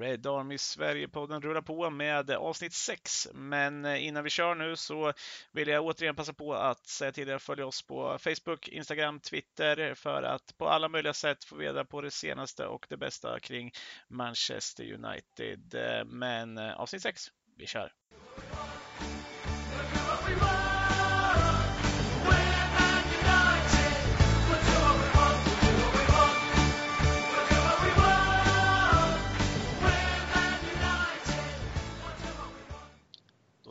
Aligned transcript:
Red 0.00 0.26
Army 0.26 0.58
Sverige-podden 0.58 1.40
rullar 1.40 1.60
på 1.60 1.90
med 1.90 2.30
avsnitt 2.30 2.72
6. 2.72 3.28
Men 3.34 3.84
eh, 3.84 4.06
innan 4.06 4.24
vi 4.24 4.30
kör 4.30 4.54
nu 4.54 4.76
så 4.76 5.12
vill 5.52 5.68
jag 5.68 5.84
återigen 5.84 6.16
passa 6.16 6.32
på 6.32 6.54
att 6.54 6.86
säga 6.86 7.12
till 7.12 7.28
er 7.28 7.34
att 7.34 7.42
följa 7.42 7.66
oss 7.66 7.82
på 7.82 8.18
Facebook, 8.18 8.68
Instagram, 8.68 9.20
Twitter 9.20 9.94
för 9.94 10.22
att 10.22 10.58
på 10.58 10.68
alla 10.68 10.88
möjliga 10.88 11.12
sätt 11.12 11.44
få 11.44 11.56
reda 11.56 11.84
på 11.84 12.00
det 12.00 12.10
senaste 12.10 12.66
och 12.66 12.86
det 12.88 12.96
bästa 12.96 13.40
kring 13.40 13.72
Manchester 14.08 14.92
United. 14.92 15.74
Eh, 15.74 16.04
men 16.04 16.58
eh, 16.58 16.80
avsnitt 16.80 17.02
6, 17.02 17.28
vi 17.56 17.66
kör! 17.66 17.92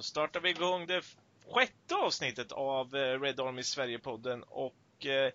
Startar 0.09 0.40
vi 0.40 0.49
igång 0.49 0.88
det 0.88 1.02
sjätte 1.54 1.95
avsnittet 1.95 2.52
av 2.52 2.95
eh, 2.95 3.22
Red 3.22 3.40
Army 3.40 3.63
Sverige-podden 3.63 4.44
och 4.44 5.05
eh, 5.05 5.32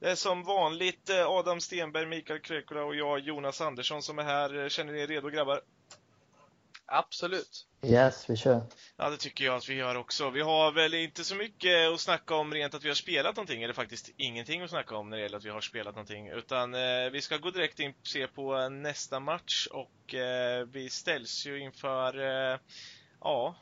det 0.00 0.10
är 0.10 0.14
som 0.14 0.42
vanligt 0.42 1.10
eh, 1.10 1.26
Adam 1.26 1.60
Stenberg, 1.60 2.06
Mikael 2.06 2.40
Krekula 2.40 2.84
och 2.84 2.94
jag 2.94 3.20
Jonas 3.20 3.60
Andersson 3.60 4.02
som 4.02 4.18
är 4.18 4.22
här. 4.22 4.68
Känner 4.68 4.92
ni 4.92 5.00
er 5.00 5.06
redo 5.06 5.28
grabbar? 5.28 5.60
Absolut. 6.86 7.66
Yes, 7.82 8.30
vi 8.30 8.36
kör. 8.36 8.62
Ja, 8.96 9.10
det 9.10 9.16
tycker 9.16 9.44
jag 9.44 9.56
att 9.56 9.68
vi 9.68 9.74
gör 9.74 9.94
också. 9.94 10.30
Vi 10.30 10.40
har 10.40 10.72
väl 10.72 10.94
inte 10.94 11.24
så 11.24 11.34
mycket 11.34 11.88
att 11.88 12.00
snacka 12.00 12.34
om 12.34 12.54
rent 12.54 12.74
att 12.74 12.84
vi 12.84 12.88
har 12.88 12.94
spelat 12.94 13.36
någonting, 13.36 13.62
eller 13.62 13.74
faktiskt 13.74 14.10
ingenting 14.16 14.62
att 14.62 14.70
snacka 14.70 14.96
om 14.96 15.10
när 15.10 15.16
det 15.16 15.22
gäller 15.22 15.36
att 15.36 15.44
vi 15.44 15.50
har 15.50 15.60
spelat 15.60 15.94
någonting, 15.94 16.28
utan 16.28 16.74
eh, 16.74 17.10
vi 17.12 17.20
ska 17.20 17.36
gå 17.36 17.50
direkt 17.50 17.80
in 17.80 17.94
och 18.00 18.06
se 18.06 18.26
på 18.26 18.68
nästa 18.68 19.20
match 19.20 19.66
och 19.66 20.14
eh, 20.14 20.66
vi 20.66 20.90
ställs 20.90 21.46
ju 21.46 21.60
inför, 21.60 22.18
eh, 22.18 22.58
ja, 23.20 23.54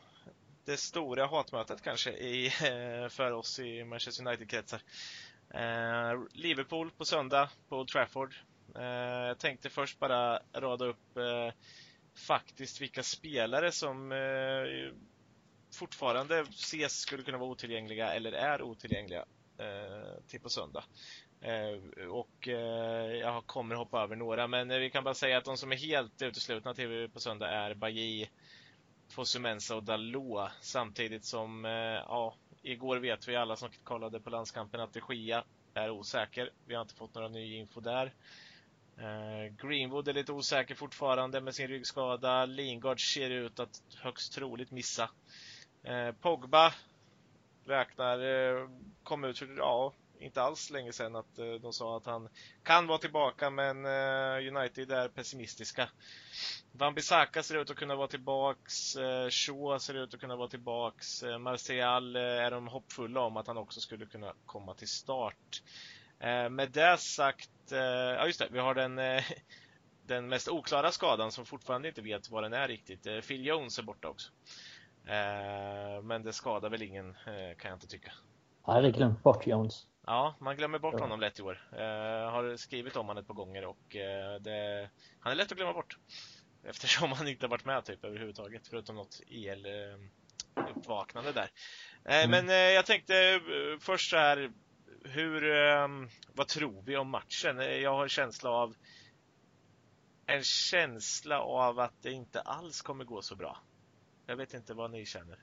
det 0.69 0.77
stora 0.77 1.27
hatmötet 1.27 1.83
kanske 1.83 2.11
i, 2.11 2.47
eh, 2.47 3.09
för 3.09 3.33
oss 3.33 3.59
i 3.59 3.85
Manchester 3.85 4.27
United-kretsar. 4.27 4.81
Eh, 5.55 6.23
Liverpool 6.33 6.91
på 6.91 7.05
söndag 7.05 7.51
på 7.69 7.77
Old 7.77 7.89
Trafford. 7.89 8.35
Eh, 8.77 8.83
jag 9.27 9.39
tänkte 9.39 9.71
först 9.71 9.99
bara 9.99 10.41
rada 10.55 10.85
upp 10.85 11.17
eh, 11.17 11.53
faktiskt 12.27 12.81
vilka 12.81 13.03
spelare 13.03 13.73
som 13.73 14.13
eh, 14.13 14.93
fortfarande 15.75 16.41
ses 16.41 17.01
skulle 17.01 17.23
kunna 17.23 17.39
vara 17.39 17.51
otillgängliga 17.51 18.15
eller 18.15 18.33
är 18.33 18.63
otillgängliga 18.63 19.25
eh, 19.59 20.23
till 20.27 20.41
på 20.41 20.49
söndag. 20.49 20.85
Eh, 21.41 22.07
och 22.09 22.49
eh, 22.49 23.13
jag 23.13 23.47
kommer 23.47 23.75
hoppa 23.75 24.03
över 24.03 24.17
några, 24.17 24.47
men 24.47 24.69
vi 24.69 24.91
kan 24.91 25.05
bara 25.05 25.15
säga 25.15 25.39
att 25.39 25.45
de 25.45 25.57
som 25.57 25.73
är 25.73 25.77
helt 25.77 26.23
uteslutna 26.23 26.75
till 26.75 27.11
på 27.13 27.21
söndag 27.21 27.49
är 27.49 27.75
Bajy, 27.75 28.29
Fosumensa 29.09 29.77
och 29.77 29.83
Dalot 29.83 30.51
samtidigt 30.61 31.25
som, 31.25 31.65
eh, 31.65 31.71
ja, 31.71 32.35
igår 32.63 32.97
vet 32.97 33.29
vi 33.29 33.37
alla 33.37 33.57
som 33.57 33.69
kollade 33.85 34.21
på 34.21 34.31
landskampen 34.31 34.81
att 34.81 34.93
de 34.93 35.01
Gia 35.15 35.45
är 35.75 35.91
osäker. 35.91 36.51
Vi 36.67 36.75
har 36.75 36.83
inte 36.83 36.95
fått 36.95 37.15
några 37.15 37.29
ny 37.29 37.57
info 37.57 37.81
där. 37.81 38.13
Eh, 38.99 39.55
Greenwood 39.67 40.09
är 40.09 40.13
lite 40.13 40.33
osäker 40.33 40.75
fortfarande 40.75 41.41
med 41.41 41.55
sin 41.55 41.69
ryggskada. 41.69 42.47
Lingard 42.47 43.15
ser 43.15 43.31
ut 43.31 43.61
att 43.61 43.83
högst 43.97 44.33
troligt 44.33 44.71
missa. 44.71 45.11
Eh, 45.83 46.13
Pogba 46.13 46.73
räknar, 47.67 48.19
eh, 48.19 48.69
kom 49.03 49.25
ut 49.25 49.39
för, 49.39 49.57
ja, 49.57 49.93
inte 50.21 50.43
alls 50.43 50.71
länge 50.71 50.93
sedan 50.93 51.17
att 51.17 51.39
eh, 51.39 51.53
de 51.53 51.73
sa 51.73 51.97
att 51.97 52.07
han 52.07 52.29
kan 52.63 52.87
vara 52.87 52.99
tillbaka 52.99 53.51
men 53.51 53.85
eh, 53.85 54.57
United 54.57 54.93
är 54.93 55.09
pessimistiska. 55.09 55.89
Van 56.73 56.95
Bissaka 56.95 57.43
ser 57.43 57.61
ut 57.61 57.71
att 57.71 57.77
kunna 57.77 57.97
vara 57.97 58.09
tillbaks, 58.09 58.97
eh, 58.97 59.31
Shaw 59.31 59.79
ser 59.79 59.95
ut 59.95 60.15
att 60.15 60.21
kunna 60.21 60.37
vara 60.37 60.49
tillbaks, 60.49 61.25
Martial 61.41 62.17
är 62.17 62.51
de 62.51 62.69
hoppfulla 62.69 63.21
om 63.21 63.37
att 63.37 63.47
han 63.47 63.57
också 63.57 63.81
skulle 63.81 64.07
kunna 64.07 64.35
komma 64.47 64.75
till 64.75 64.89
start. 64.89 65.63
Med 66.51 66.71
det 66.71 66.99
sagt 66.99 67.51
ja 67.71 68.27
just 68.27 68.39
det, 68.39 68.49
vi 68.51 68.59
har 68.59 68.75
den, 68.75 69.23
den 70.07 70.29
mest 70.29 70.49
oklara 70.49 70.93
skadan 70.93 71.33
som 71.33 71.47
fortfarande 71.47 71.89
inte 71.89 72.03
vet 72.03 72.31
vad 72.31 72.43
den 72.43 72.53
är 72.53 72.69
riktigt. 72.69 73.03
Phil 73.03 73.47
Jones 73.47 73.79
är 73.79 73.83
borta 73.83 74.09
också. 74.09 74.33
Men 76.03 76.23
det 76.23 76.33
skadar 76.33 76.71
väl 76.71 76.83
ingen, 76.83 77.15
kan 77.59 77.71
jag 77.71 77.77
inte 77.77 77.87
tycka. 77.87 78.13
Jag 78.69 78.75
hade 78.75 78.91
glömt 78.91 79.23
bort 79.23 79.47
Jones. 79.47 79.87
Ja, 80.07 80.35
man 80.41 80.57
glömmer 80.57 80.79
bort 80.79 81.01
honom 81.01 81.21
lätt 81.21 81.39
i 81.39 81.43
år. 81.43 81.69
Jag 81.73 82.31
har 82.31 82.57
skrivit 82.57 82.97
om 82.97 83.07
honom 83.07 83.21
ett 83.21 83.27
par 83.27 83.35
gånger 83.35 83.67
och 83.67 83.97
det, 84.41 84.91
han 85.21 85.33
är 85.33 85.37
lätt 85.37 85.53
att 85.53 85.59
glömma 85.59 85.73
bort. 85.73 85.99
Eftersom 86.65 87.13
han 87.17 87.29
inte 87.29 87.47
har 87.47 87.51
varit 87.51 87.65
med 87.65 87.85
typ 87.85 88.05
överhuvudtaget, 88.05 88.69
förutom 88.69 88.97
något 88.97 89.21
el-uppvaknande 89.27 91.33
där. 91.33 91.51
Mm. 92.05 92.31
Men 92.31 92.49
jag 92.75 92.87
tänkte 92.87 93.41
först 93.81 94.11
så 94.11 94.17
här, 94.17 94.53
hur, 95.05 95.53
ehm, 95.53 96.09
vad 96.35 96.49
tror 96.49 96.83
vi 96.83 96.97
om 96.97 97.11
matchen? 97.11 97.81
Jag 97.83 97.95
har 97.95 98.03
en 98.03 98.09
känsla 98.09 98.51
av 98.51 98.75
en 100.27 100.43
känsla 100.43 101.41
av 101.41 101.81
att 101.81 102.03
det 102.03 102.13
inte 102.13 102.41
alls 102.41 102.83
kommer 102.83 103.05
gå 103.05 103.23
så 103.23 103.37
bra. 103.37 103.59
Jag 104.27 104.37
vet 104.37 104.55
inte 104.55 104.75
vad 104.75 104.91
ni 104.91 105.07
känner. 105.07 105.39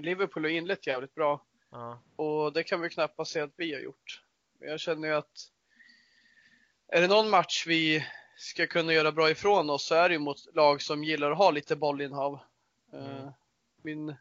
Liverpool 0.00 0.44
har 0.44 0.50
inlett 0.50 0.86
jävligt 0.86 1.14
bra. 1.14 1.40
Ja. 1.72 2.02
Och 2.16 2.52
det 2.52 2.62
kan 2.62 2.80
vi 2.80 2.90
knappast 2.90 3.32
säga 3.32 3.44
att 3.44 3.54
vi 3.56 3.74
har 3.74 3.80
gjort. 3.80 4.22
Men 4.58 4.68
jag 4.68 4.80
känner 4.80 5.08
ju 5.08 5.14
att 5.14 5.50
är 6.88 7.00
det 7.00 7.08
någon 7.08 7.30
match 7.30 7.64
vi 7.66 8.06
ska 8.36 8.66
kunna 8.66 8.92
göra 8.92 9.12
bra 9.12 9.30
ifrån 9.30 9.70
oss 9.70 9.86
så 9.86 9.94
är 9.94 10.08
det 10.08 10.12
ju 10.12 10.18
mot 10.18 10.54
lag 10.54 10.82
som 10.82 11.04
gillar 11.04 11.30
att 11.30 11.38
ha 11.38 11.50
lite 11.50 11.76
bollinnehav. 11.76 12.38
Mm. 12.92 13.06
Eh, 13.06 13.32
min, 13.82 14.14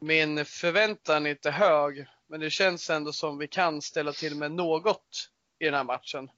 min 0.00 0.44
förväntan 0.44 1.26
är 1.26 1.30
inte 1.30 1.50
hög, 1.50 2.06
men 2.26 2.40
det 2.40 2.50
känns 2.50 2.90
ändå 2.90 3.12
som 3.12 3.38
vi 3.38 3.48
kan 3.48 3.82
ställa 3.82 4.12
till 4.12 4.36
med 4.36 4.52
något 4.52 5.30
i 5.58 5.64
den 5.64 5.74
här 5.74 5.84
matchen. 5.84 6.30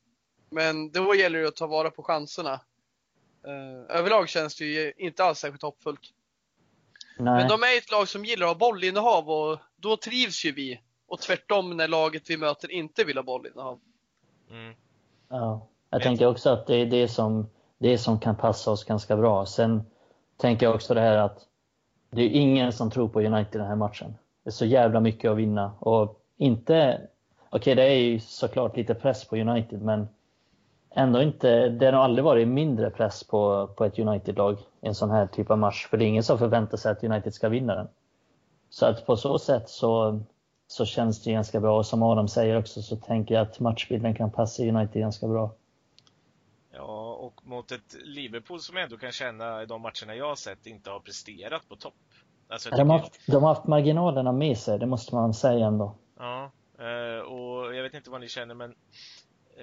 Men 0.50 0.90
då 0.90 1.14
gäller 1.14 1.38
det 1.38 1.48
att 1.48 1.56
ta 1.56 1.66
vara 1.66 1.90
på 1.90 2.02
chanserna. 2.02 2.60
Uh, 3.46 3.96
överlag 3.96 4.28
känns 4.28 4.56
det 4.56 4.64
ju 4.64 4.92
inte 4.96 5.24
alls 5.24 5.38
särskilt 5.38 5.62
hoppfullt. 5.62 6.00
Nej. 7.24 7.34
Men 7.34 7.48
de 7.48 7.62
är 7.62 7.78
ett 7.78 7.90
lag 7.90 8.08
som 8.08 8.24
gillar 8.24 8.46
att 8.46 8.52
ha 8.52 8.58
bollinnehav 8.58 9.30
och 9.30 9.58
då 9.76 9.96
trivs 9.96 10.44
ju 10.44 10.52
vi. 10.52 10.80
Och 11.06 11.20
tvärtom 11.20 11.76
när 11.76 11.88
laget 11.88 12.30
vi 12.30 12.36
möter 12.36 12.70
inte 12.70 13.04
vill 13.04 13.16
ha 13.16 13.22
bollinnehav. 13.22 13.80
Mm. 14.50 14.74
Ja, 15.28 15.66
jag 15.90 16.02
tänker 16.02 16.26
också 16.26 16.50
att 16.50 16.66
det 16.66 16.76
är 16.76 16.86
det 16.86 17.08
som, 17.08 17.50
det 17.78 17.98
som 17.98 18.20
kan 18.20 18.36
passa 18.36 18.70
oss 18.70 18.84
ganska 18.84 19.16
bra. 19.16 19.46
Sen 19.46 19.82
tänker 20.36 20.66
jag 20.66 20.74
också 20.74 20.94
det 20.94 21.00
här 21.00 21.16
att 21.16 21.46
det 22.10 22.22
är 22.22 22.28
ingen 22.28 22.72
som 22.72 22.90
tror 22.90 23.08
på 23.08 23.20
United 23.20 23.54
i 23.54 23.58
den 23.58 23.66
här 23.66 23.76
matchen. 23.76 24.14
Det 24.44 24.48
är 24.48 24.52
så 24.52 24.64
jävla 24.64 25.00
mycket 25.00 25.30
att 25.30 25.36
vinna. 25.36 25.72
Och 25.78 26.20
inte... 26.36 27.00
Okej, 27.50 27.58
okay, 27.58 27.74
det 27.74 27.82
är 27.82 27.98
ju 27.98 28.20
såklart 28.20 28.76
lite 28.76 28.94
press 28.94 29.24
på 29.24 29.36
United, 29.36 29.82
men 29.82 30.08
ändå 30.94 31.22
inte... 31.22 31.68
Det 31.68 31.84
har 31.84 31.92
nog 31.92 32.00
aldrig 32.00 32.24
varit 32.24 32.48
mindre 32.48 32.90
press 32.90 33.24
på, 33.24 33.68
på 33.76 33.84
ett 33.84 33.98
United-lag 33.98 34.58
i 34.80 34.86
en 34.86 34.94
sån 34.94 35.10
här 35.10 35.26
typ 35.26 35.50
av 35.50 35.58
match. 35.58 35.86
För 35.86 35.96
det 35.96 36.04
är 36.04 36.06
ingen 36.06 36.22
som 36.22 36.38
förväntar 36.38 36.76
sig 36.76 36.92
att 36.92 37.04
United 37.04 37.34
ska 37.34 37.48
vinna 37.48 37.74
den. 37.74 37.88
Så 38.70 38.86
att 38.86 39.06
på 39.06 39.16
så 39.16 39.38
sätt 39.38 39.68
så, 39.68 40.20
så 40.66 40.84
känns 40.84 41.22
det 41.22 41.32
ganska 41.32 41.60
bra. 41.60 41.78
Och 41.78 41.86
som 41.86 42.02
Adam 42.02 42.28
säger 42.28 42.58
också 42.58 42.82
så 42.82 42.96
tänker 42.96 43.34
jag 43.34 43.42
att 43.42 43.60
matchbilden 43.60 44.14
kan 44.14 44.30
passa 44.30 44.62
United 44.62 45.02
ganska 45.02 45.28
bra. 45.28 45.54
Ja, 46.70 47.14
och 47.14 47.46
mot 47.46 47.72
ett 47.72 47.96
Liverpool 48.04 48.60
som 48.60 48.76
jag 48.76 48.84
ändå 48.84 48.96
kan 48.96 49.12
känna 49.12 49.62
i 49.62 49.66
de 49.66 49.82
matcherna 49.82 50.14
jag 50.14 50.28
har 50.28 50.34
sett 50.34 50.66
inte 50.66 50.90
har 50.90 51.00
presterat 51.00 51.68
på 51.68 51.76
topp. 51.76 51.94
Alltså, 52.48 52.70
de, 52.70 52.90
har 52.90 52.98
haft, 52.98 53.26
de 53.26 53.42
har 53.42 53.54
haft 53.54 53.66
marginalerna 53.66 54.32
med 54.32 54.58
sig, 54.58 54.78
det 54.78 54.86
måste 54.86 55.14
man 55.14 55.34
säga 55.34 55.66
ändå. 55.66 55.94
Ja, 56.18 56.50
eh, 56.78 57.24
och 57.24 57.74
jag 57.74 57.82
vet 57.82 57.94
inte 57.94 58.10
vad 58.10 58.20
ni 58.20 58.28
känner, 58.28 58.54
men 58.54 58.74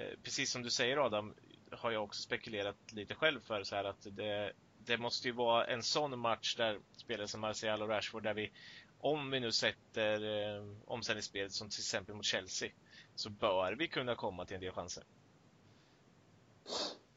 Eh, 0.00 0.18
precis 0.22 0.50
som 0.50 0.62
du 0.62 0.70
säger 0.70 0.96
Adam, 0.96 1.34
har 1.70 1.90
jag 1.90 2.04
också 2.04 2.22
spekulerat 2.22 2.92
lite 2.92 3.14
själv 3.14 3.40
för 3.40 3.62
så 3.62 3.76
här 3.76 3.84
att 3.84 4.06
det, 4.10 4.52
det 4.78 4.98
måste 4.98 5.28
ju 5.28 5.32
vara 5.32 5.66
en 5.66 5.82
sån 5.82 6.18
match 6.18 6.56
där 6.56 6.78
spelare 6.96 7.28
som 7.28 7.40
Martial 7.40 7.82
och 7.82 7.88
Rashford, 7.88 8.22
där 8.22 8.34
vi, 8.34 8.52
om 8.98 9.30
vi 9.30 9.40
nu 9.40 9.52
sätter 9.52 10.44
eh, 10.56 10.64
omställningsspelet 10.84 11.52
som 11.52 11.68
till 11.68 11.80
exempel 11.80 12.14
mot 12.14 12.24
Chelsea, 12.24 12.70
så 13.14 13.30
bör 13.30 13.72
vi 13.72 13.88
kunna 13.88 14.14
komma 14.14 14.44
till 14.44 14.54
en 14.54 14.60
del 14.60 14.72
chanser. 14.72 15.04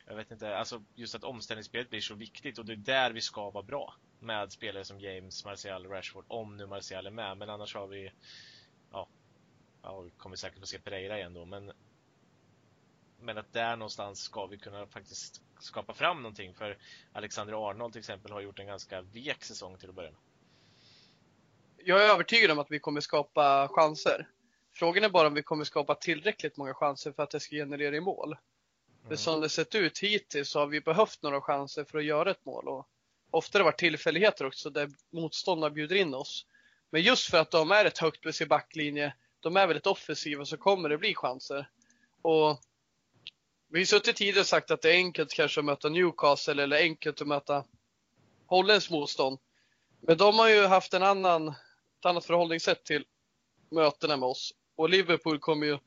Jag 0.06 0.16
vet 0.16 0.32
inte, 0.32 0.58
alltså 0.58 0.84
just 0.96 1.16
att 1.16 1.24
omställningsspelet 1.24 1.90
blir 1.90 2.02
så 2.02 2.16
viktigt 2.16 2.60
och 2.60 2.66
det 2.66 2.74
är 2.74 2.78
där 2.78 3.12
vi 3.12 3.22
ska 3.22 3.50
vara 3.50 3.64
bra 3.64 3.96
med 4.20 4.52
spelare 4.52 4.86
som 4.86 5.00
James, 5.00 5.46
Martial, 5.46 5.86
Rashford, 5.86 6.26
om 6.28 6.58
nu 6.58 6.66
Martial 6.66 7.08
är 7.08 7.12
med. 7.12 7.38
Men 7.38 7.50
annars 7.50 7.76
har 7.76 7.88
vi, 7.88 8.12
ja, 8.92 9.08
ja 9.82 10.02
vi 10.02 10.10
kommer 10.10 10.36
säkert 10.36 10.60
få 10.60 10.66
se 10.66 10.80
Pereira 10.80 11.18
igen 11.18 11.34
då, 11.34 11.46
men 11.46 11.72
men 13.24 13.38
att 13.38 13.54
där 13.54 13.76
någonstans 13.76 14.20
ska 14.20 14.46
vi 14.46 14.58
kunna 14.58 14.88
faktiskt 14.88 15.42
skapa 15.60 15.94
fram 15.94 16.18
någonting 16.18 16.54
för 16.54 16.78
Alexander 17.14 17.70
Arnold 17.70 17.94
till 17.94 18.00
exempel 18.00 18.32
har 18.32 18.42
gjort 18.42 18.60
en 18.60 18.68
ganska 18.68 19.02
vek 19.02 19.44
säsong 19.44 19.78
till 19.78 19.90
att 19.90 19.96
börja 19.96 20.12
med. 20.12 20.20
Jag 21.78 22.04
är 22.04 22.10
övertygad 22.10 22.52
om 22.52 22.60
att 22.60 22.72
vi 22.72 22.80
kommer 22.80 23.02
skapa 23.02 23.68
chanser. 23.72 24.28
Frågan 24.74 25.04
är 25.04 25.10
bara 25.10 25.28
om 25.28 25.34
vi 25.34 25.44
kommer 25.44 25.64
skapa 25.64 25.96
tillräckligt 25.96 26.58
många 26.58 26.74
chanser 26.74 27.12
för 27.12 27.24
att 27.24 27.32
det 27.32 27.40
ska 27.40 27.56
generera 27.56 27.96
i 27.96 28.02
mål. 28.02 28.38
Mm. 29.06 29.18
Som 29.18 29.42
det 29.42 29.50
sett 29.50 29.76
ut 29.76 30.00
hittills 30.00 30.50
så 30.50 30.60
har 30.60 30.68
vi 30.68 30.82
behövt 30.82 31.22
några 31.22 31.42
chanser 31.42 31.84
för 31.84 31.98
att 31.98 32.06
göra 32.06 32.32
ett 32.32 32.46
mål. 32.46 32.68
Och 32.68 32.88
ofta 33.32 33.58
har 33.58 33.60
det 33.60 33.66
varit 33.66 33.80
tillfälligheter 33.80 34.46
också 34.46 34.70
där 34.70 34.90
motståndarna 35.12 35.74
bjuder 35.74 35.96
in 35.96 36.14
oss. 36.14 36.46
Men 36.90 37.02
just 37.02 37.30
för 37.30 37.38
att 37.38 37.52
de 37.52 37.72
är 37.72 37.86
ett 37.86 37.98
högt 37.98 38.26
med 38.26 38.36
sin 38.36 38.48
backlinje, 38.48 39.14
de 39.40 39.58
är 39.58 39.68
väldigt 39.68 39.88
offensiva, 39.88 40.46
så 40.46 40.58
kommer 40.58 40.90
det 40.90 40.98
bli 40.98 41.16
chanser. 41.16 41.70
Och 42.22 42.60
vi 43.74 43.80
har 43.80 43.86
suttit 43.86 44.16
tidigare 44.16 44.40
och 44.40 44.48
sagt 44.48 44.72
att 44.72 44.82
det 44.82 44.90
är 44.90 44.96
enkelt 44.96 45.34
kanske 45.34 45.60
att 45.62 45.66
möta 45.66 45.90
Newcastle 45.90 46.64
eller 46.64 46.78
enkelt 46.78 47.22
att 47.22 47.28
möta 47.28 47.64
Hollands 48.46 48.90
motstånd. 48.90 49.40
Men 50.02 50.18
de 50.18 50.40
har 50.40 50.50
ju 50.50 50.66
haft 50.66 50.94
en 50.94 51.04
annan, 51.04 51.48
ett 51.48 52.06
annat 52.06 52.26
förhållningssätt 52.26 52.84
till 52.84 53.06
mötena 53.72 54.18
med 54.18 54.30
oss. 54.30 54.54
Och 54.76 54.90
Liverpool 54.90 55.40
kommer 55.40 55.68
ju 55.68 55.78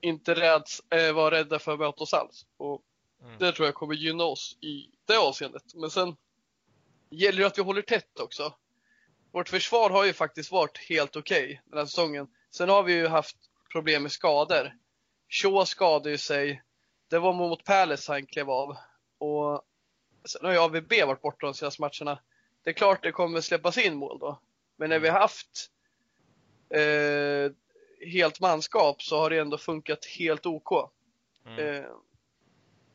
inte 0.00 0.34
räds, 0.34 0.82
äh, 0.90 1.12
vara 1.12 1.34
rädda 1.34 1.58
för 1.58 1.72
att 1.72 1.78
möta 1.78 2.02
oss 2.02 2.14
alls. 2.14 2.46
Och 2.56 2.82
mm. 3.22 3.38
det 3.38 3.52
tror 3.52 3.66
jag 3.66 3.74
kommer 3.74 3.94
gynna 3.94 4.24
oss 4.24 4.56
i 4.60 4.90
det 5.04 5.16
avseendet. 5.16 5.74
Men 5.74 5.90
sen 5.90 6.16
gäller 7.10 7.38
det 7.38 7.46
att 7.46 7.58
vi 7.58 7.62
håller 7.62 7.82
tätt 7.82 8.20
också. 8.20 8.54
Vårt 9.32 9.48
försvar 9.48 9.90
har 9.90 10.04
ju 10.04 10.12
faktiskt 10.12 10.52
varit 10.52 10.78
helt 10.88 11.16
okej 11.16 11.44
okay 11.44 11.58
den 11.64 11.78
här 11.78 11.86
säsongen. 11.86 12.26
Sen 12.50 12.68
har 12.68 12.82
vi 12.82 12.92
ju 12.92 13.06
haft 13.06 13.36
problem 13.72 14.02
med 14.02 14.12
skador. 14.12 14.72
Shaw 15.28 15.64
skadade 15.64 16.10
ju 16.10 16.18
sig. 16.18 16.62
Det 17.08 17.18
var 17.18 17.32
mot 17.32 17.64
Palace 17.64 18.12
han 18.12 18.26
klev 18.26 18.50
av. 18.50 18.76
Och 19.18 19.62
sen 20.28 20.44
har 20.44 20.52
ju 20.52 20.58
AVB 20.58 20.92
varit 21.06 21.22
borta 21.22 21.46
de 21.46 21.54
senaste 21.54 21.82
matcherna. 21.82 22.18
Det 22.62 22.70
är 22.70 22.74
klart 22.74 23.02
det 23.02 23.12
kommer 23.12 23.40
släppas 23.40 23.78
in 23.78 23.96
mål 23.96 24.18
då. 24.18 24.40
Men 24.76 24.90
när 24.90 24.98
vi 24.98 25.08
har 25.08 25.20
haft 25.20 25.70
eh, 26.70 27.52
helt 28.08 28.40
manskap 28.40 29.02
så 29.02 29.18
har 29.18 29.30
det 29.30 29.38
ändå 29.38 29.58
funkat 29.58 30.04
helt 30.04 30.46
OK. 30.46 30.90
Mm. 31.46 31.58
Eh, 31.58 31.90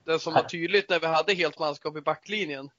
det 0.03 0.19
som 0.19 0.33
var 0.33 0.43
tydligt 0.43 0.89
när 0.89 0.99
vi 0.99 1.05
hade 1.05 1.33
helt 1.33 1.59
manskap 1.59 1.97
i 1.97 2.01
backlinjen, 2.01 2.69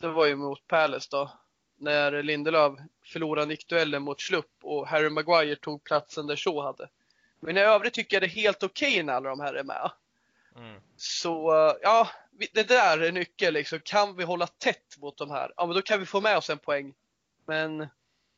det 0.00 0.08
var 0.08 0.26
ju 0.26 0.36
mot 0.36 0.66
Palace 0.66 1.08
då. 1.10 1.30
När 1.76 2.22
Lindelöf 2.22 2.72
förlorade 3.04 3.46
nickduellen 3.46 4.02
mot 4.02 4.20
Slupp 4.20 4.52
och 4.62 4.88
Harry 4.88 5.10
Maguire 5.10 5.56
tog 5.56 5.84
platsen 5.84 6.26
där 6.26 6.36
Shaw 6.36 6.62
hade. 6.62 6.88
Men 7.40 7.56
i 7.56 7.60
övrigt 7.60 7.94
tycker 7.94 8.16
jag 8.16 8.22
det 8.22 8.26
är 8.26 8.42
helt 8.42 8.62
okej 8.62 8.92
okay 8.92 9.02
när 9.02 9.12
alla 9.12 9.28
de 9.28 9.40
här 9.40 9.54
är 9.54 9.64
med. 9.64 9.90
Mm. 10.56 10.80
Så 10.96 11.52
ja, 11.82 12.08
det 12.52 12.68
där 12.68 13.02
är 13.02 13.12
nyckeln 13.12 13.54
liksom. 13.54 13.78
Kan 13.84 14.16
vi 14.16 14.24
hålla 14.24 14.46
tätt 14.46 14.98
mot 14.98 15.18
de 15.18 15.30
här, 15.30 15.52
ja 15.56 15.66
men 15.66 15.76
då 15.76 15.82
kan 15.82 16.00
vi 16.00 16.06
få 16.06 16.20
med 16.20 16.36
oss 16.36 16.50
en 16.50 16.58
poäng. 16.58 16.94
Men 17.46 17.88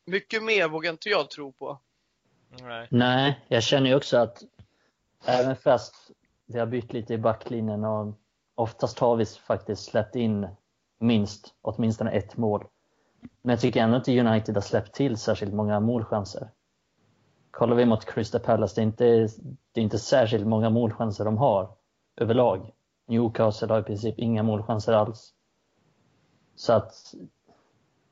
mycket 0.05 0.43
mer 0.43 0.67
vågar 0.67 0.91
inte 0.91 1.09
jag 1.09 1.29
tro 1.29 1.51
på. 1.51 1.79
Nej. 2.49 2.87
Nej, 2.91 3.45
jag 3.47 3.63
känner 3.63 3.89
ju 3.89 3.95
också 3.95 4.17
att 4.17 4.43
även 5.25 5.55
fast 5.55 6.11
vi 6.45 6.59
har 6.59 6.65
bytt 6.65 6.93
lite 6.93 7.13
i 7.13 7.17
backlinjen 7.17 7.83
och 7.83 8.13
oftast 8.55 8.99
har 8.99 9.15
vi 9.15 9.25
faktiskt 9.25 9.83
släppt 9.83 10.15
in 10.15 10.47
minst, 10.99 11.53
åtminstone 11.61 12.11
ett 12.11 12.37
mål. 12.37 12.67
Men 13.41 13.53
jag 13.53 13.59
tycker 13.59 13.81
ändå 13.81 13.97
inte 13.97 14.19
United 14.19 14.55
har 14.55 14.61
släppt 14.61 14.93
till 14.93 15.17
särskilt 15.17 15.53
många 15.53 15.79
målchanser. 15.79 16.49
Kollar 17.51 17.75
vi 17.75 17.85
mot 17.85 18.05
Crystal 18.05 18.41
Palace, 18.41 18.75
det 18.75 18.81
är 18.81 18.83
inte, 18.83 19.05
det 19.71 19.79
är 19.79 19.83
inte 19.83 19.99
särskilt 19.99 20.47
många 20.47 20.69
målchanser 20.69 21.25
de 21.25 21.37
har 21.37 21.77
överlag. 22.17 22.71
Newcastle 23.07 23.67
har 23.67 23.79
i 23.79 23.83
princip 23.83 24.19
inga 24.19 24.43
målchanser 24.43 24.93
alls. 24.93 25.33
Så 26.55 26.73
att 26.73 27.13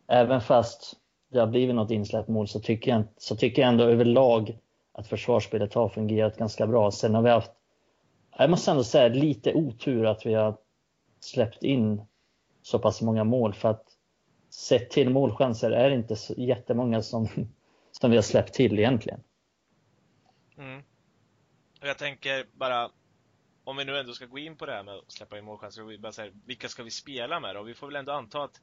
även 0.07 0.41
fast 0.41 0.93
det 1.31 1.39
har 1.39 1.47
blivit 1.47 1.75
något 1.75 1.91
insläppt 1.91 2.29
mål 2.29 2.47
så 2.47 2.59
tycker, 2.59 2.91
jag, 2.91 3.03
så 3.17 3.35
tycker 3.35 3.61
jag 3.61 3.69
ändå 3.69 3.83
överlag 3.83 4.57
att 4.91 5.07
försvarsspelet 5.07 5.73
har 5.73 5.89
fungerat 5.89 6.37
ganska 6.37 6.67
bra. 6.67 6.91
Sen 6.91 7.15
har 7.15 7.21
vi 7.21 7.29
haft, 7.29 7.51
jag 8.37 8.49
måste 8.49 8.71
ändå 8.71 8.83
säga 8.83 9.07
lite 9.07 9.53
otur 9.53 10.05
att 10.05 10.25
vi 10.25 10.33
har 10.33 10.57
släppt 11.19 11.63
in 11.63 12.01
så 12.61 12.79
pass 12.79 13.01
många 13.01 13.23
mål 13.23 13.53
för 13.53 13.69
att 13.69 13.85
sett 14.49 14.89
till 14.89 15.09
målchanser 15.09 15.71
är 15.71 15.89
det 15.89 15.95
inte 15.95 16.15
så 16.15 16.33
jättemånga 16.33 17.01
som, 17.01 17.27
som 17.91 18.11
vi 18.11 18.17
har 18.17 18.21
släppt 18.21 18.53
till 18.53 18.79
egentligen. 18.79 19.19
Mm. 20.57 20.83
Jag 21.81 21.97
tänker 21.97 22.45
bara, 22.53 22.89
om 23.65 23.77
vi 23.77 23.85
nu 23.85 23.97
ändå 23.97 24.13
ska 24.13 24.25
gå 24.25 24.39
in 24.39 24.57
på 24.57 24.65
det 24.65 24.71
här 24.71 24.83
med 24.83 24.93
att 24.93 25.11
släppa 25.11 25.37
in 25.37 25.45
målchanser, 25.45 25.97
bara 25.97 26.11
säga, 26.11 26.31
vilka 26.45 26.69
ska 26.69 26.83
vi 26.83 26.91
spela 26.91 27.39
med 27.39 27.55
då? 27.55 27.63
Vi 27.63 27.73
får 27.73 27.87
väl 27.87 27.95
ändå 27.95 28.11
anta 28.11 28.43
att 28.43 28.61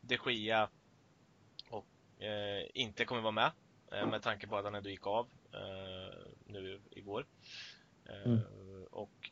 de 0.00 0.18
Gia 0.26 0.68
och, 1.68 1.86
eh, 2.22 2.66
inte 2.74 3.04
kommer 3.04 3.22
vara 3.22 3.32
med, 3.32 3.50
eh, 3.92 4.06
med 4.06 4.22
tanke 4.22 4.46
på 4.46 4.56
att 4.56 4.64
han 4.64 4.74
ändå 4.74 4.90
gick 4.90 5.06
av 5.06 5.28
eh, 5.52 6.32
nu 6.46 6.80
igår. 6.90 7.26
Eh, 8.08 8.32
mm. 8.32 8.40
Och 8.90 9.30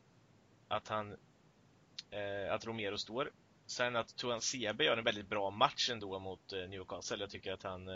att 0.69 0.89
han, 0.89 1.17
eh, 2.11 2.55
att 2.55 2.67
Romero 2.67 2.99
står 2.99 3.31
Sen 3.67 3.97
att 3.97 4.17
Tuan 4.17 4.41
Sebe 4.41 4.85
gör 4.85 4.97
en 4.97 5.05
väldigt 5.05 5.29
bra 5.29 5.51
match 5.51 5.91
ändå 5.91 6.19
mot 6.19 6.53
eh, 6.53 6.69
Newcastle. 6.69 7.21
Jag 7.21 7.31
tycker 7.31 7.53
att 7.53 7.63
han 7.63 7.89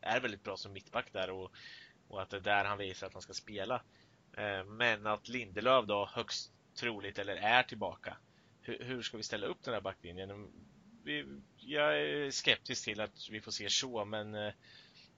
är 0.00 0.20
väldigt 0.20 0.42
bra 0.42 0.56
som 0.56 0.72
mittback 0.72 1.12
där 1.12 1.30
och, 1.30 1.52
och 2.08 2.22
att 2.22 2.30
det 2.30 2.36
är 2.36 2.40
där 2.40 2.64
han 2.64 2.78
visar 2.78 3.06
att 3.06 3.12
han 3.12 3.22
ska 3.22 3.32
spela. 3.32 3.82
Eh, 4.36 4.64
men 4.64 5.06
att 5.06 5.28
Lindelöf 5.28 5.86
då 5.86 6.08
högst 6.12 6.52
troligt 6.80 7.18
eller 7.18 7.36
är 7.36 7.62
tillbaka. 7.62 8.16
Hur, 8.60 8.84
hur 8.84 9.02
ska 9.02 9.16
vi 9.16 9.22
ställa 9.22 9.46
upp 9.46 9.62
den 9.62 9.74
här 9.74 9.80
backlinjen? 9.80 10.48
Vi, 11.04 11.26
jag 11.56 12.00
är 12.00 12.30
skeptisk 12.30 12.84
till 12.84 13.00
att 13.00 13.28
vi 13.30 13.40
får 13.40 13.50
se 13.52 13.70
så, 13.70 14.04
men 14.04 14.52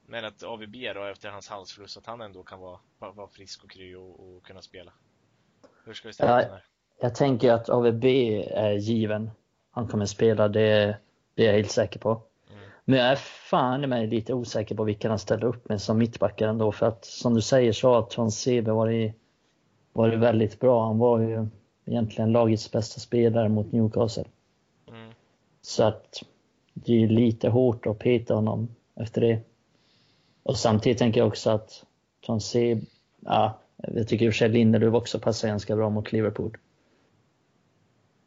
men 0.09 0.25
att 0.25 0.43
AVB 0.43 0.77
då 0.95 1.05
efter 1.05 1.31
hans 1.31 1.49
halsförlust 1.49 1.97
att 1.97 2.07
han 2.07 2.21
ändå 2.21 2.43
kan 2.43 2.61
vara, 2.61 2.79
vara 2.99 3.29
frisk 3.29 3.65
och 3.65 3.71
kry 3.71 3.95
och, 3.95 4.21
och 4.21 4.47
kunna 4.47 4.63
spela. 4.63 4.93
Hur 5.85 5.95
ska 5.95 6.09
vi 6.09 6.15
ställa 6.15 6.39
upp 6.39 6.43
den 6.43 6.53
här? 6.53 6.65
Jag 7.01 7.15
tänker 7.15 7.53
att 7.53 7.69
AVB 7.69 8.05
är 8.05 8.73
given 8.73 9.31
han 9.77 9.89
kommer 9.89 10.07
spela, 10.07 10.49
det, 10.49 10.97
det 11.35 11.43
är 11.43 11.47
jag 11.47 11.55
helt 11.55 11.71
säker 11.71 12.01
på. 12.01 12.23
Men 12.89 12.99
jag 12.99 13.09
är 13.09 13.17
fan 13.17 13.85
i 13.85 13.87
mig 13.87 14.07
lite 14.07 14.35
osäker 14.35 14.75
på 14.75 14.85
vilka 14.85 15.09
han 15.09 15.19
ställer 15.19 15.45
upp 15.45 15.69
med 15.69 15.83
som 15.83 15.99
mittbackar 15.99 16.49
ändå. 16.49 16.73
För 16.73 16.87
att 16.87 17.05
som 17.05 17.35
du 17.35 17.43
säger 17.43 17.73
så 17.73 17.89
har 17.89 18.03
Ton 18.03 18.31
Sebe 18.31 18.73
varit, 18.73 19.15
varit 19.93 20.19
väldigt 20.19 20.61
bra. 20.61 20.87
Han 20.87 20.99
var 20.99 21.21
ju 21.21 21.49
egentligen 21.85 22.33
lagets 22.33 22.73
bästa 22.73 23.01
spelare 23.01 23.49
mot 23.49 23.73
Newcastle. 23.73 24.25
Mm. 24.89 25.11
Så 25.63 25.85
att 25.85 26.23
det 26.75 27.03
är 27.05 27.09
lite 27.09 27.49
hårt 27.49 27.87
att 27.87 27.99
peta 27.99 28.35
honom 28.35 28.69
efter 28.95 29.21
det. 29.21 29.41
Och 30.43 30.57
samtidigt 30.57 30.99
tänker 30.99 31.21
jag 31.21 31.29
också 31.29 31.51
att 31.51 31.85
Ton 32.21 32.41
Sebe, 32.41 32.81
ja, 33.21 33.59
jag 33.77 34.09
tycker 34.09 34.27
i 34.27 34.29
och 34.29 34.33
för 34.33 34.39
sig 34.39 34.49
Lindelöf 34.49 34.95
också 34.95 35.19
passar 35.19 35.49
ganska 35.49 35.77
bra 35.77 35.91
mot 35.91 36.13
Liverpool. 36.13 36.57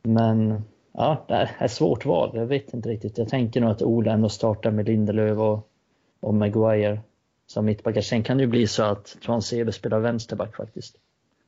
Men 0.04 0.64
ja, 1.00 1.26
det 1.28 1.34
är 1.34 1.66
ett 1.66 1.72
svårt 1.72 2.06
val. 2.06 2.32
Jag 2.34 2.46
vet 2.46 2.74
inte 2.74 2.90
riktigt. 2.90 3.18
Jag 3.18 3.30
tänker 3.30 3.62
nog 3.62 3.70
att 3.70 3.82
Ola 3.82 4.12
ändå 4.12 4.30
startar 4.30 4.72
med 4.72 4.86
Lindelöf 4.86 5.38
och, 5.38 5.72
och 6.20 6.34
Maguire 6.34 7.02
som 7.48 7.66
mittbackar. 7.66 8.02
Sen 8.02 8.24
kan 8.24 8.38
det 8.38 8.44
ju 8.44 8.48
bli 8.48 8.68
så 8.68 8.84
att 8.84 9.18
Transebe 9.22 9.72
spelar 9.72 10.00
vänsterback 10.00 10.56
faktiskt. 10.56 10.96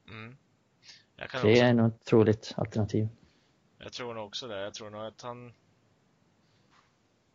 Mm. 0.10 0.38
det 1.16 1.24
också... 1.24 1.48
är 1.48 1.74
nog 1.74 1.88
ett 1.88 2.06
troligt 2.06 2.54
alternativ. 2.58 3.08
Jag 3.80 3.94
tror 3.94 4.14
nog 4.14 4.26
också 4.26 4.48
det. 4.48 4.62
Jag 4.62 4.74
tror 4.74 4.90
nog 4.90 5.02
att 5.02 5.22
han... 5.22 5.54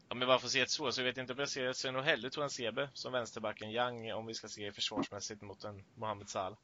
Ja, 0.08 0.14
men 0.14 0.28
varför 0.28 0.48
se 0.48 0.60
ett 0.60 0.70
så? 0.70 0.92
Så 0.92 1.00
jag 1.00 1.06
vet 1.06 1.18
inte 1.18 1.32
om 1.32 1.38
jag 1.38 1.48
ser, 1.48 1.64
jag 1.64 1.76
ser 1.76 1.92
nog 1.92 2.02
hellre 2.02 2.30
Toran 2.30 2.50
Sebe 2.50 2.88
som 2.92 3.12
vänsterbacken 3.12 3.70
Young 3.70 4.12
om 4.12 4.26
vi 4.26 4.34
ska 4.34 4.48
se 4.48 4.72
försvarsmässigt 4.72 5.42
mot 5.42 5.64
en 5.64 5.84
Mohamed 5.94 6.28
Salah. 6.28 6.58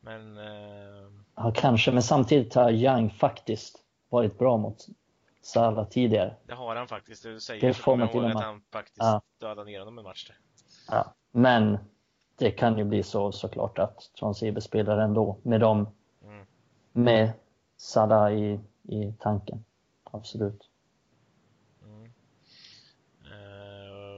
Men... 0.00 0.36
Eh... 0.36 1.10
Ja, 1.36 1.52
kanske, 1.56 1.92
men 1.92 2.02
samtidigt 2.02 2.54
har 2.54 2.70
Young 2.70 3.10
faktiskt 3.10 3.85
varit 4.08 4.38
bra 4.38 4.56
mot 4.56 4.86
Salah 5.46 5.88
tidigare. 5.88 6.36
Det 6.46 6.54
har 6.54 6.76
han 6.76 6.88
faktiskt. 6.88 7.22
Du 7.22 7.40
säger 7.40 7.60
det 7.60 7.74
får 7.74 7.96
man 7.96 8.08
till 8.08 8.24
att 8.24 8.42
han 8.42 8.62
faktiskt 8.72 8.98
ja. 8.98 9.22
dödade 9.38 9.70
ner 9.70 9.78
honom 9.78 9.98
en 9.98 10.04
match. 10.04 10.30
Ja, 10.88 11.14
men 11.30 11.78
det 12.36 12.50
kan 12.50 12.78
ju 12.78 12.84
bli 12.84 13.02
så 13.02 13.32
såklart 13.32 13.78
att 13.78 14.10
Transibe 14.18 14.60
spelar 14.60 14.98
ändå 14.98 15.38
med 15.42 15.60
dem, 15.60 15.88
mm. 16.22 16.46
med 16.92 17.32
Salah 17.76 18.32
i, 18.32 18.60
i 18.82 19.14
tanken. 19.18 19.64
Absolut. 20.04 20.70
Mm. 21.82 22.04
Uh, 22.04 22.10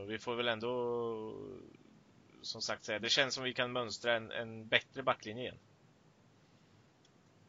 vi 0.07 0.19
får 0.19 0.35
väl 0.35 0.49
ändå 0.49 1.33
som 2.43 2.63
sagt 2.63 2.85
säga, 2.85 2.99
det 2.99 3.09
känns 3.09 3.35
som 3.35 3.45
vi 3.45 3.55
kan 3.55 3.73
mönstra 3.73 4.17
en, 4.17 4.31
en 4.31 4.69
bättre 4.69 5.03
backlinje 5.03 5.43
igen. 5.43 5.59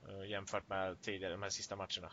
Uh, 0.10 0.29
jämfört 0.29 0.69
med 0.69 1.01
tidigare, 1.01 1.34
de 1.34 1.41
här 1.41 1.50
sista 1.50 1.75
matcherna 1.75 2.12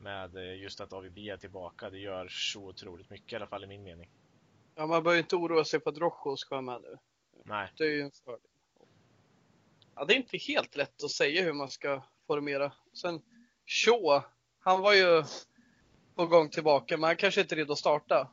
med 0.00 0.36
eh, 0.36 0.62
just 0.62 0.80
att 0.80 0.92
AVB 0.92 1.18
är 1.18 1.36
tillbaka. 1.36 1.90
Det 1.90 1.98
gör 1.98 2.28
så 2.28 2.68
otroligt 2.68 3.10
mycket 3.10 3.32
i 3.32 3.36
alla 3.36 3.46
fall 3.46 3.64
i 3.64 3.66
min 3.66 3.82
mening. 3.82 4.10
Ja, 4.74 4.86
man 4.86 5.02
behöver 5.02 5.18
inte 5.20 5.36
oroa 5.36 5.64
sig 5.64 5.80
för 5.80 5.90
att 5.90 5.98
Rojo 5.98 6.36
ska 6.36 6.54
vara 6.54 6.62
med 6.62 6.82
nu. 6.82 6.98
Nej. 7.44 7.72
Det 7.76 7.84
är 7.84 7.88
ju 7.88 8.02
en 8.02 8.10
fördel. 8.24 8.40
Ja, 9.94 10.04
det 10.04 10.14
är 10.14 10.16
inte 10.16 10.36
helt 10.36 10.76
lätt 10.76 11.04
att 11.04 11.10
säga 11.10 11.42
hur 11.42 11.52
man 11.52 11.68
ska 11.68 12.02
formera. 12.26 12.72
Sen 12.92 13.22
Shaw, 13.66 14.22
han 14.60 14.80
var 14.80 14.92
ju 14.92 15.24
på 16.14 16.26
gång 16.26 16.48
tillbaka, 16.48 16.96
men 16.96 17.08
han 17.08 17.16
kanske 17.16 17.40
inte 17.40 17.54
är 17.54 17.56
redo 17.56 17.72
att 17.72 17.78
starta. 17.78 18.28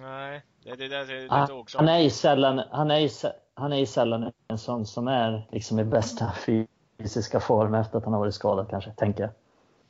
Nej, 0.00 0.42
det, 0.62 0.76
det, 0.76 0.88
det, 0.88 1.04
det 1.04 1.28
han, 1.30 1.50
också. 1.50 1.78
han 1.78 1.88
är 1.88 1.98
ju 1.98 2.10
sällan, 2.10 2.58
han 2.70 2.90
är 2.90 2.98
ju, 2.98 3.08
han 3.54 3.72
är 3.72 3.76
ju 3.76 3.86
sällan 3.86 4.32
en 4.48 4.58
sån 4.58 4.86
som 4.86 5.08
är 5.08 5.48
liksom 5.52 5.80
i 5.80 5.84
bästa 5.84 6.32
fysiska 6.46 7.40
form 7.40 7.74
efter 7.74 7.98
att 7.98 8.04
han 8.04 8.12
har 8.12 8.20
varit 8.20 8.34
skadad 8.34 8.70
kanske, 8.70 8.90
tänker 8.90 9.22
jag. 9.22 9.32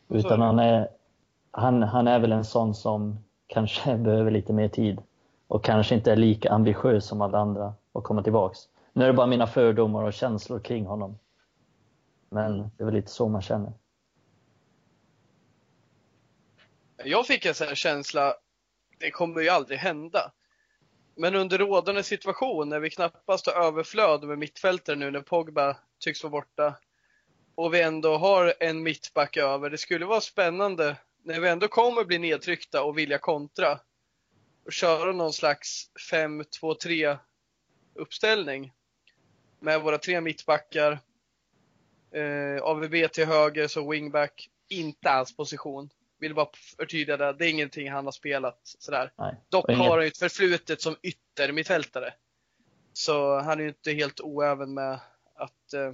Utan 0.09 0.41
han 0.41 0.59
är, 0.59 0.89
han, 1.51 1.83
han 1.83 2.09
är 2.09 2.19
väl 2.19 2.33
en 2.33 2.45
sån 2.45 2.75
som 2.75 3.19
kanske 3.47 3.97
behöver 3.97 4.31
lite 4.31 4.53
mer 4.53 4.69
tid 4.69 5.03
och 5.47 5.65
kanske 5.65 5.95
inte 5.95 6.13
är 6.13 6.17
lika 6.17 6.51
ambitiös 6.51 7.07
som 7.07 7.21
alla 7.21 7.39
andra 7.39 7.75
att 7.93 8.05
komma 8.05 8.23
tillbaks. 8.23 8.59
Nu 8.93 9.05
är 9.05 9.09
det 9.09 9.15
bara 9.15 9.27
mina 9.27 9.47
fördomar 9.47 10.05
och 10.05 10.13
känslor 10.13 10.59
kring 10.59 10.87
honom. 10.87 11.19
Men 12.29 12.59
det 12.59 12.83
är 12.83 12.85
väl 12.85 12.95
lite 12.95 13.11
så 13.11 13.29
man 13.29 13.43
känner. 13.43 13.73
Jag 17.05 17.27
fick 17.27 17.47
en 17.47 17.55
sån 17.55 17.67
här 17.67 17.75
känsla, 17.75 18.35
det 18.99 19.11
kommer 19.11 19.41
ju 19.41 19.49
aldrig 19.49 19.79
hända. 19.79 20.33
Men 21.17 21.35
under 21.35 21.59
rådande 21.59 22.03
situation, 22.03 22.69
när 22.69 22.81
vi 22.81 22.91
knappast 22.91 23.47
har 23.47 23.65
överflöd 23.67 24.25
med 24.25 24.39
mittfältare 24.39 24.97
nu 24.97 25.11
när 25.11 25.21
Pogba 25.21 25.77
tycks 25.99 26.23
vara 26.23 26.31
borta 26.31 26.75
och 27.55 27.75
vi 27.75 27.81
ändå 27.83 28.17
har 28.17 28.55
en 28.61 28.83
mittback 28.83 29.37
över. 29.37 29.71
Det 29.71 29.79
skulle 29.79 30.07
vara 30.07 30.21
spännande 30.21 30.97
när 31.23 31.41
vi 31.41 31.49
ändå 31.49 31.69
kommer 31.69 32.05
bli 32.05 32.19
nedtryckta 32.19 32.83
och 32.83 32.99
vilja 32.99 33.19
kontra 33.19 33.81
och 34.65 34.73
köra 34.73 35.13
någon 35.13 35.33
slags 35.33 35.91
5-2-3 36.13 37.19
uppställning 37.95 38.73
med 39.61 39.81
våra 39.83 39.99
tre 39.99 40.21
mittbackar. 40.21 40.99
Eh, 42.15 42.63
AVB 42.63 43.09
till 43.13 43.27
höger, 43.27 43.69
så 43.69 43.91
wingback. 43.91 44.51
Inte 44.69 45.11
alls 45.11 45.37
position. 45.37 45.91
Vill 46.19 46.35
bara 46.35 46.49
förtydliga 46.79 47.17
det. 47.17 47.33
Det 47.33 47.47
är 47.47 47.51
ingenting 47.51 47.91
han 47.91 48.05
har 48.05 48.13
spelat 48.13 48.61
sådär. 48.65 49.13
Nej. 49.19 49.35
Dock 49.49 49.69
inget- 49.69 49.79
har 49.79 49.91
han 49.91 50.01
ju 50.03 50.09
ett 50.09 50.19
förflutet 50.19 50.81
som 50.83 50.97
yttermittfältare. 51.03 52.15
Så 52.93 53.39
han 53.41 53.59
är 53.59 53.63
ju 53.63 53.69
inte 53.69 53.93
helt 53.93 54.21
oäven 54.21 54.75
med 54.75 55.01
att 55.35 55.73
eh, 55.75 55.93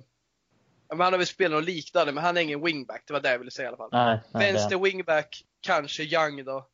men 0.91 1.01
han 1.01 1.13
har 1.13 1.19
väl 1.19 1.27
spelat 1.27 1.51
något 1.61 1.65
liknande, 1.65 2.13
men 2.13 2.25
han 2.25 2.37
är 2.37 2.41
ingen 2.41 2.65
wingback. 2.65 3.03
Det 3.07 3.13
var 3.13 3.21
det 3.21 3.31
jag 3.31 3.39
ville 3.39 3.51
säga 3.51 3.65
i 3.65 3.69
alla 3.69 3.77
fall. 3.77 3.89
Nej, 3.93 4.21
nej, 4.35 4.47
det- 4.47 4.53
Vänster 4.53 4.79
wingback, 4.79 5.45
kanske 5.61 6.03
Young 6.03 6.45
då. 6.45 6.67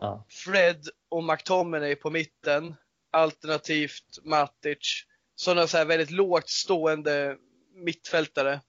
ja. 0.00 0.26
Fred 0.28 0.88
och 1.08 1.24
McTominay 1.24 1.94
på 1.96 2.10
mitten. 2.10 2.74
Alternativt 3.10 4.18
Matic. 4.24 5.04
Sådana 5.34 5.66
så 5.66 5.76
här 5.78 5.84
väldigt 5.84 6.10
lågt 6.10 6.48
stående 6.48 7.36
mittfältare. 7.74 8.60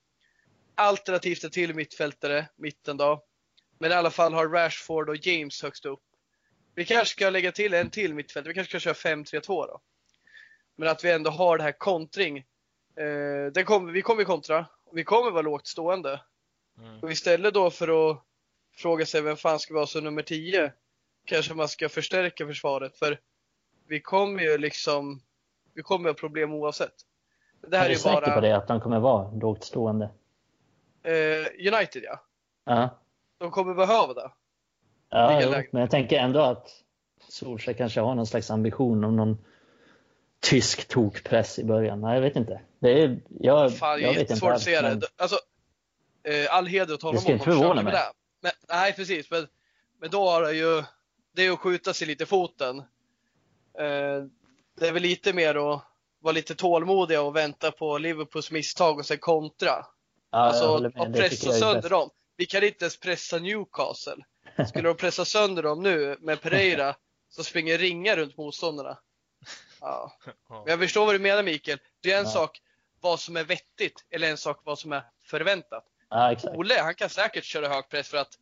Alternativt 0.75 1.43
en 1.43 1.51
till 1.51 1.73
mittfältare, 1.75 2.49
mitten 2.55 2.97
då. 2.97 3.23
Men 3.79 3.91
i 3.91 3.93
alla 3.93 4.11
fall 4.11 4.33
har 4.33 4.47
Rashford 4.47 5.09
och 5.09 5.15
James 5.27 5.63
högst 5.63 5.85
upp. 5.85 5.99
Vi 6.75 6.85
kanske 6.85 7.15
ska 7.15 7.29
lägga 7.29 7.51
till 7.51 7.73
en 7.73 7.89
till 7.89 8.13
mittfältare. 8.13 8.49
Vi 8.49 8.53
kanske 8.53 8.79
ska 8.79 8.93
köra 8.93 9.15
5-3-2 9.15 9.67
då. 9.67 9.81
Men 10.77 10.87
att 10.89 11.03
vi 11.03 11.11
ändå 11.11 11.29
har 11.29 11.57
det 11.57 11.63
här 11.63 11.71
kontring. 11.71 12.37
Eh, 12.97 13.51
det 13.53 13.63
kommer, 13.63 13.91
vi 13.91 14.01
kommer 14.01 14.23
kontra. 14.23 14.65
Vi 14.93 15.03
kommer 15.03 15.31
vara 15.31 15.41
lågt 15.41 15.67
stående. 15.67 16.21
Mm. 16.77 16.99
Och 16.99 17.11
istället 17.11 17.53
då 17.53 17.69
för 17.69 18.11
att 18.11 18.23
fråga 18.75 19.05
sig 19.05 19.21
vem 19.21 19.37
fan 19.37 19.59
ska 19.59 19.73
vara 19.73 19.85
som 19.85 20.03
nummer 20.03 20.21
10 20.21 20.71
kanske 21.25 21.53
man 21.53 21.67
ska 21.67 21.89
förstärka 21.89 22.45
försvaret 22.47 22.97
för 22.97 23.19
vi 23.87 24.01
kommer 24.01 24.43
ju 24.43 24.57
liksom 24.57 25.21
vi 25.73 25.81
kommer 25.81 26.09
ha 26.09 26.13
problem 26.13 26.53
oavsett. 26.53 26.93
Det 27.67 27.77
här 27.77 27.83
är 27.83 27.85
är 27.85 27.89
du 27.89 27.93
ju 27.93 27.99
säker 27.99 28.21
bara 28.21 28.35
på 28.35 28.41
det, 28.41 28.57
att 28.57 28.67
de 28.67 28.81
kommer 28.81 28.99
vara 28.99 29.31
lågt 29.31 29.63
stående? 29.63 30.09
eh, 31.03 31.73
United 31.73 32.03
ja. 32.03 32.19
Ja, 32.65 32.99
De 33.37 33.51
kommer 33.51 33.73
behöva 33.73 34.13
det. 34.13 34.31
ja 35.09 35.41
jo, 35.43 35.63
men 35.71 35.81
jag 35.81 35.91
tänker 35.91 36.19
ändå 36.19 36.39
att 36.39 36.69
Solskjaer 37.27 37.77
kanske 37.77 38.01
har 38.01 38.15
någon 38.15 38.27
slags 38.27 38.51
ambition 38.51 39.03
om 39.03 39.15
någon 39.15 39.37
tysk 40.43 40.87
tokpress 40.87 41.59
i 41.59 41.63
början. 41.63 42.01
Nej, 42.01 42.13
jag 42.15 42.21
vet 42.21 42.35
inte. 42.35 42.61
Det 42.79 43.03
är, 43.03 43.19
jag, 43.39 43.77
Fan, 43.77 43.89
jag 43.89 43.97
vet 43.97 44.07
inte. 44.09 44.19
jättesvårt 44.21 44.53
att 44.53 44.61
se 44.61 44.81
det. 44.81 45.01
Alltså, 45.17 45.39
all 46.49 46.67
heder 46.67 46.93
åt 46.93 47.01
honom 47.01 47.15
Det 47.15 47.21
ska 47.21 47.31
inte 47.31 47.45
förvåna 47.45 47.73
med 47.75 47.83
mig. 47.83 47.93
det. 47.93 48.11
Men, 48.41 48.51
nej, 48.69 48.93
precis. 48.93 49.31
Men, 49.31 49.47
men 50.01 50.09
då 50.09 50.29
har 50.29 50.41
det 50.41 50.53
ju, 50.53 50.83
det 51.35 51.45
är 51.45 51.51
att 51.51 51.59
skjuta 51.59 51.93
sig 51.93 52.07
lite 52.07 52.23
i 52.23 52.27
foten. 52.27 52.77
Eh, 53.79 54.23
det 54.79 54.87
är 54.87 54.91
väl 54.91 55.01
lite 55.01 55.33
mer 55.33 55.55
att 55.73 55.81
vara 56.21 56.31
lite 56.33 56.55
tålmodiga 56.55 57.21
och 57.21 57.35
vänta 57.35 57.71
på 57.71 57.97
Liverpools 57.97 58.51
misstag 58.51 58.99
och 58.99 59.05
sen 59.05 59.17
kontra. 59.17 59.85
Ja, 60.31 60.37
Alltså 60.37 60.75
att 60.95 61.13
pressa 61.13 61.51
sönder 61.51 61.89
dem. 61.89 62.09
Vi 62.37 62.45
kan 62.45 62.63
inte 62.63 62.85
ens 62.85 62.99
pressa 62.99 63.39
Newcastle. 63.39 64.15
Skulle 64.67 64.87
de 64.87 64.97
pressa 64.97 65.25
sönder 65.25 65.63
dem 65.63 65.83
nu 65.83 66.17
med 66.19 66.41
Pereira 66.41 66.95
så 67.29 67.43
springer 67.43 67.77
ringar 67.77 68.15
runt 68.17 68.37
motståndarna. 68.37 68.97
Ja. 69.83 70.17
Men 70.49 70.63
jag 70.67 70.79
förstår 70.79 71.05
vad 71.05 71.15
du 71.15 71.19
menar 71.19 71.43
Mikael. 71.43 71.79
Det 72.01 72.11
är 72.11 72.17
en 72.19 72.23
Ja. 72.25 72.29
sak 72.31 72.61
vad 73.01 73.19
som 73.19 73.37
är 73.37 73.43
vettigt 73.43 74.05
eller 74.09 74.29
en 74.29 74.37
sak 74.37 74.61
vad 74.63 74.79
som 74.79 74.91
är 74.93 75.03
förväntat. 75.23 75.85
Ja, 76.09 76.31
exakt. 76.31 76.55
Ole, 76.55 76.81
han 76.81 76.95
kan 76.95 77.09
säkert 77.09 77.43
köra 77.43 77.67
hög 77.67 77.89
press 77.89 78.09
för 78.09 78.17
att 78.17 78.39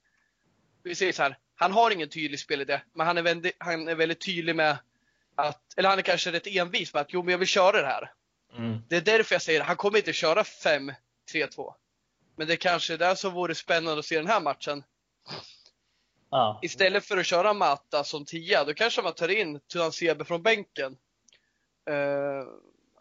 vi 0.84 0.96
säger 0.96 1.14
så 1.14 1.24
här, 1.24 1.38
han 1.56 1.72
har 1.72 1.92
ingen 1.92 2.10
tydlig 2.10 2.40
spelidé, 2.40 2.82
men 2.94 3.08
han 3.08 3.18
är, 3.18 3.22
väldigt, 3.22 3.56
han 3.58 3.88
är 3.88 3.96
väldigt 3.96 4.26
tydlig 4.26 4.56
med 4.56 4.78
att, 5.36 5.78
eller 5.78 5.90
han 5.90 5.98
är 5.98 6.04
kanske 6.04 6.32
rätt 6.32 6.48
envis 6.48 6.94
med 6.94 7.02
att 7.02 7.14
jo 7.14 7.24
men 7.24 7.32
jag 7.32 7.40
vill 7.40 7.48
köra 7.48 7.82
det 7.82 7.88
här. 7.88 8.14
Mm. 8.58 8.82
Det 8.90 8.96
är 8.96 9.02
därför 9.02 9.36
jag 9.36 9.42
säger 9.42 9.62
han 9.62 9.76
kommer 9.76 9.98
inte 9.98 10.14
köra 10.14 10.44
5-3-2. 10.44 10.94
Men 12.36 12.48
det 12.48 12.54
är 12.54 12.58
kanske 12.58 12.94
är 12.94 12.98
det 12.98 13.16
som 13.16 13.34
vore 13.34 13.56
spännande 13.56 14.00
att 14.00 14.06
se 14.06 14.18
den 14.18 14.28
här 14.28 14.42
matchen. 14.42 14.84
Ja. 16.30 16.60
Istället 16.62 17.06
för 17.06 17.18
att 17.18 17.26
köra 17.26 17.54
Mata 17.54 18.04
som 18.04 18.26
tia, 18.26 18.64
då 18.64 18.74
kanske 18.74 19.02
man 19.02 19.14
tar 19.14 19.30
in 19.30 19.60
Tuan 19.60 19.92
Sebe 19.92 20.26
från 20.26 20.44
bänken. 20.44 20.98
Eh, 21.90 22.48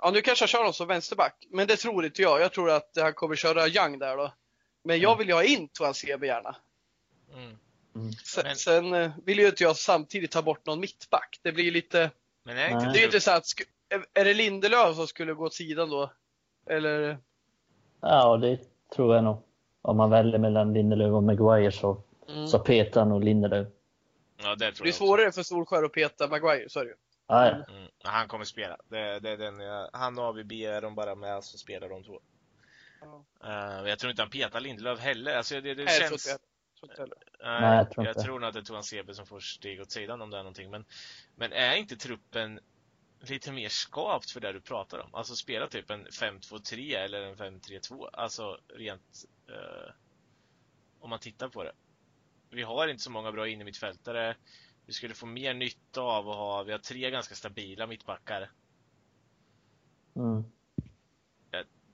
ja, 0.03 0.11
nu 0.13 0.21
kanske 0.23 0.43
han 0.43 0.49
kör 0.49 0.59
honom 0.59 0.73
som 0.73 0.89
vänsterback, 0.89 1.47
men 1.51 1.67
det 1.67 1.77
tror 1.77 2.05
inte 2.05 2.23
jag. 2.23 2.41
Jag 2.41 2.53
tror 2.53 2.71
att 2.71 2.91
han 3.01 3.13
kommer 3.15 3.37
köra 3.37 3.69
Young 3.69 3.99
där 3.99 4.17
då. 4.17 4.33
Men 4.85 5.01
jag 5.01 5.19
vill 5.19 5.29
ju 5.29 5.35
ha 5.35 5.45
in 5.45 5.69
Tuan 5.69 5.95
Sebe 5.95 6.27
gärna. 6.27 6.57
Mm. 7.35 7.57
Sen, 8.25 8.45
Men- 8.47 8.57
sen 8.57 8.95
eh, 8.95 9.11
vill 9.25 9.39
ju 9.39 9.47
inte 9.47 9.63
jag 9.65 9.77
samtidigt 9.77 10.31
ta 10.31 10.43
bort 10.43 10.67
någon 10.67 10.81
mittback. 10.81 11.41
Det 11.43 11.53
blir 11.53 11.71
lite, 11.73 12.11
Men 12.45 12.59
är 12.59 12.69
inte 12.69 12.79
det 12.79 12.83
är 12.85 12.87
ju 12.87 12.93
trupp- 12.95 13.05
intressant. 13.05 13.45
Sku- 13.45 14.05
är- 14.15 14.25
det 14.25 14.35
Lindelöf 14.35 14.97
som 14.97 15.07
skulle 15.07 15.33
gå 15.35 15.45
åt 15.47 15.55
sidan 15.55 15.91
då? 15.91 16.11
Eller? 16.67 17.19
ja, 18.01 18.37
det 18.37 18.59
tror 18.97 19.15
jag 19.15 19.25
nog. 19.25 19.43
Om 19.83 19.97
man 19.97 20.11
väljer 20.11 20.39
mellan 20.39 20.73
Lindelöf 20.75 21.13
och 21.13 21.23
Maguire 21.23 21.73
så, 21.73 22.03
Mm. 22.29 22.47
så 22.49 22.59
petar 22.59 23.05
nog 23.05 23.25
Lindelöf. 23.25 23.69
Ja, 24.43 24.49
det 24.55 24.57
tror 24.57 24.59
Det 24.59 24.65
jag 24.65 24.75
blir 24.75 24.91
också. 24.93 24.99
svårare 24.99 25.33
för 25.33 25.43
Solskjaer 25.43 25.83
att 25.83 25.93
peta 25.93 26.29
Maguire, 26.29 26.69
så 26.69 26.81
är 26.81 26.85
det 26.85 26.91
ju. 26.91 26.97
Ja, 27.31 27.47
ja. 27.47 27.75
Mm. 27.75 27.91
Han 28.05 28.29
kommer 28.29 28.45
spela. 28.45 28.77
Det, 28.89 29.21
det 29.21 29.31
är 29.31 29.37
den 29.37 29.61
jag, 29.61 29.91
han 29.93 30.19
och 30.19 30.25
AVB 30.25 30.53
är 30.53 30.83
de 30.83 30.95
bara 30.95 31.15
med 31.15 31.45
så 31.45 31.59
spelar 31.59 31.89
de 31.89 32.05
två. 32.05 32.21
Ja. 33.01 33.25
Uh, 33.45 33.89
jag 33.89 33.99
tror 33.99 34.11
inte 34.11 34.23
han 34.23 34.31
petar 34.31 34.61
Lindelöf 34.61 35.01
heller. 35.01 35.37
Alltså 35.37 35.55
det, 35.55 35.75
det 35.75 35.85
Nej, 35.85 35.85
jag 35.85 36.09
tror 36.09 36.09
känns... 36.09 36.27
inte 36.27 36.31
jag. 36.31 36.81
tror 36.81 36.91
inte 36.91 37.03
heller. 37.03 37.61
Nej, 37.61 37.87
jag 37.97 38.07
jag 38.07 38.15
tror 38.15 38.25
tror, 38.25 38.37
inte. 38.37 38.41
nog 38.41 38.45
att 38.49 38.55
det 38.55 38.63
tog 38.63 38.77
en 38.77 38.83
CB 38.83 39.15
som 39.15 39.27
får 39.27 39.41
steg 39.41 39.81
åt 39.81 39.91
sidan 39.91 40.23
om 40.23 40.31
det 40.31 40.37
är 40.37 40.43
någonting. 40.43 40.71
Men, 40.71 40.85
men 41.35 41.53
är 41.53 41.77
inte 41.77 41.97
truppen 41.97 42.61
lite 43.21 43.53
mer 43.53 43.69
skapt 43.69 44.31
för 44.31 44.41
det 44.41 44.53
du 44.53 44.61
pratar 44.61 44.99
om? 44.99 45.15
Alltså 45.15 45.35
spela 45.35 45.67
typ 45.67 45.91
en 45.91 46.07
5-2-3 46.07 46.97
eller 46.97 47.23
en 47.23 47.37
5-3-2. 47.37 48.09
Alltså 48.13 48.59
rent 48.69 49.25
eh, 49.49 49.93
om 51.01 51.11
man 51.11 51.19
tittar 51.19 51.49
på 51.49 51.65
det. 51.65 51.73
Vi 52.51 52.63
har 52.63 52.89
inte 52.89 53.03
så 53.03 53.11
många 53.11 53.33
bra 53.33 53.49
innermittfältare. 53.49 54.37
Vi 54.91 54.95
skulle 54.95 55.15
få 55.15 55.27
mer 55.27 55.55
nytta 55.55 56.01
av 56.01 56.29
att 56.31 56.37
ha, 56.37 56.63
vi 56.63 56.73
har 56.73 56.79
tre 56.79 57.11
ganska 57.11 57.35
stabila 57.35 57.87
mittbackar. 57.87 58.51
Mm. 60.17 60.45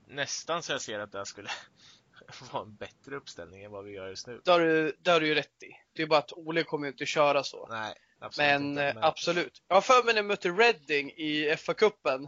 Nästan 0.07 0.63
så 0.63 0.71
jag 0.71 0.81
ser 0.81 0.99
att 0.99 1.11
det 1.11 1.17
här 1.17 1.25
skulle 1.25 1.49
vara 2.51 2.63
en 2.63 2.75
bättre 2.75 3.15
uppställning 3.15 3.63
än 3.63 3.71
vad 3.71 3.85
vi 3.85 3.91
gör 3.91 4.07
just 4.09 4.27
nu. 4.27 4.41
Det 4.45 4.51
har, 4.51 4.59
du, 4.59 4.97
det 4.99 5.11
har 5.11 5.19
du 5.19 5.27
ju 5.27 5.35
rätt 5.35 5.63
i. 5.63 5.67
Det 5.93 6.01
är 6.01 6.07
bara 6.07 6.19
att 6.19 6.33
Ole 6.33 6.63
kommer 6.63 6.87
ju 6.87 6.91
inte 6.91 7.05
köra 7.05 7.43
så. 7.43 7.67
Nej, 7.67 7.95
absolut 8.19 8.47
Men, 8.47 8.69
inte. 8.69 8.83
eh, 8.83 8.97
absolut. 8.97 9.63
Jag 9.67 9.75
har 9.75 9.81
för 9.81 10.03
mig 10.05 10.13
när 10.13 10.21
vi 10.21 10.27
mötte 10.27 10.49
Reading 10.49 11.11
i 11.11 11.55
FA-cupen. 11.57 12.23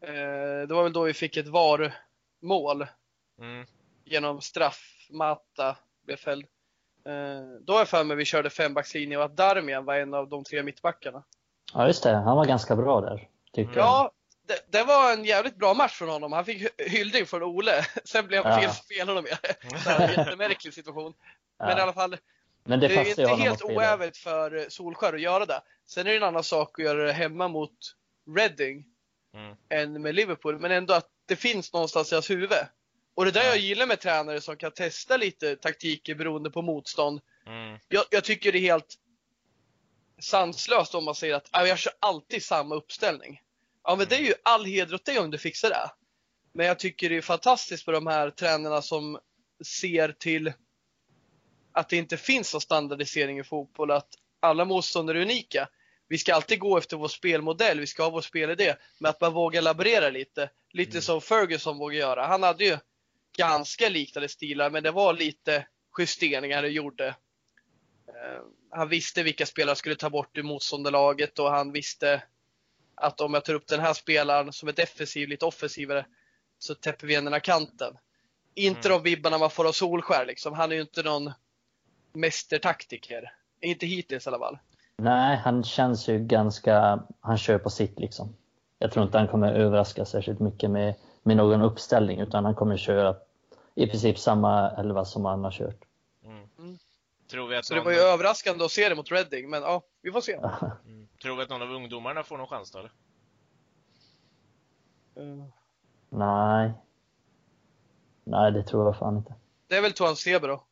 Eh, 0.00 0.66
det 0.68 0.74
var 0.74 0.82
väl 0.82 0.92
då 0.92 1.02
vi 1.02 1.14
fick 1.14 1.36
ett 1.36 1.48
VAR-mål 1.48 2.86
Mm, 3.38 3.66
genom 4.04 4.40
straff. 4.40 5.08
Mata 5.10 5.78
blev 6.04 6.16
fälld. 6.16 6.46
Eh, 7.06 7.60
då 7.60 7.72
har 7.72 7.80
jag 7.80 7.88
för 7.88 8.04
mig 8.04 8.16
vi 8.16 8.24
körde 8.24 8.50
fembackslinje 8.50 9.16
och 9.18 9.24
att 9.24 9.36
Darmian 9.36 9.84
var 9.84 9.94
en 9.94 10.14
av 10.14 10.28
de 10.28 10.44
tre 10.44 10.62
mittbackarna. 10.62 11.22
ja, 11.74 11.86
just 11.86 12.02
det. 12.02 12.10
Han 12.16 12.36
var 12.36 12.44
ganska 12.44 12.76
bra 12.76 13.00
där, 13.00 13.28
tycker 13.52 13.76
jag. 13.76 13.86
Ja, 13.86 14.10
det, 14.46 14.72
det 14.78 14.84
var 14.84 15.12
en 15.12 15.24
jävligt 15.24 15.56
bra 15.56 15.74
match 15.74 15.92
från 15.92 16.08
honom. 16.08 16.32
Han 16.32 16.44
fick 16.44 16.62
hy- 16.62 16.88
hyllning 16.88 17.26
från 17.26 17.42
Ole. 17.42 17.72
Sen 18.04 18.26
blev 18.26 18.44
han 18.44 18.52
Ja. 18.52 18.60
fel 18.60 18.70
spelare 18.70 19.22
mer. 19.22 19.38
Jättemärklig 20.16 20.74
situation. 20.74 21.14
Men 21.58 21.78
i 21.78 21.80
alla 21.80 21.92
fall, 21.92 22.16
Men 22.64 22.80
det 22.80 22.88
det 22.88 22.94
är 22.96 23.08
inte 23.08 23.26
helt 23.26 23.62
oävet 23.62 24.16
för 24.16 24.56
eh, 24.56 24.64
Solskär 24.68 25.12
att 25.14 25.20
göra 25.20 25.46
det. 25.46 25.62
Sen 25.86 26.06
är 26.06 26.10
det 26.10 26.16
en 26.16 26.22
annan 26.22 26.44
sak 26.44 26.78
att 26.78 26.84
göra 26.84 27.04
det 27.04 27.12
hemma 27.12 27.48
mot 27.48 27.72
Reading 28.36 28.84
mm, 29.34 29.56
än 29.68 30.02
med 30.02 30.14
Liverpool. 30.14 30.58
Men 30.58 30.70
ändå 30.70 30.94
att 30.94 31.08
det 31.26 31.36
finns 31.36 31.72
någonstans 31.72 32.12
i 32.12 32.14
hans 32.14 32.30
huvud. 32.30 32.48
Och 33.14 33.24
det 33.24 33.30
där 33.30 33.40
Ja. 33.40 33.46
jag 33.46 33.58
gillar 33.58 33.86
med 33.86 34.00
tränare 34.00 34.40
som 34.40 34.56
kan 34.56 34.72
testa 34.72 35.16
lite 35.16 35.56
taktiker 35.56 36.14
beroende 36.14 36.50
på 36.50 36.62
motstånd. 36.62 37.20
mm, 37.46 37.78
Jag, 37.88 38.04
jag 38.10 38.24
tycker 38.24 38.52
det 38.52 38.58
är 38.58 38.60
helt 38.60 38.98
sanslöst 40.20 40.94
om 40.94 41.04
man 41.04 41.14
säger 41.14 41.34
att 41.34 41.48
"Ah, 41.50 41.66
jag 41.66 41.78
kör 41.78 41.92
alltid 42.00 42.42
samma 42.42 42.74
uppställning. 42.74 43.40
Ja 43.84 43.96
men 43.96 44.06
det 44.08 44.16
är 44.16 44.20
ju 44.20 44.34
all 44.42 44.64
heder 44.64 44.94
åt 44.94 45.04
dig 45.04 45.18
om 45.18 45.30
du 45.30 45.38
fixar 45.38 45.68
det. 45.70 45.90
Men 46.52 46.66
jag 46.66 46.78
tycker 46.78 47.08
det 47.10 47.16
är 47.16 47.20
fantastiskt 47.22 47.84
för 47.84 47.92
de 47.92 48.06
här 48.06 48.30
tränarna 48.30 48.82
som 48.82 49.18
ser 49.80 50.12
till 50.12 50.52
att 51.72 51.88
det 51.88 51.96
inte 51.96 52.16
finns 52.16 52.52
någon 52.54 52.60
standardisering 52.60 53.38
i 53.38 53.44
fotboll, 53.44 53.90
att 53.90 54.08
alla 54.40 54.64
motståndare 54.64 55.18
är 55.18 55.22
unika. 55.22 55.68
Vi 56.08 56.18
ska 56.18 56.34
alltid 56.34 56.58
gå 56.60 56.78
efter 56.78 56.96
vår 56.96 57.08
spelmodell, 57.08 57.80
vi 57.80 57.86
ska 57.86 58.02
ha 58.02 58.10
vår 58.10 58.20
spelidé, 58.20 58.74
men 58.98 59.10
att 59.10 59.20
man 59.20 59.32
vågar 59.32 59.62
laborera 59.62 60.08
lite. 60.10 60.50
Lite 60.70 60.90
mm. 60.90 61.02
som 61.02 61.20
Ferguson 61.20 61.78
vågar 61.78 61.98
göra. 61.98 62.26
Han 62.26 62.42
hade 62.42 62.64
ju 62.64 62.78
ganska 63.36 63.88
liknande 63.88 64.28
stilar, 64.28 64.70
men 64.70 64.82
det 64.82 64.90
var 64.90 65.12
lite 65.14 65.66
justeringar 65.98 66.62
det 66.62 66.68
gjorde. 66.68 67.06
Eh, 68.08 68.42
han 68.70 68.88
visste 68.88 69.22
vilka 69.22 69.46
spelare 69.46 69.76
skulle 69.76 69.96
ta 69.96 70.10
bort 70.10 70.38
ur 70.38 70.42
motståndarlaget 70.42 71.38
och 71.38 71.50
han 71.50 71.72
visste 71.72 72.22
att 72.94 73.20
om 73.20 73.34
jag 73.34 73.44
tar 73.44 73.54
upp 73.54 73.66
den 73.66 73.80
här 73.80 73.94
spelaren 73.94 74.52
som 74.52 74.68
är 74.68 74.72
defensiv, 74.72 75.28
lite 75.28 75.44
offensivare, 75.44 76.06
så 76.58 76.74
täpper 76.74 77.06
vi 77.06 77.12
igen 77.12 77.24
den 77.24 77.32
här 77.32 77.40
kanten. 77.40 77.96
Inte 78.54 78.88
mm. 78.88 78.98
de 78.98 79.10
vibbarna 79.10 79.38
man 79.38 79.50
får 79.50 79.68
av 79.68 79.72
Solskär 79.72 80.26
liksom. 80.26 80.54
Han 80.54 80.72
är 80.72 80.76
ju 80.76 80.80
inte 80.80 81.02
någon 81.02 81.32
mästertaktiker. 82.12 83.32
Inte 83.60 83.86
hittills 83.86 84.26
i 84.26 84.28
alla 84.30 84.38
fall. 84.38 84.58
Nej, 84.96 85.36
han 85.36 85.64
känns 85.64 86.08
ju 86.08 86.18
ganska, 86.18 87.02
han 87.20 87.38
kör 87.38 87.58
på 87.58 87.70
sitt 87.70 87.98
liksom. 87.98 88.36
Jag 88.78 88.92
tror 88.92 89.04
inte 89.04 89.18
han 89.18 89.28
kommer 89.28 89.52
överraska 89.52 90.04
särskilt 90.04 90.40
mycket 90.40 90.70
med, 90.70 90.94
med 91.22 91.36
någon 91.36 91.62
uppställning 91.62 92.20
utan 92.20 92.44
han 92.44 92.54
kommer 92.54 92.76
köra 92.76 93.16
i 93.74 93.86
princip 93.86 94.18
samma 94.18 94.70
elva 94.70 95.04
som 95.04 95.24
han 95.24 95.44
har 95.44 95.50
kört. 95.50 95.84
Mm. 96.24 96.48
Mm. 96.58 96.78
Tror 97.30 97.48
vi 97.48 97.56
att 97.56 97.64
Så 97.64 97.74
någon... 97.74 97.84
det 97.84 97.90
var 97.90 97.92
ju 97.92 98.12
överraskande 98.12 98.64
att 98.64 98.70
se 98.70 98.88
det 98.88 98.94
mot 98.94 99.10
Reading, 99.10 99.50
men 99.50 99.62
ja, 99.62 99.82
vi 100.02 100.12
får 100.12 100.20
se. 100.20 100.32
mm. 100.86 101.08
Tror 101.22 101.36
vi 101.36 101.42
att 101.42 101.50
någon 101.50 101.62
av 101.62 101.72
ungdomarna 101.72 102.22
får 102.22 102.38
någon 102.38 102.46
chans 102.46 102.70
då 102.70 102.78
eller? 102.78 102.92
Uh. 105.18 105.44
Nej. 106.08 106.72
Nej, 108.24 108.52
det 108.52 108.62
tror 108.62 108.84
jag 108.86 108.98
fan 108.98 109.16
inte. 109.16 109.34
Det 109.66 109.76
är 109.76 109.82
väl 109.82 109.92
Toan 109.92 110.16
Sebe 110.16 110.46
då? 110.46 110.62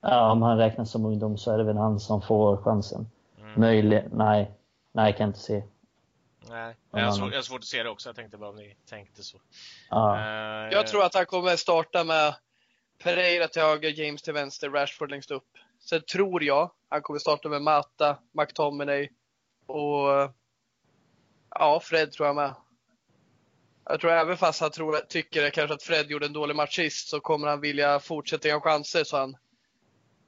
Ja, 0.00 0.32
om 0.32 0.42
han 0.42 0.58
räknas 0.58 0.90
som 0.90 1.06
ungdom 1.06 1.38
så 1.38 1.52
är 1.52 1.58
det 1.58 1.64
väl 1.64 1.76
han 1.76 2.00
som 2.00 2.22
får 2.22 2.56
chansen. 2.56 3.10
Mm. 3.38 3.60
Möjligt, 3.60 4.04
nej. 4.12 4.50
Nej, 4.92 5.12
kan 5.12 5.24
jag 5.24 5.28
inte 5.28 5.40
se. 5.40 5.62
Nej, 6.48 6.76
jag 6.90 7.00
har, 7.00 7.12
svårt, 7.12 7.30
jag 7.30 7.38
har 7.38 7.42
svårt 7.42 7.60
att 7.60 7.64
se 7.64 7.82
det 7.82 7.90
också. 7.90 8.08
Jag 8.08 8.16
tänkte 8.16 8.38
bara 8.38 8.50
om 8.50 8.56
ni 8.56 8.76
tänkte 8.88 9.22
så. 9.22 9.40
Ja. 9.90 10.16
Uh, 10.16 10.72
jag 10.72 10.86
tror 10.86 11.04
att 11.04 11.14
han 11.14 11.26
kommer 11.26 11.56
starta 11.56 12.04
med 12.04 12.34
Pereira 12.98 13.48
till 13.48 13.62
höger, 13.62 13.90
James 13.90 14.22
till 14.22 14.32
vänster, 14.32 14.70
Rashford 14.70 15.10
längst 15.10 15.30
upp. 15.30 15.48
Sen 15.80 16.02
tror 16.12 16.44
jag 16.44 16.70
han 16.88 17.02
kommer 17.02 17.18
starta 17.18 17.48
med 17.48 17.62
Mata, 17.62 18.18
McTominay 18.32 19.08
och 19.66 20.34
ja, 21.50 21.80
Fred 21.82 22.12
tror 22.12 22.26
jag 22.26 22.36
med. 22.36 22.54
Jag 23.84 24.00
tror 24.00 24.12
även 24.12 24.36
fast 24.36 24.60
han 24.60 24.70
tror, 24.70 24.96
tycker 24.96 25.50
kanske 25.50 25.74
att 25.74 25.82
Fred 25.82 26.10
gjorde 26.10 26.26
en 26.26 26.32
dålig 26.32 26.56
match 26.56 26.76
sist 26.76 27.08
så 27.08 27.20
kommer 27.20 27.48
han 27.48 27.60
vilja 27.60 28.00
fortsätta 28.00 28.48
ge 28.48 28.60
chanser 28.60 29.04
så 29.04 29.16
han 29.16 29.36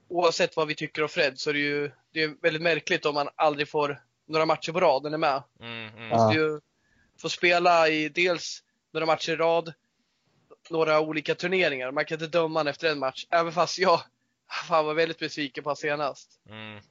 oavsett 0.07 0.55
vad 0.55 0.67
vi 0.67 0.75
tycker 0.75 1.01
om 1.01 1.09
Fred 1.09 1.39
så 1.39 1.49
är 1.49 1.53
det 1.53 1.59
ju 1.59 1.91
det 2.11 2.23
är 2.23 2.35
väldigt 2.41 2.61
märkligt 2.61 3.05
om 3.05 3.15
man 3.15 3.29
aldrig 3.35 3.69
får 3.69 4.01
några 4.25 4.45
matcher 4.45 4.71
på 4.71 4.79
rad 4.79 5.05
är 5.05 5.17
med. 5.17 5.43
Mm, 5.59 5.89
mm. 5.97 6.09
Måste 6.09 6.37
ju 6.37 6.59
få 7.21 7.29
spela 7.29 7.87
i 7.87 8.09
dels 8.09 8.63
några 8.91 9.05
matcher 9.05 9.31
i 9.31 9.35
rad, 9.35 9.73
några 10.69 11.01
olika 11.01 11.35
turneringar. 11.35 11.91
Man 11.91 12.05
kan 12.05 12.15
inte 12.15 12.37
döma 12.37 12.69
efter 12.69 12.91
en 12.91 12.99
match. 12.99 13.27
Även 13.29 13.51
fast 13.51 13.79
jag 13.79 13.99
fan 14.69 14.85
var 14.85 14.93
väldigt 14.93 15.19
besviken 15.19 15.63
på 15.63 15.75
senast. 15.75 16.39
Mm, 16.49 16.81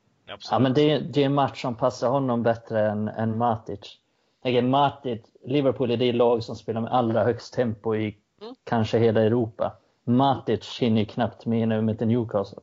ja, 0.50 0.58
men 0.58 0.74
det, 0.74 0.98
det 0.98 1.22
är 1.22 1.26
en 1.26 1.34
match 1.34 1.62
som 1.62 1.76
passar 1.76 2.08
honom 2.08 2.42
bättre 2.42 2.90
än, 2.90 3.08
än 3.08 3.38
Matic. 3.38 3.98
Jag 4.42 4.64
Matic, 4.64 5.20
Liverpool 5.44 5.90
är 5.90 5.96
det 5.96 6.12
lag 6.12 6.44
som 6.44 6.56
spelar 6.56 6.80
med 6.80 6.92
allra 6.92 7.24
högst 7.24 7.54
tempo 7.54 7.96
i 7.96 8.16
mm. 8.40 8.54
kanske 8.64 8.98
hela 8.98 9.22
Europa. 9.22 9.76
Matic 10.04 10.78
hinner 10.80 11.04
knappt 11.04 11.46
med 11.46 11.68
nu 11.68 11.82
med 11.82 12.08
Newcastle. 12.08 12.60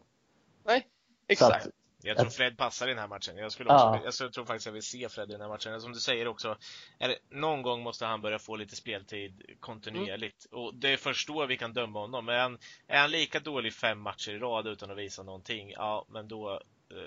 Nej, 0.66 0.88
exakt. 1.28 1.66
Att, 1.66 1.72
jag 2.02 2.18
tror 2.18 2.30
Fred 2.30 2.58
passar 2.58 2.88
i 2.88 2.90
den 2.90 3.00
här 3.00 3.08
matchen. 3.08 3.38
Jag, 3.38 3.52
skulle 3.52 3.74
också, 3.74 3.86
ja. 3.86 4.12
jag 4.20 4.34
tror 4.34 4.46
faktiskt 4.46 4.66
jag 4.66 4.74
vill 4.74 4.84
se 4.84 5.10
Fred 5.10 5.30
i 5.30 5.32
den 5.32 5.42
här 5.42 5.48
matchen. 5.48 5.82
Som 5.82 5.94
du 5.94 6.00
säger 6.00 6.28
också, 6.28 6.58
är 7.00 7.16
någon 7.30 7.62
gång 7.62 7.84
måste 7.84 8.06
han 8.06 8.22
börja 8.22 8.40
få 8.40 8.56
lite 8.56 8.76
speltid 8.76 9.56
kontinuerligt. 9.60 10.48
Mm. 10.52 10.64
Och 10.64 10.76
det 10.76 10.90
är 10.90 10.98
först 10.98 11.28
då 11.28 11.46
vi 11.46 11.58
kan 11.58 11.74
döma 11.74 12.00
honom. 12.00 12.30
Är 12.30 12.40
han, 12.40 12.58
är 12.88 13.00
han 13.00 13.12
lika 13.12 13.40
dålig 13.40 13.74
fem 13.74 14.00
matcher 14.00 14.32
i 14.32 14.38
rad 14.38 14.68
utan 14.68 14.92
att 14.92 14.98
visa 14.98 15.24
någonting, 15.24 15.72
ja, 15.72 16.06
men 16.10 16.28
då 16.28 16.62
eh, 16.92 16.98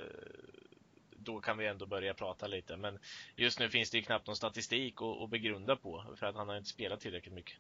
då 1.17 1.41
kan 1.41 1.59
vi 1.59 1.67
ändå 1.67 1.87
börja 1.87 2.15
prata 2.15 2.47
lite. 2.47 2.77
Men 2.77 2.99
just 3.37 3.59
nu 3.59 3.71
finns 3.71 3.91
det 3.91 3.97
ju 3.97 4.03
knappt 4.05 4.27
någon 4.27 4.37
statistik 4.37 4.95
att, 5.03 5.23
att 5.23 5.31
begrunda 5.31 5.77
på, 5.77 6.05
för 6.19 6.27
att 6.27 6.35
han 6.35 6.49
har 6.49 6.57
inte 6.57 6.71
spelat 6.71 7.01
tillräckligt 7.01 7.35
mycket. 7.35 7.57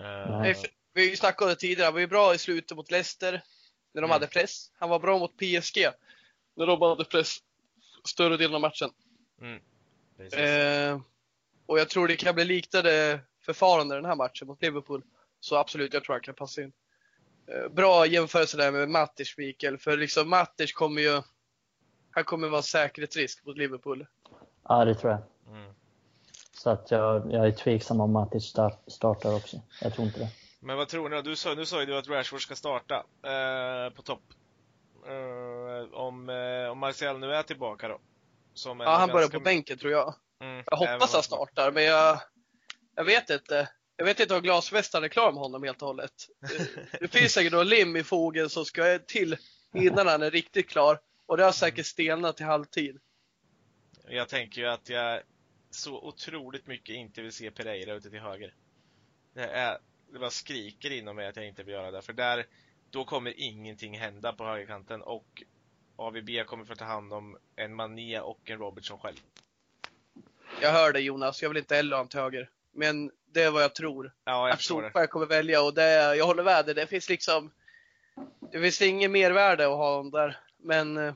Uh... 0.00 0.42
Vi 0.92 1.00
har 1.00 1.10
ju 1.10 1.16
snackat 1.16 1.42
om 1.42 1.48
det 1.48 1.56
tidigare, 1.56 1.84
han 1.84 1.94
var 1.94 2.00
ju 2.00 2.06
bra 2.06 2.34
i 2.34 2.38
slutet 2.38 2.76
mot 2.76 2.90
Leicester, 2.90 3.32
när 3.92 4.02
de 4.02 4.04
mm. 4.04 4.10
hade 4.10 4.26
press. 4.26 4.70
Han 4.78 4.88
var 4.88 4.98
bra 4.98 5.18
mot 5.18 5.36
PSG 5.36 5.86
när 6.56 6.66
de 6.66 6.82
hade 6.82 7.04
press 7.04 7.38
större 8.04 8.36
delen 8.36 8.54
av 8.54 8.60
matchen. 8.60 8.90
Mm. 9.40 9.60
Eh, 10.32 11.00
och 11.66 11.78
jag 11.78 11.88
tror 11.88 12.08
det 12.08 12.16
kan 12.16 12.34
bli 12.34 12.44
liknande 12.44 13.20
förfarande 13.44 13.94
den 13.94 14.04
här 14.04 14.16
matchen 14.16 14.46
mot 14.46 14.62
Liverpool. 14.62 15.02
Så 15.40 15.56
absolut, 15.56 15.94
jag 15.94 16.04
tror 16.04 16.14
han 16.14 16.22
kan 16.22 16.34
passa 16.34 16.62
in. 16.62 16.72
Eh, 17.46 17.68
bra 17.68 18.06
jämförelse 18.06 18.56
där 18.56 18.72
med 18.72 18.88
Matic, 18.88 19.34
Mikael. 19.38 19.78
För 19.78 19.96
liksom 19.96 20.28
Matic 20.28 20.72
kommer 20.72 21.02
ju, 21.02 21.22
han 22.10 22.24
kommer 22.24 22.48
vara 22.48 22.62
säkerhetsrisk 22.62 23.44
mot 23.46 23.56
Liverpool. 23.56 24.06
Ja, 24.68 24.84
det 24.84 24.94
tror 24.94 25.12
jag. 25.12 25.22
Mm. 25.56 25.72
Så 26.52 26.70
att 26.70 26.90
jag, 26.90 27.32
jag 27.32 27.46
är 27.46 27.52
tveksam 27.52 28.00
om 28.00 28.12
Matic 28.12 28.44
start, 28.44 28.82
startar 28.86 29.36
också. 29.36 29.60
Jag 29.80 29.94
tror 29.94 30.06
inte 30.06 30.20
det. 30.20 30.30
Men 30.60 30.76
vad 30.76 30.88
tror 30.88 31.08
ni? 31.08 31.22
Du 31.22 31.36
sa, 31.36 31.54
nu 31.54 31.66
sa 31.66 31.80
ju 31.80 31.86
du 31.86 31.98
att 31.98 32.08
Rashford 32.08 32.42
ska 32.42 32.54
starta 32.56 32.94
eh, 33.22 33.94
på 33.94 34.02
topp. 34.02 34.22
Uh, 35.08 35.94
om, 35.94 36.28
uh, 36.28 36.70
om 36.70 36.78
Martial 36.78 37.18
nu 37.18 37.34
är 37.34 37.42
tillbaka 37.42 37.88
då. 37.88 38.00
Ja, 38.64 38.96
han 38.96 39.08
börjar 39.08 39.28
på 39.28 39.40
bänken 39.40 39.78
tror 39.78 39.92
jag. 39.92 40.14
Mm, 40.40 40.64
jag 40.66 40.76
hoppas 40.76 41.12
han 41.12 41.22
startar, 41.22 41.72
men 41.72 41.84
jag, 41.84 42.20
jag 42.94 43.04
vet 43.04 43.30
inte. 43.30 43.68
Jag 43.96 44.04
vet 44.04 44.20
inte 44.20 44.34
om 44.34 44.42
glasvästarna 44.42 45.06
är 45.06 45.08
klar 45.08 45.32
med 45.32 45.40
honom 45.40 45.62
helt 45.62 45.82
och 45.82 45.88
hållet. 45.88 46.12
Det 47.00 47.08
finns 47.08 47.32
säkert 47.32 47.52
någon 47.52 47.68
lim 47.68 47.96
i 47.96 48.02
fogen 48.02 48.48
som 48.48 48.64
ska 48.64 48.98
till 48.98 49.36
innan 49.74 50.06
han 50.06 50.22
är 50.22 50.30
riktigt 50.30 50.68
klar. 50.68 51.00
Och 51.26 51.36
det 51.36 51.44
har 51.44 51.52
säkert 51.52 51.86
stelnat 51.86 52.36
till 52.36 52.46
halvtid. 52.46 53.00
Jag 54.08 54.28
tänker 54.28 54.60
ju 54.60 54.66
att 54.66 54.88
jag 54.88 55.22
så 55.70 56.00
otroligt 56.02 56.66
mycket 56.66 56.94
inte 56.94 57.22
vill 57.22 57.32
se 57.32 57.50
Pereira 57.50 57.94
ute 57.94 58.10
till 58.10 58.20
höger. 58.20 58.54
Det, 59.34 59.44
är, 59.44 59.78
det 60.12 60.18
bara 60.18 60.30
skriker 60.30 60.90
inom 60.90 61.16
mig 61.16 61.26
att 61.26 61.36
jag 61.36 61.46
inte 61.46 61.62
vill 61.62 61.74
göra 61.74 61.90
det. 61.90 62.02
För 62.02 62.12
där, 62.12 62.46
då 62.90 63.04
kommer 63.04 63.40
ingenting 63.40 63.98
hända 63.98 64.32
på 64.32 64.44
högerkanten 64.44 65.02
och 65.02 65.42
AVB 65.96 66.46
kommer 66.46 66.64
få 66.64 66.74
ta 66.74 66.84
hand 66.84 67.12
om 67.12 67.36
en 67.56 67.74
Mané 67.74 68.20
och 68.20 68.50
en 68.50 68.58
Robertson 68.58 68.98
själv. 68.98 69.16
Jag 70.62 70.72
hör 70.72 70.92
dig 70.92 71.02
Jonas, 71.02 71.42
jag 71.42 71.48
vill 71.48 71.58
inte 71.58 71.76
heller 71.76 71.96
ha 71.96 72.02
en 72.02 72.08
till 72.08 72.20
höger. 72.20 72.50
Men 72.72 73.10
det 73.26 73.42
är 73.42 73.50
vad 73.50 73.62
jag 73.62 73.74
tror. 73.74 74.12
Ja, 74.24 74.48
jag 74.48 74.54
att 74.54 74.62
Solskjaer 74.62 75.06
kommer 75.06 75.26
välja 75.26 75.62
och 75.62 75.74
det, 75.74 76.16
jag 76.16 76.26
håller 76.26 76.44
med 76.44 76.66
dig. 76.66 76.74
Det 76.74 76.86
finns 76.86 77.08
liksom, 77.08 77.50
det 78.52 78.60
finns 78.60 78.82
inget 78.82 79.10
mervärde 79.10 79.64
att 79.64 79.76
ha 79.76 79.96
honom 79.96 80.10
där. 80.10 80.38
Men 80.56 80.96
eh, 80.96 81.14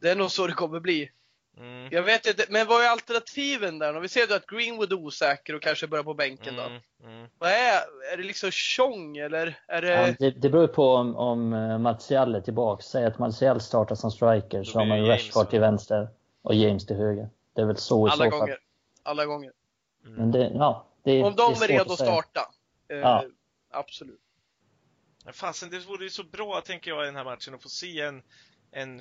det 0.00 0.10
är 0.10 0.16
nog 0.16 0.30
så 0.30 0.46
det 0.46 0.52
kommer 0.52 0.80
bli. 0.80 1.10
Mm. 1.60 1.88
Jag 1.90 2.02
vet 2.02 2.26
inte, 2.26 2.44
men 2.48 2.66
vad 2.66 2.84
är 2.84 2.88
alternativen 2.88 3.78
där? 3.78 3.96
Om 3.96 4.02
vi 4.02 4.08
ser 4.08 4.36
att 4.36 4.46
Greenwood 4.46 4.92
är 4.92 4.96
osäker 4.96 5.54
och 5.54 5.62
kanske 5.62 5.86
börjar 5.86 6.04
på 6.04 6.14
bänken 6.14 6.56
då. 6.56 6.62
Mm. 6.62 6.80
Mm. 7.04 7.28
Vad 7.38 7.50
är, 7.50 7.80
är 8.12 8.16
det 8.16 8.22
liksom 8.22 8.50
Tjong 8.50 9.16
eller? 9.16 9.58
Är 9.68 9.82
det... 9.82 9.88
Ja, 9.88 10.14
det, 10.18 10.30
det 10.30 10.48
beror 10.48 10.66
på 10.66 10.94
om, 10.94 11.16
om 11.16 11.52
eh, 11.52 11.78
Martial 11.78 12.34
är 12.34 12.40
tillbaka. 12.40 12.82
Säg 12.82 13.04
att 13.04 13.18
Martial 13.18 13.60
startar 13.60 13.94
som 13.94 14.10
striker 14.10 14.64
så 14.64 14.78
har 14.78 14.86
man 14.86 15.06
Rashford 15.06 15.50
till 15.50 15.60
vänster 15.60 16.08
och 16.42 16.54
James 16.54 16.86
till 16.86 16.96
höger. 16.96 17.28
Det 17.54 17.60
är 17.60 17.66
väl 17.66 17.76
så 17.76 18.08
i 18.08 18.10
Alla 18.10 18.24
så 18.24 18.30
gånger. 18.30 18.52
Fall. 18.52 18.58
Alla 19.02 19.26
gånger. 19.26 19.52
Mm. 20.06 20.16
Men 20.16 20.30
det, 20.30 20.50
ja, 20.54 20.86
det, 21.02 21.22
om 21.22 21.34
de 21.36 21.52
är, 21.52 21.64
är 21.64 21.68
redo 21.68 21.92
att 21.92 21.98
starta. 21.98 22.40
Eh, 22.88 22.98
ja. 22.98 23.24
Absolut. 23.70 24.20
Fasen, 25.32 25.70
det 25.70 25.78
vore 25.78 26.04
ju 26.04 26.10
så 26.10 26.24
bra, 26.24 26.60
tänker 26.60 26.90
jag, 26.90 27.02
i 27.02 27.06
den 27.06 27.16
här 27.16 27.24
matchen 27.24 27.54
att 27.54 27.62
få 27.62 27.68
se 27.68 28.00
en, 28.00 28.22
en 28.70 29.00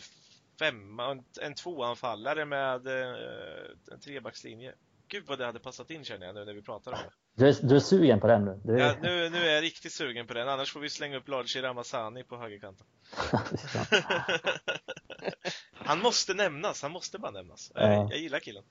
femma, 0.60 1.24
en, 1.42 1.56
tvåanfallare 1.56 2.46
med 2.46 2.88
eh, 2.88 3.16
en 3.92 4.00
trebackslinje. 4.00 4.74
Gud 5.08 5.24
vad 5.28 5.40
det 5.40 5.46
hade 5.46 5.60
passat 5.60 5.92
in 5.92 6.04
känner 6.04 6.26
jag 6.26 6.36
nu 6.36 6.46
när 6.46 6.54
vi 6.54 6.62
pratar 6.62 6.92
om 6.92 6.98
det. 6.98 7.12
Du 7.36 7.50
är, 7.50 7.68
du 7.68 7.76
är 7.76 7.80
sugen 7.80 8.20
på 8.20 8.28
den 8.28 8.46
nu? 8.46 8.62
Du. 8.64 8.80
Ja, 8.80 8.96
nu, 9.02 9.30
nu 9.30 9.38
är 9.38 9.54
jag 9.54 9.64
riktigt 9.64 9.94
sugen 9.94 10.28
på 10.28 10.34
den, 10.34 10.50
annars 10.50 10.74
får 10.74 10.80
vi 10.80 10.90
slänga 10.90 11.18
upp 11.18 11.28
Larchi 11.28 11.62
Ramazani 11.62 12.24
på 12.24 12.38
högerkanten. 12.38 12.88
han 15.74 16.00
måste 16.00 16.34
nämnas, 16.34 16.82
han 16.82 16.92
måste 16.92 17.20
bara 17.20 17.32
nämnas. 17.32 17.72
Ja. 17.76 17.82
Jag, 17.82 18.12
jag 18.12 18.20
gillar 18.20 18.40
killen. 18.40 18.64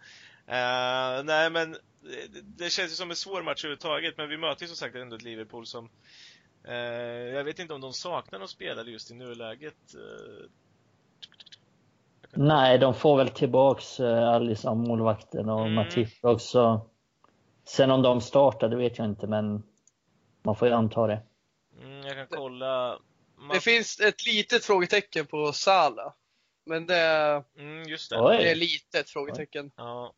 Uh, 0.49 1.25
nej 1.25 1.51
men 1.51 1.73
det, 2.03 2.41
det, 2.43 2.71
känns 2.71 2.93
ju 2.93 2.97
som 2.97 3.11
en 3.11 3.17
svår 3.17 3.43
match 3.43 3.65
överhuvudtaget, 3.65 4.17
men 4.17 4.29
vi 4.29 4.37
möter 4.37 4.63
ju 4.63 4.69
som 4.69 4.77
sagt 4.77 4.95
ändå 4.95 5.17
ett 5.17 5.23
Liverpool 5.23 5.67
som 5.67 5.91
uh, 6.69 6.75
jag 7.35 7.45
vet 7.45 7.59
inte 7.59 7.75
om 7.75 7.81
de 7.81 7.93
saknar 7.93 8.39
någon 8.39 8.49
spelare 8.49 8.91
just 8.91 9.11
i 9.11 9.15
nuläget. 9.15 9.95
Uh, 9.95 10.51
Nej, 12.35 12.79
de 12.79 12.95
får 12.95 13.17
väl 13.17 13.29
tillbaks 13.29 14.01
eh, 14.01 14.29
Alisson, 14.29 14.89
målvakten 14.89 15.49
och 15.49 15.61
mm. 15.61 15.75
Matip 15.75 16.09
också. 16.21 16.81
Sen 17.65 17.91
om 17.91 18.03
de 18.03 18.21
startar, 18.21 18.69
det 18.69 18.77
vet 18.77 18.99
jag 18.99 19.07
inte, 19.07 19.27
men 19.27 19.63
Man 20.43 20.57
får 20.57 20.69
ju 20.69 20.75
anta 20.75 21.07
det. 21.07 21.23
Mm, 21.83 22.07
jag 22.07 22.15
kan 22.15 22.39
kolla. 22.39 22.99
Man... 23.37 23.49
Det 23.49 23.61
finns 23.61 24.01
ett 24.01 24.27
litet 24.27 24.65
frågetecken 24.65 25.27
på 25.27 25.53
Sala. 25.53 26.15
Men 26.67 26.87
det, 26.87 27.45
mm, 27.59 27.83
just 27.89 28.11
det. 28.11 28.17
det 28.17 28.51
är 28.51 28.55
litet 28.55 29.11
frågetecken. 29.11 29.71
Ja. 29.77 30.15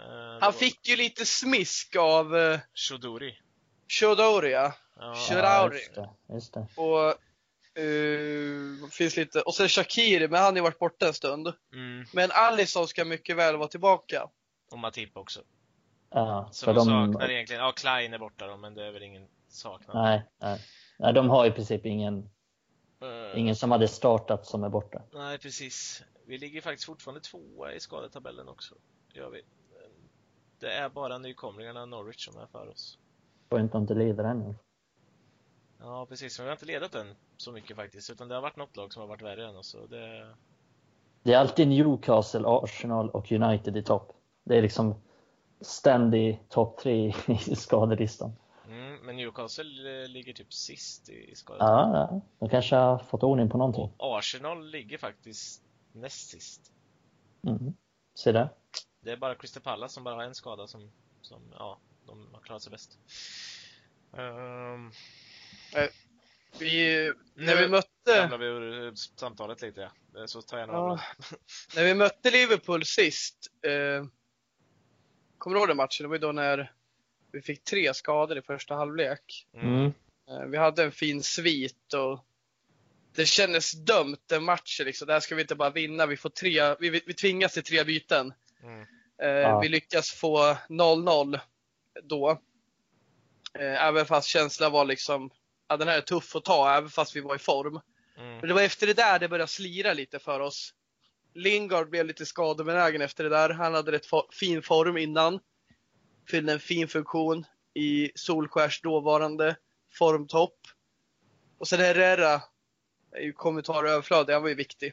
Uh, 0.00 0.06
Han 0.06 0.40
var... 0.40 0.52
fick 0.52 0.88
ju 0.88 0.96
lite 0.96 1.26
smisk 1.26 1.96
av 1.96 2.34
uh, 2.34 2.58
Shodori. 2.74 3.38
Shodori, 3.88 4.52
ja. 4.52 4.72
ja 4.96 5.14
Shodauri. 5.14 5.76
Just 5.76 5.94
det, 5.94 6.08
just 6.34 6.54
det. 6.54 6.66
Och 6.76 7.14
Uh, 7.78 8.88
finns 8.88 9.16
lite, 9.16 9.40
och 9.40 9.54
sen 9.54 9.68
Shakiri, 9.68 10.28
men 10.28 10.40
han 10.40 10.44
har 10.44 10.56
ju 10.56 10.62
varit 10.62 10.78
borta 10.78 11.06
en 11.06 11.14
stund. 11.14 11.52
Mm. 11.72 12.04
Men 12.12 12.30
Alisson 12.32 12.88
ska 12.88 13.04
mycket 13.04 13.36
väl 13.36 13.56
vara 13.56 13.68
tillbaka. 13.68 14.28
Och 14.70 14.78
Matip 14.78 15.16
också. 15.16 15.40
Ja, 16.10 16.48
så 16.52 16.66
de, 16.66 16.74
de 16.74 16.84
saknar 16.84 17.30
egentligen, 17.30 17.62
ja 17.62 17.72
Klein 17.72 18.14
är 18.14 18.18
borta 18.18 18.46
då, 18.46 18.56
men 18.56 18.74
det 18.74 18.86
är 18.86 18.92
väl 18.92 19.02
ingen 19.02 19.28
saknad. 19.48 19.96
Nej, 19.96 20.22
nej. 20.38 20.60
nej 20.98 21.12
de 21.12 21.30
har 21.30 21.46
i 21.46 21.50
princip 21.50 21.86
ingen, 21.86 22.18
uh, 23.04 23.38
ingen 23.38 23.56
som 23.56 23.70
hade 23.70 23.88
startat 23.88 24.46
som 24.46 24.64
är 24.64 24.68
borta. 24.68 25.02
Nej, 25.12 25.38
precis. 25.38 26.02
Vi 26.26 26.38
ligger 26.38 26.60
faktiskt 26.60 26.86
fortfarande 26.86 27.20
tvåa 27.20 27.72
i 27.72 27.80
skadetabellen 27.80 28.48
också. 28.48 28.74
Gör 29.12 29.30
vi. 29.30 29.42
Det 30.58 30.72
är 30.72 30.88
bara 30.88 31.18
nykomlingarna 31.18 31.86
Norwich 31.86 32.24
som 32.24 32.38
är 32.38 32.46
för 32.46 32.68
oss. 32.68 32.98
Får 33.50 33.60
inte 33.60 33.78
inte 33.78 33.94
leder 33.94 34.24
ännu. 34.24 34.54
Ja, 35.80 36.06
precis. 36.06 36.38
Men 36.38 36.44
vi 36.44 36.48
har 36.48 36.56
inte 36.56 36.66
ledat 36.66 36.92
den 36.92 37.14
så 37.36 37.52
mycket 37.52 37.76
faktiskt, 37.76 38.10
utan 38.10 38.28
det 38.28 38.34
har 38.34 38.42
varit 38.42 38.56
något 38.56 38.76
lag 38.76 38.92
som 38.92 39.00
har 39.00 39.08
varit 39.08 39.22
värre 39.22 39.48
än 39.48 39.56
oss. 39.56 39.76
Det... 39.88 40.34
det 41.22 41.32
är 41.32 41.38
alltid 41.38 41.68
Newcastle, 41.68 42.42
Arsenal 42.46 43.10
och 43.10 43.32
United 43.32 43.76
i 43.76 43.82
topp. 43.82 44.12
Det 44.44 44.58
är 44.58 44.62
liksom 44.62 44.94
ständig 45.60 46.48
topp 46.48 46.78
tre 46.78 47.14
i 47.26 47.36
skadelistan. 47.56 48.32
Mm, 48.68 48.96
men 49.06 49.16
Newcastle 49.16 50.02
eh, 50.02 50.08
ligger 50.08 50.32
typ 50.32 50.52
sist 50.52 51.08
i 51.08 51.34
skadet. 51.34 51.60
Ja, 51.60 51.90
ja, 51.94 52.20
de 52.38 52.48
kanske 52.48 52.76
har 52.76 52.98
fått 52.98 53.22
ordning 53.22 53.50
på 53.50 53.58
någonting. 53.58 53.92
Och 53.96 54.18
Arsenal 54.18 54.70
ligger 54.70 54.98
faktiskt 54.98 55.62
näst 55.92 56.28
sist. 56.28 56.72
Mm. 57.46 57.74
Se 58.14 58.32
där. 58.32 58.48
Det 59.00 59.12
är 59.12 59.16
bara 59.16 59.34
Crystal 59.34 59.62
Palace 59.62 59.94
som 59.94 60.04
bara 60.04 60.14
har 60.14 60.22
en 60.22 60.34
skada 60.34 60.66
som, 60.66 60.90
som 61.22 61.42
ja, 61.58 61.78
de 62.06 62.28
har 62.32 62.40
klarat 62.40 62.62
sig 62.62 62.70
bäst. 62.70 62.98
Um... 64.12 64.92
Vi, 66.58 67.12
när 67.34 67.56
vi 67.56 67.68
mötte... 67.68 68.28
Nu 68.30 68.36
vi 68.38 68.46
ur 68.46 68.94
samtalet 68.94 69.62
lite, 69.62 69.80
ja. 69.80 70.26
Så 70.26 70.42
tar 70.42 70.58
jag 70.58 70.68
ja. 70.68 71.00
När 71.76 71.84
vi 71.84 71.94
mötte 71.94 72.30
Liverpool 72.30 72.84
sist, 72.84 73.36
eh, 73.66 74.06
kommer 75.38 75.54
du 75.54 75.60
ihåg 75.60 75.68
den 75.68 75.76
matchen? 75.76 76.04
Det 76.04 76.08
var 76.08 76.14
ju 76.14 76.20
då 76.20 76.32
när 76.32 76.72
vi 77.32 77.42
fick 77.42 77.64
tre 77.64 77.94
skador 77.94 78.38
i 78.38 78.42
första 78.42 78.74
halvlek. 78.74 79.46
Mm. 79.54 79.92
Eh, 80.28 80.46
vi 80.46 80.56
hade 80.56 80.84
en 80.84 80.92
fin 80.92 81.22
svit 81.22 81.94
och 81.94 82.24
det 83.14 83.26
kändes 83.26 83.72
dömt 83.72 84.22
den 84.26 84.44
matchen 84.44 84.86
liksom. 84.86 85.06
Där 85.06 85.20
ska 85.20 85.34
vi 85.34 85.42
inte 85.42 85.54
bara 85.54 85.70
vinna, 85.70 86.06
vi 86.06 86.16
får 86.16 86.30
tre, 86.30 86.74
vi, 86.80 86.90
vi 86.90 87.14
tvingas 87.14 87.52
till 87.52 87.64
tre 87.64 87.84
byten. 87.84 88.32
Mm. 88.62 88.86
Eh, 89.22 89.28
ja. 89.28 89.60
Vi 89.60 89.68
lyckas 89.68 90.10
få 90.10 90.56
0-0 90.68 91.40
då. 92.02 92.30
Eh, 93.58 93.84
även 93.84 94.06
fast 94.06 94.28
känslan 94.28 94.72
var 94.72 94.84
liksom 94.84 95.30
ja, 95.70 95.76
den 95.76 95.88
här 95.88 95.96
är 95.96 96.00
tuff 96.00 96.36
att 96.36 96.44
ta 96.44 96.76
även 96.76 96.90
fast 96.90 97.16
vi 97.16 97.20
var 97.20 97.36
i 97.36 97.38
form. 97.38 97.80
Mm. 98.18 98.38
Men 98.38 98.48
det 98.48 98.54
var 98.54 98.62
efter 98.62 98.86
det 98.86 98.94
där 98.94 99.18
det 99.18 99.28
började 99.28 99.50
slira 99.50 99.92
lite 99.92 100.18
för 100.18 100.40
oss. 100.40 100.74
Lingard 101.34 101.90
blev 101.90 102.06
lite 102.06 102.26
skadebenägen 102.26 103.02
efter 103.02 103.24
det 103.24 103.30
där. 103.30 103.50
Han 103.50 103.74
hade 103.74 103.92
rätt 103.92 104.06
fin 104.32 104.62
form 104.62 104.96
innan. 104.96 105.40
Fyllde 106.30 106.52
en 106.52 106.60
fin 106.60 106.88
funktion 106.88 107.46
i 107.74 108.12
Solskärs 108.14 108.80
dåvarande 108.80 109.56
formtopp. 109.98 110.58
Och 111.58 111.68
sen 111.68 111.80
Herrera 111.80 112.42
är 113.12 113.20
ju 113.22 113.32
kommentar 113.32 113.84
överflödig, 113.84 114.32
han 114.32 114.42
var 114.42 114.48
ju 114.48 114.54
viktig. 114.54 114.92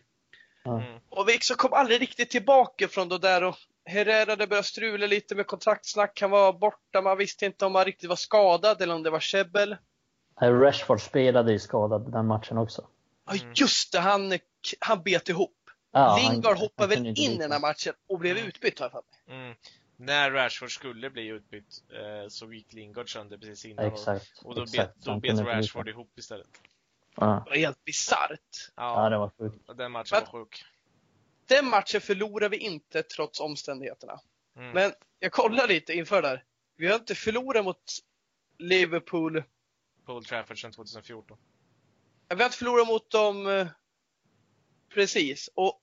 Mm. 0.65 0.99
Och 1.09 1.29
vi 1.29 1.37
kom 1.37 1.73
aldrig 1.73 2.01
riktigt 2.01 2.29
tillbaka 2.29 2.87
från 2.87 3.09
det 3.09 3.17
där 3.17 3.43
och 3.43 3.55
Herrera 3.85 4.35
det 4.35 4.47
började 4.47 4.67
strula 4.67 5.07
lite 5.07 5.35
med 5.35 5.47
kontraktsnack. 5.47 6.21
Han 6.21 6.31
var 6.31 6.53
borta, 6.53 7.01
man 7.01 7.17
visste 7.17 7.45
inte 7.45 7.65
om 7.65 7.75
han 7.75 7.85
riktigt 7.85 8.09
var 8.09 8.15
skadad 8.15 8.81
eller 8.81 8.95
om 8.95 9.03
det 9.03 9.09
var 9.09 9.19
käbbel. 9.19 9.75
Rashford 10.41 11.01
spelade 11.01 11.51
ju 11.51 11.59
skadad 11.59 12.11
den 12.11 12.27
matchen 12.27 12.57
också. 12.57 12.87
Ja 13.25 13.33
just 13.55 13.91
det, 13.91 13.99
han, 13.99 14.39
han 14.79 15.03
bet 15.03 15.29
ihop. 15.29 15.53
Ja, 15.91 16.17
Lingard 16.17 16.57
hoppade 16.57 16.95
väl 16.95 17.05
in 17.05 17.17
i 17.17 17.37
den 17.37 17.51
här 17.51 17.59
matchen 17.59 17.93
och 18.07 18.19
blev 18.19 18.37
mm. 18.37 18.49
utbytt 18.49 18.79
har 18.79 18.85
jag 18.85 18.91
för 18.91 19.01
mig. 19.01 19.39
Mm. 19.39 19.55
När 19.95 20.31
Rashford 20.31 20.71
skulle 20.71 21.09
bli 21.09 21.27
utbytt 21.27 21.83
eh, 21.89 22.29
så 22.29 22.53
gick 22.53 22.73
Lingard 22.73 23.13
sönder 23.13 23.37
precis 23.37 23.65
innan 23.65 23.85
exakt, 23.85 24.41
och, 24.43 24.45
och 24.45 24.55
då 24.55 24.63
exakt, 24.63 24.95
bet, 24.95 25.05
då 25.05 25.19
bet 25.19 25.39
Rashford 25.39 25.89
ihop 25.89 26.17
istället. 26.17 26.47
Ja. 27.15 27.25
Det 27.45 27.49
var 27.49 27.57
helt 27.57 27.85
bisarrt. 27.85 28.71
Ja, 28.75 29.03
ja, 29.03 29.09
det 29.09 29.17
var 29.17 29.31
sjukt. 29.37 29.77
Den 29.77 29.91
matchen 29.91 30.09
Men, 30.11 30.21
var 30.21 30.39
sjuk. 30.39 30.63
Den 31.47 31.69
matchen 31.69 32.01
förlorade 32.01 32.49
vi 32.49 32.57
inte 32.57 33.03
trots 33.03 33.39
omständigheterna. 33.39 34.19
Mm. 34.57 34.71
Men 34.71 34.91
jag 35.19 35.31
kollar 35.31 35.67
lite 35.67 35.93
inför 35.93 36.21
där. 36.21 36.43
Vi 36.75 36.87
har 36.87 36.95
inte 36.95 37.15
förlorat 37.15 37.65
mot 37.65 37.83
Liverpool 38.57 39.43
på 40.07 40.13
Old 40.13 40.25
Trafford 40.25 40.61
sedan 40.61 40.71
2014. 40.71 41.37
Vi 42.29 42.35
har 42.35 42.45
inte 42.45 42.57
förlorat 42.57 42.87
mot 42.87 43.11
dem 43.11 43.47
eh, 43.47 43.67
precis. 44.93 45.49
Och 45.55 45.81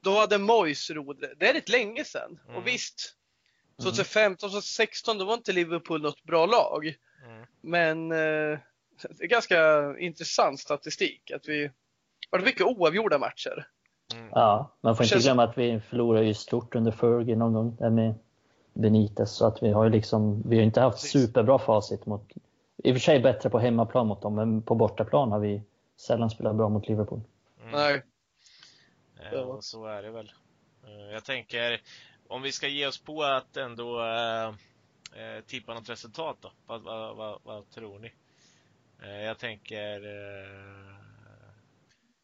då 0.00 0.18
hade 0.18 0.38
Moyes 0.38 0.90
rodret. 0.90 1.32
Det 1.40 1.48
är 1.48 1.54
rätt 1.54 1.68
länge 1.68 2.04
sedan. 2.04 2.40
Mm. 2.44 2.56
Och 2.56 2.66
visst, 2.66 3.16
2015, 3.82 4.50
2016 4.50 5.18
då 5.18 5.24
var 5.24 5.34
inte 5.34 5.52
Liverpool 5.52 6.02
något 6.02 6.22
bra 6.22 6.46
lag. 6.46 6.86
Mm. 7.26 7.46
Men 7.60 8.12
eh, 8.12 8.58
det 9.10 9.24
är 9.24 9.26
ganska 9.26 9.58
intressant 9.98 10.60
statistik 10.60 11.30
att 11.30 11.48
vi 11.48 11.70
har 12.30 12.40
mycket 12.40 12.66
oavgjorda 12.66 13.18
matcher. 13.18 13.68
Mm. 14.14 14.28
Ja, 14.32 14.76
man 14.80 14.96
får 14.96 15.04
inte 15.04 15.18
glömma 15.18 15.44
att 15.44 15.58
vi 15.58 15.80
förlorade 15.80 16.26
ju 16.26 16.34
stort 16.34 16.74
under 16.74 16.92
Fergie 16.92 17.36
någon 17.36 17.52
gång 17.52 17.76
där 17.76 17.90
med 17.90 18.14
Benitez 18.72 19.30
så 19.30 19.46
att 19.46 19.62
vi 19.62 19.72
har 19.72 19.84
ju 19.84 19.90
liksom, 19.90 20.42
vi 20.48 20.56
har 20.56 20.62
inte 20.62 20.80
haft 20.80 21.02
Precis. 21.02 21.12
superbra 21.12 21.58
facit 21.58 22.06
mot 22.06 22.32
i 22.84 22.90
och 22.90 22.94
för 22.94 23.00
sig 23.00 23.20
bättre 23.20 23.50
på 23.50 23.58
hemmaplan 23.58 24.06
mot 24.06 24.22
dem, 24.22 24.34
men 24.34 24.62
på 24.62 24.74
bortaplan 24.74 25.32
har 25.32 25.38
vi 25.38 25.62
sällan 25.96 26.30
spelat 26.30 26.56
bra 26.56 26.68
mot 26.68 26.88
Liverpool. 26.88 27.20
Mm. 27.60 27.72
Nej. 27.72 28.02
Ja, 29.32 29.58
så 29.60 29.86
är 29.86 30.02
det 30.02 30.10
väl. 30.10 30.32
Eh, 30.84 31.12
jag 31.12 31.24
tänker, 31.24 31.80
om 32.28 32.42
vi 32.42 32.52
ska 32.52 32.68
ge 32.68 32.86
oss 32.86 33.02
på 33.02 33.22
att 33.22 33.56
ändå 33.56 34.00
äh, 34.04 34.54
tippa 35.46 35.74
något 35.74 35.88
resultat 35.88 36.36
då, 36.40 36.52
vad, 36.66 36.82
vad, 36.82 37.16
vad, 37.16 37.38
vad 37.42 37.70
tror 37.70 37.98
ni? 37.98 38.12
Jag 39.24 39.38
tänker 39.38 40.06
äh, 40.06 40.94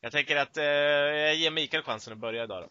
Jag 0.01 0.13
tänker 0.13 0.37
att 0.37 0.57
jag 0.57 1.35
ger 1.35 1.51
Mikael 1.51 1.83
chansen 1.83 2.13
att 2.13 2.19
börja 2.19 2.45
idag 2.45 2.63
då. 2.63 2.69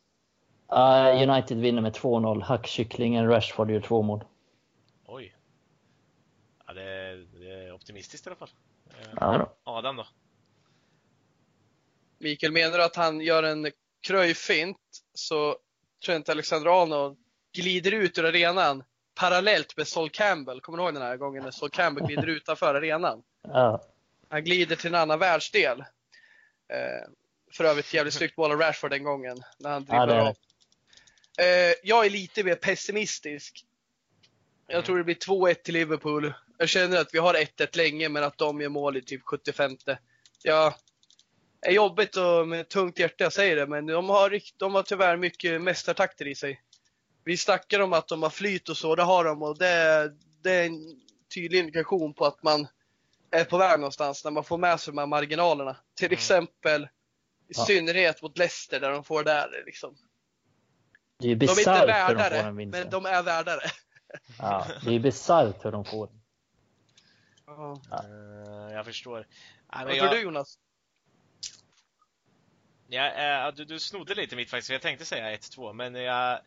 United 1.24 1.58
vinner 1.58 1.82
med 1.82 1.94
2-0. 1.94 2.42
Hackkycklingen 2.42 3.30
Rashford 3.30 3.72
gör 3.72 3.82
två 3.82 4.02
mål. 4.02 4.24
Oj. 5.06 5.36
Ja, 6.70 6.74
det, 6.74 6.84
är, 6.84 7.16
det 7.16 7.22
är 7.22 7.29
optimistiskt 7.90 8.28
i 8.28 8.30
alla 8.30 8.36
fall. 8.36 8.50
Ja, 9.20 9.38
då. 9.38 9.72
Adam 9.72 9.96
då? 9.96 10.08
Mikael, 12.18 12.52
menar 12.52 12.78
du 12.78 12.84
att 12.84 12.96
han 12.96 13.22
gör 13.22 13.44
en 13.44 13.72
kröjfint 14.02 14.78
så 15.14 15.58
Trent 16.06 16.30
Alexander-Arnold 16.30 17.18
glider 17.54 17.92
ut 17.92 18.18
ur 18.18 18.26
arenan 18.26 18.84
parallellt 19.16 19.78
med 19.78 19.88
Sol 19.88 20.10
Campbell. 20.10 20.62
Kommer 20.62 20.78
du 20.78 20.84
ihåg 20.84 20.94
den 20.94 21.04
här 21.04 21.18
gången 21.18 21.44
när 21.44 21.52
Sol 21.52 21.70
Campbell 21.70 22.08
glider 22.08 22.28
utanför 22.28 22.76
arenan? 22.76 23.24
Ja. 23.42 23.82
Han 24.30 24.44
glider 24.44 24.76
till 24.76 24.88
en 24.88 24.96
annan 24.96 25.20
världsdel. 25.20 25.80
Eh, 26.68 27.10
för 27.54 27.64
övrigt 27.64 27.94
jävligt 27.94 28.14
snyggt 28.14 28.38
mål 28.38 28.52
av 28.52 28.60
Rashford 28.60 28.92
den 28.92 29.04
gången 29.04 29.38
när 29.58 29.70
han 29.70 29.82
dribblar 29.82 30.18
ja, 30.18 30.30
av. 30.30 30.36
Eh, 31.46 31.74
jag 31.84 32.06
är 32.06 32.10
lite 32.10 32.44
mer 32.44 32.56
pessimistisk. 32.56 33.66
Jag 34.68 34.86
tror 34.86 34.98
det 34.98 35.04
blir 35.04 35.16
2-1 35.16 35.54
till 35.54 35.74
Liverpool. 35.74 36.34
Jag 36.62 36.70
känner 36.70 36.98
att 36.98 37.14
vi 37.14 37.20
har 37.20 37.34
1-1 37.34 37.78
länge, 37.78 38.10
men 38.10 38.24
att 38.24 38.38
de 38.38 38.62
gör 38.62 38.70
mål 38.70 38.98
i 38.98 39.02
typ 39.02 39.22
75. 39.24 39.78
Ja, 40.44 40.76
det 41.62 41.68
är 41.68 41.72
jobbigt 41.72 42.16
och 42.16 42.48
med 42.48 42.70
tungt 42.70 43.00
hjärta 43.00 43.24
jag 43.24 43.34
säger 43.34 43.56
det, 43.56 43.68
men 43.68 43.86
de 43.86 44.10
har, 44.10 44.40
de 44.58 44.76
har 44.76 44.84
tyvärr 44.84 45.18
mycket 45.18 45.62
mästartakter 45.62 46.28
i 46.28 46.36
sig. 46.36 46.62
Vi 47.24 47.38
snackar 47.38 47.80
om 47.80 47.94
att 47.94 48.08
de 48.08 48.24
har 48.24 48.30
flyt 48.30 48.70
och 48.70 48.78
så, 48.78 48.96
det 48.96 49.04
har 49.04 49.26
de 49.26 49.44
och 49.44 49.58
det, 49.58 50.12
det 50.44 50.52
är 50.52 50.66
en 50.66 51.02
tydlig 51.34 51.60
indikation 51.60 52.14
på 52.14 52.26
att 52.26 52.44
man 52.44 52.68
är 53.32 53.44
på 53.44 53.58
väg 53.58 53.80
någonstans 53.80 54.24
när 54.24 54.32
man 54.32 54.44
får 54.44 54.58
med 54.58 54.80
sig 54.80 54.94
de 54.94 54.98
här 54.98 55.08
marginalerna. 55.08 55.78
Till 55.96 56.08
mm. 56.08 56.14
exempel 56.14 56.84
i 56.84 56.88
ja. 57.48 57.66
synnerhet 57.66 58.22
mot 58.22 58.38
Leicester 58.38 58.80
där 58.80 58.92
de 58.92 59.04
får 59.04 59.24
där 59.24 59.64
liksom. 59.66 59.96
Det 61.20 61.26
är 61.26 61.30
ju 61.30 61.36
bisarrt 61.36 62.10
hur 62.10 62.16
de 62.16 62.30
får 62.30 62.36
en 62.36 62.56
vinst. 62.56 62.78
Men 62.78 62.90
de 62.90 63.06
är 63.06 63.24
värdare. 63.24 63.62
Ja, 64.38 64.66
det 64.86 64.96
är 64.96 65.00
bisarrt 65.00 65.66
hur 65.66 65.72
de 65.72 65.86
får 65.86 66.19
Ja. 67.50 67.82
Uh, 68.04 68.74
jag 68.74 68.86
förstår. 68.86 69.28
Vad 69.68 69.82
tror 69.82 69.96
jag... 69.96 70.12
du 70.12 70.22
Jonas? 70.22 70.60
Ja, 72.88 73.48
uh, 73.48 73.56
du, 73.56 73.66
du 73.66 73.80
snodde 73.80 74.16
lite 74.16 74.36
mitt 74.36 74.50
faktiskt, 74.50 74.70
jag 74.70 74.82
tänkte 74.82 75.06
säga 75.06 75.38
1-2, 75.38 75.74
men 75.74 75.96
jag, 75.96 76.40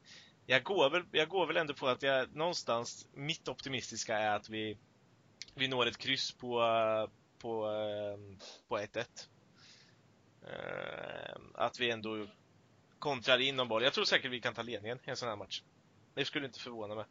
jag, 0.47 0.63
går 0.63 0.91
väl, 0.91 1.05
jag 1.13 1.29
går 1.29 1.47
väl 1.47 1.57
ändå 1.57 1.75
på 1.75 1.89
att 1.89 2.03
jag 2.03 2.35
någonstans, 2.37 3.09
mitt 3.13 3.49
optimistiska 3.49 4.19
är 4.19 4.37
att 4.37 4.49
vi 4.49 4.79
vi 5.55 5.69
når 5.69 5.87
ett 5.87 5.99
kryss 5.99 6.33
på, 6.33 6.59
på, 7.39 7.69
på 8.69 8.79
1-1. 8.79 9.05
Att 11.55 11.81
vi 11.81 11.91
ändå 11.91 12.27
kontrar 12.99 13.39
in 13.39 13.57
någon 13.57 13.69
boll. 13.69 13.83
Jag 13.83 13.93
tror 13.93 14.05
säkert 14.05 14.31
vi 14.31 14.41
kan 14.41 14.55
ta 14.55 14.63
ledningen 14.63 14.99
i 15.05 15.11
en 15.11 15.17
sån 15.17 15.29
här 15.29 15.37
match. 15.37 15.63
Det 16.15 16.25
skulle 16.25 16.47
inte 16.47 16.61
förvåna 16.61 16.95
mig. 16.95 17.05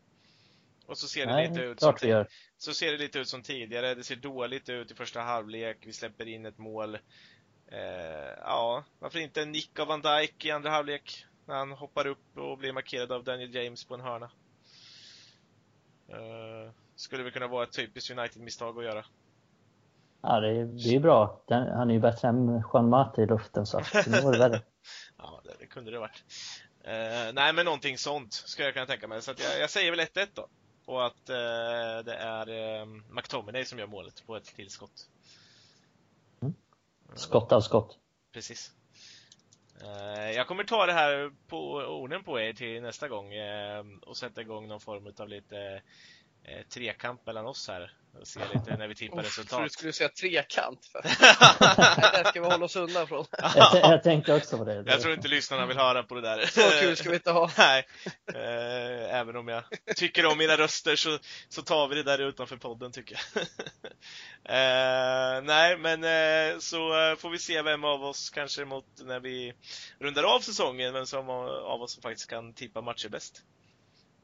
Och 0.91 0.97
så 0.97 1.07
ser 1.07 1.25
det 1.25 1.31
Nej, 1.33 1.47
lite 1.47 1.61
ut 1.61 1.79
som 1.79 2.25
så 2.57 2.73
ser 2.73 2.91
det 2.91 2.97
lite 2.97 3.19
ut 3.19 3.27
som 3.27 3.41
tidigare. 3.41 3.95
Det 3.95 4.03
ser 4.03 4.15
dåligt 4.15 4.69
ut 4.69 4.91
i 4.91 4.95
första 4.95 5.21
halvlek. 5.21 5.77
Vi 5.81 5.93
släpper 5.93 6.27
in 6.27 6.45
ett 6.45 6.57
mål. 6.57 6.95
Eh, 7.67 8.31
ja, 8.37 8.83
varför 8.99 9.19
inte 9.19 9.41
en 9.41 9.51
nick 9.51 9.79
av 9.79 9.87
Van 9.87 10.01
Dijk 10.01 10.45
i 10.45 10.51
andra 10.51 10.69
halvlek? 10.69 11.25
När 11.45 11.55
han 11.55 11.71
hoppar 11.71 12.07
upp 12.07 12.37
och 12.37 12.57
blir 12.57 12.73
markerad 12.73 13.11
av 13.11 13.23
Daniel 13.23 13.55
James 13.55 13.85
på 13.85 13.93
en 13.93 14.01
hörna. 14.01 14.31
Eh, 16.07 16.71
skulle 16.95 17.23
väl 17.23 17.31
kunna 17.31 17.47
vara 17.47 17.63
ett 17.63 17.73
typiskt 17.73 18.11
United-misstag 18.11 18.77
att 18.77 18.83
göra. 18.83 19.05
Ja, 20.21 20.39
det 20.39 20.49
är, 20.49 20.65
det 20.65 20.95
är 20.95 20.99
bra. 20.99 21.43
Den, 21.47 21.67
han 21.67 21.89
är 21.89 21.93
ju 21.93 21.99
bättre 21.99 22.27
än 22.27 22.63
Juan 22.73 22.89
Mata 22.89 23.21
i 23.21 23.25
luften 23.25 23.65
så 23.65 23.77
att 23.77 23.91
det 24.05 24.21
vore 24.23 24.39
värre. 24.39 24.61
Ja, 25.17 25.41
det, 25.43 25.55
det 25.59 25.65
kunde 25.65 25.91
det 25.91 25.99
varit. 25.99 26.23
Eh, 26.83 27.33
nej, 27.33 27.53
men 27.53 27.65
någonting 27.65 27.97
sånt 27.97 28.33
skulle 28.33 28.67
jag 28.67 28.73
kunna 28.73 28.85
tänka 28.85 29.07
mig. 29.07 29.21
Så 29.21 29.31
jag, 29.31 29.59
jag 29.61 29.69
säger 29.69 29.91
väl 29.91 29.99
1-1 29.99 30.27
då. 30.33 30.47
Och 30.85 31.05
att 31.05 31.29
eh, 31.29 32.05
det 32.05 32.15
är 32.15 32.49
eh, 32.49 32.85
McTominay 33.09 33.65
som 33.65 33.79
gör 33.79 33.87
målet 33.87 34.23
på 34.25 34.35
ett 34.35 34.55
tillskott. 34.55 35.09
Skott 37.15 37.51
av 37.51 37.61
skott. 37.61 37.97
Precis. 38.31 38.71
Eh, 39.81 40.31
jag 40.31 40.47
kommer 40.47 40.63
ta 40.63 40.85
det 40.85 40.93
här 40.93 41.31
på 41.47 41.73
orden 41.73 42.23
på 42.23 42.39
er 42.39 42.53
till 42.53 42.81
nästa 42.81 43.07
gång 43.07 43.33
eh, 43.33 43.85
och 44.01 44.17
sätta 44.17 44.41
igång 44.41 44.67
någon 44.67 44.79
form 44.79 45.13
av 45.17 45.29
lite 45.29 45.81
eh, 46.43 46.67
trekamp 46.67 47.25
mellan 47.25 47.45
oss 47.45 47.67
här 47.67 47.91
och 48.19 48.27
se 48.27 48.39
lite 48.53 48.77
när 48.77 48.87
vi 48.87 48.95
tippar 48.95 49.19
Uff, 49.19 49.35
tror 49.35 49.43
du 49.43 49.49
resultat. 49.49 49.71
skulle 49.71 49.93
säga 49.93 50.09
trekant. 50.09 50.85
För. 50.85 51.01
Nej, 52.01 52.23
det 52.23 52.29
ska 52.29 52.41
vi 52.41 52.47
hålla 52.47 52.65
oss 52.65 52.75
undan 52.75 53.07
från. 53.07 53.25
Jag, 53.55 53.75
jag 53.75 54.03
tänkte 54.03 54.33
också 54.33 54.57
på 54.57 54.63
det. 54.63 54.83
Jag 54.87 55.01
tror 55.01 55.13
inte 55.13 55.27
lyssnarna 55.27 55.65
vill 55.65 55.77
höra 55.77 56.03
på 56.03 56.15
det 56.15 56.21
där. 56.21 56.45
Så 56.45 56.61
kul 56.81 56.95
ska 56.97 57.09
vi 57.09 57.15
inte 57.15 57.31
ha. 57.31 57.51
Nej, 57.57 57.87
eh, 58.33 59.15
även 59.15 59.35
om 59.35 59.47
jag 59.47 59.63
tycker 59.95 60.25
om 60.25 60.37
mina 60.37 60.57
röster 60.57 60.95
så, 60.95 61.19
så 61.49 61.61
tar 61.61 61.87
vi 61.87 61.95
det 61.95 62.03
där 62.03 62.19
utanför 62.19 62.57
podden 62.57 62.91
tycker 62.91 63.19
jag. 63.33 63.43
eh, 64.43 65.43
nej, 65.43 65.77
men 65.77 66.03
eh, 66.03 66.59
så 66.59 67.09
eh, 67.09 67.15
får 67.15 67.29
vi 67.29 67.37
se 67.37 67.61
vem 67.61 67.83
av 67.83 68.03
oss 68.03 68.29
kanske 68.29 68.65
mot 68.65 68.85
när 69.03 69.19
vi 69.19 69.53
rundar 69.99 70.23
av 70.23 70.39
säsongen, 70.39 70.93
vem 70.93 71.05
som 71.05 71.29
av 71.29 71.81
oss 71.81 71.93
som 71.93 72.01
faktiskt 72.01 72.29
kan 72.29 72.53
tippa 72.53 72.81
matcher 72.81 73.09
bäst. 73.09 73.41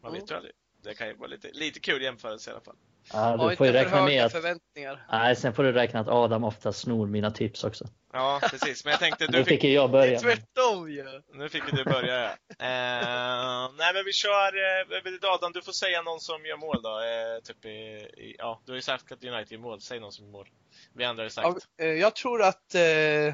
Man 0.04 0.14
vet 0.14 0.32
ju 0.32 0.36
aldrig. 0.36 0.54
Det 0.88 0.96
kan 0.96 1.08
ju 1.08 1.14
vara 1.14 1.28
lite, 1.28 1.50
lite 1.54 1.80
kul 1.80 2.02
jämförelse 2.02 2.50
i 2.50 2.54
alla 2.54 2.62
fall. 2.62 2.76
Ja, 3.14 3.50
du 3.50 3.56
får 3.56 3.68
ju 3.68 3.74
räkna 3.74 4.06
med 4.06 4.26
att... 4.26 4.32
förväntningar. 4.32 5.06
Nej, 5.12 5.36
sen 5.36 5.54
får 5.54 5.64
du 5.64 5.72
räkna 5.72 6.00
att 6.00 6.08
Adam 6.08 6.44
ofta 6.44 6.74
snor 6.74 7.08
mina 7.08 7.32
tips 7.32 7.64
också. 7.64 7.86
Ja, 8.14 8.40
precis. 8.50 8.86
Men 8.86 8.92
jag 8.92 9.00
tänkte, 9.00 9.28
du 9.28 9.38
Nu 9.38 9.44
fick, 9.44 9.48
fick 9.48 9.64
ju 9.64 9.74
jag 9.74 9.92
Det 9.92 9.98
är 9.98 10.02
börja. 10.02 10.20
tvärtom 10.20 10.92
ju. 10.92 11.22
nu 11.34 11.50
fick 11.50 11.64
du 11.72 11.84
börja. 11.84 12.22
Ja. 12.22 12.30
Eh, 12.66 13.72
nej, 13.78 13.94
men 13.94 14.06
vi 14.06 14.12
kör. 14.14 14.54
Eh, 14.54 15.34
Adam, 15.34 15.52
du 15.52 15.62
får 15.62 15.72
säga 15.72 16.02
någon 16.02 16.20
som 16.20 16.46
gör 16.46 16.58
mål 16.58 16.82
då. 16.82 17.00
Eh, 17.00 17.44
typ 17.44 17.66
i, 17.66 17.70
i, 17.70 18.36
ja, 18.38 18.62
du 18.66 18.72
har 18.72 18.76
ju 18.76 18.82
sagt 18.82 19.12
att 19.12 19.24
United 19.24 19.52
gör 19.52 19.60
mål. 19.60 19.82
Säg 19.82 20.00
någon 20.00 20.12
som 20.12 20.26
gör 20.26 20.32
mål. 20.32 20.50
Vi 20.94 21.04
andra 21.04 21.24
har 21.24 21.30
sagt. 21.30 21.68
Ja, 21.78 21.86
eh, 21.86 21.92
jag 21.92 22.16
tror 22.16 22.42
att 22.44 22.76
eh, 22.76 23.34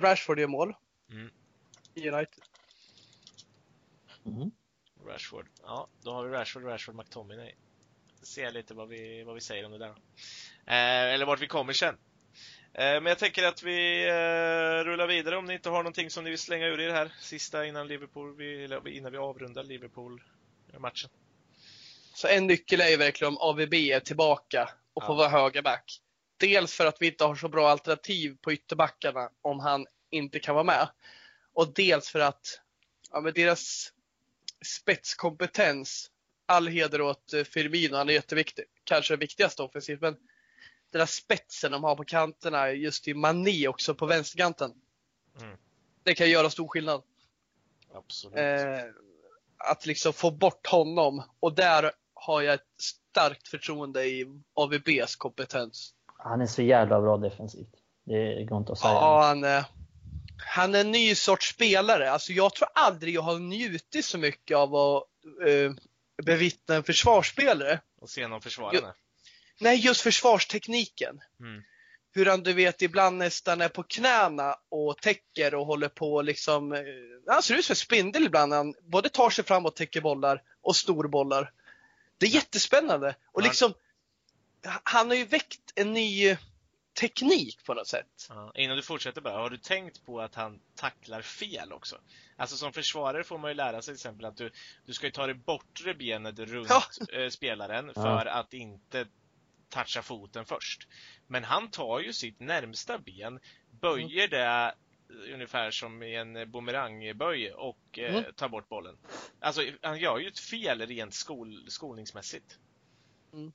Rashford 0.00 0.38
gör 0.40 0.46
mål. 0.46 0.74
Mm. 1.10 1.30
I 1.94 2.08
United. 2.08 2.42
Mm. 4.26 4.50
Rashford. 5.06 5.46
Ja, 5.62 5.88
då 6.02 6.12
har 6.12 6.24
vi 6.24 6.30
Rashford, 6.36 6.64
Rashford, 6.64 6.94
McTominay. 6.94 7.54
Se 8.22 8.50
lite 8.50 8.74
vad 8.74 8.88
vi, 8.88 9.22
vad 9.22 9.34
vi 9.34 9.40
säger 9.40 9.64
om 9.66 9.72
det 9.72 9.78
där. 9.78 9.94
Eh, 10.66 11.14
eller 11.14 11.26
vart 11.26 11.40
vi 11.40 11.46
kommer 11.46 11.72
sen. 11.72 11.94
Eh, 12.74 12.82
men 12.84 13.06
jag 13.06 13.18
tänker 13.18 13.44
att 13.44 13.62
vi 13.62 14.08
eh, 14.08 14.84
rullar 14.84 15.06
vidare 15.06 15.36
om 15.36 15.44
ni 15.44 15.54
inte 15.54 15.70
har 15.70 15.78
någonting 15.78 16.10
som 16.10 16.24
ni 16.24 16.30
vill 16.30 16.38
slänga 16.38 16.66
ur 16.66 16.80
er 16.80 16.90
här. 16.92 17.12
Sista 17.20 17.66
innan 17.66 17.88
Liverpool, 17.88 18.36
vi, 18.36 18.64
eller 18.64 18.88
innan 18.88 19.12
vi 19.12 19.18
avrundar 19.18 19.62
Liverpool-matchen. 19.64 21.10
Så 22.14 22.28
en 22.28 22.46
nyckel 22.46 22.80
är 22.80 22.88
ju 22.88 22.96
verkligen 22.96 23.32
om 23.32 23.38
AVB 23.38 23.74
är 23.74 24.00
tillbaka 24.00 24.70
och 24.94 25.02
får 25.02 25.14
Ja. 25.14 25.18
vara 25.18 25.28
högerback. 25.28 26.00
Dels 26.36 26.74
för 26.74 26.86
att 26.86 26.96
vi 27.00 27.06
inte 27.06 27.24
har 27.24 27.34
så 27.34 27.48
bra 27.48 27.68
alternativ 27.68 28.36
på 28.40 28.52
ytterbackarna 28.52 29.30
om 29.42 29.60
han 29.60 29.86
inte 30.10 30.38
kan 30.38 30.54
vara 30.54 30.64
med. 30.64 30.88
Och 31.54 31.74
dels 31.74 32.10
för 32.10 32.20
att 32.20 32.60
ja, 33.10 33.20
med 33.20 33.34
deras 33.34 33.92
spetskompetens, 34.64 36.10
all 36.46 36.66
heder 36.68 37.00
åt 37.00 37.32
eh, 37.32 37.44
Firmino, 37.44 37.96
han 37.96 38.08
är 38.08 38.12
jätteviktig. 38.12 38.64
Kanske 38.84 39.12
det 39.12 39.18
viktigaste 39.20 39.62
offensivt, 39.62 40.00
men 40.00 40.14
den 40.90 40.98
där 40.98 41.06
spetsen 41.06 41.72
de 41.72 41.84
har 41.84 41.96
på 41.96 42.04
kanterna, 42.04 42.70
just 42.72 43.08
i 43.08 43.14
Mané 43.14 43.68
också 43.68 43.94
på 43.94 44.06
vänsterkanten. 44.06 44.72
Mm. 45.40 45.56
Det 46.02 46.14
kan 46.14 46.30
göra 46.30 46.50
stor 46.50 46.68
skillnad. 46.68 47.02
Absolut. 47.94 48.38
Eh, 48.38 48.84
att 49.58 49.86
liksom 49.86 50.12
få 50.12 50.30
bort 50.30 50.66
honom 50.66 51.22
och 51.40 51.54
där 51.54 51.92
har 52.14 52.42
jag 52.42 52.54
ett 52.54 52.60
starkt 52.80 53.48
förtroende 53.48 54.04
i 54.04 54.26
AVBs 54.54 55.16
kompetens. 55.16 55.94
Han 56.18 56.40
är 56.40 56.46
så 56.46 56.62
jävla 56.62 57.00
bra 57.00 57.16
defensivt. 57.16 57.74
Det 58.04 58.44
går 58.44 58.58
inte 58.58 58.72
att 58.72 58.78
säga. 58.78 58.92
Ja, 58.92 59.22
han, 59.26 59.44
är- 59.44 59.64
han 60.46 60.74
är 60.74 60.80
en 60.80 60.90
ny 60.90 61.14
sorts 61.14 61.48
spelare. 61.48 62.10
Alltså 62.10 62.32
jag 62.32 62.54
tror 62.54 62.68
aldrig 62.74 63.14
jag 63.14 63.22
har 63.22 63.38
njutit 63.38 64.04
så 64.04 64.18
mycket 64.18 64.56
av 64.56 64.74
att 64.74 65.04
eh, 65.46 65.72
bevittna 66.24 66.74
en 66.74 66.82
försvarsspelare. 66.84 67.80
Och 68.00 68.10
se 68.10 68.28
någon 68.28 68.40
försvararna. 68.40 68.94
Nej, 69.60 69.78
just 69.78 70.00
försvarstekniken. 70.00 71.20
Mm. 71.40 71.62
Hur 72.14 72.26
han 72.26 72.42
du 72.42 72.52
vet 72.52 72.82
ibland 72.82 73.18
nästan 73.18 73.60
är 73.60 73.68
på 73.68 73.82
knäna 73.82 74.56
och 74.68 74.98
täcker 74.98 75.54
och 75.54 75.66
håller 75.66 75.88
på 75.88 76.22
liksom. 76.22 76.72
eh, 76.72 76.80
Han 77.26 77.42
ser 77.42 77.54
ut 77.54 77.64
som 77.64 77.72
en 77.72 77.76
spindel 77.76 78.26
ibland. 78.26 78.52
Han 78.52 78.74
både 78.82 79.08
tar 79.08 79.30
sig 79.30 79.44
fram 79.44 79.66
och 79.66 79.76
täcker 79.76 80.00
bollar 80.00 80.42
och 80.60 80.76
storbollar. 80.76 81.52
Det 82.18 82.26
är 82.26 82.30
jättespännande. 82.30 83.14
Och 83.32 83.42
liksom. 83.42 83.74
Han 84.82 85.08
har 85.08 85.16
ju 85.16 85.24
väckt 85.24 85.72
en 85.74 85.92
ny 85.92 86.36
teknik 87.00 87.64
på 87.64 87.74
något 87.74 87.86
sätt. 87.88 88.26
Ja, 88.28 88.52
innan 88.54 88.76
du 88.76 88.82
fortsätter 88.82 89.20
bara, 89.20 89.38
har 89.38 89.50
du 89.50 89.56
tänkt 89.58 90.04
på 90.06 90.20
att 90.20 90.34
han 90.34 90.60
tacklar 90.74 91.22
fel 91.22 91.72
också? 91.72 92.00
Alltså 92.36 92.56
som 92.56 92.72
försvarare 92.72 93.24
får 93.24 93.38
man 93.38 93.50
ju 93.50 93.54
lära 93.54 93.82
sig 93.82 93.94
till 93.94 93.98
exempel 93.98 94.24
att 94.24 94.36
du, 94.36 94.50
du 94.86 94.92
ska 94.92 95.06
ju 95.06 95.12
ta 95.12 95.26
det 95.26 95.34
bortre 95.34 95.94
benet 95.94 96.38
runt 96.38 96.68
Ja. 96.70 96.82
eh, 97.18 97.28
spelaren 97.28 97.94
för 97.94 98.26
att 98.26 98.54
inte 98.54 99.06
toucha 99.68 100.02
foten 100.02 100.44
först. 100.44 100.88
Men 101.26 101.44
han 101.44 101.70
tar 101.70 102.00
ju 102.00 102.12
sitt 102.12 102.40
närmsta 102.40 102.98
ben, 102.98 103.40
böjer 103.70 104.28
det 104.28 104.74
eh, 105.26 105.34
ungefär 105.34 105.70
som 105.70 106.02
i 106.02 106.14
en 106.16 106.50
bumerangböj 106.50 107.52
och 107.52 107.98
eh, 107.98 108.14
Mm. 108.16 108.32
tar 108.36 108.48
bort 108.48 108.68
bollen. 108.68 108.96
Alltså 109.40 109.62
han 109.82 109.98
gör 109.98 110.18
ju 110.18 110.28
ett 110.28 110.38
fel 110.38 110.86
rent 110.86 111.14
skol, 111.14 111.64
skolningsmässigt. 111.70 112.58
Mm. 113.32 113.52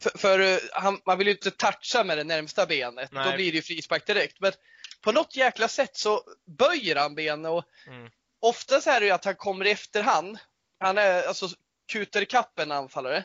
För, 0.00 0.18
för 0.18 0.38
eh, 0.40 0.58
han, 0.72 1.00
man 1.06 1.18
vill 1.18 1.26
ju 1.26 1.32
inte 1.32 1.50
toucha 1.50 2.04
med 2.04 2.18
det 2.18 2.24
närmsta 2.24 2.66
benet. 2.66 3.12
Nej. 3.12 3.30
Då 3.30 3.36
blir 3.36 3.50
det 3.52 3.56
ju 3.56 3.62
frispark 3.62 4.06
direkt. 4.06 4.40
Men 4.40 4.52
på 5.00 5.12
något 5.12 5.36
jäkla 5.36 5.68
sätt 5.68 5.96
så 5.96 6.22
böjer 6.58 6.96
han 6.96 7.14
benet 7.14 7.50
och 7.50 7.64
Mm. 7.86 8.10
oftast 8.40 8.86
är 8.86 9.00
det 9.00 9.06
ju 9.06 9.12
att 9.12 9.24
han 9.24 9.34
kommer 9.36 9.64
i 9.66 9.70
efterhand. 9.70 10.38
Han 10.80 10.98
är 10.98 11.22
alltså 11.22 11.48
kutar 11.92 12.22
ikapp 12.22 12.58
en 12.58 12.72
anfallare. 12.72 13.24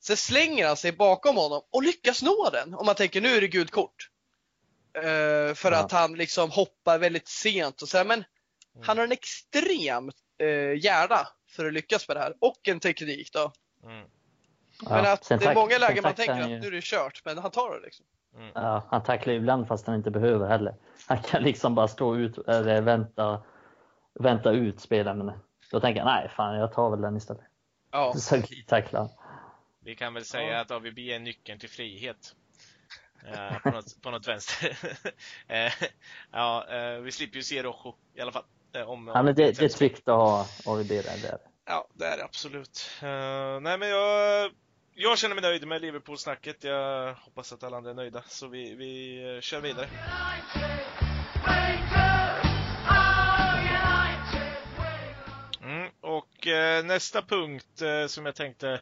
Sen 0.00 0.16
slänger 0.16 0.66
han 0.66 0.76
sig 0.76 0.92
bakom 0.92 1.36
honom 1.36 1.62
och 1.70 1.82
lyckas 1.82 2.22
nå 2.22 2.50
den. 2.50 2.74
Om 2.74 2.86
man 2.86 2.94
tänker 2.94 3.20
nu 3.20 3.36
är 3.36 3.40
det 3.40 3.48
gult 3.48 3.70
kort. 3.70 4.10
Eh, 4.96 5.54
för 5.54 5.72
Ja. 5.72 5.76
att 5.76 5.92
han 5.92 6.14
liksom 6.14 6.50
hoppar 6.50 6.98
väldigt 6.98 7.28
sent 7.28 7.82
och 7.82 7.88
så 7.88 7.96
här. 7.96 8.04
Men 8.04 8.24
han 8.82 8.98
har 8.98 9.04
en 9.04 9.12
extrem 9.12 10.10
uh, 10.42 10.76
hjärna 10.84 11.28
för 11.50 11.66
att 11.66 11.72
lyckas 11.72 12.08
med 12.08 12.16
det 12.16 12.20
här. 12.20 12.34
Och 12.40 12.68
en 12.68 12.80
teknik 12.80 13.32
då. 13.32 13.52
Mm. 13.84 14.06
Men 14.88 15.06
att 15.12 15.24
sen 15.24 15.38
det 15.38 15.46
är 15.46 15.54
många 15.54 15.78
lägen 15.78 16.02
man 16.02 16.14
tänker 16.14 16.34
han 16.34 16.42
att 16.42 16.50
ju- 16.50 16.60
nu 16.60 16.66
är 16.66 16.70
det 16.70 16.84
kört. 16.84 17.22
Men 17.24 17.38
han 17.38 17.50
tar 17.50 17.74
det 17.74 17.80
liksom. 17.84 18.06
Mm. 18.36 18.50
Ja, 18.54 18.82
han 18.88 19.02
tacklar 19.02 19.32
ju 19.32 19.38
ibland 19.38 19.68
fast 19.68 19.86
han 19.86 19.96
inte 19.96 20.10
behöver 20.10 20.48
heller. 20.48 20.74
Han 21.08 21.18
kan 21.18 21.42
liksom 21.42 21.74
bara 21.74 21.88
stå 21.88 22.16
ut 22.16 22.38
eller 22.38 22.80
vänta, 22.80 23.42
vänta 24.14 24.50
ut 24.50 24.80
spelaren. 24.80 25.32
Då 25.70 25.80
tänker 25.80 26.00
jag, 26.00 26.06
nej 26.06 26.28
fan 26.36 26.54
jag 26.56 26.72
tar 26.72 26.90
väl 26.90 27.00
den 27.00 27.16
istället. 27.16 27.42
Ja. 27.90 28.14
Så 28.16 28.42
tacklar 28.66 29.00
han. 29.00 29.08
Vi 29.80 29.94
kan 29.96 30.14
väl 30.14 30.24
säga 30.24 30.52
Ja. 30.52 30.60
att 30.60 30.70
AVB 30.70 30.98
är 30.98 31.18
nyckeln 31.18 31.58
till 31.58 31.70
frihet. 31.70 32.34
Eh, 33.32 33.58
på, 33.62 33.70
något, 33.70 34.02
på 34.02 34.10
något 34.10 34.28
vänster. 34.28 34.78
Eh, 35.48 35.72
ja, 36.32 36.66
eh, 36.68 36.98
vi 37.00 37.12
slipper 37.12 37.36
ju 37.36 37.42
se 37.42 37.62
Rojo 37.62 37.94
i 38.14 38.20
alla 38.20 38.32
fall. 38.32 38.44
Om, 38.86 39.10
Ja, 39.14 39.22
men 39.22 39.34
det, 39.34 39.58
det 39.58 39.64
är 39.64 39.68
tryggt 39.68 40.08
att 40.08 40.14
ha 40.14 40.46
AVB 40.66 40.88
där. 40.88 41.22
där. 41.22 41.38
Ja, 41.66 41.88
det 41.94 42.04
är 42.06 42.16
det 42.16 42.24
absolut. 42.24 42.90
Eh, 43.02 43.60
nej, 43.60 43.78
men 43.78 43.88
jag, 43.88 44.50
jag 44.94 45.18
känner 45.18 45.34
mig 45.34 45.42
nöjd 45.42 45.66
med 45.66 45.82
Liverpool-snacket. 45.82 46.64
Jag 46.64 47.14
hoppas 47.14 47.52
att 47.52 47.62
alla 47.62 47.76
andra 47.76 47.90
är 47.90 47.94
nöjda. 47.94 48.22
Så 48.28 48.48
vi, 48.48 48.74
vi 48.74 49.38
kör 49.42 49.60
vidare. 49.60 49.88
Mm, 55.62 55.90
och 56.00 56.46
eh, 56.46 56.84
nästa 56.84 57.22
punkt 57.22 57.82
eh, 57.82 58.06
som 58.06 58.26
jag 58.26 58.34
tänkte 58.34 58.80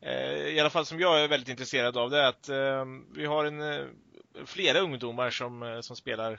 eh, 0.00 0.36
i 0.36 0.60
alla 0.60 0.70
fall 0.70 0.86
som 0.86 1.00
jag 1.00 1.24
är 1.24 1.28
väldigt 1.28 1.48
intresserad 1.48 1.96
av, 1.96 2.10
det 2.10 2.18
är 2.18 2.28
att 2.28 2.48
eh, 2.48 2.84
vi 3.14 3.26
har 3.26 3.44
en, 3.44 3.62
eh, 3.62 3.86
flera 4.44 4.80
ungdomar 4.80 5.30
som, 5.30 5.62
eh, 5.62 5.80
som 5.80 5.96
spelar 5.96 6.32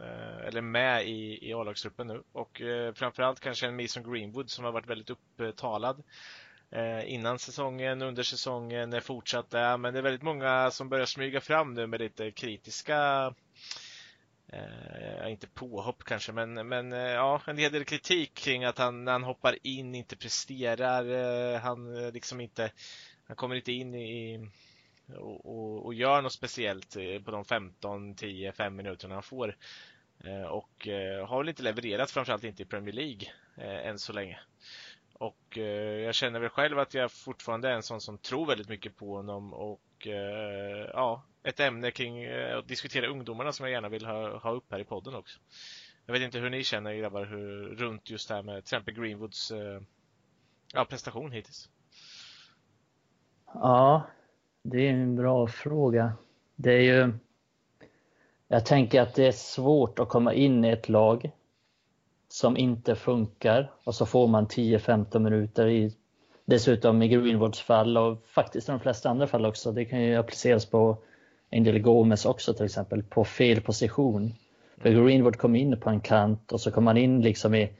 eh, 0.00 0.46
eller 0.46 0.60
med 0.60 1.08
i, 1.08 1.48
i 1.48 1.52
A-lagstruppen 1.52 2.06
nu 2.06 2.22
och 2.32 2.60
eh, 2.60 2.92
framförallt 2.92 3.40
kanske 3.40 3.66
en 3.66 3.76
Mason 3.76 4.12
Greenwood 4.12 4.50
som 4.50 4.64
har 4.64 4.72
varit 4.72 4.86
väldigt 4.86 5.10
upptalad 5.10 5.98
eh, 5.98 6.04
Eh, 6.72 7.12
innan 7.12 7.38
säsongen, 7.38 8.02
under 8.02 8.22
säsongen, 8.22 9.02
fortsatt 9.02 9.50
där. 9.50 9.76
Men 9.76 9.92
det 9.92 10.00
är 10.00 10.02
väldigt 10.02 10.22
många 10.22 10.70
som 10.70 10.88
börjar 10.88 11.06
smyga 11.06 11.40
fram 11.40 11.74
nu 11.74 11.86
med 11.86 12.00
lite 12.00 12.30
kritiska 12.30 13.34
Eh, 14.52 15.30
inte 15.30 15.46
påhopp 15.46 16.04
kanske, 16.04 16.32
men, 16.32 16.68
men 16.68 16.92
eh, 16.92 16.98
ja, 16.98 17.40
en 17.46 17.58
hel 17.58 17.72
del 17.72 17.84
kritik 17.84 18.34
kring 18.34 18.64
att 18.64 18.78
han 18.78 19.04
när 19.04 19.12
han 19.12 19.22
hoppar 19.22 19.56
in 19.62 19.94
inte 19.94 20.16
presterar. 20.16 21.04
Eh, 21.54 21.60
han 21.60 22.04
eh, 22.04 22.12
liksom 22.12 22.40
inte, 22.40 22.72
han 23.26 23.36
kommer 23.36 23.56
inte 23.56 23.72
in 23.72 23.94
i 23.94 24.48
och, 25.16 25.46
och, 25.46 25.86
och 25.86 25.94
gör 25.94 26.22
något 26.22 26.32
speciellt 26.32 26.96
eh, 26.96 27.22
på 27.22 27.30
de 27.30 27.44
15, 27.44 28.14
10, 28.14 28.52
5 28.52 28.76
minuterna 28.76 29.14
han 29.14 29.22
får. 29.22 29.56
Eh, 30.24 30.42
och 30.42 30.88
har 31.26 31.38
väl 31.38 31.48
inte 31.48 31.62
levererat, 31.62 32.10
framförallt 32.10 32.44
inte 32.44 32.62
i 32.62 32.66
Premier 32.66 32.94
League 32.94 33.28
än 33.56 33.98
så 33.98 34.12
länge. 34.12 34.40
Och 35.20 35.58
eh, 35.58 36.00
jag 36.04 36.14
känner 36.14 36.40
väl 36.40 36.48
själv 36.48 36.78
att 36.78 36.94
jag 36.94 37.12
fortfarande 37.12 37.68
är 37.68 37.72
en 37.72 37.82
sån 37.82 38.00
som 38.00 38.18
tror 38.18 38.46
väldigt 38.46 38.68
mycket 38.68 38.96
på 38.96 39.16
honom 39.16 39.52
och 39.52 40.06
eh, 40.06 40.90
ja, 40.92 41.22
ett 41.42 41.60
ämne 41.60 41.90
kring 41.90 42.22
eh, 42.24 42.58
att 42.58 42.68
diskutera 42.68 43.06
ungdomarna 43.06 43.52
som 43.52 43.66
jag 43.66 43.72
gärna 43.72 43.88
vill 43.88 44.06
ha, 44.06 44.38
ha 44.38 44.50
upp 44.50 44.64
här 44.70 44.78
i 44.78 44.84
podden 44.84 45.14
också. 45.14 45.40
Jag 46.06 46.12
vet 46.12 46.22
inte 46.22 46.38
hur 46.38 46.50
ni 46.50 46.64
känner 46.64 46.94
grabbar 46.94 47.24
hur, 47.24 47.76
runt 47.76 48.10
just 48.10 48.28
det 48.28 48.34
här 48.34 48.42
med 48.42 48.54
till 48.54 48.60
exempel 48.60 48.94
Greenwoods 48.94 49.50
eh, 49.50 49.80
ja, 50.72 50.84
prestation 50.84 51.32
hittills. 51.32 51.68
Ja, 53.54 54.02
det 54.62 54.86
är 54.86 54.92
en 54.92 55.16
bra 55.16 55.46
fråga. 55.46 56.12
Det 56.56 56.72
är 56.72 56.82
ju... 56.82 57.12
Jag 58.48 58.66
tänker 58.66 59.00
att 59.00 59.14
det 59.14 59.26
är 59.26 59.32
svårt 59.32 59.98
att 59.98 60.08
komma 60.08 60.34
in 60.34 60.64
i 60.64 60.68
ett 60.68 60.88
lag 60.88 61.30
som 62.32 62.56
inte 62.56 62.94
funkar 62.94 63.70
och 63.84 63.94
så 63.94 64.06
får 64.06 64.26
man 64.26 64.46
10-15 64.46 65.18
minuter 65.18 65.66
i 65.68 65.96
dessutom 66.44 67.02
i 67.02 67.08
Greenwoods 67.08 67.60
fall 67.60 67.98
och 67.98 68.26
faktiskt 68.26 68.68
i 68.68 68.72
de 68.72 68.80
flesta 68.80 69.10
andra 69.10 69.26
fall 69.26 69.46
också. 69.46 69.72
Det 69.72 69.84
kan 69.84 70.02
ju 70.02 70.16
appliceras 70.16 70.66
på 70.66 70.98
Angel 71.52 71.78
Gomes 71.78 72.26
också 72.26 72.54
till 72.54 72.64
exempel 72.64 73.02
på 73.02 73.24
fel 73.24 73.60
position. 73.60 74.34
För 74.78 74.90
Greenwood 74.90 75.36
kom 75.36 75.56
in 75.56 75.80
på 75.80 75.90
en 75.90 76.00
kant 76.00 76.52
och 76.52 76.60
så 76.60 76.70
kom 76.70 76.86
han 76.86 76.96
in 76.96 77.20
liksom 77.20 77.54
i 77.54 77.72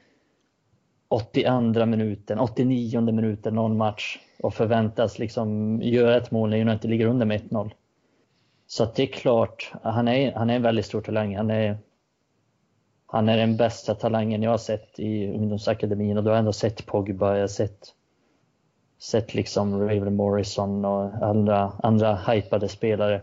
82 1.09 1.87
minuten, 1.87 2.39
89 2.39 3.01
minuten 3.01 3.55
någon 3.55 3.77
match 3.77 4.19
och 4.43 4.55
förväntas 4.55 5.19
liksom 5.19 5.79
göra 5.83 6.17
ett 6.17 6.31
mål 6.31 6.51
när 6.51 6.61
United 6.61 6.91
ligger 6.91 7.07
under 7.07 7.27
med 7.27 7.41
1-0. 7.41 7.71
Så 8.67 8.85
det 8.95 9.03
är 9.03 9.07
klart, 9.07 9.73
han 9.83 10.09
är, 10.09 10.33
han 10.33 10.51
är 10.51 10.57
en 10.57 10.63
väldigt 10.63 10.87
stor 10.87 11.01
talang. 11.01 11.37
Han 11.37 11.51
är, 11.51 11.79
han 13.11 13.29
är 13.29 13.37
den 13.37 13.57
bästa 13.57 13.95
talangen 13.95 14.43
jag 14.43 14.51
har 14.51 14.59
sett 14.59 14.99
i 14.99 15.27
ungdomsakademin 15.27 16.19
och 16.19 16.25
då 16.25 16.31
har 16.31 16.35
jag 16.35 16.39
ändå 16.39 16.53
sett 16.53 16.87
Pogba, 16.87 17.35
jag 17.35 17.41
har 17.41 17.47
sett, 17.49 17.95
sett 18.99 19.35
liksom 19.35 19.81
Raven 19.81 20.17
Morrison 20.17 20.85
och 20.85 21.27
andra, 21.27 21.73
andra 21.83 22.17
hypade 22.17 22.69
spelare. 22.69 23.23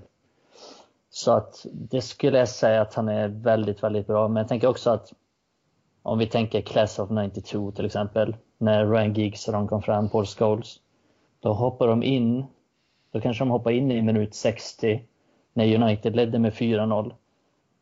Så 1.09 1.31
att 1.31 1.65
det 1.73 2.01
skulle 2.01 2.37
jag 2.37 2.49
säga 2.49 2.81
att 2.81 2.93
han 2.93 3.09
är 3.09 3.27
väldigt, 3.27 3.83
väldigt 3.83 4.07
bra. 4.07 4.27
Men 4.27 4.41
jag 4.41 4.47
tänker 4.47 4.67
också 4.67 4.89
att 4.89 5.13
om 6.03 6.19
vi 6.19 6.27
tänker 6.27 6.61
Class 6.61 6.99
of 6.99 7.09
92 7.09 7.71
till 7.71 7.85
exempel, 7.85 8.35
när 8.57 8.85
Ryan 8.85 9.13
Giggs 9.13 9.47
och 9.47 9.53
de 9.53 9.67
kom 9.67 9.81
fram, 9.81 10.09
Paul 10.09 10.25
Scholes, 10.25 10.75
då 11.39 11.53
hoppar 11.53 11.87
de 11.87 12.03
in, 12.03 12.45
då 13.11 13.21
kanske 13.21 13.41
de 13.43 13.49
hoppar 13.49 13.71
in 13.71 13.91
i 13.91 14.01
minut 14.01 14.35
60 14.35 15.03
när 15.53 15.75
United 15.75 16.15
ledde 16.15 16.39
med 16.39 16.53
4-0. 16.53 17.13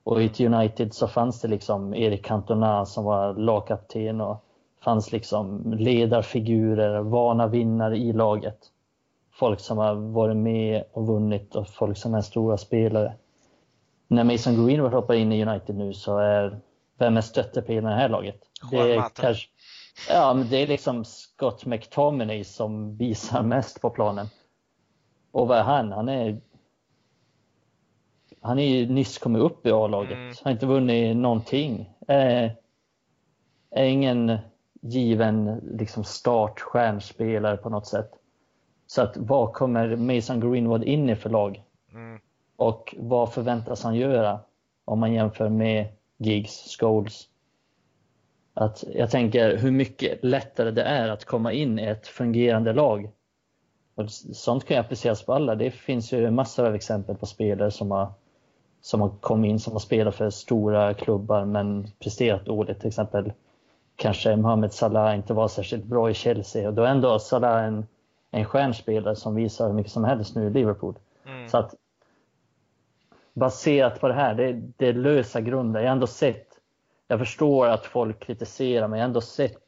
Och 0.06 0.22
i 0.22 0.46
United 0.46 0.94
så 0.94 1.08
fanns 1.08 1.42
det 1.42 1.48
liksom 1.48 1.94
Erik 1.94 2.26
Cantona 2.26 2.86
som 2.86 3.04
var 3.04 3.34
lagkapten 3.34 4.22
och 4.22 4.44
fanns 4.84 5.12
liksom 5.12 5.74
ledarfigurer, 5.78 7.00
vana 7.00 7.48
vinnare 7.48 7.98
i 7.98 8.14
laget. 8.14 8.58
Folk 9.34 9.60
som 9.60 9.78
har 9.78 9.96
varit 9.96 10.38
med 10.38 10.84
och 10.94 11.08
vunnit 11.08 11.56
och 11.56 11.68
folk 11.68 11.98
som 11.98 12.14
är 12.14 12.22
stora 12.22 12.58
spelare 12.58 13.14
när 14.08 14.24
Mason 14.24 14.66
Greenwood 14.66 14.94
hoppar 14.94 15.14
in 15.14 15.32
i 15.32 15.46
United 15.46 15.76
nu 15.76 15.94
så 15.94 16.18
är 16.18 16.60
vem 16.98 17.18
är 17.18 17.22
stöttepelaren 17.22 17.86
i 17.86 17.96
det 17.96 18.02
här 18.02 18.10
laget? 18.10 18.40
Det 18.72 18.78
är, 18.78 19.04
kanske, 19.14 19.48
ja, 20.10 20.34
men 20.34 20.50
det 20.50 20.58
är 20.58 20.68
liksom 20.68 21.06
Scott 21.06 21.66
McTominay 21.66 22.44
som 22.44 22.98
visar 22.98 23.44
mest 23.44 23.82
på 23.82 23.90
planen. 23.90 24.28
Och 25.32 25.48
vad 25.48 25.58
är 25.58 25.64
han? 25.64 25.92
Han 25.92 26.10
är 26.10 26.42
han 28.46 28.60
är 28.60 28.68
ju 28.68 28.94
nyss 28.94 29.18
kommit 29.18 29.42
upp 29.42 29.66
i 29.66 29.72
A-laget. 29.72 30.18
Mm. 30.18 30.34
Har 30.44 30.52
inte 30.52 30.66
vunnit 30.66 31.18
någonting. 31.18 31.90
Är, 32.08 32.56
är 33.72 33.84
ingen 33.84 34.38
given 34.82 35.62
liksom 35.78 36.04
startstjärnspelare 36.04 37.58
på 37.58 37.70
något 37.70 37.88
sätt. 37.88 38.12
Så 38.88 39.02
att 39.02 39.18
vad 39.18 39.54
kommer 39.54 39.96
Mason 39.96 40.40
Greenwood 40.40 40.84
in 40.84 41.10
i 41.10 41.16
för 41.16 41.30
lag? 41.30 41.64
Mm. 41.94 42.20
Och 42.56 42.96
vad 42.98 43.34
förväntas 43.34 43.84
han 43.84 43.96
göra 43.96 44.40
om 44.86 45.00
man 45.00 45.14
jämför 45.14 45.50
med 45.50 45.88
Giggs, 46.18 46.78
Scholes? 46.80 47.28
Att 48.54 48.84
jag 48.96 49.12
tänker 49.12 49.58
hur 49.58 49.72
mycket 49.72 50.24
lättare 50.24 50.72
det 50.72 50.84
är 50.84 51.10
att 51.10 51.26
komma 51.26 51.54
in 51.54 51.80
i 51.80 51.84
ett 51.84 52.08
fungerande 52.08 52.74
lag. 52.74 53.10
Och 53.96 54.12
sånt 54.12 54.66
kan 54.66 54.78
ju 54.78 54.82
appliceras 54.82 55.26
på 55.26 55.34
alla. 55.34 55.56
Det 55.56 55.72
finns 55.72 56.14
ju 56.14 56.32
massor 56.32 56.66
av 56.66 56.76
exempel 56.76 57.16
på 57.16 57.26
spelare 57.26 57.72
som 57.72 57.92
har, 57.92 58.14
som 58.86 59.02
har 59.02 59.10
kommit 59.10 59.50
in, 59.50 59.60
som 59.60 59.74
har 59.74 59.80
spelat 59.80 60.16
för 60.16 60.30
stora 60.30 60.94
klubbar 60.94 61.46
men 61.46 61.88
presterat 62.00 62.46
dåligt. 62.46 62.80
Till 62.80 62.88
exempel 62.88 63.34
kanske 63.96 64.36
Mohamed 64.36 64.74
Salah 64.74 65.16
inte 65.16 65.34
var 65.34 65.48
särskilt 65.48 65.84
bra 65.84 66.10
i 66.10 66.14
Chelsea 66.14 66.68
och 66.68 66.74
då 66.74 66.84
är 66.84 66.88
ändå 66.88 67.20
Salah 67.20 67.64
en, 67.64 67.86
en 68.32 68.46
stjärnspelare 68.46 69.16
som 69.16 69.36
visar 69.36 69.68
hur 69.68 69.74
mycket 69.74 69.92
som 69.92 70.04
helst 70.04 70.36
nu 70.36 70.48
i 70.48 70.50
Liverpool. 70.50 70.96
Mm. 71.26 71.50
Så 71.50 71.58
att 71.58 71.76
baserat 73.34 74.00
på 74.00 74.08
det 74.08 74.14
här, 74.14 74.36
det, 74.36 74.54
det 74.78 74.88
är 74.88 74.94
lösa 74.94 75.42
grunder. 75.42 75.80
Jag 75.80 75.88
har 75.88 75.94
ändå 75.96 76.08
sett, 76.08 76.48
jag 77.08 77.20
förstår 77.20 77.68
att 77.68 77.86
folk 77.86 78.20
kritiserar 78.20 78.88
men 78.88 79.00
jag 79.00 79.04
har 79.04 79.10
ändå 79.10 79.22
sett 79.22 79.64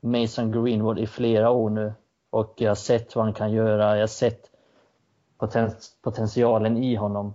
Mason 0.00 0.52
Greenwood 0.52 0.98
i 0.98 1.06
flera 1.06 1.50
år 1.50 1.70
nu 1.70 1.92
och 2.30 2.54
jag 2.56 2.70
har 2.70 2.74
sett 2.74 3.16
vad 3.16 3.24
han 3.24 3.34
kan 3.34 3.52
göra, 3.52 3.94
jag 3.94 4.02
har 4.02 4.06
sett 4.06 4.50
poten, 5.38 5.70
potentialen 6.02 6.76
i 6.76 6.94
honom. 6.94 7.34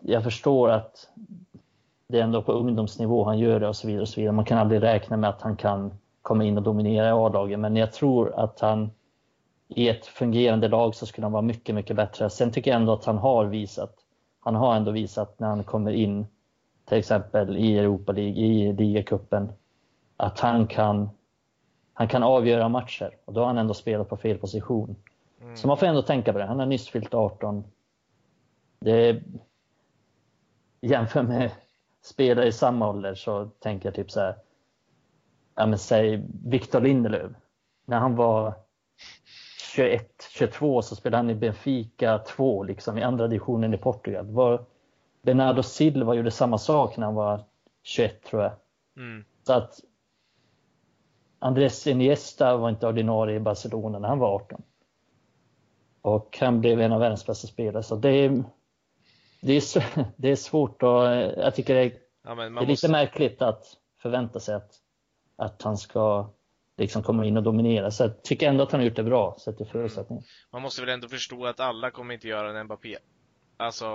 Jag 0.00 0.24
förstår 0.24 0.70
att 0.70 1.08
det 2.06 2.18
är 2.18 2.22
ändå 2.22 2.42
på 2.42 2.52
ungdomsnivå 2.52 3.24
han 3.24 3.38
gör 3.38 3.60
det 3.60 3.68
och 3.68 3.76
så 3.76 3.86
vidare. 3.86 4.02
Och 4.02 4.08
så 4.08 4.20
vidare. 4.20 4.32
Man 4.32 4.44
kan 4.44 4.58
aldrig 4.58 4.82
räkna 4.82 5.16
med 5.16 5.30
att 5.30 5.42
han 5.42 5.56
kan 5.56 5.94
komma 6.22 6.44
in 6.44 6.56
och 6.56 6.62
dominera 6.62 7.08
i 7.08 7.10
A-laget, 7.10 7.58
men 7.58 7.76
jag 7.76 7.92
tror 7.92 8.34
att 8.34 8.60
han 8.60 8.90
i 9.68 9.88
ett 9.88 10.06
fungerande 10.06 10.68
lag 10.68 10.94
så 10.94 11.06
skulle 11.06 11.24
han 11.24 11.32
vara 11.32 11.42
mycket, 11.42 11.74
mycket 11.74 11.96
bättre. 11.96 12.30
Sen 12.30 12.52
tycker 12.52 12.70
jag 12.70 12.80
ändå 12.80 12.92
att 12.92 13.04
han 13.04 13.18
har 13.18 13.44
visat 13.44 14.02
han 14.44 14.54
har 14.54 14.76
ändå 14.76 14.90
visat 14.90 15.38
när 15.38 15.48
han 15.48 15.64
kommer 15.64 15.92
in 15.92 16.26
till 16.84 16.98
exempel 16.98 17.56
i 17.56 17.78
Europa 17.78 18.12
League, 18.12 18.36
i 18.36 18.72
ligacupen, 18.72 19.52
att 20.16 20.40
han 20.40 20.66
kan, 20.66 21.10
han 21.92 22.08
kan 22.08 22.22
avgöra 22.22 22.68
matcher 22.68 23.16
och 23.24 23.32
då 23.32 23.40
har 23.40 23.46
han 23.46 23.58
ändå 23.58 23.74
spelat 23.74 24.08
på 24.08 24.16
fel 24.16 24.38
position. 24.38 24.96
Mm. 25.42 25.56
Så 25.56 25.66
man 25.68 25.76
får 25.76 25.86
ändå 25.86 26.02
tänka 26.02 26.32
på 26.32 26.38
det. 26.38 26.44
Han 26.44 26.58
har 26.58 26.66
nyss 26.66 26.88
fyllt 26.88 27.14
18. 27.14 27.64
Det 28.78 29.22
jämför 30.82 31.22
med 31.22 31.50
spelare 32.02 32.46
i 32.46 32.52
samma 32.52 32.88
ålder 32.88 33.14
så 33.14 33.46
tänker 33.46 33.88
jag 33.88 33.94
typ 33.94 34.10
så 34.10 34.20
här. 34.20 34.36
Ja, 35.54 35.66
men 35.66 35.78
säg 35.78 36.24
Victor 36.44 36.80
Lindelöf. 36.80 37.32
När 37.84 37.98
han 37.98 38.16
var 38.16 38.54
21, 39.74 40.28
22 40.30 40.82
så 40.82 40.96
spelade 40.96 41.16
han 41.16 41.30
i 41.30 41.34
Benfica 41.34 42.18
2, 42.18 42.62
liksom 42.62 42.98
i 42.98 43.02
andra 43.02 43.28
divisionen 43.28 43.74
i 43.74 43.78
Portugal. 43.78 44.26
Var, 44.26 44.64
Bernardo 45.22 45.62
Silva 45.62 46.14
gjorde 46.14 46.30
samma 46.30 46.58
sak 46.58 46.96
när 46.96 47.06
han 47.06 47.14
var 47.14 47.44
21 47.82 48.22
tror 48.22 48.42
jag. 48.42 48.52
Mm. 48.96 49.24
Så 49.42 49.52
att 49.52 49.80
Andres 51.38 51.86
Iniesta 51.86 52.56
var 52.56 52.68
inte 52.68 52.86
ordinarie 52.86 53.36
i 53.36 53.40
Barcelona 53.40 53.98
när 53.98 54.08
han 54.08 54.18
var 54.18 54.34
18. 54.34 54.62
Och 56.02 56.38
han 56.40 56.60
blev 56.60 56.80
en 56.80 56.92
av 56.92 57.00
världens 57.00 57.26
bästa 57.26 57.46
spelare. 57.46 57.82
Så 57.82 57.96
det 57.96 58.10
är, 58.10 58.44
det 59.42 59.52
är, 59.52 59.84
det 60.16 60.30
är 60.30 60.36
svårt 60.36 60.82
att, 60.82 61.36
jag 61.36 61.54
tycker 61.54 61.74
det 61.74 61.80
är, 61.80 61.92
ja, 62.24 62.34
det 62.34 62.42
är 62.42 62.50
lite 62.50 62.66
måste... 62.66 62.88
märkligt 62.88 63.42
att 63.42 63.66
förvänta 64.02 64.40
sig 64.40 64.54
att, 64.54 64.74
att 65.36 65.62
han 65.62 65.76
ska 65.76 66.30
liksom 66.76 67.02
komma 67.02 67.26
in 67.26 67.36
och 67.36 67.42
dominera. 67.42 67.90
Så 67.90 68.02
jag 68.02 68.22
tycker 68.22 68.48
ändå 68.48 68.62
att 68.62 68.72
han 68.72 68.80
har 68.80 68.86
gjort 68.86 68.96
det 68.96 69.02
bra, 69.02 69.36
sett 69.40 69.56
till 69.56 69.66
förutsättningar. 69.66 70.24
Man 70.52 70.62
måste 70.62 70.80
väl 70.80 70.90
ändå 70.90 71.08
förstå 71.08 71.46
att 71.46 71.60
alla 71.60 71.90
kommer 71.90 72.14
inte 72.14 72.28
göra 72.28 72.58
en 72.58 72.64
Mbappé. 72.64 72.96
Alltså, 73.56 73.86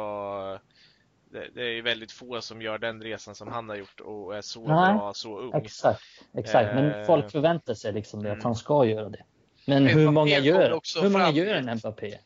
det, 1.32 1.50
det 1.56 1.78
är 1.78 1.82
väldigt 1.82 2.12
få 2.12 2.42
som 2.42 2.62
gör 2.62 2.78
den 2.78 3.04
resan 3.04 3.36
som 3.36 3.48
han 3.48 3.70
har 3.70 3.76
gjort 3.76 4.00
och 4.00 4.36
är 4.36 4.42
så 4.42 4.68
Nej, 4.68 4.94
bra, 4.94 5.14
så 5.14 5.40
ung. 5.40 5.54
Exakt, 5.54 6.02
exakt. 6.34 6.76
men 6.76 6.92
eh, 6.92 7.06
folk 7.06 7.32
förväntar 7.32 7.74
sig 7.74 7.94
liksom 7.94 8.24
det, 8.24 8.32
att 8.32 8.44
han 8.44 8.56
ska 8.56 8.86
göra 8.86 9.10
det. 9.10 9.24
Men 9.66 9.88
hur 9.88 10.02
Mbappé 10.02 10.12
många 10.12 10.36
kommer 10.36 10.48
gör, 10.48 10.82
hur 11.02 11.10
många 11.10 11.26
fram 11.26 11.36
gör 11.36 11.56
en 11.56 11.78
Mbappé? 11.78 12.18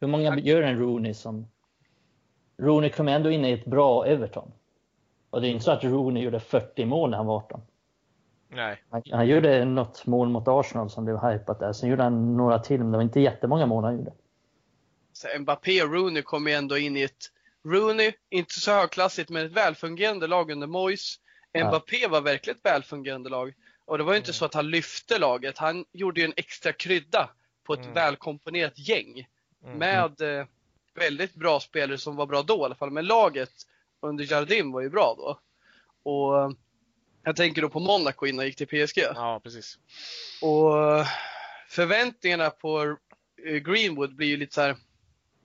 Hur 0.00 0.08
många 0.08 0.30
Han- 0.30 0.44
gör 0.44 0.62
en 0.62 0.78
Rooney 0.78 1.14
som... 1.14 1.46
Rooney 2.58 2.90
kom 2.90 3.08
ändå 3.08 3.30
in 3.30 3.44
i 3.44 3.52
ett 3.52 3.64
bra 3.64 4.06
Everton. 4.06 4.52
Och 5.30 5.40
det 5.40 5.48
är 5.48 5.50
inte 5.50 5.64
så 5.64 5.70
att 5.70 5.84
Rooney 5.84 6.22
gjorde 6.22 6.40
40 6.40 6.84
mål 6.84 7.10
när 7.10 7.16
han 7.16 7.26
var 7.26 7.36
18. 7.36 7.60
Nej. 8.48 8.82
Han, 8.90 9.02
han 9.10 9.26
gjorde 9.26 9.64
något 9.64 10.06
mål 10.06 10.28
mot 10.28 10.48
Arsenal 10.48 10.90
som 10.90 11.04
blev 11.04 11.18
hypat 11.18 11.60
där. 11.60 11.72
Sen 11.72 11.90
gjorde 11.90 12.02
han 12.02 12.36
några 12.36 12.58
till, 12.58 12.78
men 12.78 12.90
det 12.90 12.96
var 12.98 13.02
inte 13.02 13.20
jättemånga 13.20 13.66
mål 13.66 13.84
han 13.84 13.96
gjorde. 13.96 14.12
Så 15.12 15.28
Mbappé 15.38 15.82
och 15.82 15.92
Rooney 15.92 16.22
ju 16.46 16.52
ändå 16.52 16.78
in 16.78 16.96
i 16.96 17.02
ett 17.02 17.32
Rooney, 17.64 18.12
inte 18.30 18.60
så 18.60 18.72
högklassigt, 18.72 19.30
men 19.30 19.46
ett 19.46 19.52
välfungerande 19.52 20.26
lag 20.26 20.50
under 20.50 20.66
Moyes. 20.66 21.16
Ja. 21.52 21.68
Mbappé 21.68 22.06
var 22.06 22.20
verkligen 22.20 22.56
ett 22.56 22.64
välfungerande 22.64 23.30
lag. 23.30 23.54
Och 23.84 23.98
det 23.98 24.04
var 24.04 24.12
ju 24.12 24.16
inte 24.16 24.28
Mm. 24.28 24.34
så 24.34 24.44
att 24.44 24.54
han 24.54 24.70
lyfte 24.70 25.18
laget, 25.18 25.58
han 25.58 25.84
gjorde 25.92 26.20
ju 26.20 26.26
en 26.26 26.32
extra 26.36 26.72
krydda 26.72 27.30
på 27.66 27.72
ett 27.72 27.80
Mm. 27.80 27.94
välkomponerat 27.94 28.78
gäng. 28.78 29.26
Mm. 29.64 29.78
Med 29.78 30.20
eh, 30.20 30.46
väldigt 30.98 31.34
bra 31.34 31.60
spelare 31.60 31.98
som 31.98 32.16
var 32.16 32.26
bra 32.26 32.42
då 32.42 32.58
i 32.58 32.64
alla 32.64 32.74
fall. 32.74 32.90
Men 32.90 33.06
laget 33.06 33.52
under 34.00 34.24
Jardim 34.32 34.72
var 34.72 34.80
ju 34.80 34.90
bra 34.90 35.14
då. 35.18 35.38
Och 36.02 36.40
eh, 36.40 36.50
jag 37.24 37.36
tänker 37.36 37.62
då 37.62 37.68
på 37.68 37.80
Monaco 37.80 38.26
innan 38.26 38.38
han 38.38 38.46
gick 38.46 38.56
till 38.56 38.86
PSG. 38.86 38.98
Ja, 39.14 39.40
precis. 39.42 39.78
Och 40.42 40.82
eh, 40.82 41.06
förväntningarna 41.68 42.50
på 42.50 42.96
eh, 43.46 43.56
Greenwood 43.56 44.16
blir 44.16 44.28
ju 44.28 44.36
lite 44.36 44.54
så 44.54 44.60
här, 44.60 44.76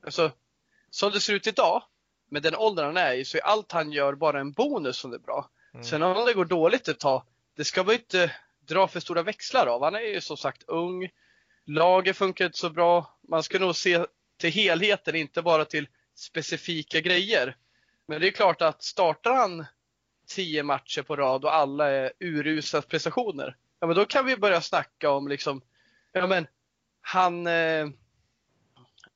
alltså, 0.06 0.32
som 0.90 1.12
det 1.12 1.20
ser 1.20 1.34
ut 1.34 1.48
idag, 1.48 1.84
med 2.30 2.44
den 2.44 2.56
åldern 2.56 2.86
han 2.86 2.98
är 2.98 3.14
i, 3.14 3.26
så 3.26 3.38
är 3.38 3.42
allt 3.42 3.72
han 3.72 3.92
gör 3.92 4.14
bara 4.16 4.40
en 4.40 4.52
bonus 4.52 4.98
som 4.98 5.12
det 5.12 5.18
är 5.18 5.20
bra. 5.20 5.50
Mm. 5.74 5.84
Sen 5.84 6.04
om 6.04 6.26
det 6.26 6.34
går 6.34 6.46
dåligt 6.46 6.88
ett 6.88 7.00
tag, 7.00 7.24
det 7.56 7.64
ska 7.64 7.84
man 7.84 7.94
ju 7.94 8.00
inte 8.00 8.32
dra 8.60 8.88
för 8.88 9.00
stora 9.00 9.24
växlar 9.24 9.68
av. 9.68 9.84
Han 9.84 9.96
är 9.96 10.00
ju 10.00 10.22
som 10.22 10.38
sagt 10.38 10.64
ung, 10.68 11.10
laget 11.66 12.18
funkar 12.18 12.46
inte 12.46 12.58
så 12.58 12.70
bra. 12.70 13.18
Man 13.30 13.44
ska 13.44 13.60
nog 13.60 13.76
se 13.76 14.06
till 14.38 14.52
helheten, 14.52 15.16
inte 15.16 15.42
bara 15.42 15.66
till 15.66 15.88
specifika 16.16 17.00
grejer. 17.02 17.56
Men 18.08 18.22
det 18.22 18.28
är 18.28 18.32
klart 18.32 18.62
att 18.62 18.84
startar 18.84 19.34
han 19.34 19.66
tio 20.28 20.64
matcher 20.64 21.02
på 21.02 21.16
rad 21.16 21.46
och 21.46 21.56
alla 21.56 21.90
är 21.90 22.12
urusla 22.20 22.82
prestationer, 22.82 23.56
ja 23.80 23.88
men 23.88 23.96
då 23.96 24.06
kan 24.06 24.26
vi 24.26 24.38
börja 24.38 24.62
snacka 24.62 25.10
om 25.12 25.28
liksom, 25.28 25.62
ja 26.12 26.28
men 26.28 26.48
han, 27.02 27.48
eh, 27.48 27.88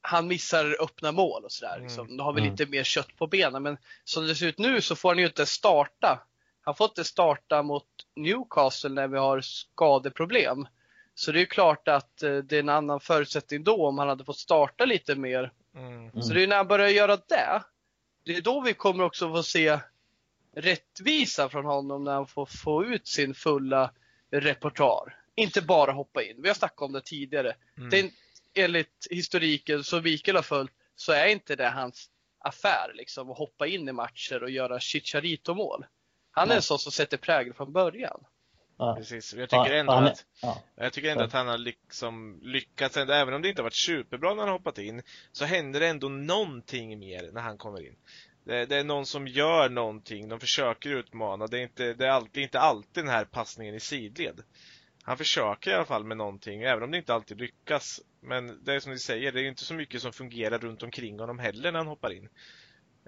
han 0.01 0.27
missar 0.27 0.81
öppna 0.83 1.11
mål 1.11 1.43
och 1.45 1.51
sådär. 1.51 1.79
Liksom. 1.81 2.17
Då 2.17 2.23
har 2.23 2.33
vi 2.33 2.41
Mm. 2.41 2.51
lite 2.51 2.65
mer 2.65 2.83
kött 2.83 3.15
på 3.17 3.27
benen. 3.27 3.63
Men 3.63 3.77
som 4.03 4.27
det 4.27 4.35
ser 4.35 4.47
ut 4.47 4.57
nu 4.57 4.81
så 4.81 4.95
får 4.95 5.09
han 5.09 5.17
ju 5.17 5.25
inte 5.25 5.45
starta. 5.45 6.27
Han 6.61 6.75
får 6.75 6.85
inte 6.85 7.03
starta 7.03 7.63
mot 7.63 7.85
Newcastle 8.15 8.89
när 8.89 9.07
vi 9.07 9.17
har 9.17 9.41
skadeproblem. 9.41 10.67
Så 11.19 11.31
det 11.31 11.37
är 11.37 11.39
ju 11.39 11.45
klart 11.45 11.87
att 11.87 12.23
eh, 12.23 12.37
det 12.37 12.55
är 12.55 12.59
en 12.59 12.69
annan 12.69 12.99
förutsättning 12.99 13.63
då 13.63 13.87
om 13.87 13.97
han 13.97 14.07
hade 14.07 14.25
fått 14.25 14.37
starta 14.37 14.85
lite 14.85 15.15
mer. 15.15 15.51
Mm. 15.75 16.21
Så 16.21 16.33
det 16.33 16.43
är 16.43 16.47
när 16.47 16.55
han 16.55 16.67
börjar 16.67 16.89
göra 16.89 17.15
det, 17.15 17.63
det 18.25 18.35
är 18.35 18.41
då 18.41 18.61
vi 18.61 18.73
kommer 18.73 19.03
också 19.03 19.29
få 19.29 19.43
se 19.43 19.79
rättvisa 20.55 21.49
från 21.49 21.65
honom 21.65 22.03
när 22.03 22.13
han 22.13 22.27
får 22.27 22.45
få 22.45 22.85
ut 22.85 23.07
sin 23.07 23.33
fulla 23.33 23.91
repertoar. 24.31 25.21
Inte 25.35 25.61
bara 25.61 25.91
hoppa 25.91 26.23
in. 26.23 26.41
Vi 26.41 26.47
har 26.47 26.55
snackat 26.55 26.81
om 26.81 26.93
det 26.93 27.01
tidigare. 27.01 27.55
Mm. 27.77 27.89
Det 27.89 27.99
är, 27.99 28.09
enligt 28.53 29.07
historiken 29.09 29.83
som 29.83 30.01
Wikel 30.01 30.35
har 30.35 30.43
följt 30.43 30.73
så 30.95 31.11
är 31.11 31.27
inte 31.27 31.55
det 31.55 31.69
hans 31.69 32.09
affär 32.39 32.91
liksom 32.95 33.31
att 33.31 33.37
hoppa 33.37 33.67
in 33.67 33.89
i 33.89 33.91
matcher 33.91 34.43
och 34.43 34.49
göra 34.49 34.79
Chicharito-mål. 34.79 35.85
Han 36.31 36.51
är 36.51 36.55
en 36.55 36.61
sån 36.61 36.79
som 36.79 36.91
sätter 36.91 37.17
prägel 37.17 37.53
från 37.53 37.73
början. 37.73 38.23
Ja. 38.77 38.95
Precis. 38.95 39.33
Jag 39.33 39.49
tycker 39.49 39.71
ändå 39.75 39.93
är- 39.93 40.01
att 40.03 40.25
ja. 40.41 40.63
Jag 40.75 40.93
tycker 40.93 41.09
ändå 41.11 41.21
Ja. 41.23 41.27
att 41.27 41.33
han 41.33 41.47
har 41.47 41.57
liksom 41.57 42.39
lyckats, 42.43 42.97
ändå, 42.97 43.13
även 43.13 43.33
om 43.33 43.41
det 43.41 43.49
inte 43.49 43.61
har 43.61 43.63
varit 43.63 43.75
superbra 43.75 44.33
när 44.33 44.43
han 44.43 44.51
hoppat 44.51 44.77
in, 44.77 45.01
så 45.31 45.45
händer 45.45 45.79
det 45.79 45.87
ändå 45.87 46.09
någonting 46.09 46.99
mer 46.99 47.29
när 47.33 47.41
han 47.41 47.57
kommer 47.57 47.85
in. 47.87 47.95
Det, 48.43 48.65
det 48.65 48.75
är 48.75 48.83
någon 48.83 49.05
som 49.05 49.27
gör 49.27 49.69
någonting, 49.69 50.29
de 50.29 50.39
försöker 50.39 50.89
utmana, 50.89 51.47
det 51.47 51.57
är 51.59 51.63
inte, 51.63 51.93
det 51.93 52.05
är 52.05 52.09
alltid, 52.09 52.43
inte 52.43 52.59
alltid 52.59 53.03
den 53.03 53.11
här 53.13 53.25
passningen 53.25 53.75
i 53.75 53.79
sidled. 53.79 54.43
Han 55.03 55.17
försöker 55.17 55.71
i 55.71 55.73
alla 55.73 55.85
fall 55.85 56.03
med 56.03 56.17
någonting, 56.17 56.63
även 56.63 56.83
om 56.83 56.91
det 56.91 56.97
inte 56.97 57.13
alltid 57.13 57.37
lyckas. 57.39 58.01
Men 58.21 58.63
det 58.63 58.73
är 58.73 58.79
som 58.79 58.91
du 58.91 58.99
säger, 58.99 59.31
det 59.31 59.41
är 59.41 59.43
inte 59.45 59.63
så 59.65 59.73
mycket 59.73 60.01
som 60.01 60.13
fungerar 60.13 60.59
runt 60.59 60.83
omkring 60.83 61.19
honom 61.19 61.39
heller 61.39 61.71
när 61.71 61.79
han 61.79 61.87
hoppar 61.87 62.13
in. 62.13 62.29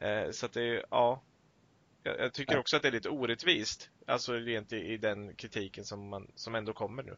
Eh, 0.01 0.31
så 0.31 0.45
att 0.45 0.53
det 0.53 0.63
är, 0.63 0.85
ja. 0.91 1.23
Jag, 2.03 2.19
jag 2.19 2.33
tycker 2.33 2.53
Ja. 2.53 2.59
också 2.59 2.75
att 2.75 2.81
det 2.81 2.87
är 2.87 2.91
lite 2.91 3.09
orättvist, 3.09 3.89
alltså 4.07 4.33
rent 4.33 4.73
i, 4.73 4.77
i 4.77 4.97
den 4.97 5.35
kritiken 5.35 5.85
som, 5.85 6.09
man, 6.09 6.31
som 6.35 6.55
ändå 6.55 6.73
kommer 6.73 7.03
nu. 7.03 7.15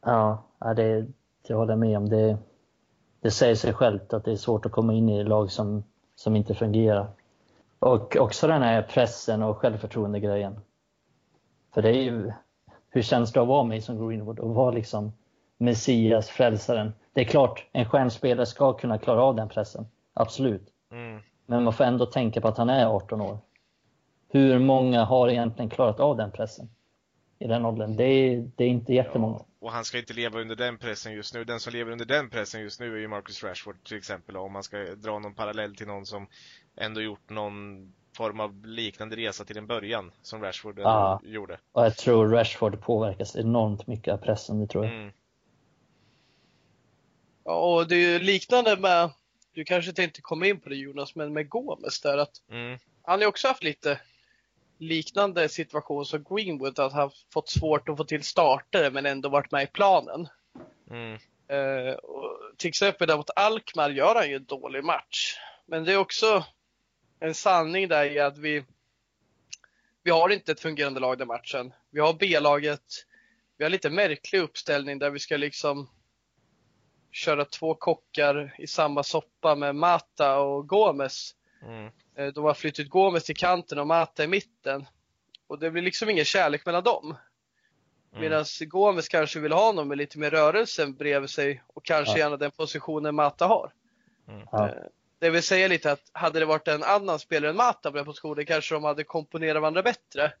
Ja, 0.00 0.44
det, 0.76 1.06
det 1.48 1.54
håller 1.54 1.72
jag 1.72 1.78
med 1.78 1.96
om. 1.98 2.08
Det, 2.08 2.38
det 3.20 3.30
säger 3.30 3.54
sig 3.54 3.72
självt 3.74 4.12
att 4.12 4.24
det 4.24 4.32
är 4.32 4.36
svårt 4.36 4.66
att 4.66 4.72
komma 4.72 4.92
in 4.94 5.08
i 5.08 5.24
lag 5.24 5.50
som, 5.50 5.84
som 6.14 6.36
inte 6.36 6.54
fungerar. 6.54 7.10
Och 7.78 8.16
också 8.16 8.46
den 8.46 8.62
här 8.62 8.82
pressen 8.82 9.42
och 9.42 9.56
självförtroende-grejen. 9.58 10.60
För 11.74 11.82
det 11.82 11.88
är 11.88 12.02
ju, 12.02 12.32
hur 12.90 13.02
känns 13.02 13.32
det 13.32 13.40
att 13.42 13.48
vara 13.48 13.64
Mason 13.64 14.08
Greenwood 14.08 14.38
och 14.38 14.54
vara 14.54 14.70
liksom 14.70 15.12
Messias, 15.58 16.28
frälsaren? 16.28 16.92
Det 17.12 17.20
är 17.20 17.24
klart, 17.24 17.68
en 17.72 17.88
stjärnspelare 17.90 18.46
ska 18.46 18.72
kunna 18.72 18.98
klara 18.98 19.22
av 19.22 19.34
den 19.36 19.48
pressen. 19.48 19.86
Absolut. 20.14 20.73
Men 21.46 21.64
man 21.64 21.72
får 21.72 21.84
ändå 21.84 22.06
tänka 22.06 22.40
på 22.40 22.48
att 22.48 22.58
han 22.58 22.70
är 22.70 22.86
18 22.86 23.20
år. 23.20 23.38
Hur 24.28 24.58
många 24.58 25.04
har 25.04 25.28
egentligen 25.28 25.70
klarat 25.70 26.00
av 26.00 26.16
den 26.16 26.30
pressen? 26.30 26.68
I 27.38 27.46
den 27.46 27.64
åldern? 27.64 27.96
Det 27.96 28.04
är, 28.04 28.50
det 28.56 28.64
är 28.64 28.68
inte 28.68 28.94
jättemånga. 28.94 29.36
Ja, 29.38 29.46
och 29.60 29.72
han 29.72 29.84
ska 29.84 29.98
inte 29.98 30.12
leva 30.12 30.40
under 30.40 30.56
den 30.56 30.78
pressen 30.78 31.12
just 31.12 31.34
nu. 31.34 31.44
Den 31.44 31.60
som 31.60 31.72
lever 31.72 31.92
under 31.92 32.04
den 32.04 32.30
pressen 32.30 32.60
just 32.60 32.80
nu 32.80 32.94
är 32.94 32.98
ju 32.98 33.08
Marcus 33.08 33.44
Rashford 33.44 33.84
till 33.84 33.96
exempel. 33.96 34.36
Om 34.36 34.52
man 34.52 34.62
ska 34.62 34.76
dra 34.78 35.18
någon 35.18 35.34
parallell 35.34 35.76
till 35.76 35.86
någon 35.86 36.06
som 36.06 36.26
ändå 36.76 37.00
gjort 37.00 37.30
någon 37.30 37.92
form 38.16 38.40
av 38.40 38.66
liknande 38.66 39.16
resa 39.16 39.44
till 39.44 39.58
en 39.58 39.66
början 39.66 40.12
som 40.22 40.42
Rashford 40.42 40.78
Ja. 40.78 41.20
gjorde. 41.24 41.58
Och 41.72 41.84
jag 41.84 41.96
tror 41.96 42.28
Rashford 42.28 42.80
påverkas 42.80 43.36
enormt 43.36 43.86
mycket 43.86 44.14
av 44.14 44.18
pressen, 44.18 44.60
det 44.60 44.66
tror 44.66 44.84
jag. 44.84 44.94
Mm. 44.94 45.12
Ja, 47.44 47.74
och 47.74 47.88
det 47.88 47.94
är 47.94 48.12
ju 48.12 48.18
liknande 48.18 48.76
med, 48.76 49.10
du 49.54 49.64
kanske 49.64 49.92
tänkte 49.92 50.22
komma 50.22 50.46
in 50.46 50.60
på 50.60 50.68
det 50.68 50.76
Jonas, 50.76 51.14
men 51.14 51.32
med 51.32 51.48
Gomes 51.48 52.00
där 52.00 52.18
att 52.18 52.42
Mm. 52.48 52.78
han 53.02 53.20
har 53.20 53.28
också 53.28 53.48
haft 53.48 53.64
lite 53.64 54.00
liknande 54.78 55.48
situation 55.48 56.06
som 56.06 56.24
Greenwood, 56.24 56.78
att 56.78 56.92
han 56.92 57.10
fått 57.32 57.48
svårt 57.48 57.88
att 57.88 57.96
få 57.96 58.04
till 58.04 58.22
startare 58.22 58.90
men 58.90 59.06
ändå 59.06 59.28
varit 59.28 59.52
med 59.52 59.62
i 59.62 59.66
planen. 59.66 60.28
Mm. 60.90 61.18
Och 62.02 62.40
till 62.56 62.68
exempel 62.68 63.08
där 63.08 63.16
mot 63.16 63.30
Alkmaar 63.36 63.90
gör 63.90 64.14
han 64.14 64.30
ju 64.30 64.36
en 64.36 64.44
dålig 64.44 64.84
match. 64.84 65.36
Men 65.66 65.84
det 65.84 65.92
är 65.92 65.96
också 65.96 66.44
en 67.20 67.34
sanning 67.34 67.88
där 67.88 68.04
i 68.04 68.18
att 68.18 68.38
vi, 68.38 68.64
vi 70.02 70.10
har 70.10 70.28
inte 70.28 70.52
ett 70.52 70.60
fungerande 70.60 71.00
lag 71.00 71.18
den 71.18 71.28
matchen. 71.28 71.72
Vi 71.90 72.00
har 72.00 72.14
B-laget, 72.14 73.06
vi 73.56 73.64
har 73.64 73.70
lite 73.70 73.90
märklig 73.90 74.40
uppställning 74.40 74.98
där 74.98 75.10
vi 75.10 75.18
ska 75.18 75.36
liksom 75.36 75.90
köra 77.14 77.44
två 77.44 77.74
kockar 77.74 78.54
i 78.58 78.66
samma 78.66 79.02
soppa 79.02 79.54
med 79.54 79.74
Mata 79.76 80.38
och 80.38 80.68
Gomes. 80.68 81.34
Mm. 81.62 81.90
Eh, 82.16 82.26
De 82.26 82.44
har 82.44 82.54
flyttat 82.54 82.88
Gomes 82.88 83.24
till 83.24 83.36
kanten 83.36 83.78
och 83.78 83.86
Mata 83.86 84.24
i 84.24 84.26
mitten. 84.26 84.86
Och 85.46 85.58
det 85.58 85.70
blir 85.70 85.82
liksom 85.82 86.10
ingen 86.10 86.24
kärlek 86.24 86.66
mellan 86.66 86.82
dem. 86.82 87.16
Mm. 88.12 88.22
Medan 88.22 88.44
Gomes 88.60 89.08
kanske 89.08 89.40
vill 89.40 89.52
ha 89.52 89.72
någon 89.72 89.88
med 89.88 89.98
lite 89.98 90.18
mer 90.18 90.30
rörelse 90.30 90.86
bredvid 90.86 91.30
sig 91.30 91.62
och 91.66 91.84
kanske 91.84 92.12
Ja. 92.12 92.18
gärna 92.18 92.36
den 92.36 92.50
positionen 92.50 93.14
Mata 93.14 93.46
har. 93.46 93.72
Ja. 94.52 94.68
Eh, 94.68 94.74
Det 95.18 95.30
vill 95.30 95.42
säga 95.42 95.68
lite 95.68 95.92
att 95.92 96.10
hade 96.12 96.38
det 96.38 96.44
varit 96.46 96.68
en 96.68 96.82
annan 96.82 97.18
spelare 97.18 97.50
än 97.50 97.56
Mata 97.56 97.90
på 97.90 97.96
den 97.96 98.06
positionen 98.06 98.46
kanske 98.46 98.74
de 98.74 98.84
hade 98.84 99.04
komponerat 99.04 99.60
varandra 99.62 99.82
bättre. 99.82 100.32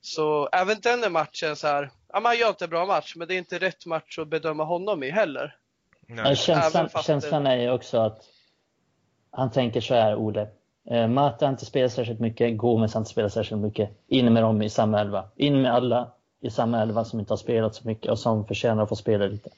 Så 0.00 0.48
även 0.52 0.80
den 0.80 1.12
matchen 1.12 1.56
så 1.56 1.66
här, 1.66 1.90
ja 2.12 2.20
man 2.20 2.38
gör 2.38 2.48
inte 2.48 2.64
en 2.64 2.70
bra 2.70 2.86
match 2.86 3.16
men 3.16 3.28
det 3.28 3.34
är 3.34 3.38
inte 3.38 3.58
rätt 3.58 3.86
match 3.86 4.18
att 4.18 4.28
bedöma 4.28 4.64
honom 4.64 5.02
i 5.02 5.10
heller. 5.10 5.56
Nej. 6.10 6.36
känslan, 6.36 6.88
känslan 6.88 7.46
är 7.46 7.56
ju 7.56 7.70
också 7.70 7.98
att 7.98 8.22
han 9.30 9.50
tänker 9.50 9.80
så 9.80 9.94
här, 9.94 10.16
Ole. 10.16 10.48
Eh, 10.90 11.08
Mata 11.08 11.46
har 11.46 11.52
inte 11.52 11.66
spelat 11.66 11.92
särskilt 11.92 12.20
mycket, 12.20 12.58
Gomes 12.58 12.94
har 12.94 13.00
inte 13.00 13.10
spelat 13.10 13.32
särskilt 13.32 13.60
mycket. 13.60 13.90
In 14.06 14.32
med 14.32 14.42
dem 14.42 14.62
i 14.62 14.70
samma 14.70 15.00
elva. 15.00 15.28
In 15.36 15.62
med 15.62 15.74
alla 15.74 16.12
i 16.40 16.50
samma 16.50 16.82
elva 16.82 17.04
som 17.04 17.20
inte 17.20 17.32
har 17.32 17.38
spelat 17.38 17.74
så 17.74 17.88
mycket 17.88 18.10
och 18.10 18.18
som 18.18 18.46
förtjänar 18.46 18.82
att 18.82 18.88
få 18.88 18.96
spela 18.96 19.26
lite. 19.26 19.50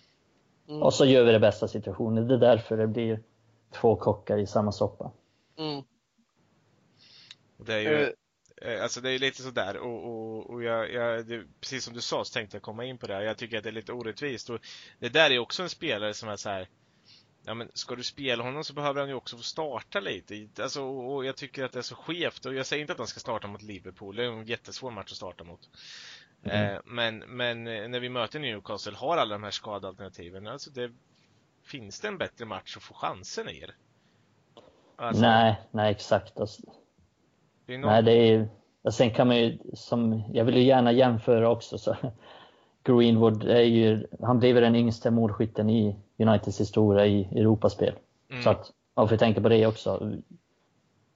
Mm. 0.68 0.82
Och 0.82 0.94
så 0.94 1.04
gör 1.04 1.24
vi 1.24 1.32
det 1.32 1.40
bästa 1.40 1.68
situationen. 1.68 2.28
Det 2.28 2.34
är 2.34 2.38
därför 2.38 2.76
det 2.76 2.86
blir 2.86 3.20
två 3.70 3.96
kockar 3.96 4.38
i 4.38 4.46
samma 4.46 4.72
soppa. 4.72 5.10
Mm. 5.58 5.82
Det 7.56 7.72
är 7.72 7.80
ju, 7.80 8.02
eh, 8.02 8.08
alltså 8.82 9.00
det 9.00 9.10
är 9.10 9.18
lite 9.18 9.42
sådär 9.42 9.76
och, 9.76 10.04
och, 10.04 10.50
och 10.50 10.62
jag, 10.62 10.92
jag 10.92 11.26
det, 11.26 11.44
precis 11.60 11.84
som 11.84 11.94
du 11.94 12.00
sa 12.00 12.24
så 12.24 12.32
tänkte 12.32 12.56
jag 12.56 12.62
komma 12.62 12.84
in 12.84 12.98
på 12.98 13.06
det 13.06 13.14
här. 13.14 13.22
Jag 13.22 13.36
tycker 13.36 13.58
att 13.58 13.64
det 13.64 13.70
är 13.70 13.72
lite 13.72 13.92
orättvist 13.92 14.50
och 14.50 14.60
det 14.98 15.08
där 15.08 15.30
är 15.30 15.38
också 15.38 15.62
en 15.62 15.68
spelare 15.68 16.14
som 16.14 16.28
är 16.28 16.36
så 16.36 16.48
här. 16.48 16.68
Ja 17.44 17.54
men 17.54 17.68
ska 17.74 17.96
du 17.96 18.02
spela 18.02 18.44
honom 18.44 18.64
så 18.64 18.72
behöver 18.72 19.00
han 19.00 19.08
ju 19.08 19.14
också 19.14 19.36
få 19.36 19.42
starta 19.42 20.00
lite. 20.00 20.62
Alltså, 20.62 20.82
och 20.82 21.14
och 21.14 21.24
jag 21.24 21.36
tycker 21.36 21.64
att 21.64 21.72
det 21.72 21.78
är 21.78 21.82
så 21.82 21.94
skevt 21.94 22.46
och 22.46 22.54
jag 22.54 22.66
säger 22.66 22.80
inte 22.80 22.92
att 22.92 22.98
han 22.98 23.08
ska 23.08 23.20
starta 23.20 23.46
mot 23.46 23.62
Liverpool. 23.62 24.16
Det 24.16 24.24
är 24.24 24.28
en 24.28 24.46
jättesvår 24.46 24.90
match 24.90 25.10
att 25.10 25.16
starta 25.16 25.44
mot. 25.44 25.68
Mm. 26.44 26.74
Eh, 26.74 26.80
men, 26.84 27.18
men 27.18 27.64
när 27.64 28.00
vi 28.00 28.08
möter 28.08 28.40
Newcastle 28.40 28.96
har 28.96 29.16
alla 29.16 29.34
de 29.34 29.42
här 29.42 29.50
skadalternativen. 29.50 30.46
Alltså 30.46 30.70
det, 30.70 30.92
finns 31.62 32.00
det 32.00 32.08
en 32.08 32.18
bättre 32.18 32.44
match 32.44 32.76
att 32.76 32.82
få 32.82 32.94
chansen 32.94 33.48
i? 33.48 33.66
Alltså, 34.96 35.22
nej, 35.22 35.60
nej 35.70 35.90
exakt. 35.90 36.38
Alltså, 36.38 36.62
det. 37.66 37.78
Nej, 37.78 38.02
det 38.02 38.12
är 38.12 38.48
Sen 38.90 39.10
kan 39.10 39.26
man 39.26 39.36
ju, 39.36 39.58
som, 39.74 40.22
jag 40.32 40.44
vill 40.44 40.56
ju 40.56 40.62
gärna 40.62 40.92
jämföra 40.92 41.50
också, 41.50 41.78
så 41.78 41.96
Greenwood 42.84 43.44
är 43.44 43.62
ju, 43.62 44.06
han 44.22 44.38
blev 44.38 44.54
den 44.54 44.76
yngsta 44.76 45.10
målskytten 45.10 45.70
i 45.70 45.96
Uniteds 46.18 46.60
historia 46.60 47.06
i 47.06 47.22
Europaspel. 47.22 47.94
Mm. 48.30 48.42
Så 48.42 48.50
att 48.50 48.70
man 48.94 49.08
får 49.08 49.16
tänka 49.16 49.40
på 49.40 49.48
det 49.48 49.66
också. 49.66 50.12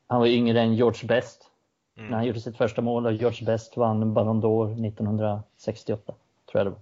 Han 0.06 0.20
var 0.20 0.26
yngre 0.26 0.60
än 0.60 0.74
George 0.74 1.08
Best 1.08 1.50
mm. 1.96 2.10
när 2.10 2.16
han 2.16 2.26
gjorde 2.26 2.40
sitt 2.40 2.56
första 2.56 2.82
mål 2.82 3.06
och 3.06 3.12
George 3.12 3.46
Best 3.46 3.76
vann 3.76 4.14
Ballon 4.14 4.42
d'Or 4.42 4.86
1968, 4.86 6.02
tror 6.04 6.18
jag 6.60 6.66
det 6.66 6.70
var. 6.70 6.80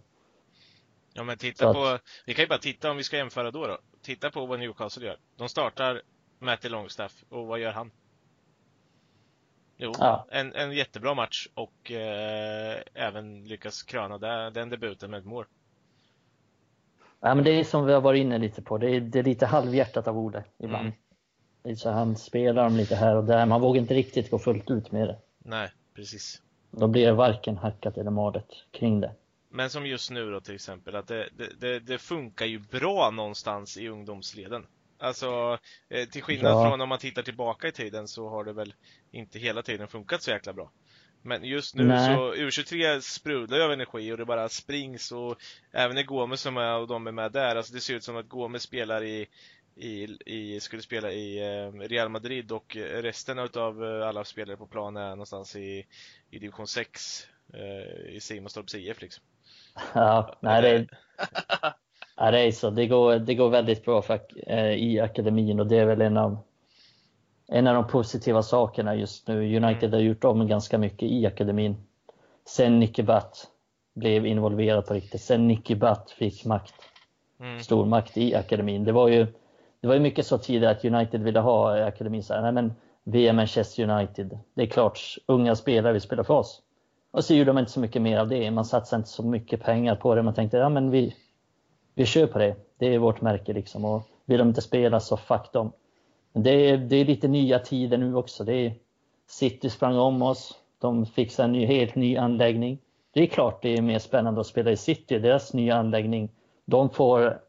Ja 1.13 1.25
men 1.25 1.39
titta 1.39 1.73
så 1.73 1.75
på, 1.75 1.85
att... 1.85 2.03
vi 2.27 2.35
kan 2.35 2.43
ju 2.43 2.49
bara 2.49 2.59
titta 2.59 2.91
om 2.91 2.97
vi 2.97 3.03
ska 3.03 3.17
jämföra 3.17 3.51
då 3.51 3.67
då. 3.67 3.79
Titta 4.03 4.31
på 4.31 4.47
vad 4.47 4.59
Newcastle 4.59 5.07
gör. 5.07 5.17
De 5.37 5.49
startar 5.49 6.03
Matty 6.39 6.69
Longstaff 6.69 7.25
och 7.29 7.47
vad 7.47 7.59
gör 7.59 7.73
han? 7.73 7.91
Jo, 9.77 9.93
ja. 9.99 10.27
en, 10.31 10.55
en 10.55 10.73
jättebra 10.73 11.15
match 11.15 11.49
och 11.55 11.91
eh, 11.91 12.83
även 12.95 13.45
lyckas 13.45 13.83
kröna 13.83 14.19
det, 14.19 14.51
den 14.51 14.69
debuten 14.69 15.11
med 15.11 15.19
ett 15.19 15.27
mål. 15.27 15.45
Ja, 17.21 17.35
men 17.35 17.45
det 17.45 17.51
är 17.51 17.65
som 17.65 17.87
vi 17.87 17.93
har 17.93 18.01
varit 18.01 18.21
inne 18.21 18.39
lite 18.39 18.63
på, 18.63 18.79
det 18.79 18.91
är, 18.91 19.01
det 19.01 19.19
är 19.19 19.23
lite 19.23 19.47
halvhjärtat 19.47 20.09
av 20.09 20.19
Ole 20.19 20.45
ibland. 20.59 20.93
Mm. 21.65 21.77
Så 21.77 21.91
han 21.91 22.17
spelar 22.17 22.65
dem 22.65 22.77
lite 22.77 22.97
här 22.97 23.17
och 23.17 23.25
där, 23.25 23.47
man 23.47 23.61
vågar 23.61 23.81
inte 23.81 23.95
riktigt 23.95 24.31
gå 24.31 24.39
fullt 24.39 24.71
ut 24.71 24.93
med 24.93 25.09
det. 25.09 25.19
Nej, 25.39 25.71
precis. 25.95 26.43
Då 26.71 26.87
blir 26.87 27.07
det 27.07 27.13
varken 27.13 27.57
hackat 27.57 27.99
eller 27.99 28.11
malet 28.11 28.49
kring 28.71 29.01
det. 29.01 29.13
Men 29.49 29.71
som 29.71 29.87
just 29.87 30.11
nu 30.11 30.31
då 30.31 30.41
till 30.41 30.55
exempel, 30.55 30.97
att 30.97 31.07
det, 31.07 31.29
det, 31.59 31.81
det 31.81 31.99
funkar 31.99 32.47
ju 32.47 32.59
bra 32.59 33.11
någonstans 33.11 33.77
i 33.77 33.89
ungdomsleden. 33.89 34.67
Alltså, 35.05 35.59
eh, 35.89 36.09
till 36.09 36.23
skillnad 36.23 36.53
ja. 36.53 36.71
från 36.71 36.81
om 36.81 36.89
man 36.89 36.99
tittar 36.99 37.23
tillbaka 37.23 37.69
i 37.69 37.73
tiden 37.73 38.09
så 38.09 38.29
har 38.29 38.45
det 38.45 38.53
väl 38.53 38.75
inte 39.11 39.39
hela 39.39 39.63
tiden 39.63 39.89
funkat 39.89 40.23
så 40.23 40.31
jäkla 40.31 40.53
bra. 40.53 40.71
Men 41.23 41.45
just 41.45 41.75
nu 41.75 41.85
Nej. 41.85 42.17
så, 42.17 42.35
U23 42.35 43.01
sprudlar 43.01 43.59
ju 43.59 43.65
av 43.65 43.73
energi 43.73 44.13
och 44.13 44.17
det 44.19 44.25
bara 44.25 44.49
springs 44.49 45.13
och 45.13 45.37
även 45.73 45.95
när 45.95 46.03
Gomes 46.03 46.41
som 46.41 46.57
är 46.57 46.79
och 46.79 46.89
de 46.89 47.07
är 47.07 47.13
med 47.13 47.33
där, 47.33 47.57
alltså 47.57 47.75
det 47.75 47.81
ser 47.81 47.95
ut 47.95 48.05
som 48.05 48.17
att 48.17 48.29
Gomes 48.29 48.63
spelar 48.63 49.05
i, 49.05 49.27
i, 49.77 50.19
i 50.27 50.61
skulle 50.61 50.83
spela 50.83 51.13
i 51.13 51.39
eh, 51.39 51.73
Real 51.81 52.09
Madrid 52.09 52.53
och 52.53 52.77
resten 52.77 53.39
utav 53.39 53.85
eh, 53.85 54.09
alla 54.09 54.25
spelare 54.25 54.57
på 54.57 54.67
plan 54.67 54.97
är 54.97 55.09
någonstans 55.09 55.57
i, 55.57 55.87
i 56.31 56.39
division 56.39 56.67
6 56.67 57.27
i 58.09 58.21
Simonstorps 58.21 58.75
IF 58.75 59.01
liksom. 59.01 59.25
Ja, 59.95 60.39
nej 60.43 60.63
det, 60.63 60.87
Ja, 62.17 62.31
det 62.31 62.41
är 62.41 62.53
så. 62.53 62.71
Det 62.71 62.87
går, 62.87 63.17
det 63.17 63.35
går 63.35 63.51
väldigt 63.51 63.85
bra 63.85 64.03
för, 64.03 64.21
eh, 64.47 64.73
i 64.73 65.01
akademin 65.01 65.61
och 65.61 65.67
det 65.67 65.79
är 65.79 65.87
väl 65.87 66.01
en 66.01 66.17
av, 66.17 66.39
en 67.49 67.67
av 67.67 67.75
de 67.75 67.87
positiva 67.87 68.43
sakerna 68.43 68.95
just 68.95 69.29
nu. 69.29 69.57
United 69.57 69.93
har 69.93 70.01
gjort 70.01 70.25
om 70.25 70.47
ganska 70.47 70.79
mycket 70.79 71.03
i 71.03 71.27
akademin. 71.27 71.77
Sen 72.47 72.81
Nicky 72.81 73.03
Butt 73.03 73.49
blev 73.95 74.27
involverad 74.27 74.87
på 74.87 74.95
riktigt. 74.95 75.21
Sen 75.21 75.49
Nicky 75.49 75.75
Butt 75.75 76.11
fick 76.19 76.45
makt, 76.45 76.75
mm. 77.41 77.61
stor 77.61 77.87
makt 77.87 78.17
i 78.17 78.35
akademin. 78.35 78.85
Det 78.85 78.93
var 78.93 79.09
ju, 79.09 79.27
det 79.81 79.87
var 79.87 79.95
ju 79.95 80.01
mycket 80.01 80.27
så 80.27 80.39
tidigare 80.39 80.73
att 80.77 80.85
United 80.85 81.23
ville 81.23 81.41
ha 81.41 81.85
akademin 81.85 82.23
så 82.23 82.35
här, 82.35 82.43
nej 82.43 82.53
men 82.53 82.73
vi 83.05 83.29
är 83.29 83.33
Manchester 83.33 83.91
United. 83.91 84.39
Det 84.55 84.63
är 84.63 84.67
klart, 84.67 85.01
unga 85.27 85.57
spelare 85.57 85.93
vill 85.93 86.03
spela 86.03 86.25
för 86.25 86.35
oss. 86.35 86.63
Och 87.11 87.25
så 87.25 87.35
gjorde 87.35 87.51
de 87.51 87.59
inte 87.59 87.71
så 87.71 87.81
mycket 87.81 88.03
mer 88.03 88.19
av 88.19 88.29
det. 88.29 88.51
Man 88.51 88.65
satsade 88.65 89.01
inte 89.01 89.11
så 89.11 89.23
mycket 89.23 89.63
pengar 89.63 89.97
på 89.97 90.15
det. 90.15 90.23
Man 90.23 90.35
tänkte, 90.35 90.57
ja 90.57 90.69
men 90.69 90.91
vi, 90.91 91.15
vi 91.95 92.07
kör 92.07 92.27
på 92.27 92.39
det. 92.39 92.57
Det 92.79 92.95
är 92.95 92.99
vårt 92.99 93.21
märke 93.21 93.53
liksom. 93.53 93.85
Och 93.85 94.03
vill 94.25 94.39
de 94.39 94.49
inte 94.49 94.63
spela 94.63 95.01
så 95.01 95.17
fuck 95.17 95.53
dem. 95.53 95.73
Men 96.33 96.43
det 96.43 96.51
är, 96.51 96.79
det 96.79 96.97
är 96.97 97.05
lite 97.05 97.29
nya 97.29 97.59
tider 97.59 97.99
nu 97.99 98.17
också. 98.17 98.45
Det 98.45 98.55
är, 98.55 98.75
City 99.27 99.71
sprang 99.71 99.97
om 99.97 100.23
oss. 100.23 100.59
De 100.79 101.07
fixade 101.07 101.47
en 101.47 101.53
ny, 101.53 101.67
helt 101.67 101.95
ny 101.95 102.17
anläggning. 102.17 102.79
Det 103.13 103.23
är 103.23 103.27
klart 103.27 103.63
det 103.63 103.77
är 103.77 103.83
mer 103.83 103.99
spännande 103.99 104.41
att 104.41 104.47
spela 104.47 104.71
i 104.71 104.77
City, 104.77 105.19
deras 105.19 105.53
nya 105.53 105.77
anläggning. 105.77 106.31
De 106.65 106.91
får 106.91 107.41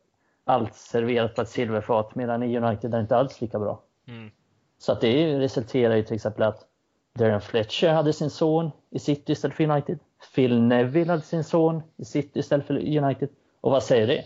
allt 0.43 0.75
serverat 0.75 1.35
på 1.35 1.41
ett 1.41 1.49
silverfat 1.49 2.15
medan 2.15 2.43
i 2.43 2.57
United 2.57 2.93
är 2.93 3.01
inte 3.01 3.15
alls 3.15 3.41
lika 3.41 3.59
bra. 3.59 3.81
Mm. 4.07 4.31
Så 4.77 4.91
att 4.91 5.01
det 5.01 5.39
resulterar 5.39 5.95
i 5.95 6.03
till 6.03 6.15
exempel 6.15 6.43
att 6.43 6.67
Darren 7.13 7.41
Fletcher 7.41 7.89
hade 7.89 8.13
sin 8.13 8.29
son 8.29 8.71
i 8.89 8.99
City 8.99 9.31
istället 9.31 9.57
för 9.57 9.63
United. 9.63 9.99
Phil 10.35 10.61
Neville 10.61 11.11
hade 11.11 11.23
sin 11.23 11.43
son 11.43 11.83
i 11.97 12.05
City 12.05 12.39
istället 12.39 12.67
för 12.67 12.97
United. 12.97 13.29
Och 13.61 13.71
vad 13.71 13.83
säger 13.83 14.07
det? 14.07 14.23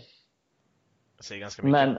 Säger 1.24 1.42
ganska 1.42 1.64
mycket. 1.64 1.72
Men 1.72 1.98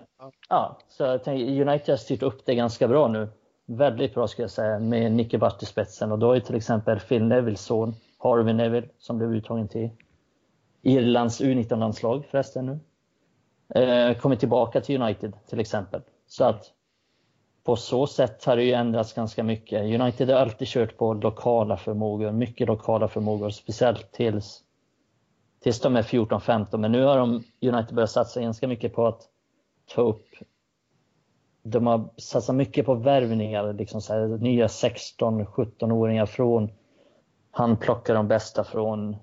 ja, 0.49 0.79
så 0.89 1.03
jag 1.03 1.25
tänker, 1.25 1.69
United 1.69 1.89
har 1.93 1.97
styrt 1.97 2.23
upp 2.23 2.47
det 2.47 2.55
ganska 2.55 2.89
bra 2.89 3.09
nu. 3.09 3.29
Väldigt 3.67 4.15
bra 4.15 4.29
ska 4.29 4.43
jag 4.43 4.51
säga 4.51 4.79
med 4.79 5.13
Nicky 5.13 5.39
Butt 5.39 5.63
i 5.63 5.67
spetsen 5.67 6.13
och 6.13 6.19
då 6.19 6.33
är 6.33 6.41
till 6.41 6.55
exempel 6.55 7.01
Phil 7.01 7.25
Nevilles 7.25 7.61
son 7.61 7.95
Harvey 8.19 8.55
Neville 8.55 8.89
som 8.99 9.19
blev 9.19 9.35
uttagen 9.35 9.69
till 9.69 9.91
Irlands 10.83 11.41
U19-landslag 11.41 12.27
förresten 12.31 12.67
nu. 12.67 12.81
Eh, 13.81 14.17
kommit 14.19 14.41
tillbaka 14.41 14.81
till 14.81 15.03
United 15.03 15.33
till 15.49 15.61
exempel. 15.61 16.03
Så 16.27 16.45
att 16.45 16.73
på 17.65 17.77
så 17.77 18.07
sätt 18.07 18.45
har 18.45 18.57
det 18.57 18.65
ju 18.65 18.73
ändrats 18.73 19.13
ganska 19.13 19.43
mycket. 19.43 20.01
United 20.01 20.29
har 20.31 20.37
alltid 20.37 20.69
kört 20.69 20.97
på 20.97 21.15
lokala 21.15 21.77
förmågor, 21.77 22.33
mycket 22.33 22.69
lokala 22.69 23.09
förmågor, 23.09 23.51
speciellt 23.51 24.13
tills 24.13 24.63
tills 25.63 25.81
de 25.81 25.97
är 25.97 26.03
14-15. 26.03 26.77
Men 26.77 26.93
nu 26.93 27.05
har 27.05 27.19
de, 27.19 27.45
United 27.63 27.95
börjat 27.95 28.11
satsa 28.11 28.41
ganska 28.41 28.69
mycket 28.69 28.95
på 28.95 29.07
att 29.07 29.23
ta 29.95 30.03
upp 30.03 30.27
de 31.63 31.87
har 31.87 32.09
satsat 32.17 32.57
mycket 32.57 32.87
på 32.87 32.95
värvningar, 32.95 33.73
liksom 33.73 34.01
så 34.01 34.13
här, 34.13 34.27
nya 34.27 34.67
16-17-åringar 34.67 36.27
från 36.27 36.71
han 37.51 37.77
plockar 37.77 38.15
de 38.15 38.29
bästa 38.29 38.65
från 38.65 39.17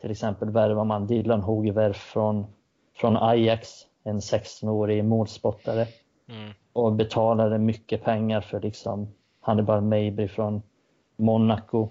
till 0.00 0.10
exempel 0.10 0.50
värvar 0.50 0.84
man 0.84 1.06
Dylan 1.06 1.40
Hogeverf 1.40 1.96
från, 1.96 2.46
från 2.96 3.16
Ajax, 3.16 3.86
en 4.04 4.20
16-årig 4.20 5.04
målspottare 5.04 5.86
mm. 6.28 6.52
och 6.72 6.92
betalade 6.92 7.58
mycket 7.58 8.04
pengar 8.04 8.40
för 8.40 8.60
liksom 8.60 9.08
Hannibal 9.40 9.80
Mabry 9.80 10.28
från 10.28 10.62
Monaco 11.16 11.88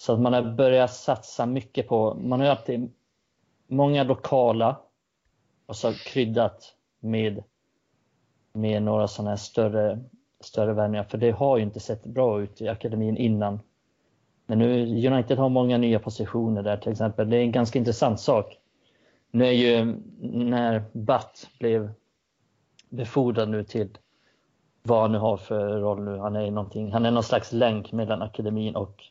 så 0.00 0.12
att 0.12 0.20
man 0.20 0.32
har 0.32 0.42
börjat 0.42 0.94
satsa 0.94 1.46
mycket 1.46 1.88
på, 1.88 2.14
man 2.14 2.40
har 2.40 2.46
ju 2.46 2.50
alltid 2.50 2.90
många 3.66 4.04
lokala 4.04 4.80
och 5.66 5.76
så 5.76 5.92
kryddat 5.92 6.74
med, 7.00 7.42
med 8.52 8.82
några 8.82 9.08
sådana 9.08 9.30
här 9.30 9.36
större, 9.36 10.00
större 10.40 10.72
värvningar. 10.72 11.04
För 11.04 11.18
det 11.18 11.30
har 11.30 11.56
ju 11.56 11.62
inte 11.62 11.80
sett 11.80 12.04
bra 12.04 12.42
ut 12.42 12.60
i 12.60 12.68
akademin 12.68 13.16
innan. 13.16 13.60
Men 14.46 14.58
nu, 14.58 14.82
United 15.06 15.38
har 15.38 15.48
många 15.48 15.78
nya 15.78 15.98
positioner 15.98 16.62
där 16.62 16.76
till 16.76 16.92
exempel. 16.92 17.30
Det 17.30 17.36
är 17.36 17.42
en 17.42 17.52
ganska 17.52 17.78
intressant 17.78 18.20
sak. 18.20 18.58
Nu 19.30 19.46
är 19.46 19.52
ju, 19.52 19.96
när 20.32 20.84
Batt 20.92 21.48
blev 21.58 21.92
befordrad 22.88 23.48
nu 23.48 23.64
till 23.64 23.98
vad 24.82 25.00
han 25.00 25.12
nu 25.12 25.18
har 25.18 25.36
för 25.36 25.80
roll 25.80 26.04
nu. 26.04 26.18
Han 26.18 26.36
är 26.36 26.50
någonting, 26.50 26.92
han 26.92 27.06
är 27.06 27.10
någon 27.10 27.22
slags 27.22 27.52
länk 27.52 27.92
mellan 27.92 28.22
akademin 28.22 28.76
och 28.76 29.04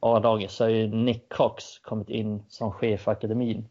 A-laget 0.00 0.50
så 0.50 0.64
har 0.64 0.68
ju 0.70 0.88
Nick 0.88 1.28
Cox 1.28 1.78
kommit 1.78 2.08
in 2.08 2.42
som 2.48 2.72
chef 2.72 3.00
för 3.00 3.12
akademin. 3.12 3.68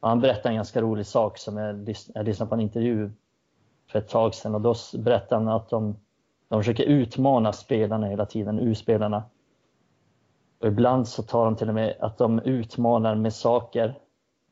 Och 0.00 0.08
han 0.08 0.20
berättade 0.20 0.48
en 0.48 0.54
ganska 0.56 0.80
rolig 0.80 1.06
sak 1.06 1.38
som 1.38 1.56
jag, 1.56 1.96
jag 2.14 2.24
lyssnade 2.24 2.48
på 2.48 2.54
en 2.54 2.60
intervju 2.60 3.10
för 3.90 3.98
ett 3.98 4.08
tag 4.08 4.34
sedan 4.34 4.54
och 4.54 4.60
då 4.60 4.74
berättade 4.98 5.44
han 5.44 5.48
att 5.48 5.68
de, 5.68 5.96
de 6.48 6.60
försöker 6.60 6.84
utmana 6.84 7.52
spelarna 7.52 8.06
hela 8.06 8.26
tiden, 8.26 8.58
U-spelarna. 8.58 9.22
Och 10.60 10.66
ibland 10.66 11.08
så 11.08 11.22
tar 11.22 11.44
de 11.44 11.56
till 11.56 11.68
och 11.68 11.74
med 11.74 11.96
att 12.00 12.18
de 12.18 12.38
utmanar 12.38 13.14
med 13.14 13.32
saker, 13.32 13.94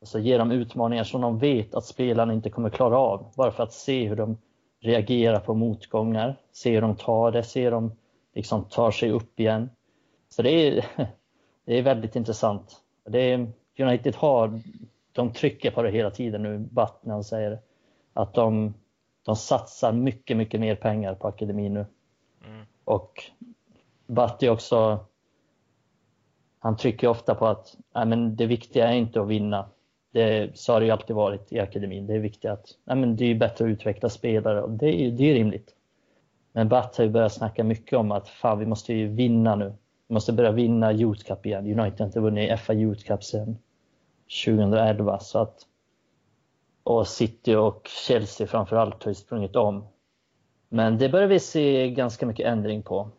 Så 0.01 0.19
ger 0.19 0.39
de 0.39 0.51
utmaningar 0.51 1.03
som 1.03 1.21
de 1.21 1.39
vet 1.39 1.75
att 1.75 1.85
spelarna 1.85 2.33
inte 2.33 2.49
kommer 2.49 2.69
klara 2.69 2.97
av, 2.97 3.33
bara 3.37 3.51
för 3.51 3.63
att 3.63 3.73
se 3.73 4.07
hur 4.07 4.15
de 4.15 4.37
reagerar 4.79 5.39
på 5.39 5.53
motgångar, 5.53 6.35
se 6.51 6.73
hur 6.73 6.81
de 6.81 6.95
tar 6.95 7.31
det, 7.31 7.43
se 7.43 7.63
hur 7.63 7.71
de 7.71 7.91
liksom 8.33 8.63
tar 8.63 8.91
sig 8.91 9.11
upp 9.11 9.39
igen. 9.39 9.69
Så 10.35 10.41
det 10.41 10.49
är, 10.49 10.85
det 11.65 11.77
är 11.77 11.81
väldigt 11.81 12.15
intressant. 12.15 12.81
Det 13.05 13.19
är, 13.19 13.47
United 13.77 14.15
har, 14.15 14.61
de 15.11 15.33
trycker 15.33 15.71
på 15.71 15.83
det 15.83 15.91
hela 15.91 16.11
tiden 16.11 16.43
nu, 16.43 16.57
Butt 16.57 16.99
när 17.01 17.13
han 17.13 17.23
säger 17.23 17.59
att 18.13 18.33
de, 18.33 18.73
de 19.25 19.35
satsar 19.35 19.93
mycket, 19.93 20.37
mycket 20.37 20.59
mer 20.59 20.75
pengar 20.75 21.15
på 21.15 21.27
akademin 21.27 21.73
nu. 21.73 21.85
Mm. 22.45 22.65
Och 22.83 23.23
Butt 24.07 24.43
är 24.43 24.49
också, 24.49 25.05
han 26.59 26.77
trycker 26.77 27.07
ofta 27.07 27.35
på 27.35 27.47
att 27.47 27.77
nej, 27.93 28.05
men 28.05 28.35
det 28.35 28.45
viktiga 28.45 28.87
är 28.87 28.95
inte 28.95 29.21
att 29.21 29.27
vinna. 29.27 29.69
Det, 30.11 30.57
så 30.57 30.73
har 30.73 30.79
det 30.79 30.85
ju 30.85 30.91
alltid 30.91 31.15
varit 31.15 31.51
i 31.53 31.59
akademin. 31.59 32.07
Det 32.07 32.13
är 32.13 32.19
viktigt 32.19 32.51
att 32.51 32.65
nej, 32.83 32.97
men 32.97 33.15
det 33.15 33.25
är 33.25 33.35
bättre 33.35 33.65
att 33.65 33.69
utveckla 33.69 34.09
spelare 34.09 34.61
och 34.61 34.71
det 34.71 35.01
är, 35.01 35.11
det 35.11 35.29
är 35.29 35.33
rimligt. 35.33 35.75
Men 36.51 36.69
Butt 36.69 36.97
har 36.97 37.03
ju 37.03 37.09
börjat 37.09 37.33
snacka 37.33 37.63
mycket 37.63 37.99
om 37.99 38.11
att 38.11 38.29
fan, 38.29 38.59
vi 38.59 38.65
måste 38.65 38.93
ju 38.93 39.07
vinna 39.07 39.55
nu 39.55 39.73
måste 40.07 40.33
börja 40.33 40.51
vinna 40.51 40.93
Youth 40.93 41.25
Cup 41.25 41.45
igen. 41.45 41.79
United 41.79 41.99
har 41.99 42.05
inte 42.05 42.19
vunnit 42.19 42.59
FA 42.59 42.73
Youth 42.73 43.05
Cup 43.05 43.23
sedan 43.23 43.57
2011. 44.45 45.19
Så 45.19 45.39
att, 45.39 45.59
och 46.83 47.07
City 47.07 47.55
och 47.55 47.87
Chelsea 48.07 48.47
framförallt 48.47 49.03
har 49.03 49.11
ju 49.11 49.15
sprungit 49.15 49.55
om. 49.55 49.87
Men 50.69 50.97
det 50.97 51.09
börjar 51.09 51.27
vi 51.27 51.39
se 51.39 51.89
ganska 51.89 52.25
mycket 52.25 52.45
ändring 52.45 52.83
på. 52.83 53.09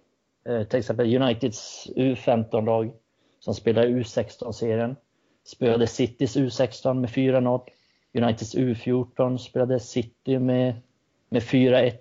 Eh, 0.45 0.63
till 0.63 0.79
exempel 0.79 1.23
Uniteds 1.23 1.87
U15-lag 1.97 2.93
som 3.41 3.55
spelar 3.55 3.87
U16-serien 3.87 4.97
spelade 5.47 5.87
Citys 5.87 6.37
U16 6.37 6.95
med 6.95 7.11
4-0. 7.11 7.61
Uniteds 8.15 8.55
U14 8.55 9.37
spelade 9.37 9.81
City 9.81 10.39
med, 10.39 10.75
med 11.29 11.43
4-1. 11.43 11.93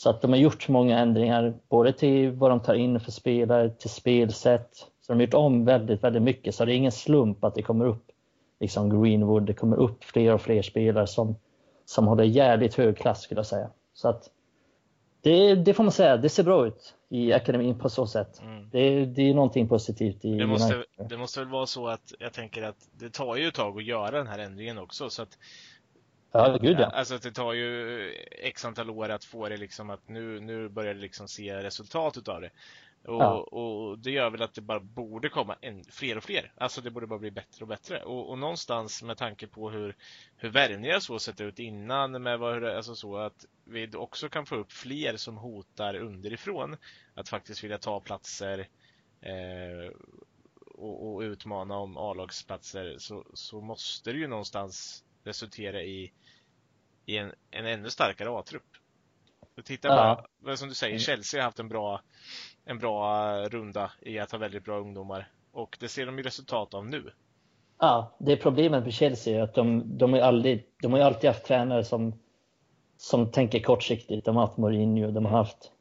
Så 0.00 0.10
att 0.10 0.22
de 0.22 0.30
har 0.30 0.38
gjort 0.38 0.68
många 0.68 0.98
ändringar, 0.98 1.54
både 1.68 1.92
till 1.92 2.30
vad 2.30 2.50
de 2.50 2.60
tar 2.60 2.74
in 2.74 3.00
för 3.00 3.12
spelare, 3.12 3.70
till 3.70 3.90
spelsätt. 3.90 4.70
Så 5.00 5.12
de 5.12 5.14
har 5.14 5.22
gjort 5.22 5.34
om 5.34 5.64
väldigt, 5.64 6.04
väldigt 6.04 6.22
mycket. 6.22 6.54
Så 6.54 6.64
det 6.64 6.72
är 6.72 6.76
ingen 6.76 6.92
slump 6.92 7.44
att 7.44 7.54
det 7.54 7.62
kommer 7.62 7.84
upp 7.84 8.04
liksom 8.60 9.02
Greenwood, 9.02 9.42
det 9.42 9.54
kommer 9.54 9.76
upp 9.76 10.04
fler 10.04 10.34
och 10.34 10.40
fler 10.40 10.62
spelare 10.62 11.06
som, 11.06 11.36
som 11.84 12.06
håller 12.06 12.24
jävligt 12.24 12.74
hög 12.74 12.96
klass 12.96 13.22
skulle 13.22 13.38
jag 13.38 13.46
säga. 13.46 13.70
Så 13.94 14.08
att 14.08 14.30
det, 15.20 15.54
det 15.54 15.74
får 15.74 15.84
man 15.84 15.92
säga, 15.92 16.16
det 16.16 16.28
ser 16.28 16.42
bra 16.42 16.66
ut 16.66 16.94
i 17.08 17.32
akademin 17.32 17.78
på 17.78 17.88
så 17.88 18.06
sätt. 18.06 18.40
Mm. 18.42 18.70
Det, 18.70 19.04
det 19.04 19.22
är 19.30 19.34
någonting 19.34 19.68
positivt 19.68 20.24
i 20.24 20.38
det 20.38 20.46
måste, 20.46 20.84
det 21.08 21.16
måste 21.16 21.40
väl 21.40 21.48
vara 21.48 21.66
så 21.66 21.88
att 21.88 22.14
jag 22.18 22.32
tänker 22.32 22.62
att 22.62 22.88
det 22.98 23.12
tar 23.12 23.36
ju 23.36 23.48
ett 23.48 23.54
tag 23.54 23.76
att 23.76 23.84
göra 23.84 24.10
den 24.10 24.26
här 24.26 24.38
ändringen 24.38 24.78
också. 24.78 25.10
Så 25.10 25.22
att, 25.22 25.38
ja, 26.32 26.58
gud 26.60 26.80
ja. 26.80 26.86
Alltså 26.86 27.18
det 27.18 27.32
tar 27.32 27.52
ju 27.52 28.12
x 28.30 28.64
antal 28.64 28.90
år 28.90 29.08
att 29.08 29.24
få 29.24 29.48
det 29.48 29.56
liksom 29.56 29.90
att 29.90 30.08
nu, 30.08 30.40
nu 30.40 30.68
börjar 30.68 30.94
det 30.94 31.00
liksom 31.00 31.28
se 31.28 31.62
resultat 31.62 32.16
utav 32.16 32.40
det. 32.40 32.50
Och, 33.04 33.22
ja. 33.22 33.40
och, 33.40 33.98
det 33.98 34.10
gör 34.10 34.30
väl 34.30 34.42
att 34.42 34.54
det 34.54 34.60
bara 34.60 34.80
borde 34.80 35.28
komma 35.28 35.56
en, 35.60 35.84
fler 35.84 36.16
och 36.16 36.24
fler. 36.24 36.52
Alltså 36.56 36.80
det 36.80 36.90
borde 36.90 37.06
bara 37.06 37.18
bli 37.18 37.30
bättre 37.30 37.64
och 37.64 37.68
bättre. 37.68 38.02
Och, 38.02 38.30
och 38.30 38.38
någonstans 38.38 39.02
med 39.02 39.16
tanke 39.16 39.46
på 39.46 39.70
hur, 39.70 39.96
hur 40.36 40.48
värvningar 40.48 41.00
så 41.00 41.18
sett 41.18 41.40
ut 41.40 41.58
innan 41.58 42.22
med 42.22 42.38
vad, 42.38 42.64
alltså 42.64 42.94
så 42.94 43.16
att 43.16 43.46
vi 43.64 43.90
också 43.94 44.28
kan 44.28 44.46
få 44.46 44.56
upp 44.56 44.72
fler 44.72 45.16
som 45.16 45.36
hotar 45.36 45.94
underifrån. 45.94 46.76
Att 47.14 47.28
faktiskt 47.28 47.64
vilja 47.64 47.78
ta 47.78 48.00
platser 48.00 48.68
eh, 49.20 49.92
och, 50.74 51.14
och, 51.14 51.20
utmana 51.20 51.76
om 51.76 51.96
A-lagsplatser 51.96 52.96
så, 52.98 53.24
så 53.34 53.60
måste 53.60 54.12
det 54.12 54.18
ju 54.18 54.26
någonstans 54.26 55.04
resultera 55.24 55.82
i, 55.82 56.12
i 57.06 57.16
en, 57.16 57.32
en 57.50 57.66
ännu 57.66 57.90
starkare 57.90 58.38
A-trupp. 58.38 58.62
Titta 59.64 59.88
ja. 59.88 60.26
på, 60.44 60.56
som 60.56 60.68
du 60.68 60.74
säger, 60.74 60.92
mm. 60.92 61.00
Chelsea 61.00 61.40
har 61.40 61.44
haft 61.44 61.58
en 61.58 61.68
bra 61.68 62.00
en 62.64 62.78
bra 62.78 63.34
runda 63.48 63.90
i 64.00 64.18
att 64.18 64.32
ha 64.32 64.38
väldigt 64.38 64.64
bra 64.64 64.78
ungdomar. 64.78 65.28
Och 65.52 65.76
det 65.80 65.88
ser 65.88 66.06
de 66.06 66.18
ju 66.18 66.22
resultat 66.22 66.74
av 66.74 66.86
nu. 66.86 67.10
Ja, 67.78 68.16
det 68.18 68.32
är 68.32 68.36
problemet 68.36 68.84
med 68.84 68.92
Chelsea 68.92 69.44
att 69.44 69.54
de, 69.54 69.98
de, 69.98 70.14
är 70.14 70.20
aldrig, 70.20 70.66
de 70.82 70.92
har 70.92 70.98
ju 70.98 71.04
alltid 71.04 71.30
haft 71.30 71.44
tränare 71.44 71.84
som, 71.84 72.20
som 72.96 73.30
tänker 73.30 73.60
kortsiktigt. 73.60 74.24
De 74.24 74.36
har 74.36 74.46
haft 74.46 74.56
Mourinho, 74.56 75.10
de 75.10 75.24
har 75.24 75.38
haft 75.38 75.72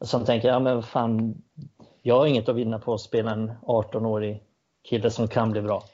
som 0.00 0.24
tänker, 0.24 0.48
ja 0.48 0.58
men 0.58 0.82
fan, 0.82 1.42
jag 2.02 2.18
har 2.18 2.26
inget 2.26 2.48
att 2.48 2.56
vinna 2.56 2.78
på 2.78 2.94
att 2.94 3.00
spela 3.00 3.32
en 3.32 3.50
18-årig 3.50 4.42
kille 4.88 5.10
som 5.10 5.28
kan 5.28 5.52
bli 5.52 5.62
bra. 5.62 5.84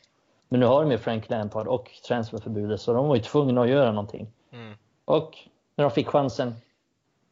Men 0.55 0.61
nu 0.61 0.67
har 0.67 0.83
de 0.83 0.91
ju 0.91 0.99
Frank 0.99 1.31
Lampard 1.31 1.67
och 1.67 1.91
transferförbudet 2.09 2.81
så 2.81 2.93
de 2.93 3.09
var 3.09 3.17
ju 3.17 3.23
tvungna 3.23 3.63
att 3.63 3.69
göra 3.69 3.93
någonting. 3.93 4.27
Mm. 4.53 4.75
Och 5.05 5.39
när 5.77 5.85
de 5.85 5.91
fick 5.91 6.07
chansen 6.07 6.55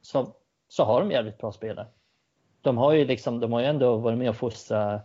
så, 0.02 0.26
så 0.68 0.84
har 0.84 1.00
de 1.00 1.10
jävligt 1.10 1.38
bra 1.38 1.52
spelare 1.52 1.86
de 2.62 2.78
har 2.78 2.92
ju 2.92 3.04
liksom, 3.04 3.40
de 3.40 3.52
har 3.52 3.60
ju 3.60 3.66
ändå 3.66 3.96
varit 3.96 4.18
med 4.18 4.28
och 4.28 4.36
fostra 4.36 5.00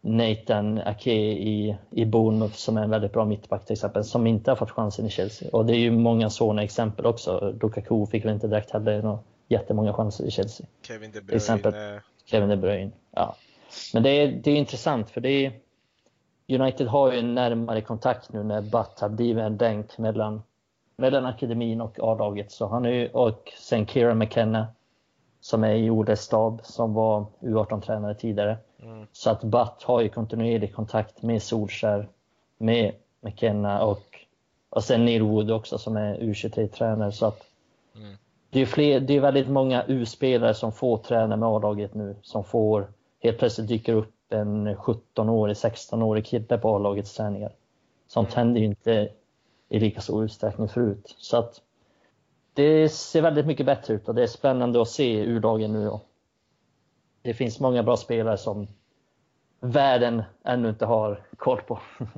Nathan 0.00 0.78
Ake 0.78 1.12
i, 1.12 1.76
i 1.90 2.04
Bournemouth 2.04 2.54
som 2.54 2.76
är 2.76 2.82
en 2.82 2.90
väldigt 2.90 3.12
bra 3.12 3.24
mittback 3.24 3.66
till 3.66 3.72
exempel, 3.72 4.04
som 4.04 4.26
inte 4.26 4.50
har 4.50 4.56
fått 4.56 4.70
chansen 4.70 5.06
i 5.06 5.10
Chelsea. 5.10 5.48
Och 5.52 5.66
det 5.66 5.72
är 5.72 5.78
ju 5.78 5.90
många 5.90 6.30
sådana 6.30 6.62
exempel 6.62 7.06
också. 7.06 7.54
Lukaku 7.62 8.06
fick 8.06 8.24
väl 8.24 8.34
inte 8.34 8.48
direkt 8.48 8.70
heller 8.70 9.02
några 9.02 9.18
jättemånga 9.48 9.92
chanser 9.92 10.24
i 10.24 10.30
Chelsea. 10.30 10.66
Kevin 10.82 11.12
De 11.12 11.20
Bruyne. 11.20 11.26
Till 11.28 11.36
exempel 11.36 11.74
Kevin 12.24 12.48
De 12.48 12.56
Bruyne. 12.56 12.90
Ja. 13.10 13.36
Men 13.94 14.02
det 14.02 14.10
är, 14.10 14.28
det 14.28 14.50
är 14.50 14.56
intressant 14.56 15.10
för 15.10 15.20
det 15.20 15.46
är, 15.46 15.52
United 16.48 16.86
har 16.86 17.12
ju 17.12 17.18
en 17.18 17.34
närmare 17.34 17.80
kontakt 17.80 18.32
nu 18.32 18.42
när 18.42 18.60
Butt 18.60 19.00
har 19.00 19.08
blivit 19.08 19.44
en 19.44 19.56
länk 19.56 19.98
mellan, 19.98 20.42
mellan 20.96 21.26
akademin 21.26 21.80
och 21.80 21.98
A-laget. 22.02 22.52
Så 22.52 22.66
han 22.66 22.84
är 22.84 22.90
ju, 22.90 23.08
och 23.08 23.52
sen 23.58 23.86
Kieran 23.86 24.18
McKenna 24.18 24.66
som 25.40 25.64
är 25.64 25.74
i 25.74 25.90
Oles 25.90 26.20
stab 26.20 26.60
som 26.64 26.94
var 26.94 27.26
U18-tränare 27.40 28.14
tidigare. 28.14 28.56
Mm. 28.82 29.06
Så 29.12 29.30
att 29.30 29.44
Butt 29.44 29.82
har 29.82 30.00
ju 30.00 30.08
kontinuerlig 30.08 30.74
kontakt 30.74 31.22
med 31.22 31.42
Solskär, 31.42 32.08
med 32.58 32.92
McKenna 33.20 33.84
och, 33.84 34.18
och 34.70 34.84
sen 34.84 35.04
Neil 35.04 35.22
Wood 35.22 35.50
också 35.50 35.78
som 35.78 35.96
är 35.96 36.18
U23-tränare. 36.18 37.12
Så 37.12 37.26
att 37.26 37.42
mm. 37.96 38.16
det, 38.50 38.60
är 38.60 38.66
fler, 38.66 39.00
det 39.00 39.16
är 39.16 39.20
väldigt 39.20 39.48
många 39.48 39.84
U-spelare 39.86 40.54
som 40.54 40.72
får 40.72 40.98
träna 40.98 41.36
med 41.36 41.48
A-laget 41.48 41.94
nu, 41.94 42.16
som 42.22 42.44
får 42.44 42.86
helt 43.22 43.38
plötsligt 43.38 43.68
dyker 43.68 43.92
upp 43.92 44.15
en 44.28 44.68
17-årig, 44.68 45.54
16-årig 45.54 46.26
kille 46.26 46.58
på 46.58 46.76
A-lagets 46.76 47.14
träningar. 47.14 47.52
Sånt 48.06 48.28
mm. 48.28 48.36
hände 48.36 48.60
ju 48.60 48.66
inte 48.66 49.08
i 49.68 49.80
lika 49.80 50.00
stor 50.00 50.24
utsträckning 50.24 50.68
förut. 50.68 51.14
Så 51.18 51.36
att 51.36 51.60
det 52.54 52.88
ser 52.88 53.22
väldigt 53.22 53.46
mycket 53.46 53.66
bättre 53.66 53.94
ut 53.94 54.08
och 54.08 54.14
det 54.14 54.22
är 54.22 54.26
spännande 54.26 54.82
att 54.82 54.88
se 54.88 55.12
U-lagen 55.12 55.72
nu. 55.72 55.84
Då. 55.84 56.00
Det 57.22 57.34
finns 57.34 57.60
många 57.60 57.82
bra 57.82 57.96
spelare 57.96 58.38
som 58.38 58.68
världen 59.60 60.22
ännu 60.44 60.68
inte 60.68 60.86
har 60.86 61.26
koll 61.36 61.62
på. 61.62 61.80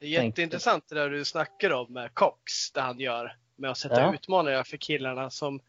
Det 0.00 0.06
är 0.16 0.24
jätteintressant 0.24 0.88
det 0.88 0.94
där 0.94 1.10
du 1.10 1.24
snackar 1.24 1.70
om 1.70 1.92
med 1.92 2.14
Cox, 2.14 2.72
det 2.74 2.80
han 2.80 3.00
gör 3.00 3.36
med 3.56 3.70
att 3.70 3.78
sätta 3.78 4.00
ja. 4.00 4.14
utmaningar 4.14 4.62
för 4.62 4.76
killarna 4.76 5.30
som 5.30 5.60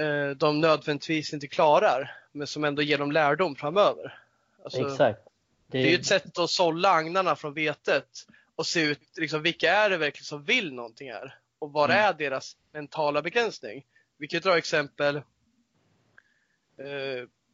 eh, 0.00 0.30
de 0.36 0.60
nödvändigtvis 0.60 1.32
inte 1.32 1.46
klarar, 1.46 2.14
men 2.32 2.46
som 2.46 2.64
ändå 2.64 2.82
ger 2.82 2.98
dem 2.98 3.12
lärdom 3.12 3.56
framöver. 3.56 4.18
Alltså, 4.64 4.80
Exakt. 4.80 5.20
Det... 5.66 5.78
det 5.78 5.86
är 5.86 5.90
ju 5.90 5.96
ett 5.96 6.06
sätt 6.06 6.38
att 6.38 6.50
sålla 6.50 6.90
agnarna 6.90 7.36
från 7.36 7.54
vetet 7.54 8.08
och 8.56 8.66
se 8.66 8.80
ut, 8.80 9.00
liksom, 9.16 9.42
vilka 9.42 9.72
är 9.72 9.90
det 9.90 9.96
verkligen 9.96 10.24
som 10.24 10.44
vill 10.44 10.72
någonting 10.72 11.12
här? 11.12 11.38
och 11.58 11.72
vad 11.72 11.90
mm. 11.90 12.04
är 12.04 12.12
deras 12.12 12.56
mentala 12.72 13.22
begränsning? 13.22 13.86
Vi 14.18 14.28
kan 14.28 14.40
dra 14.40 14.58
exempel 14.58 15.16
eh, 15.16 15.22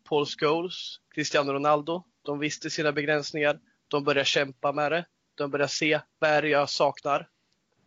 Paul 0.08 0.26
Scholes, 0.26 1.00
Cristiano 1.14 1.52
Ronaldo. 1.52 2.04
De 2.22 2.38
visste 2.38 2.70
sina 2.70 2.92
begränsningar. 2.92 3.60
De 3.88 4.04
började 4.04 4.24
kämpa 4.24 4.72
med 4.72 4.92
det. 4.92 5.04
De 5.34 5.50
började 5.50 5.72
se 5.72 6.00
vad 6.18 6.30
är 6.30 6.42
det 6.42 6.48
jag 6.48 6.70
saknar. 6.70 7.28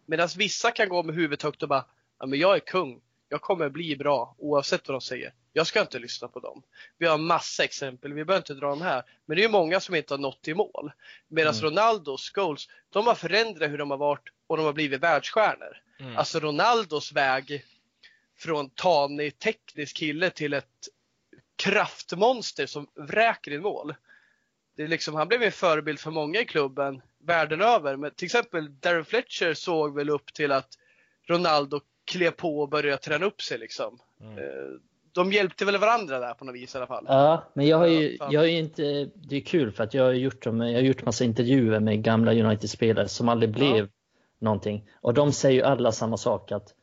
Medan 0.05 0.30
vissa 0.38 0.72
kan 0.72 0.89
gå 0.89 1.03
med 1.03 1.15
huvudet 1.15 1.41
högt 1.41 1.63
och 1.63 1.70
bara, 1.70 1.86
ja 2.20 2.26
men 2.26 2.39
jag 2.39 2.55
är 2.55 2.59
kung. 2.59 3.01
Jag 3.30 3.42
kommer 3.42 3.70
bli 3.70 3.96
bra 3.96 4.36
oavsett 4.38 4.88
vad 4.88 4.96
de 4.96 5.02
säger. 5.02 5.34
Jag 5.54 5.68
ska 5.68 5.82
inte 5.82 6.00
lyssna 6.00 6.28
på 6.28 6.40
dem. 6.40 6.64
Vi 6.98 7.08
har 7.08 7.18
massa 7.18 7.64
exempel, 7.64 8.14
vi 8.14 8.26
behöver 8.26 8.42
inte 8.42 8.54
dra 8.54 8.70
dem 8.70 8.82
här. 8.82 9.04
Men 9.26 9.36
det 9.36 9.42
är 9.42 9.44
ju 9.44 9.52
många 9.52 9.80
som 9.80 9.96
inte 9.96 10.14
har 10.14 10.20
nått 10.20 10.48
i 10.48 10.54
mål. 10.54 10.92
Medan 11.28 11.54
mm. 11.54 11.66
Ronaldo 11.66 12.18
Scholes, 12.18 12.68
de 12.90 13.08
har 13.08 13.16
förändrat 13.16 13.72
hur 13.72 13.78
de 13.78 13.92
har 13.92 13.98
varit 13.98 14.30
och 14.48 14.58
de 14.58 14.66
har 14.66 14.74
blivit 14.74 15.02
världsstjärnor. 15.02 15.82
Mm. 16.00 16.18
Alltså 16.18 16.40
Ronaldos 16.40 17.12
väg 17.12 17.66
från 18.38 18.70
tanig 18.70 19.40
teknisk 19.40 19.98
kille 19.98 20.30
till 20.30 20.54
ett 20.54 20.88
kraftmonster 21.56 22.66
som 22.66 22.88
vräker 22.96 23.52
in 23.52 23.62
mål. 23.62 23.96
Det 24.76 24.84
är 24.84 24.88
liksom, 24.88 25.16
han 25.16 25.28
blev 25.28 25.44
en 25.44 25.52
förebild 25.52 26.00
för 26.00 26.12
många 26.12 26.40
i 26.40 26.46
klubben 26.46 27.02
världen 27.20 27.62
över. 27.62 27.96
Men 27.96 28.12
till 28.12 28.26
exempel 28.26 28.80
Darren 28.80 29.06
Fletcher 29.06 29.54
såg 29.54 29.96
väl 29.96 30.10
upp 30.10 30.34
till 30.34 30.52
att 30.52 30.70
Ronaldo 31.28 31.82
klev 32.08 32.32
på 32.32 32.60
och 32.60 32.70
började 32.70 32.97
träna 32.97 33.26
upp 33.26 33.41
sig 33.41 33.58
liksom. 33.58 33.99
Mm. 34.22 34.38
Eh, 34.38 34.43
de 35.12 35.32
hjälpte 35.32 35.66
väl 35.66 35.78
varandra 35.78 36.20
där 36.20 36.34
på 36.34 36.45
något 36.45 36.55
vis 36.55 36.76
i 36.76 36.78
alla 36.78 36.88
fall. 36.88 37.05
Ja, 37.08 37.43
men 37.53 37.68
jag 37.68 37.78
har 37.78 37.88
ju, 37.88 38.18
jag 38.32 38.39
har 38.39 38.47
ju 38.47 38.58
inte, 38.58 39.10
det 39.16 39.36
är 39.36 39.41
kul 39.41 39.72
för 39.72 39.84
att 39.84 39.93
jag 39.93 40.03
har 40.03 40.12
gjort, 40.12 40.45
jag 40.45 40.53
har 40.53 40.68
gjort 40.68 41.05
massa 41.05 41.24
intervjuer 41.24 41.80
med 41.80 42.03
gamla 42.03 42.34
United-spelare 42.34 43.08
som 43.08 43.30
aldrig 43.30 43.51
blev 43.51 43.78
ja 43.78 43.88
någonting. 44.39 44.89
Och 45.01 45.14
de 45.14 45.32
säger 45.32 45.55
ju 45.55 45.64
alla 45.64 45.91
samma 45.91 46.18
sak 46.18 46.51
att 46.51 46.74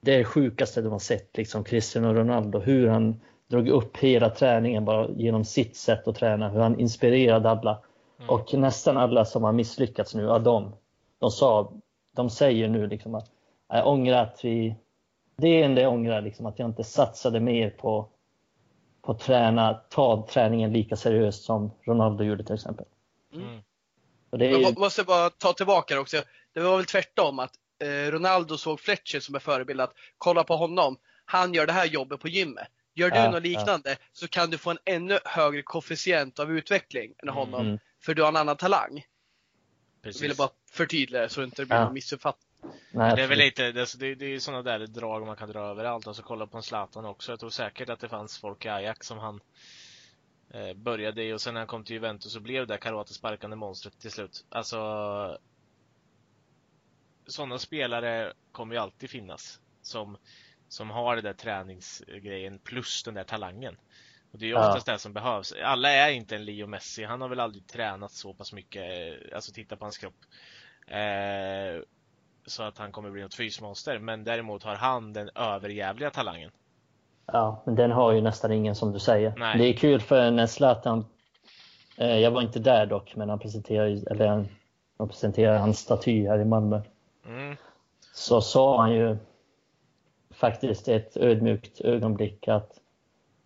det 0.00 0.14
är 0.14 0.18
det 0.18 0.24
sjukaste 0.24 0.82
de 0.82 0.92
har 0.92 0.98
sett, 0.98 1.36
liksom 1.36 1.64
Cristiano 1.64 2.14
Ronaldo, 2.14 2.58
hur 2.58 2.88
han 2.88 3.20
drog 3.46 3.68
upp 3.68 3.96
hela 3.96 4.30
träningen 4.30 4.84
bara 4.84 5.08
genom 5.10 5.44
sitt 5.44 5.76
sätt 5.76 6.08
att 6.08 6.16
träna, 6.16 6.48
hur 6.48 6.60
han 6.60 6.80
inspirerade 6.80 7.50
alla. 7.50 7.82
Mm. 8.18 8.30
Och 8.30 8.54
nästan 8.54 8.96
alla 8.96 9.24
som 9.24 9.44
har 9.44 9.52
misslyckats 9.52 10.14
nu, 10.14 10.30
av 10.30 10.42
dem, 10.42 10.76
de, 11.18 11.30
sa, 11.30 11.72
de 12.16 12.30
säger 12.30 12.68
nu 12.68 12.86
liksom 12.86 13.14
att 13.14 13.26
jag 13.68 13.86
ångrar 13.86 14.22
att 14.22 14.44
vi, 14.44 14.76
det 15.36 15.62
är 15.62 15.68
det 15.68 15.80
jag 15.80 15.92
ångrar, 15.92 16.20
liksom, 16.20 16.46
att 16.46 16.58
jag 16.58 16.68
inte 16.68 16.84
satsade 16.84 17.40
mer 17.40 17.70
på, 17.70 18.08
på 19.02 19.12
att 19.12 19.20
träna, 19.20 19.74
ta 19.74 20.26
träningen 20.30 20.72
lika 20.72 20.96
seriöst 20.96 21.44
som 21.44 21.70
Ronaldo 21.86 22.24
gjorde 22.24 22.44
till 22.44 22.54
exempel. 22.54 22.86
Mm. 23.34 23.62
Det 24.30 24.46
är... 24.46 24.58
Jag 24.58 24.78
måste 24.78 25.04
bara 25.04 25.30
ta 25.30 25.52
tillbaka 25.52 25.94
det 25.94 26.00
också. 26.00 26.22
Det 26.52 26.60
var 26.60 26.76
väl 26.76 26.86
tvärtom 26.86 27.38
att 27.38 27.52
eh, 27.78 28.10
Ronaldo 28.10 28.56
såg 28.56 28.80
Fletcher 28.80 29.20
som 29.20 29.34
en 29.34 29.40
förebild. 29.40 29.80
Att 29.80 29.92
kolla 30.18 30.44
på 30.44 30.56
honom. 30.56 30.96
Han 31.24 31.54
gör 31.54 31.66
det 31.66 31.72
här 31.72 31.86
jobbet 31.86 32.20
på 32.20 32.28
gymmet. 32.28 32.68
Gör 32.94 33.10
du 33.10 33.16
ja, 33.16 33.30
något 33.30 33.42
liknande 33.42 33.90
ja. 33.90 33.96
så 34.12 34.28
kan 34.28 34.50
du 34.50 34.58
få 34.58 34.70
en 34.70 34.78
ännu 34.84 35.18
högre 35.24 35.62
koefficient 35.62 36.38
av 36.38 36.52
utveckling 36.52 37.14
än 37.22 37.28
honom. 37.28 37.66
Mm. 37.66 37.78
För 38.02 38.14
du 38.14 38.22
har 38.22 38.28
en 38.28 38.36
annan 38.36 38.56
talang. 38.56 39.04
Precis. 40.02 40.20
Jag 40.20 40.28
ville 40.28 40.34
bara 40.34 40.50
förtydliga 40.70 41.28
så 41.28 41.40
det 41.40 41.44
inte 41.44 41.64
blir 41.66 41.76
ja. 41.76 41.84
någon 41.84 41.94
missuppfattning. 41.94 42.48
Nej, 42.96 43.16
det 43.16 43.22
är 43.22 43.28
väl 43.28 43.38
lite, 43.38 43.72
det, 43.72 43.98
det, 43.98 44.14
det 44.14 44.26
är 44.26 44.38
sådana 44.38 44.62
där 44.62 44.86
drag 44.86 45.26
man 45.26 45.36
kan 45.36 45.48
dra 45.48 45.60
överallt. 45.60 46.06
Alltså 46.06 46.22
kolla 46.22 46.46
på 46.46 46.56
en 46.56 46.62
Zlatan 46.62 47.04
också. 47.04 47.32
Jag 47.32 47.40
tror 47.40 47.50
säkert 47.50 47.88
att 47.88 48.00
det 48.00 48.08
fanns 48.08 48.38
folk 48.38 48.64
i 48.64 48.68
Ajax 48.68 49.06
som 49.06 49.18
han 49.18 49.40
eh, 50.50 50.74
började 50.74 51.24
i 51.24 51.32
och 51.32 51.40
sen 51.40 51.54
när 51.54 51.60
han 51.60 51.68
kom 51.68 51.84
till 51.84 51.94
Juventus 51.94 52.32
så 52.32 52.40
blev 52.40 52.66
det 52.66 52.78
karatesparkande 52.78 53.56
monstret 53.56 54.00
till 54.00 54.10
slut. 54.10 54.44
Alltså 54.48 54.78
sådana 57.26 57.58
spelare 57.58 58.32
kommer 58.52 58.74
ju 58.74 58.80
alltid 58.80 59.10
finnas 59.10 59.60
som, 59.82 60.16
som 60.68 60.90
har 60.90 61.14
den 61.14 61.24
där 61.24 61.32
träningsgrejen 61.32 62.58
plus 62.58 63.02
den 63.02 63.14
där 63.14 63.24
talangen. 63.24 63.76
Och 64.32 64.38
det 64.38 64.44
är 64.44 64.48
ju 64.48 64.54
oftast 64.54 64.86
ja. 64.86 64.92
det 64.92 64.98
som 64.98 65.12
behövs. 65.12 65.52
Alla 65.52 65.90
är 65.90 66.10
inte 66.10 66.36
en 66.36 66.44
Leo 66.44 66.66
Messi. 66.66 67.04
Han 67.04 67.20
har 67.20 67.28
väl 67.28 67.40
aldrig 67.40 67.66
tränat 67.66 68.12
så 68.12 68.34
pass 68.34 68.52
mycket. 68.52 68.82
Eh, 68.82 69.36
alltså 69.36 69.52
titta 69.52 69.76
på 69.76 69.84
hans 69.84 69.98
kropp. 69.98 70.24
Eh, 70.86 71.82
så 72.46 72.62
att 72.62 72.78
han 72.78 72.92
kommer 72.92 73.10
bli 73.10 73.22
något 73.22 73.34
fysmonster. 73.34 73.98
Men 73.98 74.24
däremot 74.24 74.62
har 74.62 74.74
han 74.74 75.12
den 75.12 75.30
överjävliga 75.34 76.10
talangen. 76.10 76.50
Ja, 77.26 77.62
men 77.64 77.74
den 77.74 77.90
har 77.90 78.12
ju 78.12 78.20
nästan 78.20 78.52
ingen 78.52 78.74
som 78.74 78.92
du 78.92 78.98
säger. 78.98 79.34
Nej. 79.36 79.58
Det 79.58 79.64
är 79.64 79.72
kul 79.72 80.00
för 80.00 80.30
när 80.30 80.46
Zlatan, 80.46 81.06
eh, 81.96 82.18
jag 82.18 82.30
var 82.30 82.42
inte 82.42 82.58
där 82.58 82.86
dock, 82.86 83.16
men 83.16 83.28
han 83.28 83.38
presenterade, 83.38 84.10
eller 84.10 84.26
han 84.98 85.08
presenterade 85.08 85.58
hans 85.58 85.78
staty 85.78 86.26
här 86.28 86.38
i 86.38 86.44
Malmö. 86.44 86.80
Mm. 87.26 87.56
Så 88.12 88.40
sa 88.40 88.80
han 88.80 88.92
ju 88.94 89.16
faktiskt 90.30 90.88
ett 90.88 91.16
ödmjukt 91.16 91.80
ögonblick 91.80 92.48
att 92.48 92.80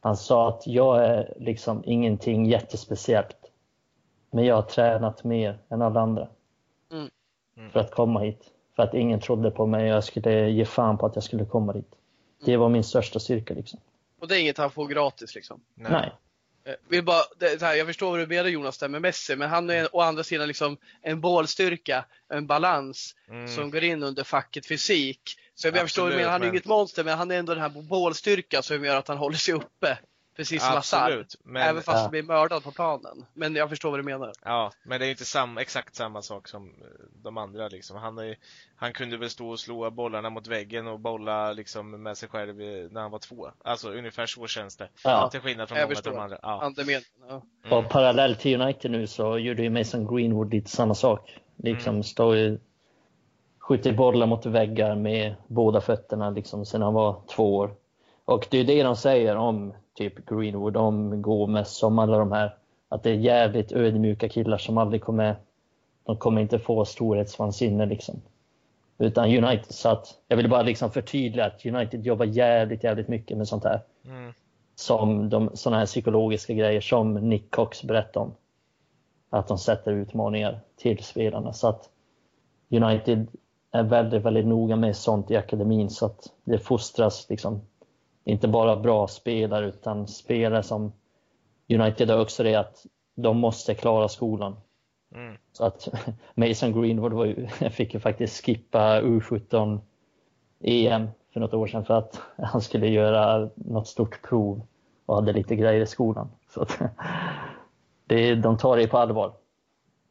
han 0.01 0.17
sa 0.17 0.49
att 0.49 0.67
jag 0.67 1.05
är 1.05 1.35
liksom 1.37 1.83
ingenting 1.87 2.47
jättespeciellt. 2.47 3.37
Men 4.31 4.45
jag 4.45 4.55
har 4.55 4.63
tränat 4.63 5.25
mer 5.25 5.59
än 5.69 5.83
alla 5.83 6.01
andra. 6.01 6.29
Mm. 6.93 7.11
mm. 7.57 7.71
För 7.71 7.81
att 7.81 7.91
komma 7.91 8.21
hit. 8.21 8.45
För 8.79 8.83
att 8.83 8.95
ingen 8.95 9.21
trodde 9.21 9.51
på 9.51 9.67
mig 9.67 9.91
och 9.91 9.97
jag 9.97 10.05
skulle 10.05 10.51
ge 10.51 10.65
fan 10.65 10.99
på 10.99 11.07
att 11.07 11.15
jag 11.15 11.25
skulle 11.25 11.45
komma 11.45 11.73
dit. 11.73 11.95
Det 12.45 12.57
var 12.57 12.69
min 12.69 12.85
största 12.85 13.19
styrka 13.19 13.55
liksom. 13.55 13.81
Och 14.21 14.29
det 14.29 14.37
är 14.37 14.41
inget 14.41 14.59
han 14.59 14.71
får 14.71 14.89
gratis 14.89 15.35
liksom? 15.35 15.61
Nej. 15.75 15.93
Nej. 15.93 16.13
Eh, 16.65 16.75
vill 16.89 17.05
bara, 17.05 17.23
det, 17.39 17.63
här, 17.63 17.75
jag 17.75 17.87
förstår 17.87 18.11
vad 18.11 18.21
du 18.21 18.27
menar 18.27 18.49
Jonas 18.49 18.79
där 18.79 18.89
med 18.89 19.03
Messi, 19.03 19.37
men 19.37 19.51
han 19.51 19.71
är 19.71 19.97
å 19.97 20.01
andra 20.01 20.25
sidan 20.25 20.49
liksom 20.49 20.77
en 21.03 21.21
bålstyrka, 21.21 22.05
en 22.29 22.47
balans 22.47 23.15
mm. 23.29 23.49
som 23.49 23.71
går 23.71 23.85
in 23.85 24.03
under 24.03 24.25
facket 24.25 24.67
fysik. 24.67 25.21
Så 25.55 25.67
jag, 25.67 25.73
Absolut, 25.73 25.83
förstår 25.83 26.03
vad 26.03 26.13
du 26.13 26.17
menar, 26.17 26.31
han 26.31 26.43
är 26.43 26.47
men... 26.47 26.55
inget 26.55 26.67
monster 26.67 27.05
men 27.05 27.19
han 27.19 27.31
är 27.31 27.39
ändå 27.39 27.55
den 27.55 27.63
här 27.63 27.83
bålstyrkan 27.83 28.63
som 28.63 28.85
gör 28.85 28.97
att 28.97 29.09
han 29.09 29.19
håller 29.19 29.37
sig 29.37 29.55
uppe. 29.55 29.99
Precis 30.39 30.63
som 30.63 30.75
Hazard. 30.75 31.27
Men... 31.45 31.63
Även 31.63 31.83
fast 31.83 32.05
ja. 32.05 32.09
blir 32.09 32.23
mördad 32.23 32.65
på 32.65 32.71
planen. 32.71 33.27
Men 33.35 33.55
jag 33.55 33.69
förstår 33.69 33.91
vad 33.91 33.99
du 33.99 34.03
menar. 34.03 34.33
Ja, 34.45 34.73
men 34.83 35.01
det 35.01 35.07
är 35.07 35.11
inte 35.11 35.25
sam, 35.25 35.59
exakt 35.59 35.95
samma 35.95 36.23
sak 36.23 36.49
som 36.49 36.69
eh, 36.69 36.87
de 37.23 37.37
andra 37.37 37.69
liksom. 37.69 37.97
Han, 37.97 38.19
är, 38.19 38.37
han 38.77 38.93
kunde 38.93 39.17
väl 39.17 39.31
stå 39.31 39.49
och 39.51 39.61
slå 39.61 39.91
bollarna 39.91 40.31
mot 40.31 40.47
väggen 40.47 40.87
och 40.87 41.01
bolla 41.01 41.53
liksom 41.53 42.03
med 42.03 42.17
sig 42.17 42.29
själv 42.29 42.57
när 42.93 43.01
han 43.01 43.11
var 43.11 43.19
två. 43.19 43.51
Alltså 43.65 43.91
ungefär 43.91 44.27
så 44.27 44.47
känns 44.47 44.77
det. 44.77 44.89
Ja. 45.05 45.29
Till 45.31 45.41
skillnad 45.41 45.69
från 45.69 45.79
jag 45.79 45.89
många 45.89 45.99
av 45.99 46.03
de 46.03 46.19
andra. 46.19 46.39
Ja. 46.43 46.73
ja. 47.29 47.43
Mm. 47.65 47.79
Och 47.79 47.91
parallellt 47.91 48.41
till 48.41 48.61
United 48.61 48.91
nu 48.91 49.07
så 49.07 49.39
gjorde 49.39 49.63
ju 49.63 49.71
Mason 49.71 50.17
Greenwood 50.17 50.55
lite 50.55 50.71
samma 50.71 50.95
sak. 50.95 51.39
Liksom 51.57 51.91
mm. 51.91 52.03
står 52.03 52.37
ju 52.37 52.59
skjuter 53.59 53.93
bollar 53.93 54.27
mot 54.27 54.47
väggar 54.47 54.95
med 54.95 55.35
båda 55.47 55.81
fötterna 55.81 56.31
liksom 56.31 56.67
sedan 56.67 56.83
han 56.83 56.95
var 56.95 57.23
två 57.29 57.57
år. 57.57 57.75
Och 58.25 58.47
det 58.51 58.59
är 58.59 58.65
det 58.65 58.83
de 58.83 58.97
säger 58.97 59.37
om 59.37 59.75
typ 59.99 60.27
Greenwood, 60.27 60.77
om 60.77 61.23
Gomes, 61.23 61.83
om 61.83 61.99
alla 61.99 62.19
de 62.19 62.33
här. 62.33 62.55
Att 62.89 63.03
det 63.03 63.11
är 63.11 63.15
jävligt 63.15 63.73
ödmjuka 63.73 64.29
killar 64.29 64.59
som 64.59 64.79
aldrig 64.79 65.03
kommer, 65.03 65.37
de 66.05 66.17
kommer 66.17 66.41
inte 66.41 66.59
få 66.59 66.85
storhetsvansinne 66.85 67.87
liksom. 67.87 68.23
Utan 68.99 69.25
United, 69.25 69.75
så 69.75 69.89
att 69.89 70.15
jag 70.29 70.37
vill 70.37 70.51
bara 70.51 70.63
liksom 70.63 70.91
förtydliga 70.91 71.47
att 71.47 71.67
United 71.67 72.07
jobbar 72.07 72.25
jävligt, 72.25 72.85
jävligt 72.85 73.09
mycket 73.09 73.37
med 73.37 73.49
sånt 73.49 73.65
här. 73.65 73.81
Mm. 74.05 74.33
Som 74.75 75.29
de, 75.29 75.51
såna 75.55 75.79
här 75.79 75.87
psykologiska 75.87 76.55
grejer 76.55 76.81
som 76.81 77.15
Nick 77.15 77.51
Cox 77.51 77.83
berättade 77.83 78.27
om. 78.27 78.35
Att 79.31 79.49
de 79.49 79.59
sätter 79.59 79.93
utmaningar 79.93 80.61
till 80.77 81.05
spelarna. 81.05 81.53
Så 81.53 81.69
att 81.69 81.89
United 82.71 83.27
är 83.73 83.83
väldigt, 83.83 84.23
väldigt 84.23 84.47
noga 84.47 84.77
med 84.77 84.97
sånt 84.97 85.31
i 85.31 85.37
akademin 85.37 85.91
så 85.91 86.07
att 86.07 86.33
det 86.45 86.59
fostras 86.59 87.27
liksom 87.31 87.61
inte 88.29 88.49
bara 88.49 88.77
bra 88.77 89.09
spelare 89.09 89.67
utan 89.67 90.09
spelare 90.09 90.63
som 90.63 90.93
United 91.69 92.11
har 92.11 92.21
också 92.21 92.43
det 92.43 92.55
att 92.55 92.87
de 93.15 93.39
måste 93.39 93.75
klara 93.75 94.09
skolan. 94.09 94.57
Mm. 95.15 95.37
Så 95.53 95.65
att 95.65 95.89
Mason 96.35 96.83
Greenwood 96.83 97.13
var 97.13 97.25
ju, 97.25 97.49
fick 97.71 97.95
ju 97.95 98.01
faktiskt 98.01 98.45
skippa 98.45 99.01
U17 99.01 99.81
EM 100.61 101.09
för 101.33 101.41
något 101.41 101.55
år 101.55 101.67
sedan 101.67 101.85
för 101.85 101.95
att 101.95 102.21
han 102.37 102.61
skulle 102.61 102.89
göra 102.89 103.51
något 103.55 103.89
stort 103.89 104.23
prov 104.23 104.67
och 105.07 105.15
hade 105.15 105.33
lite 105.33 105.57
grejer 105.57 105.81
i 105.81 105.87
skolan. 105.87 106.31
Så 106.55 106.63
att, 106.63 106.79
det, 108.07 108.35
de 108.35 108.59
tar 108.59 108.77
det 108.77 108.89
på 108.89 108.99
allvar. 108.99 109.35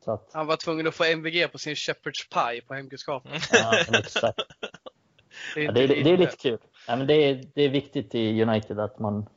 Att, 0.05 0.30
han 0.34 0.47
var 0.47 0.55
tvungen 0.55 0.88
att 0.88 0.95
få 0.95 1.03
MVG 1.03 1.51
på 1.51 1.57
sin 1.57 1.74
Shepherd's 1.74 2.34
Pie 2.34 2.61
på 2.61 2.74
hemkunskapen. 2.74 3.32
Ja, 3.51 3.97
exakt. 3.99 4.39
Det, 5.56 5.62
är 5.62 5.66
ja, 5.66 5.72
det, 5.72 5.88
det 5.88 6.10
är 6.10 6.18
lite 6.18 6.38
kul. 6.38 6.58
Ja, 6.88 6.96
men 6.96 7.08
det, 7.08 7.14
är, 7.14 7.44
det 7.54 7.62
är 7.62 7.70
viktigt 7.70 8.16
i 8.16 8.42
United 8.42 8.80
att 8.80 9.00
man, 9.00 9.30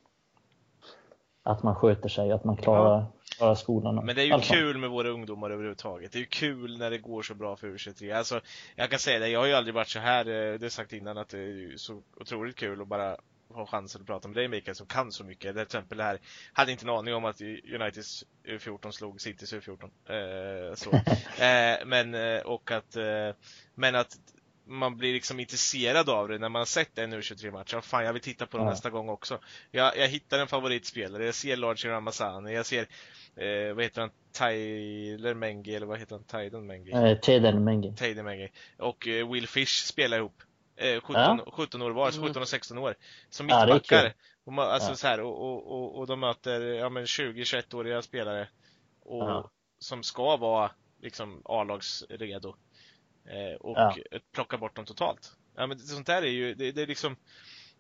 att 1.43 1.63
man 1.63 1.75
sköter 1.75 2.09
sig, 2.09 2.33
att 2.33 2.45
man 2.45 2.57
klarar, 2.57 3.05
klarar 3.37 3.55
skolan. 3.55 3.95
Men 3.95 4.17
det 4.17 4.23
är 4.23 4.27
ju 4.27 4.33
alltså. 4.33 4.55
kul 4.55 4.79
med 4.79 4.91
våra 4.91 5.09
ungdomar 5.09 5.51
överhuvudtaget. 5.51 6.13
Det 6.13 6.19
är 6.19 6.21
ju 6.21 6.27
kul 6.27 6.79
när 6.79 6.91
det 6.91 6.99
går 6.99 7.23
så 7.23 7.35
bra 7.35 7.57
för 7.57 7.67
U23. 7.67 8.17
Alltså, 8.17 8.41
jag 8.77 8.91
kan 8.91 8.99
säga 8.99 9.19
det, 9.19 9.29
jag 9.29 9.41
har 9.41 9.47
ju 9.47 9.55
aldrig 9.55 9.75
varit 9.75 9.89
så 9.89 9.99
här, 9.99 10.27
eh, 10.27 10.59
det 10.59 10.65
har 10.65 10.69
sagt 10.69 10.93
innan, 10.93 11.19
att 11.19 11.29
det 11.29 11.39
är 11.39 11.77
så 11.77 12.03
otroligt 12.21 12.57
kul 12.57 12.83
att 12.83 12.89
bara 12.89 13.17
ha 13.55 13.67
chansen 13.67 14.01
att 14.01 14.07
prata 14.07 14.29
med 14.29 14.37
dig 14.37 14.49
Mikael 14.49 14.75
som 14.75 14.87
kan 14.87 15.13
så 15.13 15.25
mycket. 15.25 15.55
Till 15.55 15.63
exempel 15.63 15.99
det 15.99 16.05
här, 16.05 16.19
hade 16.53 16.73
inte 16.73 16.85
en 16.87 16.91
aning 16.91 17.15
om 17.15 17.25
att 17.25 17.41
Uniteds 17.41 18.25
U14 18.45 18.91
slog 18.91 19.21
Citys 19.21 19.55
U14. 19.55 19.83
Eh, 19.85 20.75
så. 20.75 20.91
Eh, 21.41 21.87
men, 21.87 22.15
eh, 22.15 22.41
och 22.41 22.71
att, 22.71 22.97
eh, 22.97 23.31
men 23.75 23.95
att 23.95 24.17
man 24.71 24.97
blir 24.97 25.13
liksom 25.13 25.41
intresserad 25.41 26.09
av 26.09 26.29
det 26.29 26.39
när 26.39 26.49
man 26.49 26.61
har 26.61 26.67
sett 26.67 26.99
en 26.99 27.15
U23-match. 27.15 27.73
Ja, 27.73 27.81
fan, 27.81 28.05
jag 28.05 28.13
vill 28.13 28.23
titta 28.23 28.47
på 28.47 28.57
den 28.57 28.67
ja. 28.67 28.73
nästa 28.73 28.91
gång 28.91 29.09
också. 29.09 29.39
Jag, 29.71 29.97
jag 29.97 30.09
hittar 30.09 30.39
en 30.39 30.47
favoritspelare. 30.47 31.25
Jag 31.25 31.35
ser 31.35 31.57
Lars 31.57 31.85
Ramazani. 31.85 32.55
Jag 32.55 32.67
ser, 32.67 32.87
eh, 33.37 33.75
vad 33.75 33.85
heter 33.85 34.01
han, 34.01 34.11
Tyler 34.33 35.35
Mengi, 35.35 35.75
eller 35.75 35.87
vad 35.87 35.99
heter 35.99 36.17
han, 36.17 36.25
Tyden 36.25 36.67
Mengi? 36.67 36.91
Eh, 36.91 37.19
Teden 37.95 38.25
Mengi. 38.25 38.49
Och 38.79 39.09
eh, 39.09 39.31
Will 39.31 39.49
Fish 39.49 39.85
spelar 39.87 40.19
ihop. 40.19 40.43
17, 41.03 41.15
ja. 41.15 41.53
17 41.53 41.83
år 41.83 41.91
var, 41.91 42.11
17 42.11 42.27
mm. 42.27 42.43
och 42.43 42.49
16 42.49 42.79
år. 42.79 42.95
Som 43.31 43.47
mittbackar. 43.47 44.13
Ja, 44.45 44.63
alltså 44.63 44.91
ja. 44.91 44.97
så 44.97 45.07
här, 45.07 45.21
och, 45.21 45.43
och, 45.43 45.73
och, 45.73 45.99
och, 45.99 46.07
de 46.07 46.21
möter 46.21 46.61
ja, 46.61 46.89
20-21-åriga 46.89 48.03
spelare. 48.03 48.49
Och, 49.01 49.23
ja. 49.23 49.51
Som 49.79 50.03
ska 50.03 50.37
vara 50.37 50.71
liksom 51.03 51.43
A-lagsredo. 51.45 52.55
Eh, 53.31 53.57
och 53.61 53.79
ja. 53.79 53.95
plocka 54.33 54.59
bort 54.59 54.77
dem 54.77 54.85
totalt. 54.85 55.33
Ja, 55.57 55.67
men 55.67 55.79
sånt 55.79 56.07
där 56.07 56.23
är 56.23 56.27
ju, 56.27 56.55
det, 56.55 56.73
det 56.73 56.83
är 56.83 56.87
liksom 56.87 57.17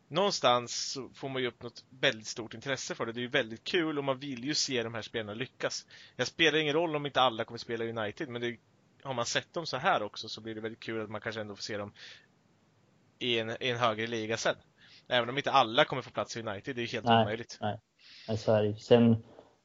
Någonstans 0.09 0.99
får 1.15 1.29
man 1.29 1.43
ju 1.43 1.49
upp 1.49 1.63
något 1.63 1.85
väldigt 2.01 2.27
stort 2.27 2.55
intresse 2.55 2.95
för 2.95 3.07
det. 3.07 3.13
Det 3.13 3.21
är 3.21 3.23
ju 3.23 3.29
väldigt 3.29 3.65
kul 3.65 3.99
och 3.99 4.05
man 4.05 4.19
vill 4.19 4.45
ju 4.45 4.55
se 4.55 4.83
de 4.83 4.95
här 4.95 5.03
spelarna 5.03 5.35
lyckas. 5.35 5.87
Jag 6.17 6.27
spelar 6.27 6.59
ingen 6.59 6.75
roll 6.75 6.97
om 6.97 7.07
inte 7.07 7.21
alla 7.21 7.45
kommer 7.45 7.59
spela 7.59 7.85
United, 7.85 8.29
men 8.29 8.41
det, 8.41 8.57
har 9.03 9.15
man 9.15 9.27
sett 9.27 9.53
dem 9.53 9.67
så 9.67 9.77
här 9.77 10.03
också 10.03 10.29
så 10.29 10.41
blir 10.41 10.55
det 10.55 10.61
väldigt 10.61 10.81
kul 10.81 11.03
att 11.03 11.11
man 11.11 11.21
kanske 11.21 11.41
ändå 11.41 11.57
får 11.57 11.63
se 11.63 11.77
dem 11.77 11.93
i 13.19 13.39
en, 13.39 13.51
i 13.51 13.69
en 13.69 13.79
högre 13.79 14.07
liga 14.07 14.37
sen. 14.37 14.57
Även 15.09 15.29
om 15.29 15.37
inte 15.37 15.51
alla 15.51 15.85
kommer 15.85 16.03
få 16.03 16.11
plats 16.11 16.37
i 16.37 16.41
United, 16.41 16.77
det 16.77 16.81
är 16.81 16.87
ju 16.87 16.93
helt 16.93 17.07
nej, 17.07 17.23
omöjligt. 17.23 17.59
Nej, 17.61 18.39
så 18.39 18.55
är 18.55 18.63
det 18.63 18.77
Sen, 18.77 19.17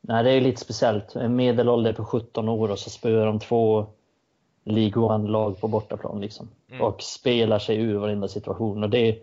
nej, 0.01 0.23
det 0.23 0.31
är 0.31 0.41
lite 0.41 0.61
speciellt. 0.61 1.15
En 1.15 1.35
medelålder 1.35 1.93
på 1.93 2.05
17 2.05 2.49
år 2.49 2.71
och 2.71 2.79
så 2.79 2.89
spöar 2.89 3.25
de 3.25 3.39
två 3.39 3.87
League 4.65 5.03
One-lag 5.03 5.59
på 5.59 5.67
bortaplan 5.67 6.21
liksom. 6.21 6.49
Mm. 6.69 6.81
Och 6.81 7.01
spelar 7.01 7.59
sig 7.59 7.77
ur 7.77 7.97
varenda 7.97 8.27
situation. 8.27 8.83
Och 8.83 8.89
det, 8.89 9.19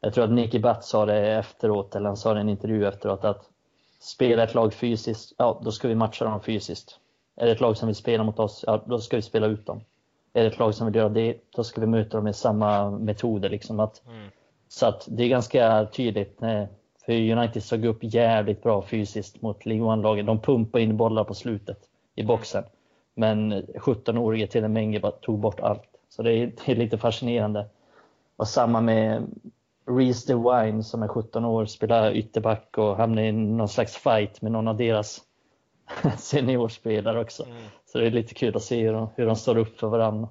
jag 0.00 0.14
tror 0.14 0.24
att 0.24 0.30
Nicky 0.30 0.58
Butt 0.58 0.84
sa 0.84 1.06
det 1.06 1.32
efteråt, 1.32 1.94
eller 1.94 2.06
han 2.06 2.16
sa 2.16 2.34
det 2.34 2.38
i 2.38 2.40
en 2.40 2.48
intervju 2.48 2.86
efteråt, 2.86 3.24
att 3.24 3.48
spela 4.00 4.42
ett 4.42 4.54
lag 4.54 4.74
fysiskt, 4.74 5.32
ja 5.38 5.60
då 5.64 5.72
ska 5.72 5.88
vi 5.88 5.94
matcha 5.94 6.24
dem 6.24 6.40
fysiskt. 6.40 6.98
Är 7.36 7.46
det 7.46 7.52
ett 7.52 7.60
lag 7.60 7.76
som 7.76 7.86
vill 7.86 7.96
spela 7.96 8.24
mot 8.24 8.38
oss, 8.38 8.64
ja 8.66 8.82
då 8.86 8.98
ska 8.98 9.16
vi 9.16 9.22
spela 9.22 9.46
ut 9.46 9.66
dem 9.66 9.80
är 10.32 10.42
det 10.42 10.48
ett 10.48 10.58
lag 10.58 10.74
som 10.74 10.86
vill 10.86 10.96
göra 10.96 11.08
det, 11.08 11.36
då 11.50 11.64
ska 11.64 11.80
vi 11.80 11.86
möta 11.86 12.16
dem 12.16 12.24
med 12.24 12.36
samma 12.36 12.90
metoder. 12.90 13.48
Liksom 13.48 13.80
att, 13.80 14.06
mm. 14.06 14.28
Så 14.68 14.86
att 14.86 15.06
det 15.10 15.24
är 15.24 15.28
ganska 15.28 15.86
tydligt. 15.92 16.38
För 17.06 17.32
United 17.32 17.62
såg 17.62 17.84
upp 17.84 17.98
jävligt 18.00 18.62
bra 18.62 18.82
fysiskt 18.82 19.42
mot 19.42 19.66
League 19.66 19.86
One-lagen. 19.86 20.26
De 20.26 20.40
pumpade 20.40 20.84
in 20.84 20.96
bollar 20.96 21.24
på 21.24 21.34
slutet 21.34 21.78
i 22.14 22.22
boxen. 22.22 22.64
Men 23.18 23.52
17-årige 23.62 24.46
Telemenge 24.46 25.00
tog 25.20 25.38
bort 25.38 25.60
allt. 25.60 25.82
Så 26.08 26.22
det 26.22 26.32
är, 26.32 26.46
det 26.46 26.72
är, 26.72 26.76
lite 26.76 26.98
fascinerande. 26.98 27.66
Och 28.36 28.48
samma 28.48 28.80
med 28.80 29.26
Reese 29.86 30.24
DeWine 30.24 30.84
som 30.84 31.02
är 31.02 31.08
17 31.08 31.44
år 31.44 31.66
spelar 31.66 32.12
ytterback 32.12 32.78
och 32.78 32.96
hamnar 32.96 33.22
i 33.22 33.32
någon 33.32 33.68
slags 33.68 33.96
fight 33.96 34.42
med 34.42 34.52
någon 34.52 34.68
av 34.68 34.76
deras 34.76 35.20
seniorspelare 36.18 37.20
också. 37.20 37.44
Mm. 37.44 37.56
Så 37.86 37.98
det 37.98 38.06
är 38.06 38.10
lite 38.10 38.34
kul 38.34 38.56
att 38.56 38.62
se 38.62 38.82
hur 38.82 38.92
de, 38.92 39.10
hur 39.16 39.26
de 39.26 39.36
står 39.36 39.58
upp 39.58 39.80
för 39.80 39.88
varandra. 39.88 40.28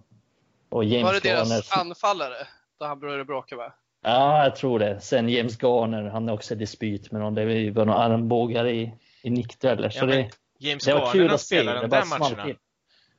Och 0.69 0.83
James 0.83 1.03
Var 1.03 1.13
det 1.13 1.19
deras 1.19 1.49
Garner, 1.49 1.81
anfallare? 1.81 2.47
Då 2.79 2.85
han 2.85 2.99
började 2.99 3.25
bråka 3.25 3.55
med? 3.55 3.71
Ja, 4.03 4.43
jag 4.43 4.55
tror 4.55 4.79
det. 4.79 5.01
Sen 5.01 5.29
James 5.29 5.57
Garner, 5.63 6.03
han 6.03 6.29
är 6.29 6.33
också 6.33 6.53
i 6.53 6.57
dispyt 6.57 7.11
med 7.11 7.21
någon. 7.21 7.35
Det 7.35 7.71
var 7.71 7.85
några 7.85 7.99
armbågar 7.99 8.67
i, 8.67 8.93
i 9.23 9.29
nickdueller. 9.29 9.93
Ja, 9.95 10.05
det, 10.05 10.29
James 10.59 10.85
det 10.85 10.93
var 10.93 11.11
kul 11.11 11.31
att 11.31 11.41
se. 11.41 11.63
De 11.63 11.89
där 11.89 12.19
matcherna. 12.19 12.55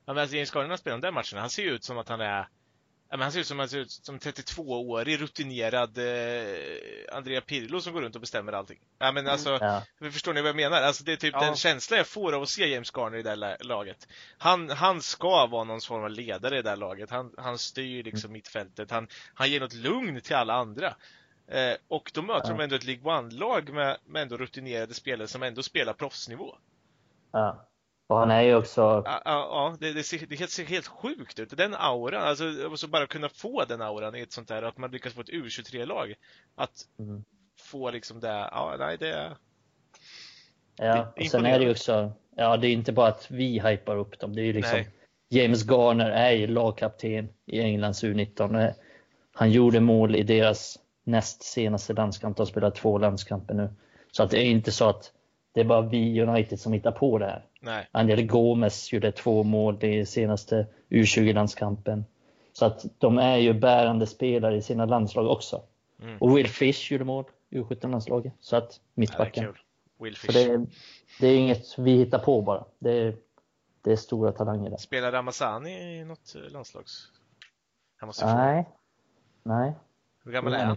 Ja, 0.08 0.14
men 0.14 0.20
alltså 0.22 0.36
James 0.36 0.54
Garner 0.54 0.76
spelar 0.76 0.98
de 0.98 1.06
där 1.06 1.12
matcherna. 1.12 1.40
Han 1.40 1.50
ser 1.50 1.62
ju 1.62 1.70
ut 1.70 1.84
som 1.84 1.98
att 1.98 2.08
han 2.08 2.20
är 2.20 2.48
men 3.10 3.20
han 3.20 3.32
ser 3.32 3.40
ut 3.40 3.46
som, 3.46 3.58
han 3.58 3.68
ser 3.68 3.78
ut 3.78 3.90
som 3.90 4.18
32-årig 4.18 5.20
rutinerad 5.20 5.98
eh, 5.98 7.16
Andrea 7.16 7.40
Pirlo 7.40 7.80
som 7.80 7.92
går 7.92 8.02
runt 8.02 8.14
och 8.14 8.20
bestämmer 8.20 8.52
allting. 8.52 8.78
Ja, 8.98 9.12
men 9.12 9.28
alltså, 9.28 9.50
mm. 9.50 9.82
ja. 10.00 10.10
förstår 10.10 10.34
ni 10.34 10.40
vad 10.40 10.48
jag 10.48 10.56
menar? 10.56 10.82
Alltså, 10.82 11.04
det 11.04 11.12
är 11.12 11.16
typ 11.16 11.34
ja. 11.34 11.40
den 11.40 11.56
känsla 11.56 11.96
jag 11.96 12.06
får 12.06 12.32
av 12.32 12.42
att 12.42 12.48
se 12.48 12.66
James 12.66 12.96
Garner 12.96 13.18
i 13.18 13.22
det 13.22 13.30
här 13.30 13.64
laget. 13.64 14.08
Han, 14.38 14.70
han 14.70 15.02
ska 15.02 15.46
vara 15.46 15.64
någon 15.64 15.80
form 15.80 16.04
av 16.04 16.10
ledare 16.10 16.58
i 16.58 16.62
det 16.62 16.70
här 16.70 16.76
laget. 16.76 17.10
Han, 17.10 17.34
han 17.36 17.58
styr 17.58 18.02
liksom 18.02 18.28
mm. 18.28 18.32
mittfältet. 18.32 18.90
Han, 18.90 19.08
han 19.34 19.50
ger 19.50 19.60
något 19.60 19.74
lugn 19.74 20.20
till 20.20 20.36
alla 20.36 20.54
andra. 20.54 20.94
Eh, 21.48 21.74
och 21.88 22.10
då 22.14 22.22
möter 22.22 22.50
ja. 22.50 22.56
de 22.56 22.62
ändå 22.62 22.76
ett 22.76 22.84
League 22.84 23.18
One-lag 23.18 23.72
med, 23.72 23.98
med 24.06 24.22
ändå 24.22 24.36
rutinerade 24.36 24.94
spelare 24.94 25.28
som 25.28 25.42
ändå 25.42 25.62
spelar 25.62 25.92
proffsnivå. 25.92 26.56
Ja. 27.32 27.67
Och 28.08 28.18
han 28.18 28.30
är 28.30 28.42
ju 28.42 28.54
också... 28.54 28.80
Ja, 29.04 29.22
ja 29.24 29.76
det, 29.80 29.92
det, 29.92 30.02
ser, 30.02 30.26
det 30.26 30.50
ser 30.50 30.64
helt 30.64 30.86
sjukt 30.86 31.38
ut. 31.38 31.56
Den 31.56 31.74
auran, 31.74 32.22
alltså, 32.22 32.44
alltså 32.70 32.88
bara 32.88 33.06
kunna 33.06 33.28
få 33.28 33.64
den 33.64 33.82
auran 33.82 34.14
i 34.14 34.20
ett 34.20 34.32
sånt 34.32 34.48
där, 34.48 34.62
att 34.62 34.78
man 34.78 34.90
lyckas 34.90 35.12
få 35.12 35.20
ett 35.20 35.28
U23-lag. 35.28 36.14
Att 36.54 36.86
mm. 36.98 37.24
få 37.60 37.90
liksom 37.90 38.20
det, 38.20 38.28
ja, 38.28 38.76
nej 38.78 38.96
det... 38.98 39.36
Ja, 40.76 41.12
och 41.16 41.26
sen 41.26 41.46
är 41.46 41.58
det 41.58 41.64
ju 41.64 41.70
också, 41.70 42.12
ja 42.36 42.56
det 42.56 42.66
är 42.68 42.72
inte 42.72 42.92
bara 42.92 43.08
att 43.08 43.30
vi 43.30 43.60
hypar 43.60 43.96
upp 43.96 44.18
dem, 44.18 44.34
det 44.34 44.42
är 44.42 44.46
ju 44.46 44.52
liksom 44.52 44.76
nej. 44.76 44.90
James 45.28 45.64
Garner 45.70 46.10
är 46.10 46.32
ju 46.32 46.46
lagkapten 46.46 47.28
i 47.46 47.60
Englands 47.60 48.04
U19. 48.04 48.72
Han 49.32 49.50
gjorde 49.50 49.80
mål 49.80 50.16
i 50.16 50.22
deras 50.22 50.78
näst 51.04 51.42
senaste 51.42 51.92
landskamp, 51.92 52.36
de 52.36 52.46
spelar 52.46 52.70
två 52.70 52.98
landskamper 52.98 53.54
nu. 53.54 53.68
Så 54.12 54.22
att 54.22 54.30
det 54.30 54.38
är 54.38 54.50
inte 54.50 54.72
så 54.72 54.88
att 54.88 55.12
det 55.54 55.60
är 55.60 55.64
bara 55.64 55.80
vi 55.80 56.22
United 56.22 56.60
som 56.60 56.72
hittar 56.72 56.92
på 56.92 57.18
det 57.18 57.26
här. 57.26 57.44
Nej. 57.60 57.88
Angel 57.92 58.26
Gomes 58.26 58.92
gjorde 58.92 59.12
två 59.12 59.42
mål 59.42 59.84
i 59.84 60.06
senaste 60.06 60.66
U20-landskampen. 60.88 62.04
Så 62.52 62.64
att 62.64 62.84
de 62.98 63.18
är 63.18 63.36
ju 63.36 63.52
bärande 63.52 64.06
spelare 64.06 64.56
i 64.56 64.62
sina 64.62 64.86
landslag 64.86 65.26
också. 65.26 65.62
Mm. 66.02 66.18
Och 66.18 66.38
Will 66.38 66.48
Fish 66.48 66.92
gjorde 66.92 67.04
mål 67.04 67.24
i 67.50 67.58
U17-landslaget. 67.58 68.32
Så 68.40 68.56
att 68.56 68.80
mittbacken. 68.94 69.44
Ja, 69.44 69.52
Will 70.04 70.16
Fish. 70.16 70.32
Så 70.32 70.38
det, 70.38 70.66
det, 71.20 71.26
är 71.26 71.38
inget 71.38 71.78
vi 71.78 71.90
hittar 71.90 72.18
på 72.18 72.42
bara. 72.42 72.64
Det 72.78 72.92
är, 72.92 73.16
det 73.82 73.92
är 73.92 73.96
stora 73.96 74.32
talanger 74.32 74.70
där. 74.70 74.76
Spelar 74.76 75.12
Ramazani 75.12 75.98
i 75.98 76.04
något 76.04 76.34
landslags? 76.50 77.12
Han 77.96 78.06
måste 78.06 78.34
Nej. 78.34 78.64
Få. 78.64 78.70
Nej. 79.42 79.74
Hur 80.24 80.32
gammal 80.32 80.52
är 80.54 80.64
han? 80.64 80.76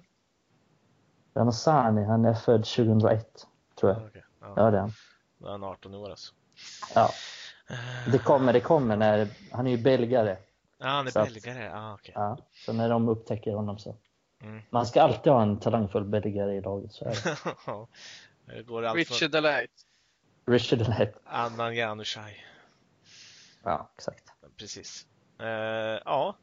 Ramazani, 1.34 2.04
han 2.04 2.26
är 2.26 2.34
född 2.34 2.66
2001, 2.66 3.48
tror 3.80 3.92
jag. 3.92 4.04
Okay. 4.04 4.22
Ja, 4.42 4.54
ja 4.56 4.72
det 4.72 4.78
är 4.78 4.82
han. 4.82 4.92
Då 5.38 5.48
är 5.48 5.52
han 5.52 5.64
18 5.64 5.96
år 5.96 6.10
alltså. 6.10 6.34
Ja. 6.96 7.14
Det 8.12 8.18
kommer, 8.18 8.54
det 8.54 8.60
kommer 8.60 8.98
när, 8.98 9.28
han 9.52 9.68
är 9.68 9.72
ju 9.72 9.78
belgare. 9.78 10.38
Ja, 10.78 10.88
han 10.88 11.08
är 11.08 11.12
så 11.12 11.24
belgare, 11.24 11.72
ah, 11.74 11.94
okay. 11.94 12.12
ja, 12.16 12.38
Så 12.66 12.74
när 12.74 12.90
de 12.90 13.10
upptäcker 13.10 13.54
honom 13.54 13.80
så. 13.80 13.96
Mm. 14.44 14.62
Man 14.70 14.86
ska 14.86 15.02
alltid 15.02 15.34
ha 15.34 15.42
en 15.42 15.60
talangfull 15.60 16.04
belgare 16.04 16.56
i 16.56 16.62
laget, 16.62 16.94
så 16.94 17.06
är 17.06 17.10
det. 17.10 17.38
det 18.56 18.64
går 18.64 18.96
Richard 18.96 19.18
för... 19.18 19.28
Delight. 19.28 19.72
Richard 20.46 20.80
Delight. 20.80 21.16
Annan 21.26 21.76
Janushaj. 21.76 22.46
Ja, 23.64 23.92
exakt. 23.98 24.24
Precis. 24.58 25.08
Uh, 25.42 25.48
ja, 25.48 26.00
ja, 26.06 26.38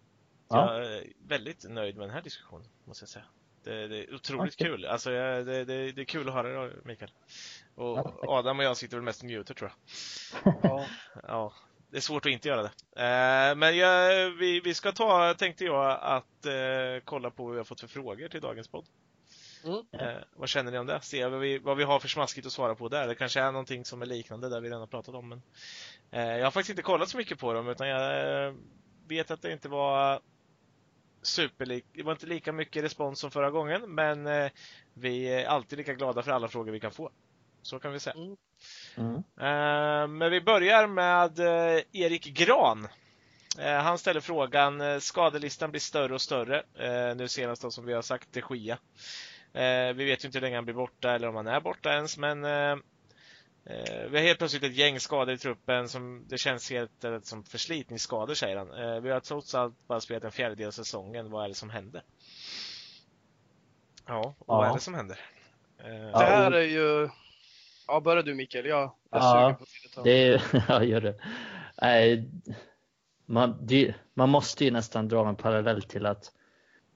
jag 0.49 0.87
är 0.87 1.13
väldigt 1.27 1.65
nöjd 1.69 1.97
med 1.97 2.09
den 2.09 2.15
här 2.15 2.23
diskussionen, 2.23 2.69
måste 2.85 3.03
jag 3.03 3.09
säga. 3.09 3.25
Det, 3.69 3.89
det 3.89 3.99
är 3.99 4.15
otroligt 4.15 4.55
okay. 4.55 4.69
kul. 4.69 4.85
Alltså, 4.85 5.11
det, 5.11 5.65
det, 5.65 5.93
det, 5.93 6.03
är 6.03 6.05
kul 6.05 6.29
att 6.29 6.35
höra 6.35 6.69
det, 6.69 6.75
Mikael. 6.85 7.11
Och 7.75 8.29
Adam 8.29 8.59
och 8.59 8.65
jag 8.65 8.77
sitter 8.77 8.97
väl 8.97 9.05
mest 9.05 9.23
muter, 9.23 9.55
tror 9.55 9.73
jag. 10.43 10.55
Ja. 10.63 10.87
ja. 11.29 11.53
Det 11.91 11.97
är 11.97 12.01
svårt 12.01 12.27
att 12.27 12.33
inte 12.33 12.49
göra 12.49 12.63
det. 12.63 12.71
Eh, 13.03 13.55
men 13.57 13.77
jag, 13.77 14.31
vi, 14.31 14.61
vi 14.61 14.75
ska 14.75 14.93
ta, 14.93 15.35
tänkte 15.35 15.65
jag, 15.65 15.99
att 16.03 16.47
eh, 16.47 17.05
kolla 17.05 17.31
på 17.31 17.45
vad 17.45 17.53
vi 17.53 17.59
har 17.59 17.65
fått 17.65 17.81
för 17.81 17.87
frågor 17.87 18.29
till 18.29 18.41
dagens 18.41 18.69
podd. 18.69 18.87
Mm. 19.65 19.85
Eh, 19.93 20.23
vad 20.37 20.49
känner 20.49 20.71
ni 20.71 20.79
om 20.79 20.87
det? 20.87 21.01
Se 21.01 21.27
vad 21.27 21.41
vi, 21.41 21.59
vad 21.59 21.77
vi 21.77 21.85
har 21.85 22.01
för 22.01 22.09
smaskigt 22.09 22.47
att 22.47 22.53
svara 22.53 22.75
på 22.75 22.89
där. 22.89 23.09
Det 23.09 23.15
kanske 23.15 23.41
är 23.41 23.53
någonting 23.53 23.85
som 23.85 24.03
är 24.03 24.07
liknande 24.07 24.49
där 24.49 24.61
vi 24.61 24.69
redan 24.69 24.81
har 24.81 24.87
pratat 24.87 25.15
om. 25.15 25.29
Men, 25.29 25.43
eh, 26.11 26.37
jag 26.37 26.45
har 26.45 26.51
faktiskt 26.51 26.71
inte 26.71 26.83
kollat 26.83 27.09
så 27.09 27.17
mycket 27.17 27.39
på 27.39 27.53
dem 27.53 27.69
utan 27.69 27.89
jag 27.89 28.47
eh, 28.47 28.55
vet 29.09 29.31
att 29.31 29.43
det 29.43 29.53
inte 29.53 29.69
var 29.69 30.21
superlik, 31.23 31.85
det 31.93 32.03
var 32.03 32.13
inte 32.13 32.27
lika 32.27 32.53
mycket 32.53 32.85
respons 32.85 33.21
som 33.21 33.31
förra 33.31 33.51
gången, 33.51 33.95
men 33.95 34.27
eh, 34.27 34.51
vi 34.95 35.25
är 35.25 35.47
alltid 35.47 35.79
lika 35.79 35.95
glada 35.95 36.23
för 36.23 36.31
alla 36.31 36.49
frågor 36.49 36.73
vi 36.73 36.81
kan 36.81 36.93
få. 36.93 37.11
Så 37.63 37.79
kan 37.79 37.93
vi 37.93 38.01
säga. 38.01 38.17
Mm. 38.17 38.37
Mm. 38.97 39.15
Eh, 39.17 40.09
men 40.09 40.31
vi 40.31 40.41
börjar 40.41 40.87
med 40.87 41.39
eh, 41.39 41.83
Erik 41.93 42.25
Gran. 42.25 42.89
Han 43.59 43.99
ställer 43.99 44.21
frågan, 44.21 45.01
skadelistan 45.01 45.71
blir 45.71 45.81
större 45.81 46.15
och 46.15 46.21
större. 46.21 46.65
Nu 47.15 47.29
senast 47.29 47.63
då, 47.63 47.71
som 47.71 47.87
vi 47.87 47.93
har 47.93 48.03
sagt, 48.03 48.33
de 48.33 48.57
Gia. 48.57 48.79
Vi 49.95 50.05
vet 50.05 50.25
ju 50.25 50.29
inte 50.29 50.39
hur 50.39 50.41
länge 50.41 50.57
han 50.57 50.65
blir 50.65 50.75
borta 50.75 51.15
eller 51.15 51.29
om 51.29 51.37
han 51.37 51.47
är 51.47 51.61
borta 51.61 51.95
ens, 51.95 52.19
men 52.19 52.45
Eh, 53.69 54.11
vi 54.11 54.19
har 54.19 54.25
helt 54.25 54.39
plötsligt 54.39 54.63
ett 54.63 54.77
gäng 54.77 55.01
skador 55.01 55.35
i 55.35 55.39
truppen 55.39 55.89
som 55.89 56.25
det 56.29 56.39
känns 56.39 56.71
helt 56.71 57.05
eh, 57.05 57.21
som 57.21 57.45
förslitningsskador 57.45 58.35
säger 58.35 58.57
han. 58.57 58.73
Eh, 58.73 59.01
vi 59.01 59.11
har 59.11 59.21
trots 59.21 59.55
allt 59.55 59.87
bara 59.87 60.01
spelat 60.01 60.25
en 60.25 60.33
fjärdedel 60.33 60.67
av 60.67 60.71
säsongen. 60.71 61.31
Vad 61.31 61.45
är 61.45 61.49
det 61.49 61.55
som 61.55 61.71
händer? 61.71 62.03
Ja, 64.07 64.35
ja. 64.39 64.45
vad 64.47 64.69
är 64.69 64.75
det 64.75 64.81
som 64.81 64.95
händer? 64.95 65.19
Det 66.13 66.25
här 66.25 66.53
är 66.53 66.63
ju... 66.63 67.09
Ja, 67.87 68.01
börjar 68.01 68.23
du 68.23 68.35
Mikael. 68.35 68.67
Jag, 68.67 68.93
jag 69.11 69.23
ja, 69.23 69.59
på 69.95 70.03
det 70.03 70.29
är, 70.29 70.43
ja, 70.69 70.85
gör 70.85 71.01
det. 71.01 71.15
Nej, 71.83 72.31
man, 73.27 73.59
det, 73.67 73.95
man 74.15 74.29
måste 74.29 74.65
ju 74.65 74.71
nästan 74.71 75.09
dra 75.09 75.29
en 75.29 75.37
parallell 75.37 75.83
till 75.83 76.07
att 76.07 76.33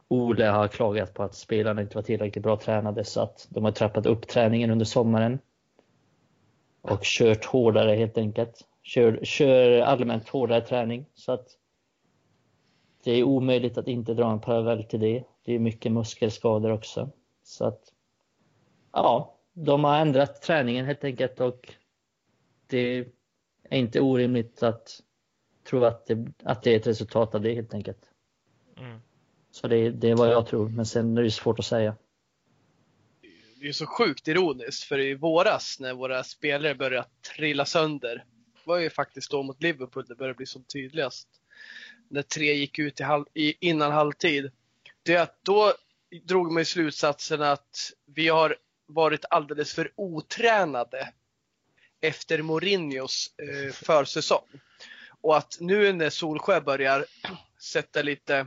Ole 0.09 0.47
har 0.47 0.69
klagat 0.69 1.15
på 1.15 1.23
att 1.23 1.35
spelarna 1.35 1.83
inte 1.83 1.95
var 1.95 2.03
tillräckligt 2.03 2.45
bra 2.45 2.57
tränade 2.57 3.05
så 3.05 3.21
att 3.21 3.47
de 3.51 3.65
har 3.65 3.73
trappat 3.73 4.07
upp 4.07 4.29
träningen 4.29 4.71
under 4.71 4.85
sommaren 4.85 5.39
och 6.83 7.01
kört 7.03 7.45
hårdare 7.45 7.97
helt 7.97 8.19
enkelt. 8.19 8.69
Kör, 8.83 9.25
kör 9.25 9.81
allmänt 9.81 10.29
hårdare 10.29 10.61
träning 10.61 11.07
så 11.15 11.33
att 11.33 11.49
det 13.05 13.13
är 13.13 13.23
omöjligt 13.23 13.79
att 13.79 13.89
inte 13.89 14.15
dra 14.15 14.33
en 14.33 14.41
parallell 14.41 14.85
till 14.85 15.01
det. 15.01 15.25
Det 15.45 15.55
är 15.55 15.59
mycket 15.59 15.93
muskelskador 15.93 16.71
också. 16.71 17.11
Så 17.43 17.65
att 17.65 17.93
ja, 18.93 19.39
de 19.53 19.85
har 19.85 19.99
ändrat 19.99 20.43
träningen 20.43 20.87
helt 20.87 21.05
enkelt 21.05 21.41
och 21.41 21.75
det 22.67 22.99
är 23.69 23.79
inte 23.79 24.01
orimligt 24.01 24.63
att 24.63 25.01
tro 25.71 25.85
att 25.85 26.07
det, 26.07 26.27
att 26.43 26.63
det 26.63 26.73
är 26.73 26.77
ett 26.77 26.87
resultat 26.87 27.35
av 27.35 27.41
det 27.41 27.55
helt 27.55 27.75
enkelt. 27.75 28.11
Mm. 28.77 29.01
Så 29.51 29.69
det, 29.69 29.91
det 29.91 30.11
är 30.11 30.17
vad 30.17 30.29
jag 30.29 30.47
tror, 30.47 30.69
men 30.69 30.87
sen 30.87 31.19
är 31.19 31.23
det 31.23 31.31
svårt 31.31 31.59
att 31.59 31.65
säga 31.65 31.97
det 33.63 33.69
är 33.69 33.73
så 33.73 33.87
sjukt 33.87 34.29
ironiskt 34.29 34.85
för 34.85 34.99
i 34.99 35.15
våras 35.15 35.81
när 35.81 35.95
våra 35.95 36.25
spelare 36.25 36.75
började 36.75 37.09
trilla 37.37 37.65
sönder 37.65 38.25
var 38.65 38.79
ju 38.79 38.91
faktiskt 38.91 39.31
då 39.31 39.43
mot 39.43 39.63
Liverpool 39.63 40.05
det 40.09 40.15
började 40.15 40.37
bli 40.37 40.47
som 40.47 40.65
tydligast. 40.65 41.29
När 42.09 42.23
tre 42.23 42.55
gick 42.55 42.79
ut 42.79 43.01
i 43.01 43.03
halv, 43.03 43.25
i, 43.35 43.69
innan 43.69 43.93
halvtid. 43.93 44.51
Det 45.03 45.15
är 45.15 45.23
att 45.23 45.45
då 45.45 45.75
drog 46.23 46.53
man 46.53 46.65
slutsatsen 46.65 47.43
att 47.43 47.93
vi 48.05 48.29
har 48.29 48.57
varit 48.87 49.25
alldeles 49.31 49.75
för 49.75 49.93
otränade 49.97 51.13
efter 52.01 52.43
Mourinhos 52.43 53.35
eh, 53.39 53.73
försäsong. 53.73 54.49
Och 55.21 55.37
att 55.37 55.57
nu 55.61 55.93
när 55.93 56.11
Solsjö 56.11 56.61
börjar 56.61 57.07
sätta 57.59 58.03
lite 58.03 58.47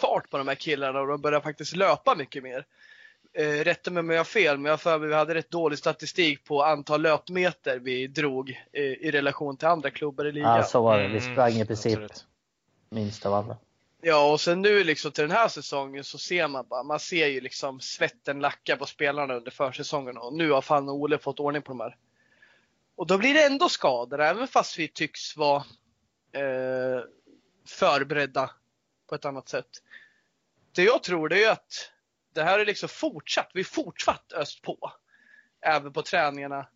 fart 0.00 0.30
på 0.30 0.38
de 0.38 0.48
här 0.48 0.54
killarna 0.54 1.00
och 1.00 1.06
de 1.06 1.20
börjar 1.20 1.40
faktiskt 1.40 1.76
löpa 1.76 2.14
mycket 2.14 2.42
mer 2.42 2.66
eh, 3.36 3.64
rätta 3.64 3.90
mig 3.90 4.00
om 4.00 4.10
jag 4.10 4.18
har 4.18 4.24
fel, 4.24 4.58
men 4.58 4.70
jag 4.70 4.80
för 4.80 4.98
mig 4.98 5.08
vi 5.08 5.14
hade 5.14 5.34
rätt 5.34 5.50
dålig 5.50 5.78
statistik 5.78 6.44
på 6.44 6.62
antal 6.62 7.02
löpmeter 7.02 7.78
vi 7.78 8.06
drog 8.06 8.50
eh, 8.72 8.82
i 8.82 9.10
relation 9.10 9.56
till 9.56 9.68
andra 9.68 9.90
klubbar 9.90 10.24
i 10.24 10.32
ligan. 10.32 10.56
Ja, 10.56 10.62
så 10.62 10.82
var 10.82 10.98
det. 10.98 11.08
Vi 11.08 11.18
mm, 11.18 11.32
sprang 11.32 11.52
i 11.52 11.64
princip 11.64 11.98
mm, 11.98 12.08
minst 12.90 13.26
av 13.26 13.34
alla. 13.34 13.56
Ja, 14.02 14.32
och 14.32 14.40
sen 14.40 14.62
nu 14.62 14.84
liksom 14.84 15.12
till 15.12 15.22
den 15.22 15.36
här 15.36 15.48
säsongen 15.48 16.04
så 16.04 16.18
ser 16.18 16.48
man 16.48 16.66
bara, 16.68 16.82
man 16.82 17.00
ser 17.00 17.26
ju 17.26 17.40
liksom 17.40 17.80
svetten 17.80 18.40
lacka 18.40 18.76
på 18.76 18.86
spelarna 18.86 19.34
under 19.34 19.50
försäsongen 19.50 20.16
och 20.16 20.34
nu 20.34 20.50
har 20.50 20.62
fan 20.62 20.88
Ole 20.88 21.18
fått 21.18 21.40
ordning 21.40 21.62
på 21.62 21.72
de 21.72 21.80
här. 21.80 21.96
Och 22.96 23.06
då 23.06 23.18
blir 23.18 23.34
det 23.34 23.46
ändå 23.46 23.68
skador, 23.68 24.20
även 24.20 24.48
fast 24.48 24.78
vi 24.78 24.88
tycks 24.88 25.36
vara 25.36 25.64
eh, 26.32 27.00
förberedda 27.66 28.50
på 29.08 29.14
ett 29.14 29.24
annat 29.24 29.48
sätt. 29.48 29.82
Det 30.72 30.82
jag 30.82 31.02
tror 31.02 31.28
det 31.28 31.44
är 31.44 31.50
att 31.50 31.90
det 32.36 32.44
här 32.44 32.58
är 32.58 32.66
liksom 32.66 32.88
fortsatt, 32.88 33.50
vi 33.54 33.64
fortsatt 33.64 34.32
öst 34.32 34.62
på. 34.62 34.92
Även 35.60 35.92
på 35.92 36.02
träningarna. 36.02 36.66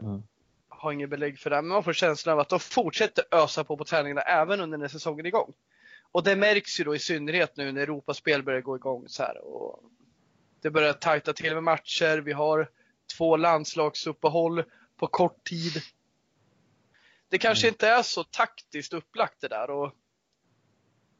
Mm. 0.00 0.22
Har 0.68 0.92
inget 0.92 1.10
belägg 1.10 1.38
för 1.38 1.50
det, 1.50 1.56
men 1.56 1.66
man 1.66 1.84
får 1.84 1.92
känslan 1.92 2.32
av 2.32 2.40
att 2.40 2.48
de 2.48 2.60
fortsätter 2.60 3.24
ösa 3.30 3.64
på 3.64 3.76
på 3.76 3.84
träningarna 3.84 4.20
även 4.20 4.60
under 4.60 4.78
när 4.78 4.88
säsongen 4.88 5.26
är 5.26 5.28
igång. 5.28 5.52
Och 6.12 6.22
det 6.22 6.36
märks 6.36 6.80
ju 6.80 6.84
då 6.84 6.94
i 6.94 6.98
synnerhet 6.98 7.56
nu 7.56 7.72
när 7.72 7.82
Europaspel 7.82 8.42
börjar 8.42 8.60
gå 8.60 8.76
igång 8.76 9.08
så 9.08 9.22
här. 9.22 9.44
Och 9.44 9.82
det 10.60 10.70
börjar 10.70 10.92
tajta 10.92 11.32
till 11.32 11.54
med 11.54 11.62
matcher. 11.62 12.18
Vi 12.18 12.32
har 12.32 12.70
två 13.16 13.36
landslagsuppehåll 13.36 14.64
på 14.96 15.06
kort 15.06 15.44
tid. 15.44 15.82
Det 17.28 17.38
kanske 17.38 17.66
mm. 17.66 17.74
inte 17.74 17.88
är 17.88 18.02
så 18.02 18.24
taktiskt 18.24 18.92
upplagt 18.92 19.40
det 19.40 19.48
där. 19.48 19.70
Och 19.70 19.92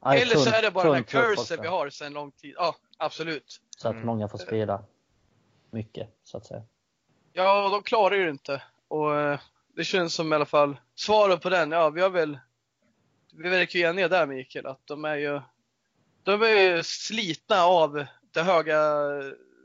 eller 0.05 0.35
så 0.35 0.49
är 0.49 0.61
det 0.61 0.71
bara 0.71 0.83
den 0.83 0.95
här 0.95 1.03
cursen 1.35 1.61
vi 1.61 1.67
har 1.67 1.89
sedan 1.89 2.13
lång 2.13 2.31
tid. 2.31 2.53
Ja, 2.57 2.75
absolut. 2.97 3.61
Så 3.77 3.87
att 3.87 3.93
mm. 3.93 4.05
många 4.05 4.27
får 4.27 4.37
spela 4.37 4.83
mycket, 5.71 6.09
så 6.23 6.37
att 6.37 6.45
säga. 6.45 6.63
Ja, 7.33 7.69
de 7.69 7.83
klarar 7.83 8.15
ju 8.15 8.29
inte. 8.29 8.61
Och 8.87 9.15
eh, 9.15 9.39
det 9.75 9.83
känns 9.83 10.13
som 10.13 10.33
i 10.33 10.35
alla 10.35 10.45
fall, 10.45 10.77
svaret 10.95 11.41
på 11.41 11.49
den, 11.49 11.71
ja 11.71 11.89
vi 11.89 12.01
har 12.01 12.09
väl, 12.09 12.39
vi 13.33 13.49
verkar 13.49 13.79
ju 13.79 13.85
eniga 13.85 14.07
där 14.07 14.25
Mikael, 14.25 14.65
att 14.65 14.81
de 14.85 15.05
är 15.05 15.15
ju, 15.15 15.41
de 16.23 16.41
är 16.41 16.75
ju 16.75 16.83
slitna 16.83 17.63
av 17.63 18.05
det 18.33 18.41
höga 18.41 18.79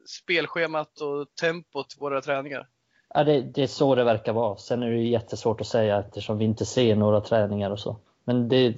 spelschemat 0.07 1.01
och 1.01 1.35
tempot 1.35 1.99
på 1.99 2.05
våra 2.05 2.21
träningar. 2.21 2.69
Ja, 3.15 3.25
det, 3.25 3.43
det, 3.43 3.63
är 3.63 3.67
så 3.67 3.95
det 3.95 4.05
verkar 4.05 4.33
vara. 4.33 4.57
Sen 4.57 4.83
är 4.83 4.91
det 4.91 5.03
jättesvårt 5.03 5.61
att 5.61 5.67
säga 5.67 5.99
eftersom 5.99 6.39
vi 6.39 6.45
inte 6.45 6.67
ser 6.67 6.97
några 6.97 7.21
träningar 7.21 7.71
och 7.71 7.81
så. 7.81 7.97
Men 8.25 8.49
det, 8.49 8.77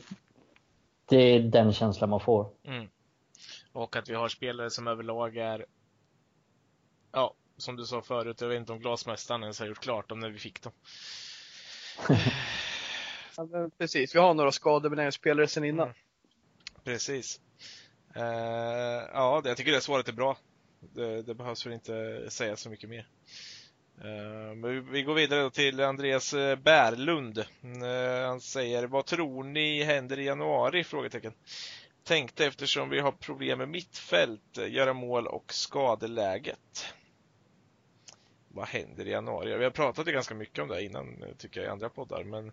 det 1.06 1.16
är 1.16 1.40
den 1.40 1.72
känslan 1.72 2.10
man 2.10 2.20
får. 2.20 2.48
Mm. 2.64 2.88
Och 3.80 3.96
att 3.96 4.08
vi 4.08 4.14
har 4.14 4.28
spelare 4.28 4.70
som 4.70 4.86
överlag 4.86 5.36
är, 5.36 5.66
ja, 7.12 7.34
som 7.56 7.76
du 7.76 7.84
sa 7.84 8.02
förut, 8.02 8.40
jag 8.40 8.48
vet 8.48 8.56
inte 8.56 8.72
om 8.72 8.80
glasmästaren 8.80 9.42
ens 9.42 9.58
har 9.58 9.66
gjort 9.66 9.80
klart 9.80 10.08
dem 10.08 10.20
när 10.20 10.30
vi 10.30 10.38
fick 10.38 10.62
dem. 10.62 10.72
ja, 13.36 13.70
precis, 13.78 14.14
vi 14.14 14.18
har 14.18 14.34
några 14.34 14.52
skador 14.52 15.10
spelare 15.10 15.48
sedan 15.48 15.64
innan. 15.64 15.86
Mm. 15.86 15.96
Precis. 16.84 17.40
Uh, 18.16 18.22
ja, 19.12 19.42
jag 19.44 19.56
tycker 19.56 19.72
det 19.72 19.80
svaret 19.80 20.08
är 20.08 20.12
bra. 20.12 20.36
Det, 20.80 21.22
det 21.22 21.34
behövs 21.34 21.66
väl 21.66 21.72
inte 21.72 22.26
säga 22.30 22.56
så 22.56 22.70
mycket 22.70 22.90
mer. 22.90 23.08
Uh, 24.04 24.54
men 24.54 24.92
vi 24.92 25.02
går 25.02 25.14
vidare 25.14 25.50
till 25.50 25.80
Andreas 25.80 26.34
eh, 26.34 26.56
Bärlund. 26.56 27.38
Uh, 27.38 28.26
han 28.26 28.40
säger, 28.40 28.86
vad 28.86 29.06
tror 29.06 29.44
ni 29.44 29.82
händer 29.82 30.18
i 30.18 30.24
januari? 30.24 30.84
Frågetecken. 30.84 31.32
Tänkte 32.04 32.46
eftersom 32.46 32.90
vi 32.90 33.00
har 33.00 33.12
problem 33.12 33.58
med 33.58 33.68
mittfält, 33.68 34.56
göra 34.68 34.92
mål 34.92 35.26
och 35.26 35.52
skadeläget. 35.52 36.94
Vad 38.48 38.66
händer 38.68 39.06
i 39.06 39.10
januari? 39.10 39.56
Vi 39.56 39.64
har 39.64 39.70
pratat 39.70 40.06
ganska 40.06 40.34
mycket 40.34 40.58
om 40.58 40.68
det 40.68 40.82
innan, 40.82 41.24
tycker 41.38 41.60
jag, 41.60 41.68
i 41.68 41.70
andra 41.70 41.88
poddar, 41.88 42.24
men 42.24 42.52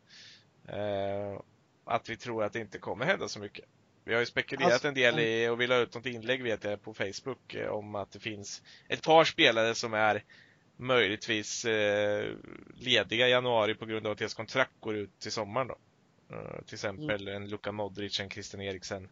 att 1.86 2.10
vi 2.10 2.18
tror 2.18 2.44
att 2.44 2.54
det 2.54 2.60
inte 2.60 2.78
kommer 2.78 3.06
hända 3.06 3.28
så 3.28 3.40
mycket. 3.40 3.66
Vi 4.08 4.14
har 4.14 4.20
ju 4.20 4.26
spekulerat 4.26 4.74
alltså, 4.74 4.88
en 4.88 4.94
del 4.94 5.20
i, 5.20 5.48
och 5.48 5.62
vi 5.62 5.68
la 5.68 5.76
ut 5.76 5.96
något 5.96 6.06
inlägg 6.06 6.44
vet 6.44 6.64
jag 6.64 6.82
på 6.82 6.94
Facebook 6.94 7.54
eh, 7.54 7.70
om 7.70 7.96
att 7.96 8.12
det 8.12 8.20
finns 8.20 8.64
ett 8.88 9.04
par 9.04 9.24
spelare 9.24 9.76
som 9.76 9.94
är 9.94 10.24
möjligtvis 10.78 11.66
eh, 11.66 12.34
lediga 12.76 13.28
i 13.28 13.32
januari 13.32 13.76
på 13.76 13.86
grund 13.86 14.06
av 14.06 14.12
att 14.12 14.18
deras 14.18 14.34
kontrakt 14.34 14.72
går 14.80 14.96
ut 14.96 15.20
till 15.20 15.32
sommaren. 15.32 15.68
Då. 15.68 15.78
Eh, 16.30 16.64
till 16.66 16.76
exempel 16.76 17.28
mm. 17.28 17.44
en 17.44 17.50
Luka 17.50 17.72
Modric, 17.72 18.20
en 18.20 18.30
Christian 18.30 18.62
Eriksen. 18.62 19.10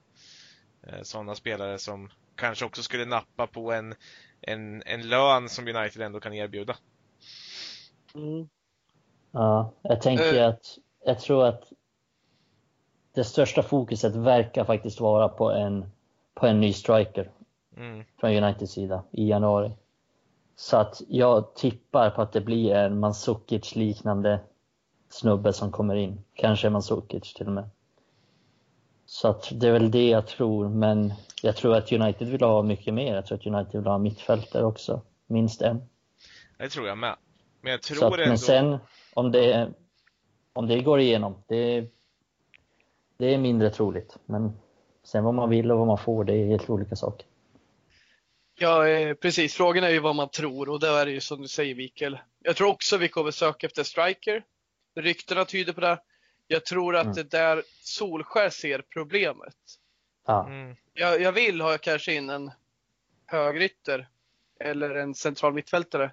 Eh, 0.84 1.02
sådana 1.02 1.36
spelare 1.36 1.78
som 1.80 2.10
kanske 2.36 2.66
också 2.66 2.84
skulle 2.84 3.06
nappa 3.06 3.48
på 3.48 3.72
en, 3.72 3.96
en, 4.42 4.84
en 4.86 5.10
lön 5.10 5.50
som 5.50 5.68
United 5.68 6.02
ändå 6.02 6.20
kan 6.20 6.34
erbjuda. 6.34 6.76
Mm. 8.16 8.50
Ja, 9.32 9.74
jag 9.82 10.02
tänker 10.02 10.34
uh. 10.34 10.48
att 10.48 10.78
jag 11.06 11.20
tror 11.20 11.46
att 11.46 11.64
det 13.14 13.24
största 13.24 13.64
fokuset 13.64 14.16
verkar 14.16 14.66
faktiskt 14.66 15.00
vara 15.00 15.30
på 15.30 15.52
en, 15.52 15.92
på 16.34 16.48
en 16.48 16.60
ny 16.60 16.74
striker 16.74 17.32
mm. 17.78 18.04
från 18.20 18.32
Uniteds 18.32 18.72
sida 18.72 19.04
i 19.12 19.30
januari. 19.30 19.72
Så 20.56 20.78
att 20.78 21.02
jag 21.08 21.56
tippar 21.56 22.10
på 22.10 22.22
att 22.22 22.34
det 22.34 22.42
blir 22.42 22.76
en 22.76 23.00
Mandzukic 23.00 23.76
liknande 23.76 24.40
snubbe 25.16 25.54
som 25.54 25.72
kommer 25.72 25.96
in. 25.96 26.24
Kanske 26.34 26.70
Mandzukic 26.70 27.34
till 27.34 27.48
och 27.48 27.54
med. 27.54 27.70
Så 29.06 29.28
att 29.28 29.50
det 29.52 29.68
är 29.68 29.72
väl 29.72 29.92
det 29.92 30.10
jag 30.10 30.28
tror, 30.28 30.70
men 30.70 31.14
jag 31.42 31.56
tror 31.56 31.76
att 31.76 31.92
United 31.92 32.28
vill 32.28 32.42
ha 32.42 32.62
mycket 32.62 32.94
mer. 32.94 33.16
Jag 33.16 33.26
tror 33.26 33.38
att 33.38 33.48
United 33.48 33.82
vill 33.82 33.88
ha 33.88 33.98
mittfältare 33.98 34.66
också, 34.66 35.02
minst 35.28 35.62
en. 35.62 35.82
Det 36.58 36.70
tror 36.70 36.88
jag 36.88 36.98
med. 36.98 37.16
Men 37.62 37.72
jag 37.72 37.82
tror 37.82 37.98
att, 38.08 38.14
ändå... 38.14 38.28
Men 38.28 38.38
sen, 38.38 38.78
om 39.14 39.32
det, 39.32 39.74
om 40.54 40.68
det 40.68 40.80
går 40.80 41.00
igenom, 41.00 41.44
det 41.48 41.90
det 43.18 43.34
är 43.34 43.38
mindre 43.38 43.70
troligt. 43.70 44.18
Men 44.26 44.52
sen 45.04 45.24
vad 45.24 45.34
man 45.34 45.50
vill 45.50 45.72
och 45.72 45.78
vad 45.78 45.88
man 45.88 45.98
får, 45.98 46.24
det 46.24 46.34
är 46.34 46.46
helt 46.46 46.70
olika 46.70 46.96
saker. 46.96 47.28
Ja, 48.60 48.88
eh, 48.88 49.14
precis. 49.14 49.54
Frågan 49.56 49.84
är 49.84 49.90
ju 49.90 50.00
vad 50.00 50.16
man 50.16 50.30
tror 50.30 50.70
och 50.70 50.80
det 50.80 50.88
är 50.88 51.06
det 51.06 51.12
ju 51.12 51.20
som 51.20 51.42
du 51.42 51.48
säger 51.48 51.76
Mikael. 51.76 52.20
Jag 52.40 52.56
tror 52.56 52.70
också 52.70 52.98
vi 52.98 53.08
kommer 53.08 53.32
söka 53.32 53.68
efter 53.68 53.84
striker. 53.84 54.44
Ryktena 54.96 55.46
tyder 55.46 55.74
på 55.74 55.82
det. 55.82 56.00
Jag 56.48 56.66
tror 56.66 56.96
att 56.96 57.04
mm. 57.04 57.16
det 57.16 57.24
där 57.24 57.64
Solskär 57.82 58.50
ser 58.50 58.82
problemet. 58.82 59.56
Ja. 60.26 60.48
Mm. 60.48 60.76
Jag, 60.94 61.22
jag, 61.22 61.32
vill 61.32 61.62
ha 61.62 61.78
kanske 61.78 62.14
in 62.14 62.30
en 62.30 62.52
högrytter 63.26 64.08
eller 64.60 64.96
en 64.96 65.16
central 65.16 65.54
mittfältare. 65.54 66.12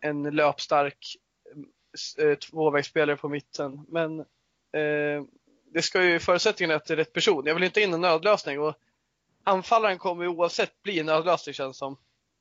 En 0.00 0.22
löpstark 0.22 1.16
eh, 2.18 2.34
tvåvägsspelare 2.34 3.16
på 3.16 3.28
mitten. 3.28 3.86
Men 3.88 4.20
eh, 4.72 5.24
det 5.72 5.82
ska 5.82 6.04
ju 6.04 6.18
förutsättningen 6.18 6.76
att 6.76 6.86
det 6.86 6.94
är 6.94 6.96
rätt 6.96 7.12
person. 7.12 7.46
Jag 7.46 7.54
vill 7.54 7.64
inte 7.64 7.80
in 7.80 7.94
en 7.94 8.00
nödlösning 8.00 8.60
och 8.60 8.74
anfallaren 9.44 9.98
kommer 9.98 10.22
ju 10.22 10.28
oavsett 10.28 10.82
bli 10.82 10.98
en 10.98 11.06
nödlösning 11.06 11.54
känns 11.54 11.76
som. 11.76 11.96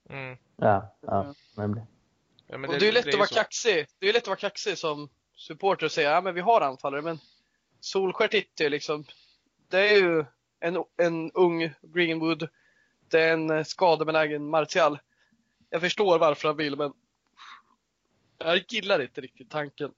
Mm. 0.10 0.38
Ja, 0.56 0.96
ja, 1.02 1.34
men... 1.56 1.82
ja 2.48 2.58
men 2.58 2.70
det, 2.70 2.76
och 2.76 2.80
det 2.80 2.88
är 2.88 2.92
lätt 2.92 3.04
det 3.04 3.10
är 3.10 3.14
att 3.14 3.20
vara 3.20 3.28
så. 3.28 3.36
kaxig. 3.36 3.88
Det 4.00 4.10
är 4.10 4.14
lätt 4.14 4.24
att 4.24 4.28
vara 4.28 4.38
kaxig 4.38 4.78
som 4.78 5.10
supporter 5.36 5.86
och 5.86 5.92
säga 5.92 6.12
ja 6.12 6.22
men 6.22 6.36
vi 6.36 6.42
har 6.42 6.62
anfallare 6.62 7.02
men 7.02 7.20
Solskär 7.80 8.28
tittar 8.28 8.70
liksom. 8.70 9.04
Det 9.68 9.90
är 9.90 9.98
ju 9.98 10.26
en, 10.60 10.84
en 10.98 11.32
ung 11.32 11.74
Greenwood. 11.82 12.50
Det 13.10 13.22
är 13.22 13.34
en 13.34 13.66
skadebenägen 13.66 14.50
Martial. 14.50 15.00
Jag 15.70 15.82
förstår 15.82 16.20
varför 16.20 16.48
han 16.48 16.58
vill 16.58 16.76
men 16.76 16.94
jag 18.38 18.64
gillar 18.68 19.02
inte 19.02 19.22
riktigt 19.22 19.50
tanken. 19.50 19.92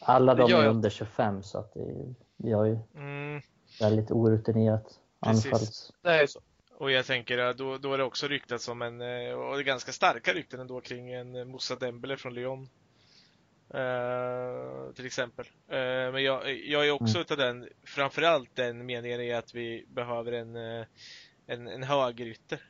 Alla 0.00 0.34
de 0.34 0.52
är 0.52 0.66
under 0.66 0.90
25 0.90 1.42
så 1.42 1.58
att 1.58 1.74
det 1.74 2.14
vi 2.36 2.52
har 2.52 2.64
ju 2.64 2.78
mm. 2.94 3.42
väldigt 3.80 4.10
orutinerat 4.10 5.00
anfalls... 5.20 5.92
Det 6.02 6.10
är 6.10 6.26
så. 6.26 6.40
Och 6.78 6.90
jag 6.90 7.06
tänker 7.06 7.54
då, 7.54 7.78
då 7.78 7.94
är 7.94 7.98
det 7.98 8.04
också 8.04 8.28
ryktat 8.28 8.62
som 8.62 8.82
en, 8.82 9.00
eh, 9.00 9.32
och 9.32 9.54
det 9.54 9.62
är 9.62 9.64
ganska 9.64 9.92
starka 9.92 10.32
rykten 10.32 10.60
ändå 10.60 10.80
kring 10.80 11.12
en 11.12 11.48
Moussa 11.48 11.76
Dembele 11.76 12.16
från 12.16 12.34
Lyon. 12.34 12.68
Uh, 13.74 14.92
till 14.92 15.06
exempel. 15.06 15.44
Uh, 15.44 16.12
men 16.12 16.22
jag, 16.22 16.56
jag 16.56 16.86
är 16.86 16.90
också 16.90 17.16
mm. 17.16 17.20
utav 17.20 17.36
den, 17.36 17.68
framförallt 17.84 18.56
den 18.56 18.86
meningen 18.86 19.20
är 19.20 19.36
att 19.36 19.54
vi 19.54 19.86
behöver 19.88 20.32
en, 20.32 20.56
en, 21.46 21.68
en 21.68 21.82
högerytter. 21.82 22.60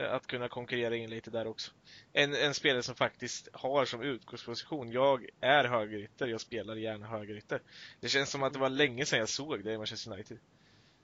Eh, 0.00 0.14
att 0.14 0.26
kunna 0.26 0.48
konkurrera 0.48 0.96
in 0.96 1.10
lite 1.10 1.30
där 1.30 1.46
också. 1.46 1.70
En, 2.12 2.34
en 2.34 2.54
spelare 2.54 2.82
som 2.82 2.94
faktiskt 2.94 3.48
har 3.52 3.84
som 3.84 4.02
utgångsposition, 4.02 4.92
jag 4.92 5.26
är 5.40 5.64
högerytter, 5.64 6.26
jag 6.26 6.40
spelar 6.40 6.76
gärna 6.76 7.06
högerytter. 7.06 7.60
Det 8.00 8.08
känns 8.08 8.30
som 8.30 8.42
att 8.42 8.52
det 8.52 8.58
var 8.58 8.68
länge 8.68 9.04
sedan 9.04 9.18
jag 9.18 9.28
såg 9.28 9.64
det 9.64 9.72
i 9.72 9.78
Manchester 9.78 10.12
United. 10.12 10.38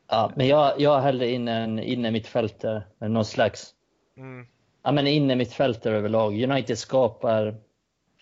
Ja, 0.09 0.32
men 0.36 0.46
jag, 0.46 0.80
jag 0.80 1.00
hellre 1.00 1.30
in 1.30 1.48
en 1.48 1.78
inne 1.78 2.11
mittfältare, 2.11 2.82
någon 2.98 3.24
slags 3.24 3.74
mm. 4.16 4.46
Ja 4.82 4.92
men 4.92 5.07
inne 5.07 5.36
mittfältare 5.36 5.96
överlag. 5.96 6.42
United 6.42 6.78
skapar 6.78 7.57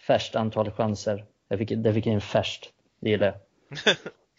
färst 0.06 0.36
antal 0.36 0.70
chanser. 0.70 1.24
Jag 1.48 1.58
fick, 1.58 1.72
det 1.76 1.94
fick 1.94 2.06
in 2.06 2.20
färst, 2.20 2.72
det 3.00 3.10
gillar 3.10 3.26
jag. 3.26 3.36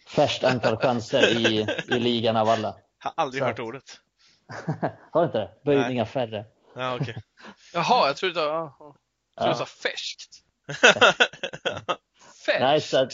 Färst 0.08 0.44
antal 0.44 0.76
chanser 0.76 1.28
i, 1.28 1.66
i 1.88 1.98
ligan 1.98 2.36
av 2.36 2.48
alla. 2.48 2.76
Har 2.98 3.12
aldrig 3.16 3.42
Så 3.42 3.46
hört 3.46 3.58
ordet. 3.58 4.00
Har 5.12 5.20
du 5.20 5.26
inte 5.26 5.38
det? 5.38 5.50
Böjningar 5.64 6.04
Nej. 6.04 6.12
färre. 6.12 6.44
Ja, 6.74 6.94
okay. 6.94 7.14
Jaha, 7.74 8.06
jag 8.06 8.16
trodde, 8.16 8.40
jag 8.40 8.76
trodde 8.78 8.98
ja. 9.36 9.48
du 9.48 9.54
sa 9.54 9.66
färskt. 9.66 10.42
färskt? 12.46 12.60
Nej, 12.60 12.80
så 12.80 13.02
att, 13.02 13.12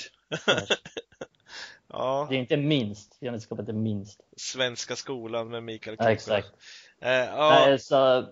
ja. 1.89 2.27
Det 2.31 2.35
är 2.35 2.39
inte 2.39 2.57
minst. 2.57 3.19
Genusskapet 3.21 3.69
är 3.69 3.73
minst. 3.73 4.21
Svenska 4.37 4.97
skolan 4.97 5.49
med 5.49 5.63
Mikael 5.63 5.97
Kroppe. 5.97 6.11
Ja, 6.11 6.15
exakt. 6.15 6.49
Eh, 7.01 7.11
ja. 7.13 7.65
Nej, 7.67 7.79
så 7.79 8.29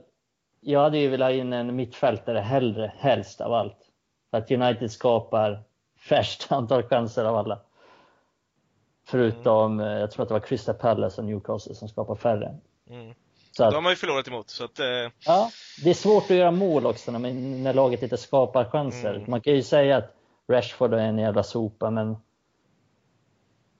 jag 0.60 0.80
hade 0.80 0.98
ju 0.98 1.08
velat 1.08 1.26
ha 1.26 1.32
in 1.32 1.52
en 1.52 1.76
mittfältare 1.76 2.38
hellre, 2.38 2.92
helst 2.98 3.40
av 3.40 3.52
allt. 3.52 3.89
För 4.30 4.38
att 4.38 4.50
United 4.50 4.90
skapar 4.90 5.62
färst 6.08 6.46
antal 6.52 6.82
chanser 6.82 7.24
av 7.24 7.36
alla. 7.36 7.60
Förutom, 9.06 9.80
mm. 9.80 10.00
jag 10.00 10.10
tror 10.10 10.22
att 10.22 10.28
det 10.28 10.34
var 10.34 10.40
Crystal 10.40 10.74
Palace 10.74 11.20
och 11.20 11.26
Newcastle 11.26 11.74
som 11.74 11.88
skapar 11.88 12.14
färre. 12.14 12.58
Mm. 12.90 13.14
Så 13.52 13.64
att, 13.64 13.72
de 13.72 13.84
har 13.84 13.92
ju 13.92 13.96
förlorat 13.96 14.28
emot. 14.28 14.50
Så 14.50 14.64
att, 14.64 14.78
eh... 14.78 14.86
Ja, 15.26 15.50
det 15.84 15.90
är 15.90 15.94
svårt 15.94 16.24
att 16.24 16.36
göra 16.36 16.50
mål 16.50 16.86
också 16.86 17.12
när, 17.12 17.32
när 17.62 17.74
laget 17.74 18.02
inte 18.02 18.16
skapar 18.16 18.64
chanser. 18.64 19.14
Mm. 19.14 19.30
Man 19.30 19.40
kan 19.40 19.54
ju 19.54 19.62
säga 19.62 19.96
att 19.96 20.14
Rashford 20.48 20.94
är 20.94 20.98
en 20.98 21.18
jävla 21.18 21.42
sopa, 21.42 21.90
men 21.90 22.16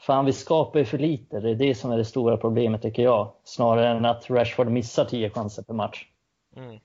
fan, 0.00 0.24
vi 0.24 0.32
skapar 0.32 0.78
ju 0.78 0.84
för 0.84 0.98
lite. 0.98 1.40
Det 1.40 1.50
är 1.50 1.54
det 1.54 1.74
som 1.74 1.90
är 1.90 1.98
det 1.98 2.04
stora 2.04 2.36
problemet 2.36 2.82
tycker 2.82 3.02
jag. 3.02 3.32
Snarare 3.44 3.88
än 3.88 4.04
att 4.04 4.30
Rashford 4.30 4.68
missar 4.68 5.04
tio 5.04 5.30
chanser 5.30 5.62
per 5.62 5.74
match. 5.74 6.06
Mm. 6.56 6.80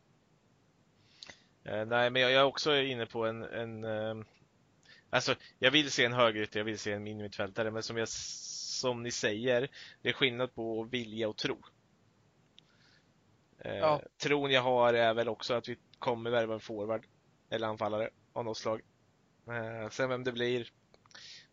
Eh, 1.66 1.86
nej, 1.86 2.10
men 2.10 2.22
jag, 2.22 2.32
är 2.32 2.44
också 2.44 2.76
inne 2.76 3.06
på 3.06 3.26
en, 3.26 3.44
en 3.44 3.84
eh, 3.84 4.26
Alltså, 5.10 5.36
jag 5.60 5.72
vill 5.72 5.92
se 5.92 6.06
en 6.06 6.14
högerytter, 6.14 6.60
jag 6.60 6.66
vill 6.66 6.80
se 6.80 6.92
en 6.92 7.04
minimittfältare, 7.04 7.72
men 7.72 7.84
som, 7.84 7.98
jag, 7.98 8.08
som 8.10 9.04
ni 9.04 9.12
säger, 9.12 9.68
det 10.02 10.10
är 10.10 10.14
skillnad 10.14 10.56
på 10.56 10.84
vilja 10.84 11.30
och 11.30 11.38
tro. 11.38 11.58
Eh, 13.60 13.76
ja. 13.76 14.02
Tron 14.18 14.52
jag 14.52 14.62
har 14.62 14.94
är 14.94 15.14
väl 15.14 15.30
också 15.30 15.54
att 15.54 15.70
vi 15.70 15.78
kommer 16.00 16.30
värva 16.30 16.54
en 16.54 16.60
forward 16.60 17.06
eller 17.50 17.68
anfallare 17.68 18.10
av 18.34 18.46
något 18.46 18.58
slag. 18.58 18.82
Eh, 19.48 19.90
sen 19.90 20.10
vem 20.10 20.24
det 20.24 20.32
blir, 20.32 20.72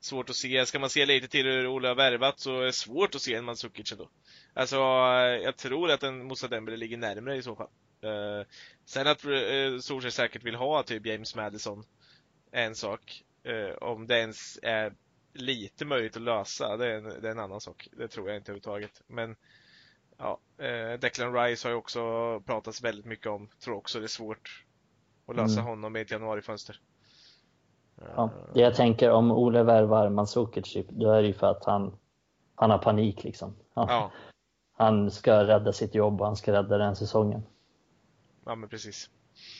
svårt 0.00 0.30
att 0.30 0.36
se. 0.36 0.66
Ska 0.66 0.78
man 0.78 0.90
se 0.90 1.06
lite 1.06 1.28
till 1.28 1.46
hur 1.46 1.66
Olle 1.66 1.88
har 1.88 1.94
värvat 1.94 2.40
så 2.40 2.60
är 2.60 2.64
det 2.64 2.72
svårt 2.72 3.14
att 3.14 3.22
se 3.22 3.34
en 3.34 3.44
Mandzukic 3.44 3.92
ändå. 3.92 4.08
Alltså, 4.54 4.76
jag 5.42 5.56
tror 5.56 5.90
att 5.90 6.02
en 6.02 6.26
Moussa 6.26 6.48
Dembele 6.48 6.76
ligger 6.76 6.96
närmare 6.96 7.36
i 7.36 7.42
så 7.42 7.56
fall. 7.56 7.70
Uh, 8.04 8.44
sen 8.84 9.06
att 9.06 9.24
uh, 9.24 9.78
Solskjaer 9.78 10.10
säkert 10.10 10.44
vill 10.44 10.54
ha 10.54 10.82
typ 10.82 11.06
James 11.06 11.34
Madison 11.34 11.84
är 12.52 12.66
en 12.66 12.74
sak. 12.74 13.24
Uh, 13.48 13.88
om 13.88 14.06
det 14.06 14.18
ens 14.18 14.58
är 14.62 14.92
lite 15.32 15.84
möjligt 15.84 16.16
att 16.16 16.22
lösa, 16.22 16.76
det 16.76 16.86
är, 16.86 16.96
en, 16.96 17.04
det 17.04 17.28
är 17.28 17.32
en 17.32 17.38
annan 17.38 17.60
sak. 17.60 17.88
Det 17.92 18.08
tror 18.08 18.28
jag 18.28 18.36
inte 18.36 18.52
överhuvudtaget. 18.52 19.02
Men 19.06 19.36
ja, 20.18 20.38
uh, 20.62 21.00
Declan 21.00 21.34
Rice 21.34 21.68
har 21.68 21.72
ju 21.72 21.78
också 21.78 22.00
pratats 22.40 22.82
väldigt 22.82 23.06
mycket 23.06 23.26
om. 23.26 23.48
Tror 23.64 23.76
också 23.76 23.98
det 23.98 24.06
är 24.06 24.08
svårt 24.08 24.64
att 25.26 25.36
lösa 25.36 25.60
mm. 25.60 25.64
honom 25.64 25.92
med 25.92 26.02
ett 26.02 26.10
januarifönster. 26.10 26.80
Ja, 28.16 28.30
det 28.54 28.60
jag 28.60 28.74
tänker 28.74 29.10
om 29.10 29.32
Ole 29.32 29.62
värvar 29.62 30.08
Mandzukic, 30.08 30.72
typ, 30.72 30.86
då 30.90 31.12
är 31.12 31.22
det 31.22 31.28
ju 31.28 31.34
för 31.34 31.50
att 31.50 31.64
han, 31.64 31.96
han 32.54 32.70
har 32.70 32.78
panik 32.78 33.24
liksom. 33.24 33.56
Han, 33.74 33.88
ja. 33.88 34.10
han 34.72 35.10
ska 35.10 35.46
rädda 35.46 35.72
sitt 35.72 35.94
jobb 35.94 36.20
och 36.20 36.26
han 36.26 36.36
ska 36.36 36.52
rädda 36.52 36.78
den 36.78 36.96
säsongen. 36.96 37.42
Ja, 38.44 38.54
men 38.54 38.68
precis. 38.68 39.10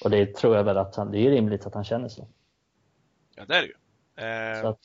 Och 0.05 0.11
det 0.11 0.35
tror 0.35 0.57
jag 0.57 0.65
väl 0.65 0.79
att 0.79 0.97
han, 0.97 1.11
det 1.11 1.19
är 1.19 1.31
rimligt 1.31 1.67
att 1.67 1.75
han 1.75 1.85
känner 1.85 2.09
så. 2.09 2.29
Ja, 3.35 3.45
det 3.45 3.57
är 3.57 3.63
det 3.63 3.69
ju. 3.69 3.75
Eh, 4.27 4.69
att... 4.69 4.79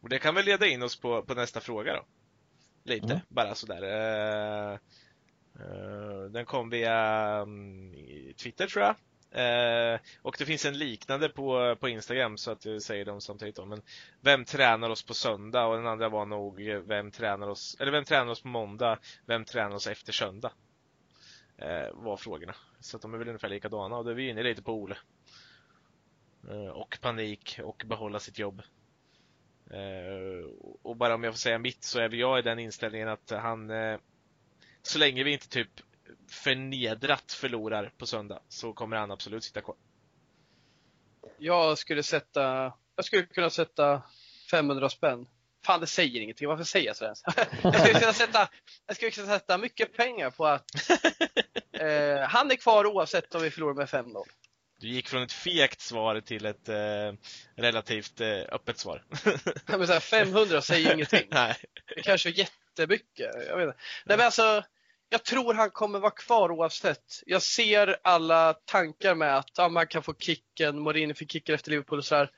Och 0.00 0.08
det 0.08 0.18
kan 0.18 0.34
väl 0.34 0.44
leda 0.44 0.66
in 0.66 0.82
oss 0.82 1.00
på, 1.00 1.22
på 1.22 1.34
nästa 1.34 1.60
fråga 1.60 1.92
då. 1.94 2.04
Lite, 2.84 3.06
mm. 3.06 3.20
bara 3.28 3.54
sådär. 3.54 3.82
Eh, 3.82 4.72
eh, 5.60 6.22
den 6.30 6.44
kom 6.44 6.70
via 6.70 7.40
um, 7.42 7.94
Twitter 8.36 8.66
tror 8.66 8.84
jag. 8.84 8.96
Eh, 9.34 10.00
och 10.22 10.36
det 10.38 10.44
finns 10.44 10.64
en 10.64 10.78
liknande 10.78 11.28
på, 11.28 11.76
på 11.80 11.88
Instagram 11.88 12.36
så 12.36 12.50
att 12.50 12.64
jag 12.64 12.82
säger 12.82 13.04
dem 13.04 13.20
samtidigt 13.20 13.56
då. 13.56 13.66
Men 13.66 13.82
vem 14.20 14.44
tränar 14.44 14.90
oss 14.90 15.02
på 15.02 15.14
söndag? 15.14 15.66
Och 15.66 15.76
den 15.76 15.86
andra 15.86 16.08
var 16.08 16.26
nog 16.26 16.60
vem 16.86 17.10
tränar 17.10 17.48
oss, 17.48 17.76
eller 17.80 17.92
vem 17.92 18.04
tränar 18.04 18.32
oss 18.32 18.42
på 18.42 18.48
måndag? 18.48 18.98
Vem 19.26 19.44
tränar 19.44 19.76
oss 19.76 19.86
efter 19.86 20.12
söndag? 20.12 20.52
Eh, 21.64 21.88
var 21.92 22.16
frågorna. 22.16 22.54
Så 22.80 22.96
att 22.96 23.02
de 23.02 23.14
är 23.14 23.18
väl 23.18 23.28
ungefär 23.28 23.48
likadana 23.48 23.96
och 23.96 24.04
då 24.04 24.10
är 24.10 24.14
vi 24.14 24.28
inne 24.28 24.42
lite 24.42 24.62
på 24.62 24.72
Ole. 24.72 24.96
Eh, 26.48 26.68
och 26.68 26.98
panik 27.00 27.60
och 27.62 27.82
behålla 27.86 28.18
sitt 28.18 28.38
jobb. 28.38 28.62
Eh, 29.70 30.46
och 30.82 30.96
bara 30.96 31.14
om 31.14 31.24
jag 31.24 31.32
får 31.34 31.38
säga 31.38 31.58
mitt 31.58 31.84
så 31.84 32.00
är 32.00 32.08
väl 32.08 32.18
jag 32.18 32.38
i 32.38 32.42
den 32.42 32.58
inställningen 32.58 33.08
att 33.08 33.30
han 33.30 33.70
så 34.82 34.98
länge 34.98 35.24
vi 35.24 35.32
inte 35.32 35.48
typ 35.48 35.80
förnedrat 36.28 37.32
förlorar 37.32 37.92
på 37.98 38.06
söndag 38.06 38.40
så 38.48 38.72
kommer 38.72 38.96
han 38.96 39.10
absolut 39.10 39.44
sitta 39.44 39.60
kvar. 39.60 39.76
Jag 41.38 41.78
skulle 41.78 42.02
sätta, 42.02 42.72
jag 42.96 43.04
skulle 43.04 43.22
kunna 43.22 43.50
sätta 43.50 44.02
500 44.50 44.88
spänn. 44.88 45.26
Fan, 45.64 45.80
det 45.80 45.86
säger 45.86 46.20
ingenting. 46.20 46.48
Varför 46.48 46.64
säger 46.64 46.86
jag 46.86 46.96
så 46.96 47.04
ens? 47.04 47.22
jag 47.62 47.80
skulle 47.80 48.00
kunna 48.00 48.12
sätta, 48.12 48.48
jag 48.86 48.96
skulle 48.96 49.10
kunna 49.10 49.26
sätta 49.26 49.58
mycket 49.58 49.96
pengar 49.96 50.30
på 50.30 50.46
att 50.46 50.64
eh, 51.86 52.28
han 52.28 52.50
är 52.50 52.56
kvar 52.56 52.86
oavsett 52.86 53.34
om 53.34 53.42
vi 53.42 53.50
förlorar 53.50 53.74
med 53.74 53.88
5-0. 53.88 54.24
Du 54.82 54.88
gick 54.88 55.08
från 55.08 55.22
ett 55.22 55.32
fegt 55.32 55.80
svar 55.80 56.20
till 56.20 56.46
ett 56.46 56.68
eh, 56.68 57.12
relativt 57.56 58.20
eh, 58.20 58.40
öppet 58.48 58.78
svar. 58.78 59.04
men 59.66 59.86
så 59.86 59.92
här, 59.92 60.00
500 60.00 60.62
säger 60.62 60.94
ingenting. 60.94 61.26
Nej. 61.30 61.56
Det 61.94 62.02
kanske 62.02 62.28
är 62.28 62.38
jättemycket. 62.38 63.30
Jag 63.48 63.56
vet 63.56 63.66
inte. 63.66 63.78
Nej, 64.04 64.16
men 64.16 64.26
alltså, 64.26 64.64
jag 65.08 65.24
tror 65.24 65.54
han 65.54 65.70
kommer 65.70 65.98
vara 65.98 66.10
kvar 66.10 66.50
oavsett. 66.50 67.22
Jag 67.26 67.42
ser 67.42 67.96
alla 68.02 68.54
tankar 68.54 69.14
med 69.14 69.36
att 69.36 69.50
ja, 69.56 69.68
man 69.68 69.86
kan 69.86 70.02
få 70.02 70.14
kicken, 70.14 70.78
Mourinho 70.78 71.14
fick 71.14 71.32
kicken 71.32 71.54
efter 71.54 71.70
Liverpool 71.70 71.98
och 71.98 72.04
sådär. 72.04 72.30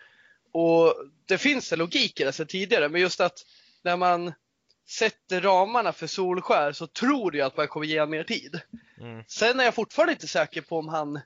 Och 0.52 0.94
det 1.26 1.38
finns 1.38 1.72
en 1.72 1.78
logik 1.78 2.20
i 2.20 2.24
det 2.24 2.32
sedan 2.32 2.46
tidigare, 2.46 2.88
men 2.88 3.00
just 3.00 3.20
att 3.20 3.38
när 3.82 3.96
man 3.96 4.32
sätter 4.88 5.40
ramarna 5.40 5.92
för 5.92 6.06
Solskär 6.06 6.72
så 6.72 6.86
tror 6.86 7.36
jag 7.36 7.46
att 7.46 7.56
man 7.56 7.68
kommer 7.68 7.86
ge 7.86 8.00
honom 8.00 8.10
mer 8.10 8.24
tid. 8.24 8.60
Mm. 9.00 9.24
Sen 9.28 9.60
är 9.60 9.64
jag 9.64 9.74
fortfarande 9.74 10.12
inte 10.12 10.26
säker 10.26 10.62
på 10.62 10.78
om 10.78 10.88
han 10.88 11.20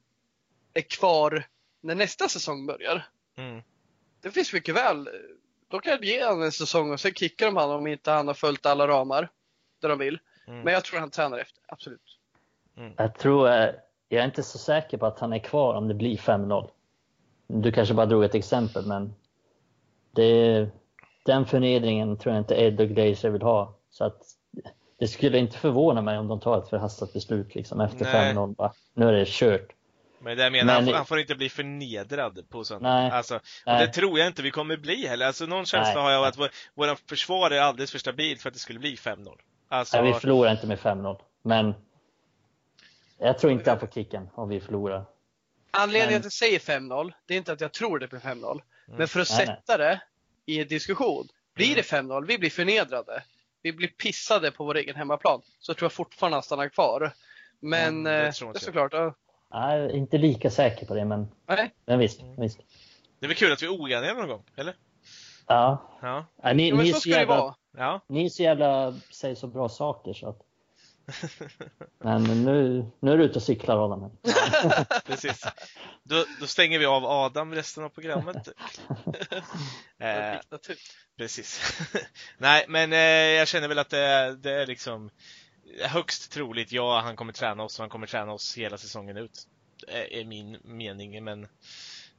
är 0.74 0.80
kvar 0.82 1.46
när 1.80 1.94
nästa 1.94 2.28
säsong 2.28 2.66
börjar. 2.66 3.06
Mm. 3.36 3.62
Det 4.20 4.30
finns 4.30 4.52
mycket 4.52 4.74
väl. 4.74 5.08
Då 5.68 5.80
kan 5.80 5.92
jag 5.92 6.04
ge 6.04 6.24
honom 6.24 6.42
en 6.42 6.52
säsong 6.52 6.92
och 6.92 7.00
sen 7.00 7.14
kickar 7.14 7.46
de 7.46 7.56
honom 7.56 7.76
om 7.76 7.86
inte 7.86 8.10
han 8.10 8.26
har 8.26 8.34
följt 8.34 8.66
alla 8.66 8.88
ramar 8.88 9.30
där 9.80 9.88
de 9.88 9.98
vill. 9.98 10.18
Mm. 10.46 10.60
Men 10.60 10.74
jag 10.74 10.84
tror 10.84 11.00
han 11.00 11.10
tränar 11.10 11.38
efter, 11.38 11.62
absolut. 11.66 12.18
Mm. 12.76 12.92
Jag 12.96 13.18
tror, 13.18 13.48
eh, 13.48 13.70
jag 14.08 14.20
är 14.22 14.24
inte 14.24 14.42
så 14.42 14.58
säker 14.58 14.98
på 14.98 15.06
att 15.06 15.18
han 15.18 15.32
är 15.32 15.38
kvar 15.38 15.74
om 15.74 15.88
det 15.88 15.94
blir 15.94 16.16
5-0. 16.16 16.70
Du 17.46 17.72
kanske 17.72 17.94
bara 17.94 18.06
drog 18.06 18.24
ett 18.24 18.34
exempel, 18.34 18.86
men 18.86 19.14
det, 20.10 20.68
den 21.24 21.46
förnedringen 21.46 22.16
tror 22.16 22.34
jag 22.34 22.40
inte 22.40 22.54
Ed 22.54 22.80
och 22.80 22.88
Glazer 22.88 23.30
vill 23.30 23.42
ha. 23.42 23.74
Så 23.90 24.04
att 24.04 24.37
det 24.98 25.08
skulle 25.08 25.38
inte 25.38 25.58
förvåna 25.58 26.02
mig 26.02 26.18
om 26.18 26.28
de 26.28 26.40
tar 26.40 26.58
ett 26.58 26.68
förhastat 26.68 27.12
beslut 27.12 27.54
liksom 27.54 27.80
efter 27.80 28.04
5-0. 28.04 28.72
Nu 28.94 29.08
är 29.08 29.12
det 29.12 29.28
kört. 29.28 29.72
Men 30.20 30.36
det 30.36 30.42
jag 30.42 30.52
menar, 30.52 30.64
men, 30.64 30.84
han, 30.84 30.94
han, 30.94 31.06
får 31.06 31.20
inte 31.20 31.34
bli 31.34 31.48
förnedrad 31.48 32.44
på 32.48 32.64
sånt. 32.64 32.82
Nej, 32.82 33.10
alltså, 33.10 33.36
och 33.36 33.42
nej. 33.66 33.86
det 33.86 33.92
tror 33.92 34.18
jag 34.18 34.28
inte 34.28 34.42
vi 34.42 34.50
kommer 34.50 34.76
bli 34.76 35.06
heller. 35.06 35.26
Alltså 35.26 35.46
någon 35.46 35.66
känsla 35.66 35.94
nej, 35.94 36.02
har 36.02 36.10
jag 36.10 36.18
av 36.18 36.24
att 36.24 36.38
vår, 36.38 36.50
våra 36.74 36.96
försvar 36.96 37.50
är 37.50 37.60
alldeles 37.60 37.90
för 37.92 37.98
stabilt 37.98 38.42
för 38.42 38.48
att 38.48 38.54
det 38.54 38.60
skulle 38.60 38.78
bli 38.78 38.94
5-0. 38.94 39.28
Alltså... 39.68 40.02
Nej, 40.02 40.12
vi 40.12 40.18
förlorar 40.18 40.50
inte 40.50 40.66
med 40.66 40.78
5-0. 40.78 41.20
Men 41.42 41.74
jag 43.18 43.38
tror 43.38 43.52
inte 43.52 43.70
han 43.70 43.80
får 43.80 43.86
kicken 43.86 44.28
om 44.34 44.48
vi 44.48 44.60
förlorar. 44.60 45.04
Anledningen 45.70 46.12
men... 46.12 46.30
till 46.30 46.46
att 46.46 46.52
jag 46.52 46.62
säger 46.62 46.80
5-0, 46.80 47.12
det 47.26 47.34
är 47.34 47.38
inte 47.38 47.52
att 47.52 47.60
jag 47.60 47.72
tror 47.72 47.98
det 47.98 48.08
blir 48.08 48.20
5-0. 48.20 48.50
Mm. 48.50 48.62
Men 48.86 49.08
för 49.08 49.20
att 49.20 49.30
nej, 49.30 49.46
sätta 49.46 49.76
det 49.76 50.00
i 50.46 50.60
en 50.60 50.68
diskussion. 50.68 51.28
Blir 51.54 51.74
det 51.74 51.82
5-0, 51.82 52.26
vi 52.26 52.38
blir 52.38 52.50
förnedrade, 52.50 53.22
vi 53.62 53.72
blir 53.72 53.88
pissade 53.88 54.50
på 54.50 54.64
vår 54.64 54.76
egen 54.76 54.96
hemmaplan, 54.96 55.42
så 55.58 55.74
tror 55.74 55.84
jag 55.84 55.92
fortfarande 55.92 56.36
han 56.36 56.42
stannar 56.42 56.68
kvar. 56.68 57.12
Men 57.60 57.88
mm, 57.88 58.04
det, 58.04 58.10
eh, 58.10 58.22
det 58.22 58.58
är 58.58 58.58
såklart. 58.58 58.92
Ja. 58.92 59.14
Nej, 59.50 59.96
inte 59.96 60.18
lika 60.18 60.50
säker 60.50 60.86
på 60.86 60.94
det, 60.94 61.04
men, 61.04 61.28
Nej. 61.46 61.74
men 61.84 61.98
visst, 61.98 62.20
mm. 62.20 62.36
visst. 62.36 62.58
Det 63.18 63.26
är 63.26 63.28
väl 63.28 63.36
kul 63.36 63.52
att 63.52 63.62
vi 63.62 63.66
är 63.66 63.70
oeniga 63.70 64.14
någon 64.14 64.28
gång, 64.28 64.42
eller? 64.56 64.74
Ja. 65.46 65.82
ja. 66.02 66.26
ja 66.42 66.52
ni, 66.52 66.72
ni, 66.72 66.90
är 66.90 66.94
så 66.94 67.08
jävla, 67.08 67.56
ja. 67.76 68.00
ni 68.08 68.24
är 68.24 68.28
så 68.28 68.42
jävla, 68.42 68.94
säger 69.12 69.34
så 69.34 69.46
bra 69.46 69.68
saker 69.68 70.12
så 70.12 70.28
att 70.28 70.42
men 71.98 72.44
nu, 72.44 72.86
nu 73.00 73.12
är 73.12 73.18
du 73.18 73.24
ute 73.24 73.38
och 73.38 73.42
cyklar 73.42 73.84
Adam. 73.84 74.10
Precis. 75.06 75.46
Då, 76.02 76.24
då, 76.40 76.46
stänger 76.46 76.78
vi 76.78 76.86
av 76.86 77.04
Adam 77.04 77.54
resten 77.54 77.84
av 77.84 77.88
programmet. 77.88 78.48
eh, 79.98 80.40
precis. 81.16 81.80
Nej, 82.38 82.64
men 82.68 82.92
eh, 82.92 82.98
jag 83.38 83.48
känner 83.48 83.68
väl 83.68 83.78
att 83.78 83.90
det, 83.90 84.36
det, 84.36 84.52
är 84.52 84.66
liksom 84.66 85.10
högst 85.84 86.32
troligt, 86.32 86.72
ja, 86.72 87.00
han 87.00 87.16
kommer 87.16 87.32
träna 87.32 87.62
oss 87.62 87.78
och 87.78 87.82
han 87.82 87.90
kommer 87.90 88.06
träna 88.06 88.32
oss 88.32 88.58
hela 88.58 88.78
säsongen 88.78 89.16
ut. 89.16 89.46
Det 89.86 90.20
är 90.20 90.24
min 90.24 90.58
mening, 90.64 91.24
men 91.24 91.44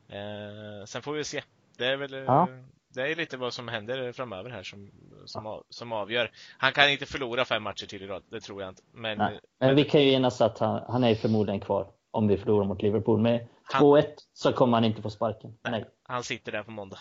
eh, 0.09 0.85
sen 0.85 1.01
får 1.01 1.13
vi 1.13 1.23
se. 1.23 1.43
Det 1.77 1.85
är 1.85 1.97
väl 1.97 2.13
ja 2.13 2.47
det 2.93 3.01
är 3.01 3.15
lite 3.15 3.37
vad 3.37 3.53
som 3.53 3.67
händer 3.67 4.11
framöver 4.11 4.49
här 4.49 4.63
som, 4.63 4.91
som, 5.25 5.45
ja. 5.45 5.63
som 5.69 5.91
avgör. 5.91 6.31
Han 6.57 6.73
kan 6.73 6.89
inte 6.89 7.05
förlora 7.05 7.45
fem 7.45 7.63
matcher 7.63 7.85
till 7.85 8.03
i 8.03 8.07
rad, 8.07 8.23
det 8.29 8.39
tror 8.39 8.61
jag 8.61 8.71
inte. 8.71 8.81
Men, 8.93 9.17
Nej, 9.17 9.39
men 9.59 9.75
vi 9.75 9.83
kan 9.83 10.03
ju 10.03 10.11
enas 10.11 10.41
att 10.41 10.59
han, 10.59 10.83
han 10.87 11.03
är 11.03 11.15
förmodligen 11.15 11.59
kvar 11.59 11.87
om 12.11 12.27
vi 12.27 12.37
förlorar 12.37 12.65
mot 12.65 12.81
Liverpool. 12.81 13.21
Med 13.21 13.47
2-1 13.73 14.03
så 14.33 14.53
kommer 14.53 14.77
han 14.77 14.83
inte 14.83 15.01
få 15.01 15.09
sparken. 15.09 15.57
Nej. 15.63 15.85
Han 16.03 16.23
sitter 16.23 16.51
där 16.51 16.63
på 16.63 16.71
måndag. 16.71 16.99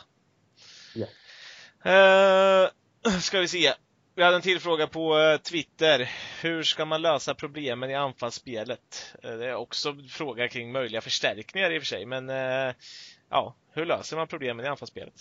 Ja. 0.94 1.06
Uh, 1.86 2.70
ska 3.20 3.40
vi 3.40 3.48
se. 3.48 3.72
Vi 4.14 4.22
hade 4.22 4.36
en 4.36 4.42
till 4.42 4.60
fråga 4.60 4.86
på 4.86 5.18
uh, 5.18 5.36
Twitter. 5.36 6.10
Hur 6.42 6.62
ska 6.62 6.84
man 6.84 7.02
lösa 7.02 7.34
problemen 7.34 7.90
i 7.90 7.94
anfallsspelet? 7.94 9.16
Uh, 9.24 9.30
det 9.30 9.46
är 9.46 9.54
också 9.54 9.88
en 9.88 10.08
fråga 10.08 10.48
kring 10.48 10.72
möjliga 10.72 11.00
förstärkningar 11.00 11.70
i 11.70 11.78
och 11.78 11.82
för 11.82 11.86
sig, 11.86 12.06
men 12.06 12.28
ja, 13.30 13.54
hur 13.72 13.86
löser 13.86 14.16
man 14.16 14.28
problemen 14.28 14.66
i 14.66 14.68
anfallsspelet? 14.68 15.14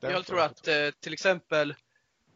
Jag 0.00 0.26
tror 0.26 0.40
att 0.40 0.68
eh, 0.68 0.90
till 1.00 1.12
exempel 1.12 1.74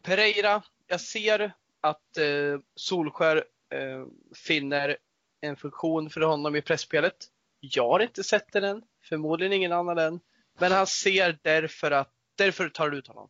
Pereira, 0.02 0.62
jag 0.86 1.00
ser 1.00 1.52
att 1.80 2.16
eh, 2.18 2.60
Solskär 2.74 3.36
eh, 3.70 4.04
finner 4.46 4.96
en 5.40 5.56
funktion 5.56 6.10
för 6.10 6.20
honom 6.20 6.56
i 6.56 6.62
pressspelet. 6.62 7.16
Jag 7.60 7.88
har 7.88 8.00
inte 8.00 8.24
sett 8.24 8.52
den 8.52 8.64
än, 8.64 8.82
förmodligen 9.08 9.52
ingen 9.52 9.72
annan 9.72 9.98
än. 9.98 10.20
Men 10.58 10.72
han 10.72 10.86
ser 10.86 11.38
därför 11.42 11.90
att, 11.90 12.10
därför 12.36 12.68
tar 12.68 12.90
du 12.90 12.98
ut 12.98 13.06
honom. 13.06 13.28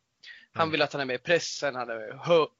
Han 0.52 0.62
Mm. 0.62 0.73
vill 0.73 0.82
att 0.82 0.93
han 0.93 1.01
är 1.02 1.05
med 1.05 1.15
i 1.15 1.19
pressen, 1.19 1.74
han 1.74 1.90
är 1.90 2.12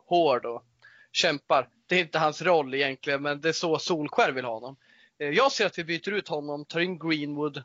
hård 0.07 0.45
och 0.47 0.65
kämpar. 1.13 1.69
Det 1.87 1.97
är 1.97 2.01
inte 2.01 2.19
hans 2.19 2.43
roll 2.43 2.75
egentligen, 2.75 3.23
men 3.23 3.41
det 3.41 3.49
är 3.49 3.53
så 3.53 3.79
Solskär 3.79 4.33
vill 4.33 4.45
ha 4.45 4.53
honom. 4.55 4.77
Eh, 5.19 5.29
Jag 5.31 5.53
ser 5.53 5.67
att 5.67 5.79
vi 5.79 5.85
byter 5.85 6.11
ut 6.13 6.29
honom, 6.29 6.65
tar 6.65 6.81
in 6.81 6.99
Greenwood, 6.99 7.63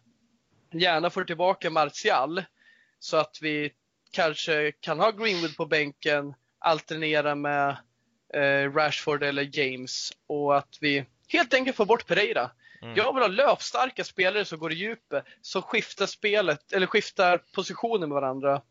gärna 0.71 1.09
får 1.09 1.23
tillbaka 1.23 1.69
Martial. 1.69 2.43
Så 2.99 3.17
att 3.17 3.37
vi 3.41 3.73
kanske 4.11 4.71
kan 4.71 4.99
ha 4.99 5.11
Greenwood 5.11 5.57
på 5.57 5.65
bänken, 5.65 6.33
alternera 6.59 7.35
med 7.35 7.77
eh, 8.33 8.73
Rashford 8.73 9.23
eller 9.23 9.49
James 9.59 10.11
och 10.27 10.57
att 10.57 10.77
vi 10.81 11.05
helt 11.27 11.53
enkelt 11.53 11.77
får 11.77 11.85
bort 11.85 12.07
Pereira. 12.07 12.51
Mm. 12.81 12.95
Jag 12.95 13.13
vill 13.13 13.23
ha 13.23 13.27
löpstarka 13.27 14.03
spelare 14.03 14.45
som 14.45 14.59
går 14.59 14.71
i 14.71 14.75
djupet, 14.75 15.25
som 15.41 15.61
skiftar 15.61 16.05
spelet, 16.05 16.73
eller 16.73 16.87
skiftar 16.87 17.37
positioner 17.55 18.07
med 18.07 18.15
varandra. 18.15 18.61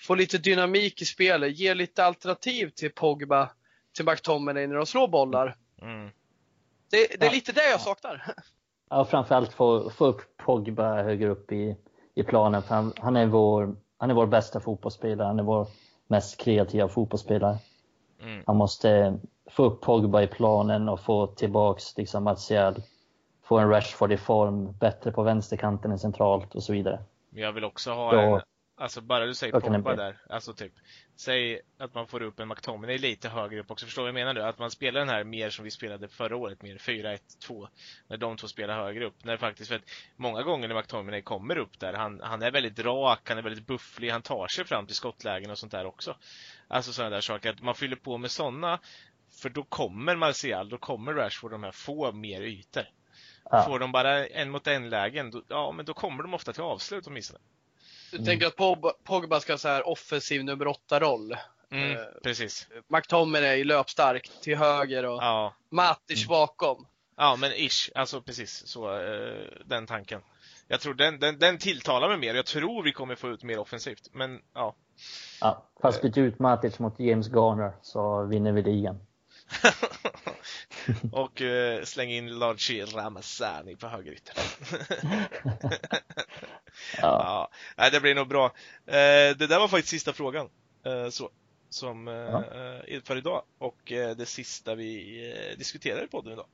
Får 0.00 0.16
lite 0.16 0.38
dynamik 0.38 1.02
i 1.02 1.04
spelet, 1.04 1.58
ger 1.58 1.74
lite 1.74 2.04
alternativ 2.04 2.68
till 2.70 2.90
Pogba, 2.90 3.50
till 3.96 4.04
McTominay 4.04 4.66
när 4.66 4.74
de 4.74 4.86
slår 4.86 5.08
bollar. 5.08 5.56
Mm. 5.82 6.10
Det, 6.90 7.06
det 7.20 7.22
är 7.22 7.26
Ja. 7.26 7.32
lite 7.32 7.52
det 7.52 7.70
jag 7.70 7.80
saknar. 7.80 8.34
Ja, 8.90 9.04
framförallt 9.04 9.52
få, 9.52 9.90
få 9.90 10.06
upp 10.06 10.36
Pogba 10.36 11.02
högre 11.02 11.28
upp 11.28 11.52
i, 11.52 11.76
i 12.14 12.22
planen. 12.22 12.62
För 12.62 12.74
han, 12.74 12.92
han, 12.96 13.16
är 13.16 13.26
vår, 13.26 13.76
han 14.04 14.10
är 14.10 14.14
vår 14.14 14.26
bästa 14.26 14.60
fotbollsspelare. 14.60 15.26
Han 15.26 15.38
är 15.38 15.42
vår 15.42 15.66
mest 16.06 16.40
kreativa 16.40 16.88
fotbollsspelare. 16.88 17.56
Mm. 18.22 18.42
Han 18.46 18.56
måste 18.56 19.18
få 19.50 19.64
upp 19.64 19.80
Pogba 19.80 20.22
i 20.22 20.26
planen 20.26 20.88
och 20.88 21.00
få 21.00 21.26
tillbaks 21.26 21.96
liksom 21.96 22.24
Martial. 22.24 22.74
Få 23.42 23.58
en 23.58 23.70
Rashford 23.70 24.12
i 24.12 24.16
form, 24.16 24.72
bättre 24.78 25.12
på 25.12 25.22
vänsterkanten 25.22 25.90
än 25.90 25.98
centralt 25.98 26.54
och 26.54 26.62
så 26.62 26.72
vidare. 26.72 26.98
Jag 27.30 27.52
vill 27.52 27.64
också 27.64 27.90
ha 27.92 28.14
Ja. 28.14 28.20
en, 28.22 28.40
alltså 28.76 29.00
bara 29.00 29.26
du 29.26 29.34
säger 29.34 29.60
Pogba 29.60 29.76
inte. 29.76 29.94
där, 29.94 30.18
alltså 30.28 30.52
typ, 30.52 30.72
säg 31.16 31.60
att 31.78 31.94
man 31.94 32.06
får 32.06 32.22
upp 32.22 32.40
en 32.40 32.48
McTominay 32.48 32.98
lite 32.98 33.28
högre 33.28 33.60
upp 33.60 33.70
också, 33.70 33.86
förstår 33.86 34.02
du 34.02 34.12
vad 34.12 34.20
jag 34.20 34.26
menar 34.26 34.34
nu? 34.34 34.48
Att 34.48 34.58
man 34.58 34.70
spelar 34.70 35.00
den 35.00 35.08
här 35.08 35.24
mer 35.24 35.50
som 35.50 35.64
vi 35.64 35.70
spelade 35.70 36.08
förra 36.08 36.36
året, 36.36 36.62
mer 36.62 36.76
4-1-2, 36.78 37.68
när 38.08 38.16
de 38.16 38.36
två 38.36 38.48
spelar 38.48 38.84
högre 38.84 39.06
upp. 39.06 39.24
När 39.24 39.36
faktiskt, 39.36 39.68
för 39.68 39.76
att 39.76 39.90
många 40.16 40.42
gånger 40.42 40.68
när 40.68 40.74
McTominay 40.74 41.22
kommer 41.22 41.58
upp 41.58 41.80
där, 41.80 41.92
han, 41.92 42.20
han 42.22 42.42
är 42.42 42.50
väldigt 42.50 42.78
rak, 42.78 43.28
han 43.28 43.38
är 43.38 43.42
väldigt 43.42 43.66
bufflig, 43.66 44.10
han 44.10 44.22
tar 44.22 44.48
sig 44.48 44.64
fram 44.64 44.86
till 44.86 44.96
skottlägen 44.96 45.50
och 45.50 45.58
sånt 45.58 45.72
där 45.72 45.86
också. 45.86 46.16
Alltså 46.68 46.92
sådana 46.92 47.10
där 47.10 47.20
saker, 47.20 47.50
att 47.50 47.62
man 47.62 47.74
fyller 47.74 47.96
på 47.96 48.18
med 48.18 48.30
sådana, 48.30 48.80
för 49.42 49.48
då 49.48 49.62
kommer 49.62 50.16
Martial, 50.16 50.68
då 50.68 50.78
kommer 50.78 51.14
Rashford, 51.14 51.50
de 51.50 51.62
här, 51.62 51.72
få 51.72 52.12
mer 52.12 52.42
ytor. 52.42 52.84
Ja. 53.50 53.62
Får 53.62 53.78
de 53.78 53.92
bara 53.92 54.26
en 54.26 54.50
mot 54.50 54.66
en 54.66 54.90
lägen, 54.90 55.30
då, 55.30 55.42
ja 55.48 55.72
men 55.72 55.84
då 55.84 55.94
kommer 55.94 56.22
de 56.22 56.34
ofta 56.34 56.52
till 56.52 56.62
avslut 56.62 57.06
åtminstone. 57.06 57.40
Du 58.14 58.18
Mm. 58.18 58.26
tänker 58.26 58.46
att 58.46 58.56
Pogba, 59.04 59.40
ska 59.40 59.52
ha 59.52 59.58
så 59.58 59.68
här 59.68 59.88
offensiv 59.88 60.44
nummer 60.44 60.66
åtta 60.66 61.00
roll. 61.00 61.36
Mm, 61.70 61.92
Eh, 61.92 61.98
precis. 62.22 62.68
McTominay 62.88 63.64
löpstark 63.64 64.30
till 64.42 64.56
höger 64.56 65.04
och 65.06 65.22
Ja, 65.22 65.54
Matic 65.70 66.26
bakom. 66.28 66.86
ja 67.16 67.36
men 67.36 67.52
ish, 67.52 67.90
alltså 67.94 68.20
precis 68.22 68.66
så, 68.66 68.96
eh, 69.00 69.46
den 69.66 69.86
tanken. 69.86 70.20
Jag 70.68 70.80
tror 70.80 70.94
den, 70.94 71.18
den, 71.20 71.38
den 71.38 71.58
tilltalar 71.58 72.08
mig 72.08 72.18
mer, 72.18 72.34
jag 72.34 72.46
tror 72.46 72.82
vi 72.82 72.92
kommer 72.92 73.14
få 73.14 73.28
ut 73.28 73.42
mer 73.42 73.58
offensivt, 73.58 74.08
men 74.12 74.40
ja. 74.54 74.74
Ja, 75.40 75.66
fast 75.82 76.02
byt 76.02 76.16
ut 76.18 76.38
Matic 76.38 76.78
mot 76.78 77.00
James 77.00 77.28
Garner 77.28 77.72
så 77.82 78.24
vinner 78.24 78.52
vi 78.52 78.62
ligan. 78.62 79.06
och 81.12 81.42
eh, 81.42 81.82
släng 81.84 82.10
in 82.10 82.38
Largi 82.38 82.82
Ramazani 82.84 83.76
på 83.76 83.86
högerytter. 83.88 84.34
Ja. 87.00 87.22
ja, 87.24 87.50
nej, 87.76 87.90
det 87.90 88.00
blir 88.00 88.14
nog 88.14 88.28
bra. 88.28 88.44
Eh, 88.86 89.36
det 89.36 89.46
där 89.48 89.58
var 89.58 89.68
faktiskt 89.68 89.90
sista 89.90 90.12
frågan. 90.12 90.48
Eh, 90.86 91.08
så, 91.08 91.30
som 91.70 92.08
eh, 92.08 92.14
Ja. 92.14 92.44
eh, 92.88 93.02
för 93.04 93.16
idag 93.16 93.42
och 93.58 93.92
eh, 93.92 94.16
det 94.16 94.26
sista 94.26 94.74
vi 94.74 95.20
eh, 95.52 95.58
diskuterar 95.58 96.04
i 96.04 96.08
podden 96.08 96.32
idag. 96.32 96.46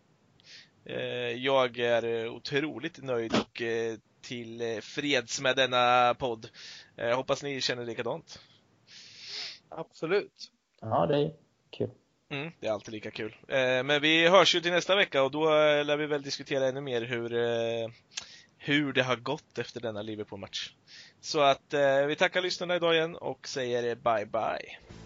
Eh, 0.84 1.32
jag 1.44 1.78
är 1.78 2.28
otroligt 2.28 3.02
nöjd 3.02 3.34
och 3.40 3.62
eh, 3.62 3.96
till 4.22 4.78
freds 4.82 5.40
med 5.40 5.56
denna 5.56 6.14
podd. 6.18 6.48
Eh, 6.96 7.16
hoppas 7.16 7.42
ni 7.42 7.60
känner 7.60 7.84
likadant. 7.84 8.40
Absolut. 9.68 10.50
ja, 10.80 11.06
det 11.06 11.16
är 11.16 11.32
kul. 11.70 11.90
Mm, 12.30 12.52
det 12.60 12.66
är 12.66 12.72
alltid 12.72 12.94
lika 12.94 13.10
kul. 13.10 13.36
Eh, 13.48 13.82
men 13.82 14.00
vi 14.02 14.28
hörs 14.28 14.54
ju 14.54 14.60
till 14.60 14.72
nästa 14.72 14.96
vecka 14.96 15.22
och 15.22 15.30
då 15.30 15.44
lär 15.82 15.96
vi 15.96 16.06
väl 16.06 16.22
diskutera 16.22 16.68
ännu 16.68 16.80
mer 16.80 17.02
hur, 17.02 17.32
eh, 17.34 17.88
hur 18.62 18.92
det 18.92 19.02
har 19.02 19.16
gått 19.16 19.58
efter 19.58 19.80
denna 19.80 20.02
Liverpool-match. 20.02 20.72
Så 21.20 21.40
att 21.40 21.74
eh, 21.74 22.06
vi 22.06 22.16
tackar 22.16 22.42
lyssnarna 22.42 22.76
idag 22.76 22.94
igen 22.94 23.16
och 23.16 23.48
säger 23.48 23.94
bye 23.94 24.26
bye. 24.26 24.99